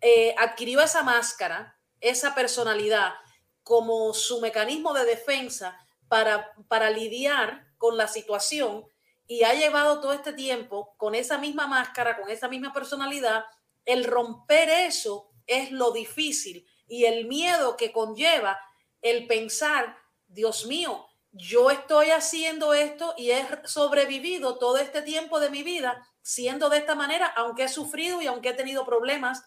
eh, 0.00 0.34
adquirió 0.38 0.80
esa 0.82 1.02
máscara, 1.02 1.76
esa 2.00 2.34
personalidad 2.34 3.14
como 3.62 4.12
su 4.14 4.40
mecanismo 4.40 4.92
de 4.92 5.04
defensa 5.04 5.78
para, 6.08 6.52
para 6.68 6.90
lidiar 6.90 7.66
con 7.78 7.96
la 7.96 8.08
situación 8.08 8.86
y 9.26 9.44
ha 9.44 9.54
llevado 9.54 10.00
todo 10.00 10.12
este 10.12 10.32
tiempo 10.32 10.94
con 10.96 11.14
esa 11.14 11.38
misma 11.38 11.66
máscara, 11.66 12.18
con 12.18 12.30
esa 12.30 12.48
misma 12.48 12.72
personalidad, 12.72 13.44
el 13.84 14.04
romper 14.04 14.68
eso 14.70 15.30
es 15.46 15.70
lo 15.70 15.92
difícil 15.92 16.66
y 16.86 17.04
el 17.04 17.26
miedo 17.26 17.76
que 17.76 17.92
conlleva 17.92 18.58
el 19.02 19.26
pensar, 19.26 19.98
Dios 20.26 20.66
mío, 20.66 21.06
yo 21.32 21.70
estoy 21.70 22.10
haciendo 22.10 22.72
esto 22.72 23.14
y 23.16 23.30
he 23.30 23.46
sobrevivido 23.64 24.58
todo 24.58 24.78
este 24.78 25.02
tiempo 25.02 25.40
de 25.40 25.50
mi 25.50 25.62
vida 25.62 26.06
siendo 26.22 26.68
de 26.68 26.78
esta 26.78 26.94
manera, 26.94 27.26
aunque 27.26 27.64
he 27.64 27.68
sufrido 27.68 28.20
y 28.20 28.26
aunque 28.26 28.50
he 28.50 28.54
tenido 28.54 28.84
problemas 28.84 29.44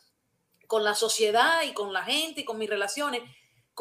con 0.68 0.84
la 0.84 0.96
sociedad 0.96 1.64
y 1.64 1.74
con 1.74 1.92
la 1.92 2.04
gente 2.04 2.42
y 2.42 2.46
con 2.46 2.58
mis 2.58 2.70
relaciones, 2.70 3.22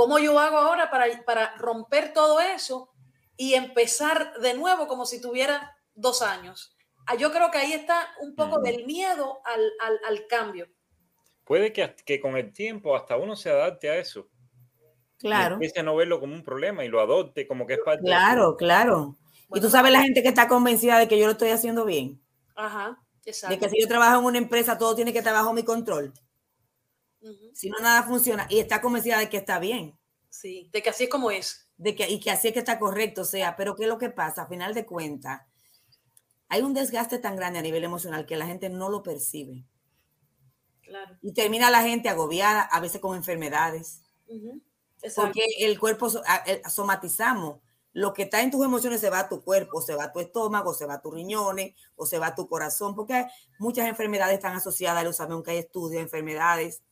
¿cómo 0.01 0.19
yo 0.19 0.39
hago 0.39 0.57
ahora 0.57 0.91
para, 0.91 1.05
para 1.27 1.55
romper 1.59 2.15
todo 2.15 2.41
eso 2.41 2.91
y 3.37 3.53
empezar 3.53 4.33
de 4.41 4.55
nuevo 4.55 4.87
como 4.87 5.05
si 5.05 5.21
tuviera 5.21 5.77
dos 5.95 6.23
años? 6.23 6.75
Ah, 7.07 7.17
yo 7.17 7.31
creo 7.31 7.51
que 7.51 7.59
ahí 7.59 7.75
está 7.75 8.09
un 8.23 8.35
poco 8.35 8.61
del 8.61 8.87
miedo 8.87 9.43
al, 9.45 9.61
al, 9.79 10.01
al 10.09 10.27
cambio. 10.27 10.69
Puede 11.45 11.71
que, 11.75 11.95
que 12.07 12.19
con 12.19 12.35
el 12.39 12.51
tiempo 12.55 12.97
hasta 12.97 13.19
uno 13.19 13.37
se 13.37 13.51
adapte 13.51 13.91
a 13.91 13.99
eso 13.99 14.27
Claro. 15.19 15.51
Y 15.51 15.55
empiece 15.57 15.81
a 15.81 15.83
no 15.83 15.95
verlo 15.95 16.19
como 16.19 16.33
un 16.35 16.43
problema 16.43 16.83
y 16.83 16.89
lo 16.89 16.99
adopte 17.03 17.47
como 17.47 17.67
que 17.67 17.75
es 17.75 17.81
parte 17.85 18.03
Claro, 18.03 18.57
claro. 18.57 19.19
y 19.55 19.61
tú 19.61 19.69
sabes 19.69 19.93
la 19.93 20.01
gente 20.01 20.23
que 20.23 20.29
está 20.29 20.49
convencida 20.49 20.99
de 20.99 21.09
que 21.09 21.19
yo 21.19 21.27
lo 21.27 21.33
estoy 21.33 21.51
haciendo 21.51 21.85
bien. 21.85 22.23
Ajá, 22.57 22.99
exacto. 23.27 23.55
De 23.55 23.61
que 23.61 23.69
si 23.69 23.83
yo 23.83 23.87
trabajo 23.87 24.19
en 24.19 24.25
una 24.25 24.39
empresa, 24.39 24.79
todo 24.79 24.95
tiene 24.95 25.13
que 25.13 25.19
estar 25.19 25.35
bajo 25.35 25.53
mi 25.53 25.63
control. 25.63 26.15
Si 27.55 27.69
no, 27.71 27.79
nada 27.81 28.03
funciona. 28.03 28.47
Y 28.49 28.59
está 28.59 28.81
convencida 28.81 29.19
de 29.19 29.29
que 29.29 29.37
está 29.37 29.59
bien. 29.59 29.99
Sí, 30.29 30.71
de 30.73 30.83
que 30.83 30.91
así 30.91 31.05
es 31.05 31.11
como 31.11 31.31
es. 31.31 31.69
De 31.77 31.95
que, 31.95 32.09
y 32.09 32.21
que 32.21 32.31
así 32.31 32.49
es 32.49 32.55
que 32.55 32.61
está 32.61 32.79
correcto. 32.79 33.23
O 33.23 33.25
sea, 33.25 33.57
pero 33.57 33.77
¿qué 33.77 33.85
es 33.85 33.89
lo 33.89 33.99
que 33.99 34.11
pasa? 34.11 34.43
A 34.43 34.47
final 34.47 34.75
de 34.75 34.87
cuentas, 34.87 35.43
hay 36.49 36.63
un 36.63 36.75
desgaste 36.75 37.19
tan 37.19 37.37
grande 37.37 37.59
a 37.59 37.63
nivel 37.63 37.85
emocional 37.85 38.27
que 38.27 38.37
la 38.37 38.47
gente 38.47 38.69
no 38.69 38.89
lo 38.89 39.03
percibe. 39.03 39.65
Claro. 40.83 41.17
Y 41.23 41.33
termina 41.33 41.71
la 41.71 41.83
gente 41.83 42.09
agobiada, 42.09 42.63
a 42.63 42.81
veces 42.81 43.01
con 43.01 43.17
enfermedades. 43.17 44.03
Porque 45.15 45.45
el 45.61 45.79
cuerpo, 45.79 46.11
somatizamos. 46.69 47.61
Lo 47.93 48.13
que 48.13 48.23
está 48.23 48.41
en 48.41 48.53
tus 48.53 48.65
emociones 48.65 49.01
se 49.01 49.11
va 49.11 49.21
a 49.21 49.29
tu 49.29 49.43
cuerpo, 49.43 49.83
se 49.83 49.97
va 49.97 50.05
a 50.05 50.13
tu 50.13 50.21
estómago, 50.21 50.75
se 50.75 50.87
va 50.87 50.95
a 50.95 51.03
tus 51.03 51.13
riñones 51.13 51.75
o 51.97 52.07
se 52.07 52.21
va 52.21 52.29
a 52.29 52.35
tu 52.37 52.49
corazón, 52.49 52.95
porque 52.95 53.27
muchas 53.59 53.89
enfermedades 53.89 54.35
están 54.35 54.55
asociadas, 54.55 55.03
lo 55.03 55.13
sabemos 55.13 55.43
que 55.43 55.51
hay 55.51 55.59
estudios, 55.59 56.01
enfermedades, 56.01 56.83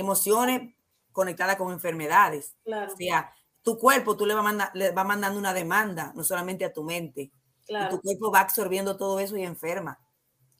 emociones 0.00 0.74
conectadas 1.12 1.56
con 1.56 1.72
enfermedades. 1.72 2.56
Claro. 2.64 2.92
O 2.92 2.96
sea, 2.96 3.32
tu 3.62 3.78
cuerpo, 3.78 4.16
tú 4.16 4.26
le 4.26 4.34
vas, 4.34 4.44
manda, 4.44 4.70
le 4.74 4.90
va 4.92 5.04
mandando 5.04 5.38
una 5.38 5.52
demanda, 5.52 6.12
no 6.14 6.24
solamente 6.24 6.64
a 6.64 6.72
tu 6.72 6.82
mente. 6.82 7.32
Claro. 7.66 7.86
Y 7.86 7.96
tu 7.96 8.02
cuerpo 8.02 8.32
va 8.32 8.40
absorbiendo 8.40 8.96
todo 8.96 9.20
eso 9.20 9.36
y 9.36 9.42
enferma. 9.42 10.00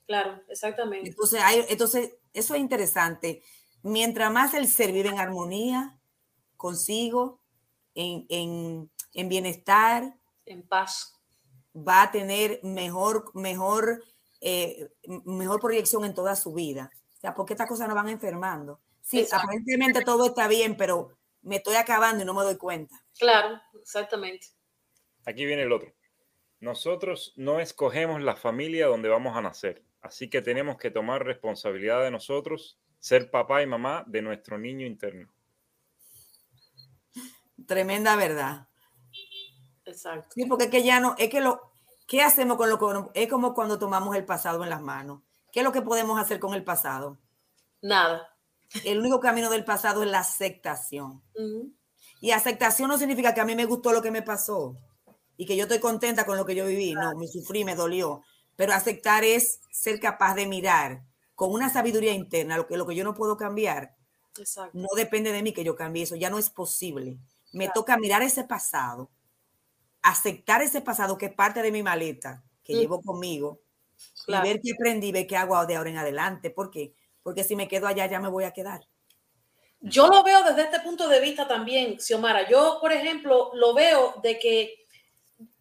Claro, 0.07 0.43
exactamente. 0.49 1.09
Entonces, 1.09 1.41
hay, 1.43 1.65
entonces, 1.69 2.15
eso 2.33 2.55
es 2.55 2.61
interesante. 2.61 3.43
Mientras 3.83 4.31
más 4.33 4.55
el 4.55 4.69
ser 4.69 4.93
vive 4.93 5.09
en 5.09 5.19
armonía, 5.19 5.99
consigo, 6.57 7.41
en, 7.95 8.27
en, 8.29 8.91
en, 9.15 9.29
bienestar. 9.29 10.15
En 10.45 10.67
paz. 10.67 11.15
Va 11.75 12.03
a 12.03 12.11
tener 12.11 12.61
mejor, 12.63 13.31
mejor, 13.35 14.03
eh, 14.41 14.91
mejor 15.25 15.61
proyección 15.61 16.05
en 16.05 16.15
toda 16.15 16.37
su 16.37 16.53
vida. 16.53 16.91
O 17.17 17.21
sea, 17.21 17.35
porque 17.35 17.55
estas 17.55 17.69
cosas 17.69 17.89
no 17.89 17.95
van 17.95 18.09
enfermando. 18.09 18.81
Sí, 19.11 19.19
Exacto. 19.23 19.47
aparentemente 19.47 20.05
todo 20.05 20.27
está 20.27 20.47
bien, 20.47 20.77
pero 20.77 21.19
me 21.43 21.57
estoy 21.57 21.75
acabando 21.75 22.23
y 22.23 22.27
no 22.27 22.33
me 22.33 22.45
doy 22.45 22.57
cuenta. 22.57 22.95
Claro, 23.19 23.61
exactamente. 23.81 24.47
Aquí 25.27 25.45
viene 25.45 25.63
el 25.63 25.73
otro. 25.73 25.93
Nosotros 26.61 27.33
no 27.35 27.59
escogemos 27.59 28.23
la 28.23 28.37
familia 28.37 28.87
donde 28.87 29.09
vamos 29.09 29.37
a 29.37 29.41
nacer, 29.41 29.83
así 30.01 30.31
que 30.31 30.43
tenemos 30.43 30.77
que 30.77 30.93
tomar 30.93 31.25
responsabilidad 31.25 32.05
de 32.05 32.13
nosotros, 32.13 32.79
ser 33.01 33.33
papá 33.33 33.63
y 33.63 33.67
mamá 33.67 34.05
de 34.07 34.23
nuestro 34.23 34.59
niño 34.59 34.87
interno. 34.87 35.29
Tremenda 37.67 38.15
verdad. 38.15 38.69
Exacto. 39.87 40.35
Sí, 40.37 40.45
porque 40.47 40.67
es 40.67 40.71
que 40.71 40.85
ya 40.85 41.01
no, 41.01 41.17
es 41.19 41.31
que 41.31 41.41
lo, 41.41 41.73
¿qué 42.07 42.23
hacemos 42.23 42.57
con 42.57 42.71
lo 42.71 42.79
que, 42.79 43.23
es 43.23 43.29
como 43.29 43.55
cuando 43.55 43.77
tomamos 43.77 44.15
el 44.15 44.25
pasado 44.25 44.63
en 44.63 44.71
las 44.71 44.83
manos? 44.83 45.23
¿Qué 45.51 45.61
es 45.61 45.65
lo 45.65 45.73
que 45.73 45.83
podemos 45.83 46.21
hacer 46.21 46.39
con 46.39 46.55
el 46.55 46.63
pasado? 46.63 47.19
Nada. 47.83 48.37
El 48.85 48.99
único 48.99 49.21
camino 49.21 49.51
del 49.51 49.65
pasado 49.65 50.03
es 50.03 50.11
la 50.11 50.21
aceptación. 50.21 51.23
Uh 51.35 51.41
-huh. 51.41 51.73
Y 52.21 52.33
aceptación 52.33 52.89
no 52.89 52.99
significa 52.99 53.35
que 53.35 53.41
a 53.41 53.45
mí 53.45 53.57
me 53.57 53.65
gustó 53.65 53.93
lo 53.93 54.03
que 54.03 54.11
me 54.11 54.23
pasó 54.23 54.77
y 55.37 55.47
que 55.47 55.57
yo 55.57 55.63
estoy 55.63 55.81
contenta 55.81 56.27
con 56.27 56.37
lo 56.37 56.45
que 56.45 56.55
yo 56.55 56.67
viví. 56.67 56.93
No, 56.95 57.15
me 57.17 57.27
sufrí, 57.27 57.65
me 57.65 57.75
dolió. 57.75 58.23
Pero 58.57 58.75
aceptar 58.75 59.25
es 59.25 59.61
ser 59.73 59.99
capaz 59.99 60.35
de 60.35 60.47
mirar 60.47 61.03
con 61.35 61.51
una 61.51 61.71
sabiduría 61.71 62.13
interna 62.13 62.59
lo 62.59 62.67
que, 62.67 62.77
lo 62.77 62.87
que 62.87 62.95
yo 62.95 63.05
no 63.05 63.15
puedo 63.15 63.39
cambiar. 63.39 63.97
Exacto. 64.39 64.77
No 64.79 64.89
depende 64.95 65.33
de 65.33 65.43
mí 65.43 65.55
que 65.55 65.65
yo 65.65 65.75
cambie 65.75 66.03
eso, 66.03 66.15
ya 66.15 66.29
no 66.29 66.39
es 66.39 66.51
posible. 66.51 67.19
Me 67.53 67.65
claro. 67.65 67.81
toca 67.81 67.97
mirar 67.97 68.21
ese 68.21 68.45
pasado, 68.45 69.11
aceptar 70.03 70.61
ese 70.61 70.83
pasado 70.83 71.17
que 71.17 71.27
es 71.27 71.33
parte 71.33 71.63
de 71.63 71.73
mi 71.73 71.83
maleta, 71.83 72.45
que 72.63 72.75
mm. 72.75 72.79
llevo 72.79 73.01
conmigo, 73.01 73.63
claro. 74.27 74.47
y 74.47 74.51
ver 74.51 74.61
qué 74.63 74.73
aprendí, 74.73 75.11
ver 75.11 75.27
qué 75.27 75.39
hago 75.39 75.65
de 75.65 75.77
ahora 75.77 75.89
en 75.89 75.97
adelante. 75.97 76.51
¿Por 76.51 76.71
qué? 76.71 76.95
Porque 77.23 77.45
si 77.45 77.57
me 77.57 77.69
quedo 77.69 77.87
allá, 77.87 78.07
ya 78.07 78.21
me 78.21 78.29
voy 78.29 78.45
a 78.45 78.53
quedar. 78.53 78.81
Yo 79.81 80.09
lo 80.09 80.23
veo 80.23 80.43
desde 80.43 80.63
este 80.63 80.81
punto 80.81 81.09
de 81.09 81.21
vista 81.21 81.49
también, 81.49 81.99
Xiomara. 81.99 82.49
Yo, 82.49 82.79
por 82.81 82.93
ejemplo, 82.93 83.51
lo 83.55 83.73
veo 83.73 84.15
de 84.23 84.39
que 84.39 84.87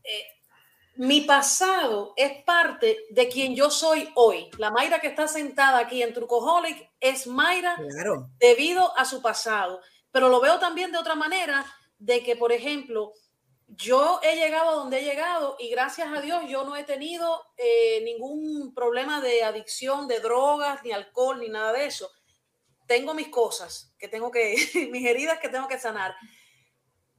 eh, 0.03 0.23
mi 0.95 1.21
pasado 1.21 2.13
es 2.17 2.43
parte 2.43 3.05
de 3.11 3.29
quien 3.29 3.55
yo 3.55 3.69
soy 3.69 4.09
hoy. 4.15 4.49
La 4.57 4.71
Mayra 4.71 4.99
que 4.99 5.07
está 5.07 5.29
sentada 5.29 5.79
aquí 5.79 6.03
en 6.03 6.13
Trucoholic 6.13 6.91
es 6.99 7.27
Mayra 7.27 7.75
claro. 7.77 8.29
debido 8.37 8.97
a 8.97 9.05
su 9.05 9.21
pasado. 9.21 9.79
Pero 10.11 10.27
lo 10.27 10.41
veo 10.41 10.59
también 10.59 10.91
de 10.91 10.97
otra 10.97 11.15
manera, 11.15 11.65
de 11.97 12.21
que, 12.21 12.35
por 12.35 12.51
ejemplo, 12.51 13.13
yo 13.75 14.19
he 14.23 14.35
llegado 14.35 14.69
a 14.69 14.73
donde 14.73 14.99
he 14.99 15.03
llegado 15.03 15.55
y 15.59 15.69
gracias 15.69 16.07
a 16.11 16.21
Dios 16.21 16.43
yo 16.47 16.63
no 16.63 16.75
he 16.75 16.83
tenido 16.83 17.45
eh, 17.55 18.01
ningún 18.03 18.73
problema 18.73 19.21
de 19.21 19.43
adicción, 19.43 20.07
de 20.07 20.19
drogas, 20.19 20.83
ni 20.83 20.91
alcohol, 20.91 21.39
ni 21.39 21.49
nada 21.49 21.73
de 21.73 21.85
eso. 21.85 22.09
Tengo 22.87 23.13
mis 23.13 23.27
cosas 23.27 23.93
que 23.99 24.07
tengo 24.07 24.31
que, 24.31 24.55
mis 24.91 25.05
heridas 25.05 25.39
que 25.39 25.49
tengo 25.49 25.67
que 25.67 25.79
sanar. 25.79 26.15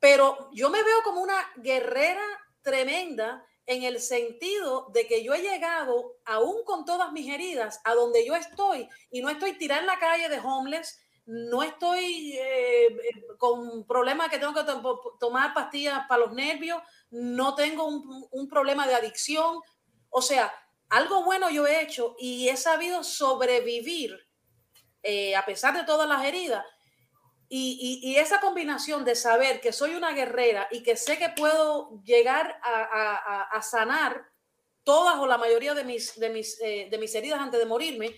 Pero 0.01 0.51
yo 0.53 0.71
me 0.71 0.83
veo 0.83 1.03
como 1.05 1.21
una 1.21 1.39
guerrera 1.57 2.25
tremenda 2.63 3.47
en 3.67 3.85
el 3.85 4.01
sentido 4.01 4.89
de 4.93 5.07
que 5.07 5.23
yo 5.23 5.33
he 5.35 5.43
llegado, 5.43 6.17
aún 6.25 6.65
con 6.65 6.85
todas 6.85 7.13
mis 7.13 7.33
heridas, 7.33 7.81
a 7.85 7.95
donde 7.95 8.27
yo 8.27 8.35
estoy 8.35 8.89
y 9.11 9.23
no 9.23 9.31
estoy 9.31 9.53
tirada 9.53 9.83
en 9.83 9.87
la 9.87 9.99
calle 9.99 10.29
de 10.29 10.41
homeless, 10.41 10.99
no 11.27 11.63
estoy 11.63 12.37
eh, 12.39 12.97
con 13.39 13.87
problemas 13.87 14.29
que 14.29 14.39
tengo 14.39 14.55
que 14.55 14.65
tomar 15.19 15.55
pastillas 15.55 16.07
para 16.09 16.23
los 16.23 16.33
nervios, 16.33 16.83
no 17.11 17.55
tengo 17.55 17.87
un, 17.87 18.49
problema 18.49 18.87
de 18.87 18.95
adicción. 18.95 19.61
O 20.09 20.23
sea, 20.23 20.53
algo 20.89 21.25
bueno 21.25 21.51
yo 21.51 21.67
he 21.67 21.83
hecho 21.83 22.17
y 22.19 22.49
he 22.49 22.57
sabido 22.57 23.05
sobrevivir 23.05 24.19
eh, 25.03 25.37
a 25.37 25.45
pesar 25.47 25.77
de 25.77 25.85
todas 25.85 26.09
las 26.09 26.25
heridas. 26.25 26.65
Y, 27.53 28.15
esa 28.17 28.41
combinación 28.41 29.05
de 29.05 29.17
saber 29.17 29.61
que 29.61 29.73
soy 29.73 29.97
una 29.97 30.13
guerrera 30.13 30.69
y 30.71 30.85
que 30.85 30.97
sé 30.97 31.19
que 31.19 31.31
puedo 31.31 32.01
llegar 32.05 32.61
a, 32.63 33.61
sanar 33.63 34.25
todas 34.85 35.17
o 35.19 35.27
la 35.27 35.37
mayoría 35.37 35.75
de 35.75 35.83
mis, 35.83 36.19
de 36.19 36.31
mis, 36.31 36.61
eh, 36.61 36.89
de 36.89 36.99
mis 36.99 37.13
heridas 37.13 37.41
antes 37.41 37.59
de 37.59 37.67
morirme, 37.67 38.15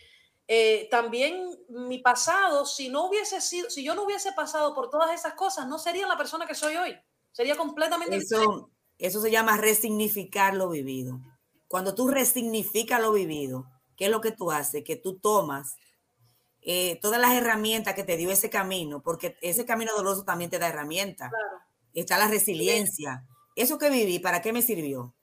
eh, 0.48 0.88
también 0.90 1.50
mi 1.68 1.98
pasado, 1.98 2.66
si 2.66 2.88
no 2.88 3.06
hubiese 3.06 3.40
sido, 3.40 3.70
si 3.70 3.84
yo 3.84 3.94
no 3.94 4.04
hubiese 4.04 4.32
pasado 4.32 4.74
por 4.74 4.90
todas 4.90 5.12
esas 5.12 5.34
cosas, 5.34 5.66
no 5.68 5.78
sería 5.78 6.06
la 6.06 6.16
persona 6.16 6.46
que 6.46 6.54
soy 6.54 6.76
hoy. 6.76 6.96
Sería 7.30 7.56
completamente 7.56 8.16
eso, 8.16 8.70
Eso 8.98 9.20
se 9.20 9.30
llama 9.30 9.56
resignificar 9.56 10.54
lo 10.54 10.68
vivido. 10.68 11.20
Cuando 11.68 11.94
tú 11.94 12.08
resignificas 12.08 13.00
lo 13.00 13.12
vivido, 13.12 13.66
¿qué 13.96 14.06
es 14.06 14.10
lo 14.10 14.20
que 14.20 14.32
tú 14.32 14.50
haces? 14.50 14.84
Que 14.84 14.96
tú 14.96 15.18
tomas 15.18 15.76
eh, 16.60 16.98
todas 17.00 17.20
las 17.20 17.32
herramientas 17.32 17.94
que 17.94 18.04
te 18.04 18.16
dio 18.16 18.30
ese 18.30 18.50
camino, 18.50 19.02
porque 19.02 19.36
ese 19.40 19.64
camino 19.64 19.92
doloroso 19.96 20.24
también 20.24 20.50
te 20.50 20.58
da 20.58 20.68
herramientas. 20.68 21.32
Está 21.94 22.18
la 22.18 22.28
resiliencia. 22.28 23.26
Eso 23.56 23.78
que 23.78 23.90
viví, 23.90 24.18
¿para 24.18 24.42
qué 24.42 24.52
me 24.52 24.62
sirvió? 24.62 25.14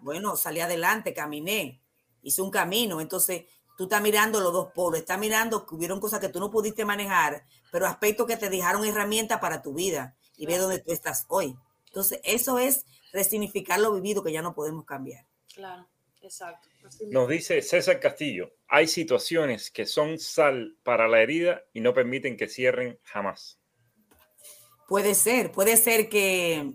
Bueno, 0.00 0.36
salí 0.36 0.60
adelante, 0.60 1.14
caminé, 1.14 1.82
hice 2.22 2.42
un 2.42 2.50
camino. 2.50 3.00
Entonces, 3.00 3.44
tú 3.82 3.86
estás 3.86 4.02
mirando 4.02 4.38
los 4.38 4.52
dos 4.52 4.72
polos, 4.72 5.00
estás 5.00 5.18
mirando 5.18 5.66
que 5.66 5.74
hubieron 5.74 5.98
cosas 5.98 6.20
que 6.20 6.28
tú 6.28 6.38
no 6.38 6.52
pudiste 6.52 6.84
manejar, 6.84 7.44
pero 7.72 7.84
aspectos 7.84 8.28
que 8.28 8.36
te 8.36 8.48
dejaron 8.48 8.84
herramientas 8.84 9.40
para 9.40 9.60
tu 9.60 9.74
vida 9.74 10.16
y 10.36 10.46
ve 10.46 10.56
dónde 10.56 10.78
tú 10.78 10.92
estás 10.92 11.26
hoy. 11.26 11.56
Entonces, 11.86 12.20
eso 12.22 12.60
es 12.60 12.86
resignificar 13.12 13.80
lo 13.80 13.92
vivido 13.92 14.22
que 14.22 14.30
ya 14.30 14.40
no 14.40 14.54
podemos 14.54 14.84
cambiar. 14.84 15.26
Claro, 15.52 15.88
exacto. 16.20 16.68
Nos 17.08 17.28
dice 17.28 17.60
César 17.60 17.98
Castillo, 17.98 18.54
hay 18.68 18.86
situaciones 18.86 19.68
que 19.68 19.84
son 19.84 20.20
sal 20.20 20.76
para 20.84 21.08
la 21.08 21.20
herida 21.20 21.64
y 21.72 21.80
no 21.80 21.92
permiten 21.92 22.36
que 22.36 22.46
cierren 22.46 23.00
jamás. 23.02 23.58
Puede 24.86 25.16
ser, 25.16 25.50
puede 25.50 25.76
ser 25.76 26.08
que, 26.08 26.72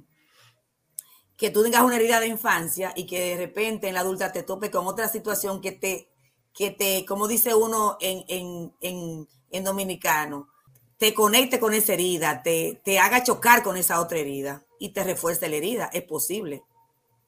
que 1.37 1.51
tú 1.51 1.63
tengas 1.63 1.83
una 1.83 1.95
herida 1.95 2.19
de 2.19 2.27
infancia 2.27 2.91
y 2.97 3.05
que 3.05 3.17
de 3.21 3.37
repente 3.37 3.87
en 3.87 3.93
la 3.93 4.01
adulta 4.01 4.33
te 4.33 4.43
tope 4.43 4.69
con 4.69 4.87
otra 4.87 5.07
situación 5.07 5.61
que 5.61 5.71
te 5.71 6.09
que 6.57 6.71
te, 6.71 7.05
como 7.05 7.27
dice 7.27 7.53
uno 7.53 7.97
en, 8.01 9.63
dominicano, 9.63 10.49
te 10.97 11.13
conecte 11.13 11.59
con 11.59 11.75
esa 11.75 11.93
herida, 11.93 12.41
te, 12.41 12.81
te 12.83 12.97
haga 12.97 13.23
chocar 13.23 13.61
con 13.61 13.77
esa 13.77 14.01
otra 14.01 14.17
herida 14.17 14.65
y 14.79 14.89
te 14.89 15.03
refuerce 15.03 15.47
la 15.49 15.55
herida. 15.55 15.87
Es 15.93 16.01
posible, 16.01 16.63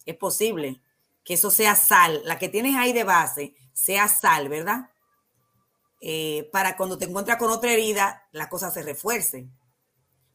es 0.07 0.17
posible 0.17 0.81
que 1.23 1.35
eso 1.35 1.51
sea 1.51 1.75
sal, 1.75 2.23
la 2.25 2.39
que 2.39 2.49
tienes 2.49 2.75
ahí 2.75 2.91
de 2.91 3.03
base, 3.03 3.53
sea 3.71 4.07
sal, 4.07 4.49
¿verdad? 4.49 4.89
Eh, 6.01 6.49
para 6.51 6.75
cuando 6.75 6.97
te 6.97 7.05
encuentras 7.05 7.37
con 7.37 7.51
otra 7.51 7.71
herida, 7.71 8.27
las 8.31 8.47
cosas 8.47 8.73
se 8.73 8.81
refuercen. 8.81 9.55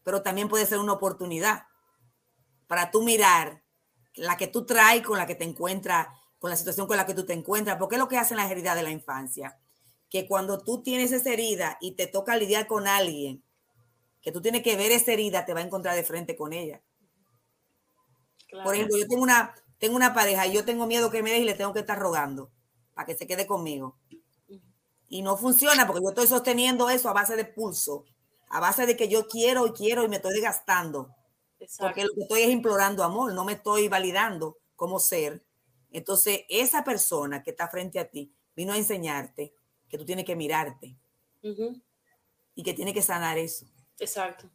Pero 0.05 0.23
también 0.23 0.49
puede 0.49 0.67
ser 0.67 0.79
una 0.79 0.93
oportunidad 0.93 1.67
para 2.69 2.93
tú 2.93 3.03
mirar 3.03 3.65
la 4.15 4.37
que 4.37 4.47
tú 4.47 4.65
traes 4.65 5.03
con 5.03 5.19
la 5.19 5.27
que 5.27 5.35
te 5.35 5.43
encuentras 5.43 6.07
con 6.45 6.51
la 6.51 6.59
situación 6.59 6.87
con 6.87 6.99
la 6.99 7.07
que 7.07 7.15
tú 7.15 7.25
te 7.25 7.33
encuentras, 7.33 7.79
porque 7.79 7.95
es 7.95 7.99
lo 7.99 8.07
que 8.07 8.19
hacen 8.19 8.37
las 8.37 8.51
heridas 8.51 8.77
de 8.77 8.83
la 8.83 8.91
infancia, 8.91 9.59
que 10.11 10.29
cuando 10.29 10.63
tú 10.63 10.83
tienes 10.83 11.11
esa 11.11 11.33
herida 11.33 11.79
y 11.81 11.93
te 11.93 12.07
toca 12.07 12.37
lidiar 12.37 12.67
con 12.67 12.87
alguien, 12.87 13.43
que 14.21 14.31
tú 14.31 14.43
tienes 14.43 14.63
que 14.63 14.77
ver 14.77 14.93
esa 14.93 15.13
herida, 15.13 15.47
te 15.47 15.55
va 15.55 15.61
a 15.61 15.63
encontrar 15.63 15.97
de 15.97 16.05
frente 16.05 16.37
con 16.37 16.53
ella. 16.53 16.83
Por 18.63 18.75
ejemplo, 18.75 18.99
yo 18.99 19.09
tengo 19.09 19.23
una, 19.23 19.55
tengo 19.79 19.97
una 19.97 20.13
pareja 20.13 20.47
y 20.47 20.53
yo 20.53 20.67
tengo 20.67 20.87
miedo 20.87 21.11
que 21.11 21.23
me 21.23 21.31
deje 21.31 21.45
y 21.45 21.47
le 21.47 21.55
tengo 21.55 21.73
que 21.73 21.81
estar 21.81 21.99
rogando 21.99 22.51
para 22.93 23.07
que 23.07 23.15
se 23.17 23.27
quede 23.27 23.47
conmigo. 23.47 23.97
Y 25.09 25.23
no 25.23 25.39
funciona 25.39 25.87
porque 25.87 26.03
yo 26.03 26.11
estoy 26.11 26.27
sosteniendo 26.27 26.91
eso 26.91 27.09
a 27.09 27.15
base 27.15 27.37
de 27.37 27.47
pulso, 27.47 28.05
a 28.51 28.61
base 28.61 28.85
de 28.85 28.99
que 28.99 29.09
yo 29.09 29.29
quiero 29.29 29.67
y 29.67 29.73
quiero 29.73 30.05
y 30.05 30.09
me 30.09 30.17
estoy 30.17 30.35
desgastando. 30.35 31.09
Porque 31.79 32.05
lo 32.05 32.11
que 32.15 32.21
estoy 32.21 32.43
es 32.43 32.51
implorando 32.51 33.03
amor, 33.03 33.33
no 33.33 33.47
me 33.47 33.55
estoy 33.55 33.89
validando 33.89 34.59
como 34.77 35.01
ser. 35.01 35.43
Entonces, 35.95 36.41
esa 36.49 36.83
persona 36.83 37.45
que 37.45 37.53
está 37.53 37.69
frente 37.69 38.01
a 38.01 38.11
ti 38.11 38.35
vino 38.57 38.73
a 38.73 38.77
enseñarte 38.77 39.55
que 39.89 39.97
tú 39.97 40.05
tienes 40.05 40.25
que 40.25 40.35
mirarte 40.35 40.97
y 41.41 42.63
que 42.65 42.75
tienes 42.75 42.95
que 42.95 43.01
sanar 43.01 43.39
eso. 43.39 43.65
Exacto, 44.01 44.51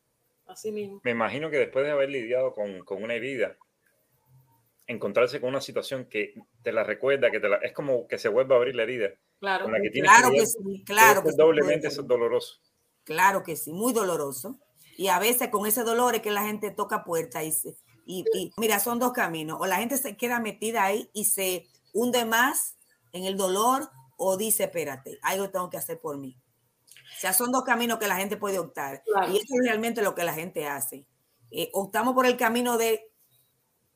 así 0.45 0.69
mismo. 0.69 0.99
Me 1.01 1.11
imagino 1.11 1.49
que 1.49 1.57
después 1.57 1.85
de 1.85 1.91
haber 1.91 2.09
lidiado 2.09 2.53
con, 2.53 2.83
una 3.01 3.13
herida, 3.13 3.55
encontrarse 4.85 5.39
con 5.39 5.51
una 5.51 5.61
situación 5.61 6.09
que 6.09 6.33
te 6.61 6.73
la 6.73 6.83
recuerda, 6.83 7.31
que 7.31 7.39
te 7.39 7.47
la, 7.47 7.55
es 7.57 7.71
como 7.71 8.05
que 8.05 8.17
se 8.17 8.27
vuelve 8.27 8.53
a 8.53 8.57
abrir 8.57 8.75
la 8.75 8.83
herida. 8.83 9.11
Claro, 9.39 9.67
que, 9.81 10.01
claro 10.01 10.31
que, 10.31 10.45
sí, 10.45 10.83
claro 10.85 11.23
que 11.23 11.31
doblemente 11.37 11.87
es 11.87 12.05
doloroso. 12.05 12.59
Claro 13.05 13.43
que 13.43 13.55
sí, 13.55 13.71
muy 13.71 13.93
doloroso. 13.93 14.59
Y 14.97 15.07
a 15.07 15.19
veces 15.19 15.47
con 15.47 15.65
ese 15.65 15.85
dolor 15.85 16.15
es 16.15 16.21
que 16.21 16.31
la 16.31 16.43
gente 16.45 16.69
toca 16.71 17.05
puertas 17.05 17.45
y 17.45 17.53
se, 18.09 18.37
y, 18.37 18.51
mira, 18.57 18.79
son 18.79 18.99
dos 18.99 19.13
caminos. 19.13 19.57
O 19.59 19.65
la 19.65 19.77
gente 19.77 19.97
se 19.97 20.17
queda 20.17 20.39
metida 20.39 20.83
ahí 20.83 21.09
y 21.13 21.25
se 21.25 21.67
hunde 21.93 22.25
más 22.25 22.75
en 23.11 23.25
el 23.25 23.37
dolor 23.37 23.89
o 24.17 24.37
dice, 24.37 24.65
espérate, 24.65 25.19
algo 25.21 25.49
tengo 25.49 25.69
que 25.69 25.77
hacer 25.77 25.99
por 25.99 26.17
mí. 26.17 26.37
O 27.17 27.19
sea, 27.19 27.33
son 27.33 27.51
dos 27.51 27.63
caminos 27.63 27.99
que 27.99 28.07
la 28.07 28.15
gente 28.15 28.37
puede 28.37 28.59
optar. 28.59 29.03
Y 29.29 29.37
eso 29.37 29.55
es 29.55 29.65
realmente 29.65 30.01
lo 30.01 30.15
que 30.15 30.23
la 30.23 30.33
gente 30.33 30.67
hace. 30.67 31.05
Eh, 31.51 31.69
optamos 31.73 32.13
por 32.13 32.25
el 32.25 32.37
camino 32.37 32.77
de 32.77 33.11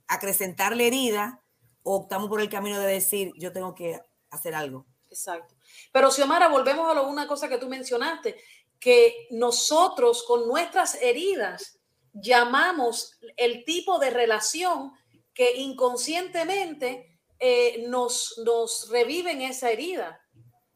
acrecentar 0.07 0.75
la 0.75 0.83
herida 0.83 1.41
o 1.83 1.95
optamos 1.95 2.29
por 2.29 2.41
el 2.41 2.49
camino 2.49 2.79
de 2.79 2.87
decir, 2.87 3.31
yo 3.37 3.51
tengo 3.51 3.75
que 3.75 4.01
hacer 4.29 4.55
algo. 4.55 4.85
Exacto. 5.09 5.55
Pero 5.91 6.11
Xiomara, 6.11 6.47
volvemos 6.47 6.95
a 6.95 7.01
una 7.01 7.27
cosa 7.27 7.47
que 7.47 7.57
tú 7.57 7.69
mencionaste, 7.69 8.35
que 8.79 9.27
nosotros 9.31 10.23
con 10.27 10.47
nuestras 10.47 10.95
heridas 10.95 11.72
llamamos 12.13 13.17
el 13.37 13.65
tipo 13.65 13.99
de 13.99 14.11
relación 14.11 14.93
que 15.33 15.57
inconscientemente 15.57 17.19
eh, 17.39 17.85
nos, 17.87 18.37
nos 18.45 18.89
reviven 18.89 19.41
esa 19.41 19.71
herida. 19.71 20.21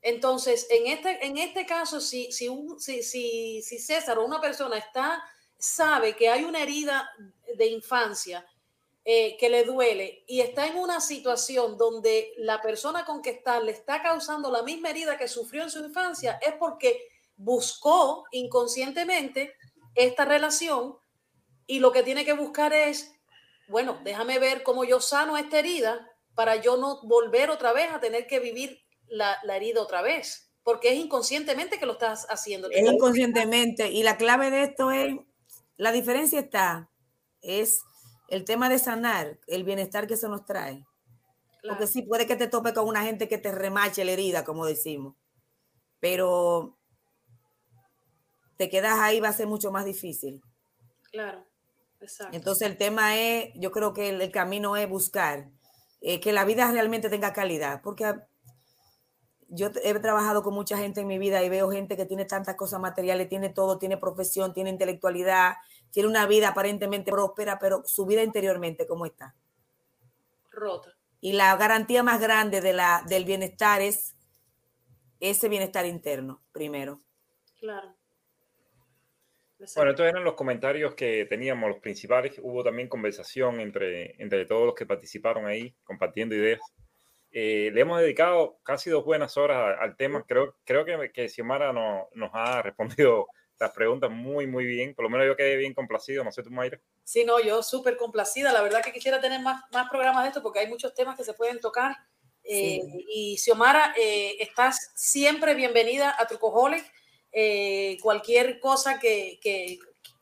Entonces, 0.01 0.68
en 0.69 0.88
este, 0.88 1.26
en 1.26 1.38
este 1.38 1.65
caso, 1.65 2.01
si, 2.01 2.31
si, 2.31 2.49
si, 2.80 3.61
si, 3.61 3.80
César 3.80 4.18
o 4.18 4.26
una 4.26 4.41
persona 4.41 4.77
está, 4.77 5.23
sabe 5.57 6.15
que 6.15 6.30
hay 6.30 6.43
una 6.43 6.61
herida 6.64 7.09
de 7.55 7.68
infancia 7.68 8.45
eh, 9.03 9.38
que 9.38 9.49
le 9.49 9.64
duele 9.64 10.23
y 10.27 10.41
está 10.41 10.68
en 10.68 10.77
una 10.77 10.99
situación 10.99 11.77
donde 11.77 12.34
la 12.38 12.61
persona 12.61 13.05
con 13.05 13.22
que 13.22 13.31
está 13.31 13.59
le 13.59 13.72
está 13.72 14.03
causando 14.03 14.51
la 14.51 14.64
misma 14.64 14.89
herida 14.89 15.18
que 15.18 15.27
sufrió 15.27 15.64
en 15.64 15.72
su 15.72 15.80
infancia, 15.80 16.39
es 16.45 16.53
porque 16.59 17.07
buscó 17.35 18.26
inconscientemente 18.31 19.55
esta 19.95 20.26
relación 20.26 20.97
y 21.68 21.80
lo 21.80 21.91
que 21.91 22.02
tiene 22.02 22.26
que 22.26 22.34
buscar 22.34 22.73
es, 22.73 23.14
bueno, 23.68 23.99
déjame 24.03 24.39
ver 24.39 24.64
cómo 24.64 24.85
yo 24.85 25.02
sano 25.02 25.38
esta 25.38 25.60
herida 25.60 26.10
para 26.34 26.56
yo 26.56 26.77
no 26.77 27.02
volver 27.03 27.49
otra 27.49 27.73
vez 27.73 27.91
a 27.91 27.99
tener 27.99 28.26
que 28.26 28.39
vivir 28.39 28.81
la, 29.07 29.38
herida 29.53 29.81
otra 29.81 30.02
vez, 30.02 30.49
porque 30.64 30.94
es 30.94 30.95
inconscientemente 30.95 31.77
que 31.77 31.85
lo 31.85 31.94
estás 31.94 32.26
haciendo. 32.30 32.69
Es 32.72 32.89
inconscientemente, 32.89 33.91
y 33.91 34.03
la 34.03 34.18
clave 34.18 34.49
de 34.49 34.64
esto 34.64 34.91
es, 34.91 35.15
la 35.76 35.91
diferencia 35.91 36.39
está, 36.39 36.89
es 37.41 37.81
el 38.30 38.45
tema 38.45 38.69
de 38.69 38.80
sanar, 38.80 39.39
el 39.48 39.64
bienestar 39.64 40.07
que 40.07 40.18
se 40.18 40.30
nos 40.30 40.45
trae. 40.45 40.85
Porque 41.68 41.88
sí, 41.88 42.02
puede 42.02 42.27
que 42.27 42.38
te 42.38 42.48
tope 42.48 42.73
con 42.73 42.88
una 42.88 43.03
gente 43.03 43.27
que 43.27 43.38
te 43.38 43.52
remache 43.52 44.06
la 44.06 44.11
herida, 44.11 44.45
como 44.45 44.65
decimos, 44.65 45.15
pero 45.99 46.77
te 48.56 48.69
quedas 48.69 48.99
ahí 48.99 49.19
va 49.19 49.30
a 49.30 49.34
ser 49.34 49.48
mucho 49.48 49.72
más 49.72 49.84
difícil. 49.84 50.41
Claro. 51.11 51.45
Entonces 52.32 52.68
el 52.68 52.78
tema 52.78 53.18
es, 53.18 53.52
yo 53.56 53.72
creo 53.72 53.94
que 53.94 54.10
el, 54.10 54.32
camino 54.32 54.78
es 54.78 54.88
buscar 54.88 55.49
eh, 56.02 56.19
que 56.19 56.32
la 56.32 56.45
vida 56.45 56.72
realmente 56.72 57.10
tenga 57.10 57.34
calidad, 57.34 57.82
porque 57.82 58.14
yo 59.49 59.72
he 59.84 59.94
trabajado 59.99 60.44
con 60.44 60.53
mucha 60.53 60.78
gente 60.78 61.02
en 61.02 61.07
mi 61.07 61.18
vida 61.18 61.44
y 61.44 61.49
veo 61.49 61.72
gente 61.72 61.95
que 61.95 62.06
tiene 62.06 62.26
tantas 62.26 62.56
cosas 62.56 62.80
materiales, 62.80 63.30
tiene 63.30 63.49
todo, 63.49 63.78
tiene 63.78 63.98
profesión, 63.98 64.53
tiene 64.53 64.69
intelectualidad, 64.69 65.56
tiene 65.91 66.10
una 66.10 66.28
vida 66.28 66.49
aparentemente 66.49 67.11
próspera, 67.11 67.57
pero 67.60 67.84
su 67.86 68.06
vida 68.06 68.24
interiormente, 68.24 68.86
¿cómo 68.86 69.06
está? 69.06 69.36
Rota. 70.52 70.94
Y 71.19 71.34
la 71.34 71.56
garantía 71.56 72.03
más 72.03 72.19
grande 72.19 72.61
de 72.61 72.74
la, 72.74 73.03
del 73.07 73.26
bienestar 73.26 73.82
es 73.82 74.15
ese 75.19 75.49
bienestar 75.49 75.86
interno, 75.86 76.44
primero. 76.52 77.02
Claro. 77.60 77.97
Bueno, 79.76 79.92
estos 79.92 80.06
eran 80.06 80.24
los 80.24 80.36
comentarios 80.36 80.94
que 80.94 81.26
teníamos, 81.26 81.70
los 81.70 81.80
principales. 81.80 82.40
Hubo 82.42 82.64
también 82.64 82.88
conversación 82.88 83.60
entre, 83.60 84.22
entre 84.22 84.46
todos 84.46 84.68
los 84.68 84.76
que 84.76 84.86
participaron 84.86 85.48
ahí, 85.48 85.76
compartiendo 85.84 86.36
ideas. 86.36 86.60
Eh, 87.32 87.72
le 87.74 87.82
hemos 87.82 88.00
dedicado 88.00 88.60
casi 88.64 88.90
dos 88.90 89.04
buenas 89.04 89.36
horas 89.36 89.78
al 89.80 89.98
tema. 89.98 90.24
Creo, 90.28 90.56
creo 90.64 90.86
que, 90.86 91.12
que 91.12 91.30
Xiomara 91.30 91.74
no, 91.74 92.08
nos 92.14 92.30
ha 92.34 92.62
respondido 92.64 93.28
las 93.60 93.72
preguntas 93.72 94.12
muy, 94.12 94.46
muy 94.46 94.66
bien. 94.66 94.94
Por 94.94 95.04
lo 95.04 95.10
menos 95.10 95.26
yo 95.26 95.36
quedé 95.36 95.56
bien 95.58 95.74
complacido. 95.74 96.24
No 96.24 96.32
sé 96.32 96.44
tú, 96.44 96.52
Mayra. 96.52 96.80
Sí, 97.04 97.26
no, 97.26 97.40
yo 97.40 97.64
súper 97.64 97.98
complacida. 97.98 98.54
La 98.54 98.62
verdad 98.62 98.84
que 98.84 98.92
quisiera 98.92 99.20
tener 99.20 99.42
más, 99.42 99.64
más 99.72 99.90
programas 99.90 100.24
de 100.24 100.30
esto 100.30 100.44
porque 100.44 100.60
hay 100.60 100.68
muchos 100.68 100.94
temas 100.94 101.18
que 101.18 101.24
se 101.24 101.34
pueden 101.34 101.60
tocar. 101.60 101.96
Eh, 102.44 102.82
y 103.10 103.38
Xiomara, 103.38 103.94
eh, 104.00 104.38
estás 104.40 104.92
siempre 104.96 105.56
bienvenida 105.56 106.16
a 106.18 106.28
Trucoholic. 106.28 106.86
Eh, 107.32 107.98
cualquier 108.02 108.60
cosa 108.60 108.99
que, 108.99 109.40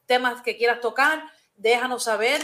temas 0.06 0.42
que 0.42 0.58
quieras 0.58 0.82
tocar, 0.82 1.24
déjanos 1.56 2.04
saber. 2.04 2.42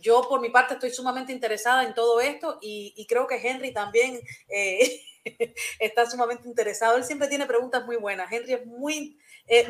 yo 0.00 0.28
por 0.28 0.40
mi 0.40 0.50
parte 0.50 0.74
estoy 0.74 0.90
sumamente 0.90 1.32
interesada 1.32 1.84
en 1.84 1.94
todo 1.94 2.20
esto 2.20 2.58
y, 2.62 3.06
creo 3.08 3.26
que 3.26 3.36
Henry 3.36 3.72
también 3.72 4.20
está 5.78 6.08
sumamente 6.08 6.48
interesado. 6.48 6.96
Él 6.96 7.04
siempre 7.04 7.28
tiene 7.28 7.46
preguntas 7.46 7.84
muy 7.84 7.96
buenas. 7.96 8.30
Henry 8.32 8.54
es 8.54 8.66
muy, 8.66 9.18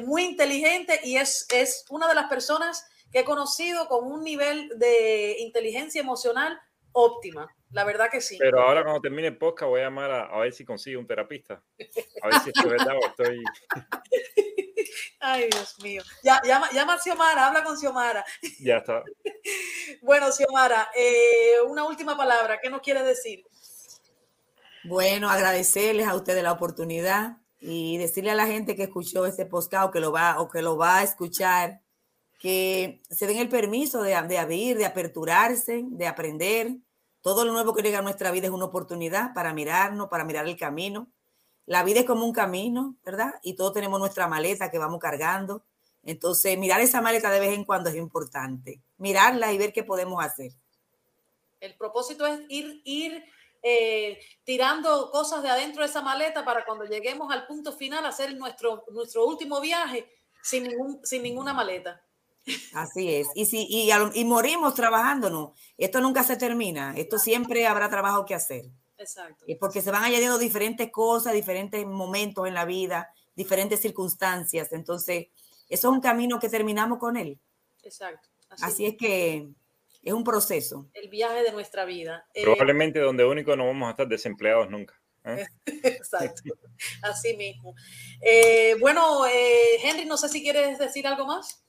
muy 0.05 0.25
inteligente 0.25 1.01
y 1.05 1.17
es, 1.17 1.47
es 1.53 1.85
una 1.89 2.09
de 2.09 2.15
las 2.15 2.29
personas 2.29 2.85
que 3.11 3.21
he 3.21 3.25
conocido 3.25 3.89
con 3.89 4.11
un 4.11 4.25
nivel 4.25 4.71
de 4.77 5.37
inteligencia 5.39 6.01
emocional 6.01 6.61
óptima. 6.93 7.55
La 7.75 7.83
verdad 7.83 8.09
que 8.09 8.21
sí. 8.21 8.39
Pero 8.39 8.61
ahora 8.61 8.85
cuando 8.85 9.01
termine 9.01 9.27
el 9.27 9.37
podcast 9.37 9.69
voy 9.69 9.81
a 9.81 9.85
llamar 9.85 10.11
a, 10.13 10.39
ver 10.39 10.53
si 10.53 10.65
consigo 10.65 11.01
un 11.01 11.09
terapista. 11.09 11.61
A 12.23 12.29
ver 12.29 12.41
si 12.45 12.51
es 12.55 12.71
verdad 12.71 12.95
o 12.97 13.07
estoy... 13.07 13.43
Ay, 15.21 15.49
Dios 15.51 15.77
mío. 15.83 16.03
Ya, 16.23 16.41
llama, 16.45 16.71
llama 16.71 16.95
a 16.95 16.99
Xiomara, 16.99 17.47
habla 17.49 17.65
con 17.65 17.77
Xiomara. 17.77 18.25
Ya 18.61 18.77
está. 18.79 19.03
Bueno, 20.03 20.31
Xiomara, 20.31 20.91
eh, 20.95 21.61
una 21.67 21.85
última 21.85 22.17
palabra. 22.17 22.61
¿Qué 22.63 22.71
nos 22.71 22.81
quiere 22.81 23.03
decir? 23.03 23.43
Bueno, 24.85 25.31
agradecerles 25.31 26.07
a 26.07 26.15
ustedes 26.15 26.43
la 26.43 26.53
oportunidad 26.53 27.39
y 27.59 27.99
decirle 27.99 28.31
a 28.31 28.35
la 28.35 28.47
gente 28.47 28.77
que 28.77 28.85
escuchó 28.85 29.27
este 29.27 29.47
podcast 29.47 29.89
o 29.89 29.91
que 29.91 30.01
lo 30.01 30.13
va, 30.13 30.41
o 30.41 30.49
que 30.49 30.63
lo 30.63 30.77
va 30.77 30.99
a 30.99 31.03
escuchar 31.03 31.81
que 32.39 33.01
se 33.09 33.27
den 33.27 33.39
el 33.39 33.49
permiso 33.49 34.03
de, 34.03 34.21
de 34.29 34.39
abrir, 34.39 34.77
de 34.77 34.85
aperturarse, 34.85 35.85
de 35.89 36.07
aprender, 36.07 36.77
todo 37.25 37.47
lo 37.47 37.53
nuevo 37.53 37.73
que 37.75 37.81
llega 37.81 38.01
a 38.01 38.03
nuestra 38.03 38.31
vida 38.31 38.49
es 38.49 38.53
una 38.53 38.67
oportunidad 38.67 39.33
para 39.33 39.55
mirarnos, 39.55 40.11
para 40.11 40.25
mirar 40.25 40.47
el 40.47 40.59
camino. 40.59 41.09
La 41.65 41.83
vida 41.83 42.01
es 42.01 42.07
como 42.07 42.27
un 42.27 42.35
camino, 42.35 42.97
¿verdad? 43.03 43.33
Y 43.43 43.55
todos 43.55 43.73
tenemos 43.73 43.99
nuestra 43.99 44.29
maleta 44.29 44.71
que 44.71 44.77
vamos 44.77 45.01
cargando. 45.01 45.65
Entonces, 46.03 46.59
mirar 46.59 46.83
esa 46.83 47.01
maleta 47.01 47.31
de 47.31 47.41
vez 47.41 47.55
en 47.55 47.65
cuando 47.65 47.89
es 47.89 47.97
importante. 47.97 48.83
Mirarla 48.99 49.55
y 49.55 49.57
ver 49.57 49.73
qué 49.73 49.83
podemos 49.83 50.23
hacer. 50.23 50.53
El 51.61 51.75
propósito 51.77 52.27
es 52.27 52.41
ir, 52.51 52.83
ir 52.85 53.25
eh, 53.63 54.21
tirando 54.45 55.11
cosas 55.11 55.43
de 55.43 55.49
adentro 55.49 55.81
de 55.81 55.89
esa 55.89 56.03
maleta 56.03 56.45
para 56.45 56.67
cuando 56.67 56.85
lleguemos 56.85 57.33
al 57.33 57.47
punto 57.47 57.73
final 57.73 58.05
hacer 58.05 58.37
nuestro, 58.37 58.85
nuestro 58.93 59.25
último 59.25 59.63
viaje 59.63 60.07
sin, 60.43 60.69
sin 61.03 61.23
ninguna 61.23 61.55
maleta. 61.55 62.05
Así 62.75 63.15
es. 63.15 63.29
Y, 63.35 63.47
si, 63.47 63.67
y, 63.69 63.91
y 64.15 64.25
morimos 64.25 64.75
trabajándonos. 64.75 65.53
Esto 65.79 66.01
nunca 66.01 66.23
se 66.25 66.37
termina. 66.37 66.95
Esto 66.97 67.19
siempre 67.19 67.67
habrá 67.67 67.89
trabajo 67.89 68.25
que 68.25 68.35
hacer. 68.35 68.67
Exacto. 68.99 69.45
Y 69.47 69.57
porque 69.57 69.83
se 69.83 69.91
van 69.91 70.05
añadiendo 70.05 70.39
diferentes 70.39 70.91
cosas, 70.91 71.33
diferentes 71.33 71.85
momentos 71.87 72.47
en 72.47 72.55
la 72.55 72.65
vida, 72.65 73.11
diferentes 73.35 73.81
circunstancias. 73.81 74.73
Entonces, 74.73 75.29
eso 75.69 75.89
es 75.89 75.95
un 75.95 76.01
camino 76.01 76.39
que 76.39 76.49
terminamos 76.49 76.99
con 76.99 77.17
él. 77.17 77.39
Exacto. 77.83 78.29
Así, 78.63 78.87
es 78.87 78.97
que 78.97 79.49
es 80.03 80.13
un 80.13 80.23
proceso. 80.23 80.89
El 80.93 81.09
viaje 81.09 81.43
de 81.43 81.53
nuestra 81.53 81.85
vida. 81.85 82.27
Eh, 82.35 82.45
Probablemente 82.45 83.01
donde 83.01 83.25
único 83.25 83.57
no 83.57 83.67
vamos 83.67 83.89
a 83.89 83.91
estar 83.91 84.07
desempleados 84.07 84.71
nunca. 84.71 85.01
¿eh? 85.25 85.47
Exacto. 85.67 86.43
Así 87.03 87.37
mismo. 87.37 87.75
Eh, 88.21 88.77
bueno, 88.81 89.25
Henry, 89.27 90.05
no 90.05 90.17
sé 90.17 90.29
si 90.29 90.43
quieres 90.43 90.79
decir 90.79 91.07
algo 91.07 91.27
más. 91.27 91.64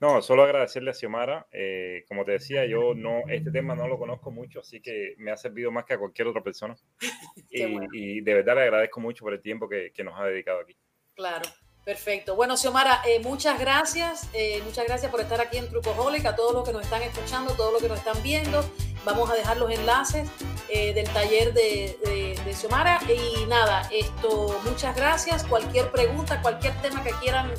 No, 0.00 0.20
solo 0.20 0.42
agradecerle 0.42 0.90
a 0.90 0.94
Xiomara. 0.94 1.46
Eh, 1.50 2.04
como 2.06 2.24
te 2.24 2.32
decía, 2.32 2.66
yo 2.66 2.94
no, 2.94 3.22
este 3.28 3.50
tema 3.50 3.74
no 3.74 3.88
lo 3.88 3.98
conozco 3.98 4.30
mucho, 4.30 4.60
así 4.60 4.80
que 4.80 5.14
me 5.18 5.30
ha 5.30 5.36
servido 5.36 5.70
más 5.70 5.84
que 5.84 5.94
a 5.94 5.98
cualquier 5.98 6.28
otra 6.28 6.42
persona. 6.42 6.76
y, 7.50 8.20
de 8.20 8.34
verdad 8.34 8.56
le 8.56 8.62
agradezco 8.62 9.00
mucho 9.00 9.24
por 9.24 9.32
el 9.32 9.40
tiempo 9.40 9.68
que, 9.68 9.92
que 9.92 10.04
nos 10.04 10.18
ha 10.18 10.26
dedicado 10.26 10.60
aquí. 10.60 10.76
Claro. 11.14 11.48
Perfecto. 11.86 12.34
Bueno, 12.34 12.56
Xiomara, 12.56 13.00
eh, 13.06 13.20
muchas 13.20 13.60
gracias. 13.60 14.26
Eh, 14.32 14.60
muchas 14.64 14.86
gracias 14.86 15.08
por 15.08 15.20
estar 15.20 15.40
aquí 15.40 15.58
en 15.58 15.68
Trucoholic, 15.68 16.26
a 16.26 16.34
todos 16.34 16.52
los 16.52 16.64
que 16.64 16.72
nos 16.72 16.82
están 16.82 17.00
escuchando, 17.02 17.52
todos 17.52 17.72
los 17.72 17.80
que 17.80 17.88
nos 17.88 17.98
están 17.98 18.20
viendo. 18.24 18.68
Vamos 19.04 19.30
a 19.30 19.34
dejar 19.34 19.56
los 19.56 19.70
enlaces 19.70 20.28
eh, 20.68 20.92
del 20.94 21.08
taller 21.10 21.54
de, 21.54 21.96
de, 22.44 22.54
Xiomara. 22.54 22.98
Y 23.08 23.46
nada, 23.46 23.88
esto, 23.92 24.60
muchas 24.64 24.96
gracias. 24.96 25.44
Cualquier 25.44 25.92
pregunta, 25.92 26.42
cualquier 26.42 26.74
tema 26.82 27.04
que 27.04 27.12
quieran 27.20 27.54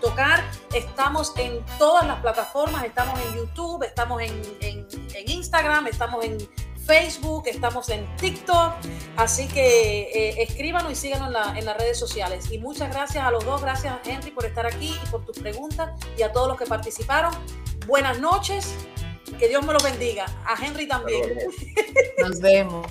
tocar, 0.00 0.48
estamos 0.72 1.36
en 1.36 1.58
todas 1.76 2.06
las 2.06 2.20
plataformas. 2.20 2.84
Estamos 2.84 3.18
en 3.18 3.34
YouTube, 3.34 3.82
estamos 3.82 4.22
en, 4.22 4.42
en, 4.60 4.86
en 5.12 5.28
Instagram, 5.28 5.88
estamos 5.88 6.24
en 6.24 6.38
Facebook, 6.84 7.44
estamos 7.46 7.88
en 7.88 8.06
TikTok, 8.16 8.74
así 9.16 9.48
que 9.48 10.02
eh, 10.02 10.42
escríbanos 10.42 10.92
y 10.92 10.94
síganos 10.94 11.34
en, 11.56 11.64
las 11.64 11.76
redes 11.76 11.98
sociales. 11.98 12.50
Y 12.50 12.58
muchas 12.58 12.90
gracias 12.92 13.24
a 13.24 13.30
los 13.30 13.44
dos, 13.44 13.62
gracias 13.62 13.94
Henry 14.04 14.30
por 14.30 14.44
estar 14.44 14.66
aquí 14.66 14.94
y 15.02 15.08
por 15.08 15.24
tus 15.24 15.38
preguntas 15.38 15.90
y 16.18 16.22
a 16.22 16.32
todos 16.32 16.48
los 16.48 16.58
que 16.58 16.66
participaron. 16.66 17.32
Buenas 17.86 18.20
noches, 18.20 18.74
que 19.38 19.48
Dios 19.48 19.64
me 19.64 19.72
los 19.72 19.82
bendiga, 19.82 20.26
a 20.46 20.62
Henry 20.62 20.86
también. 20.86 21.38
Nos 22.18 22.40
vemos. 22.40 22.86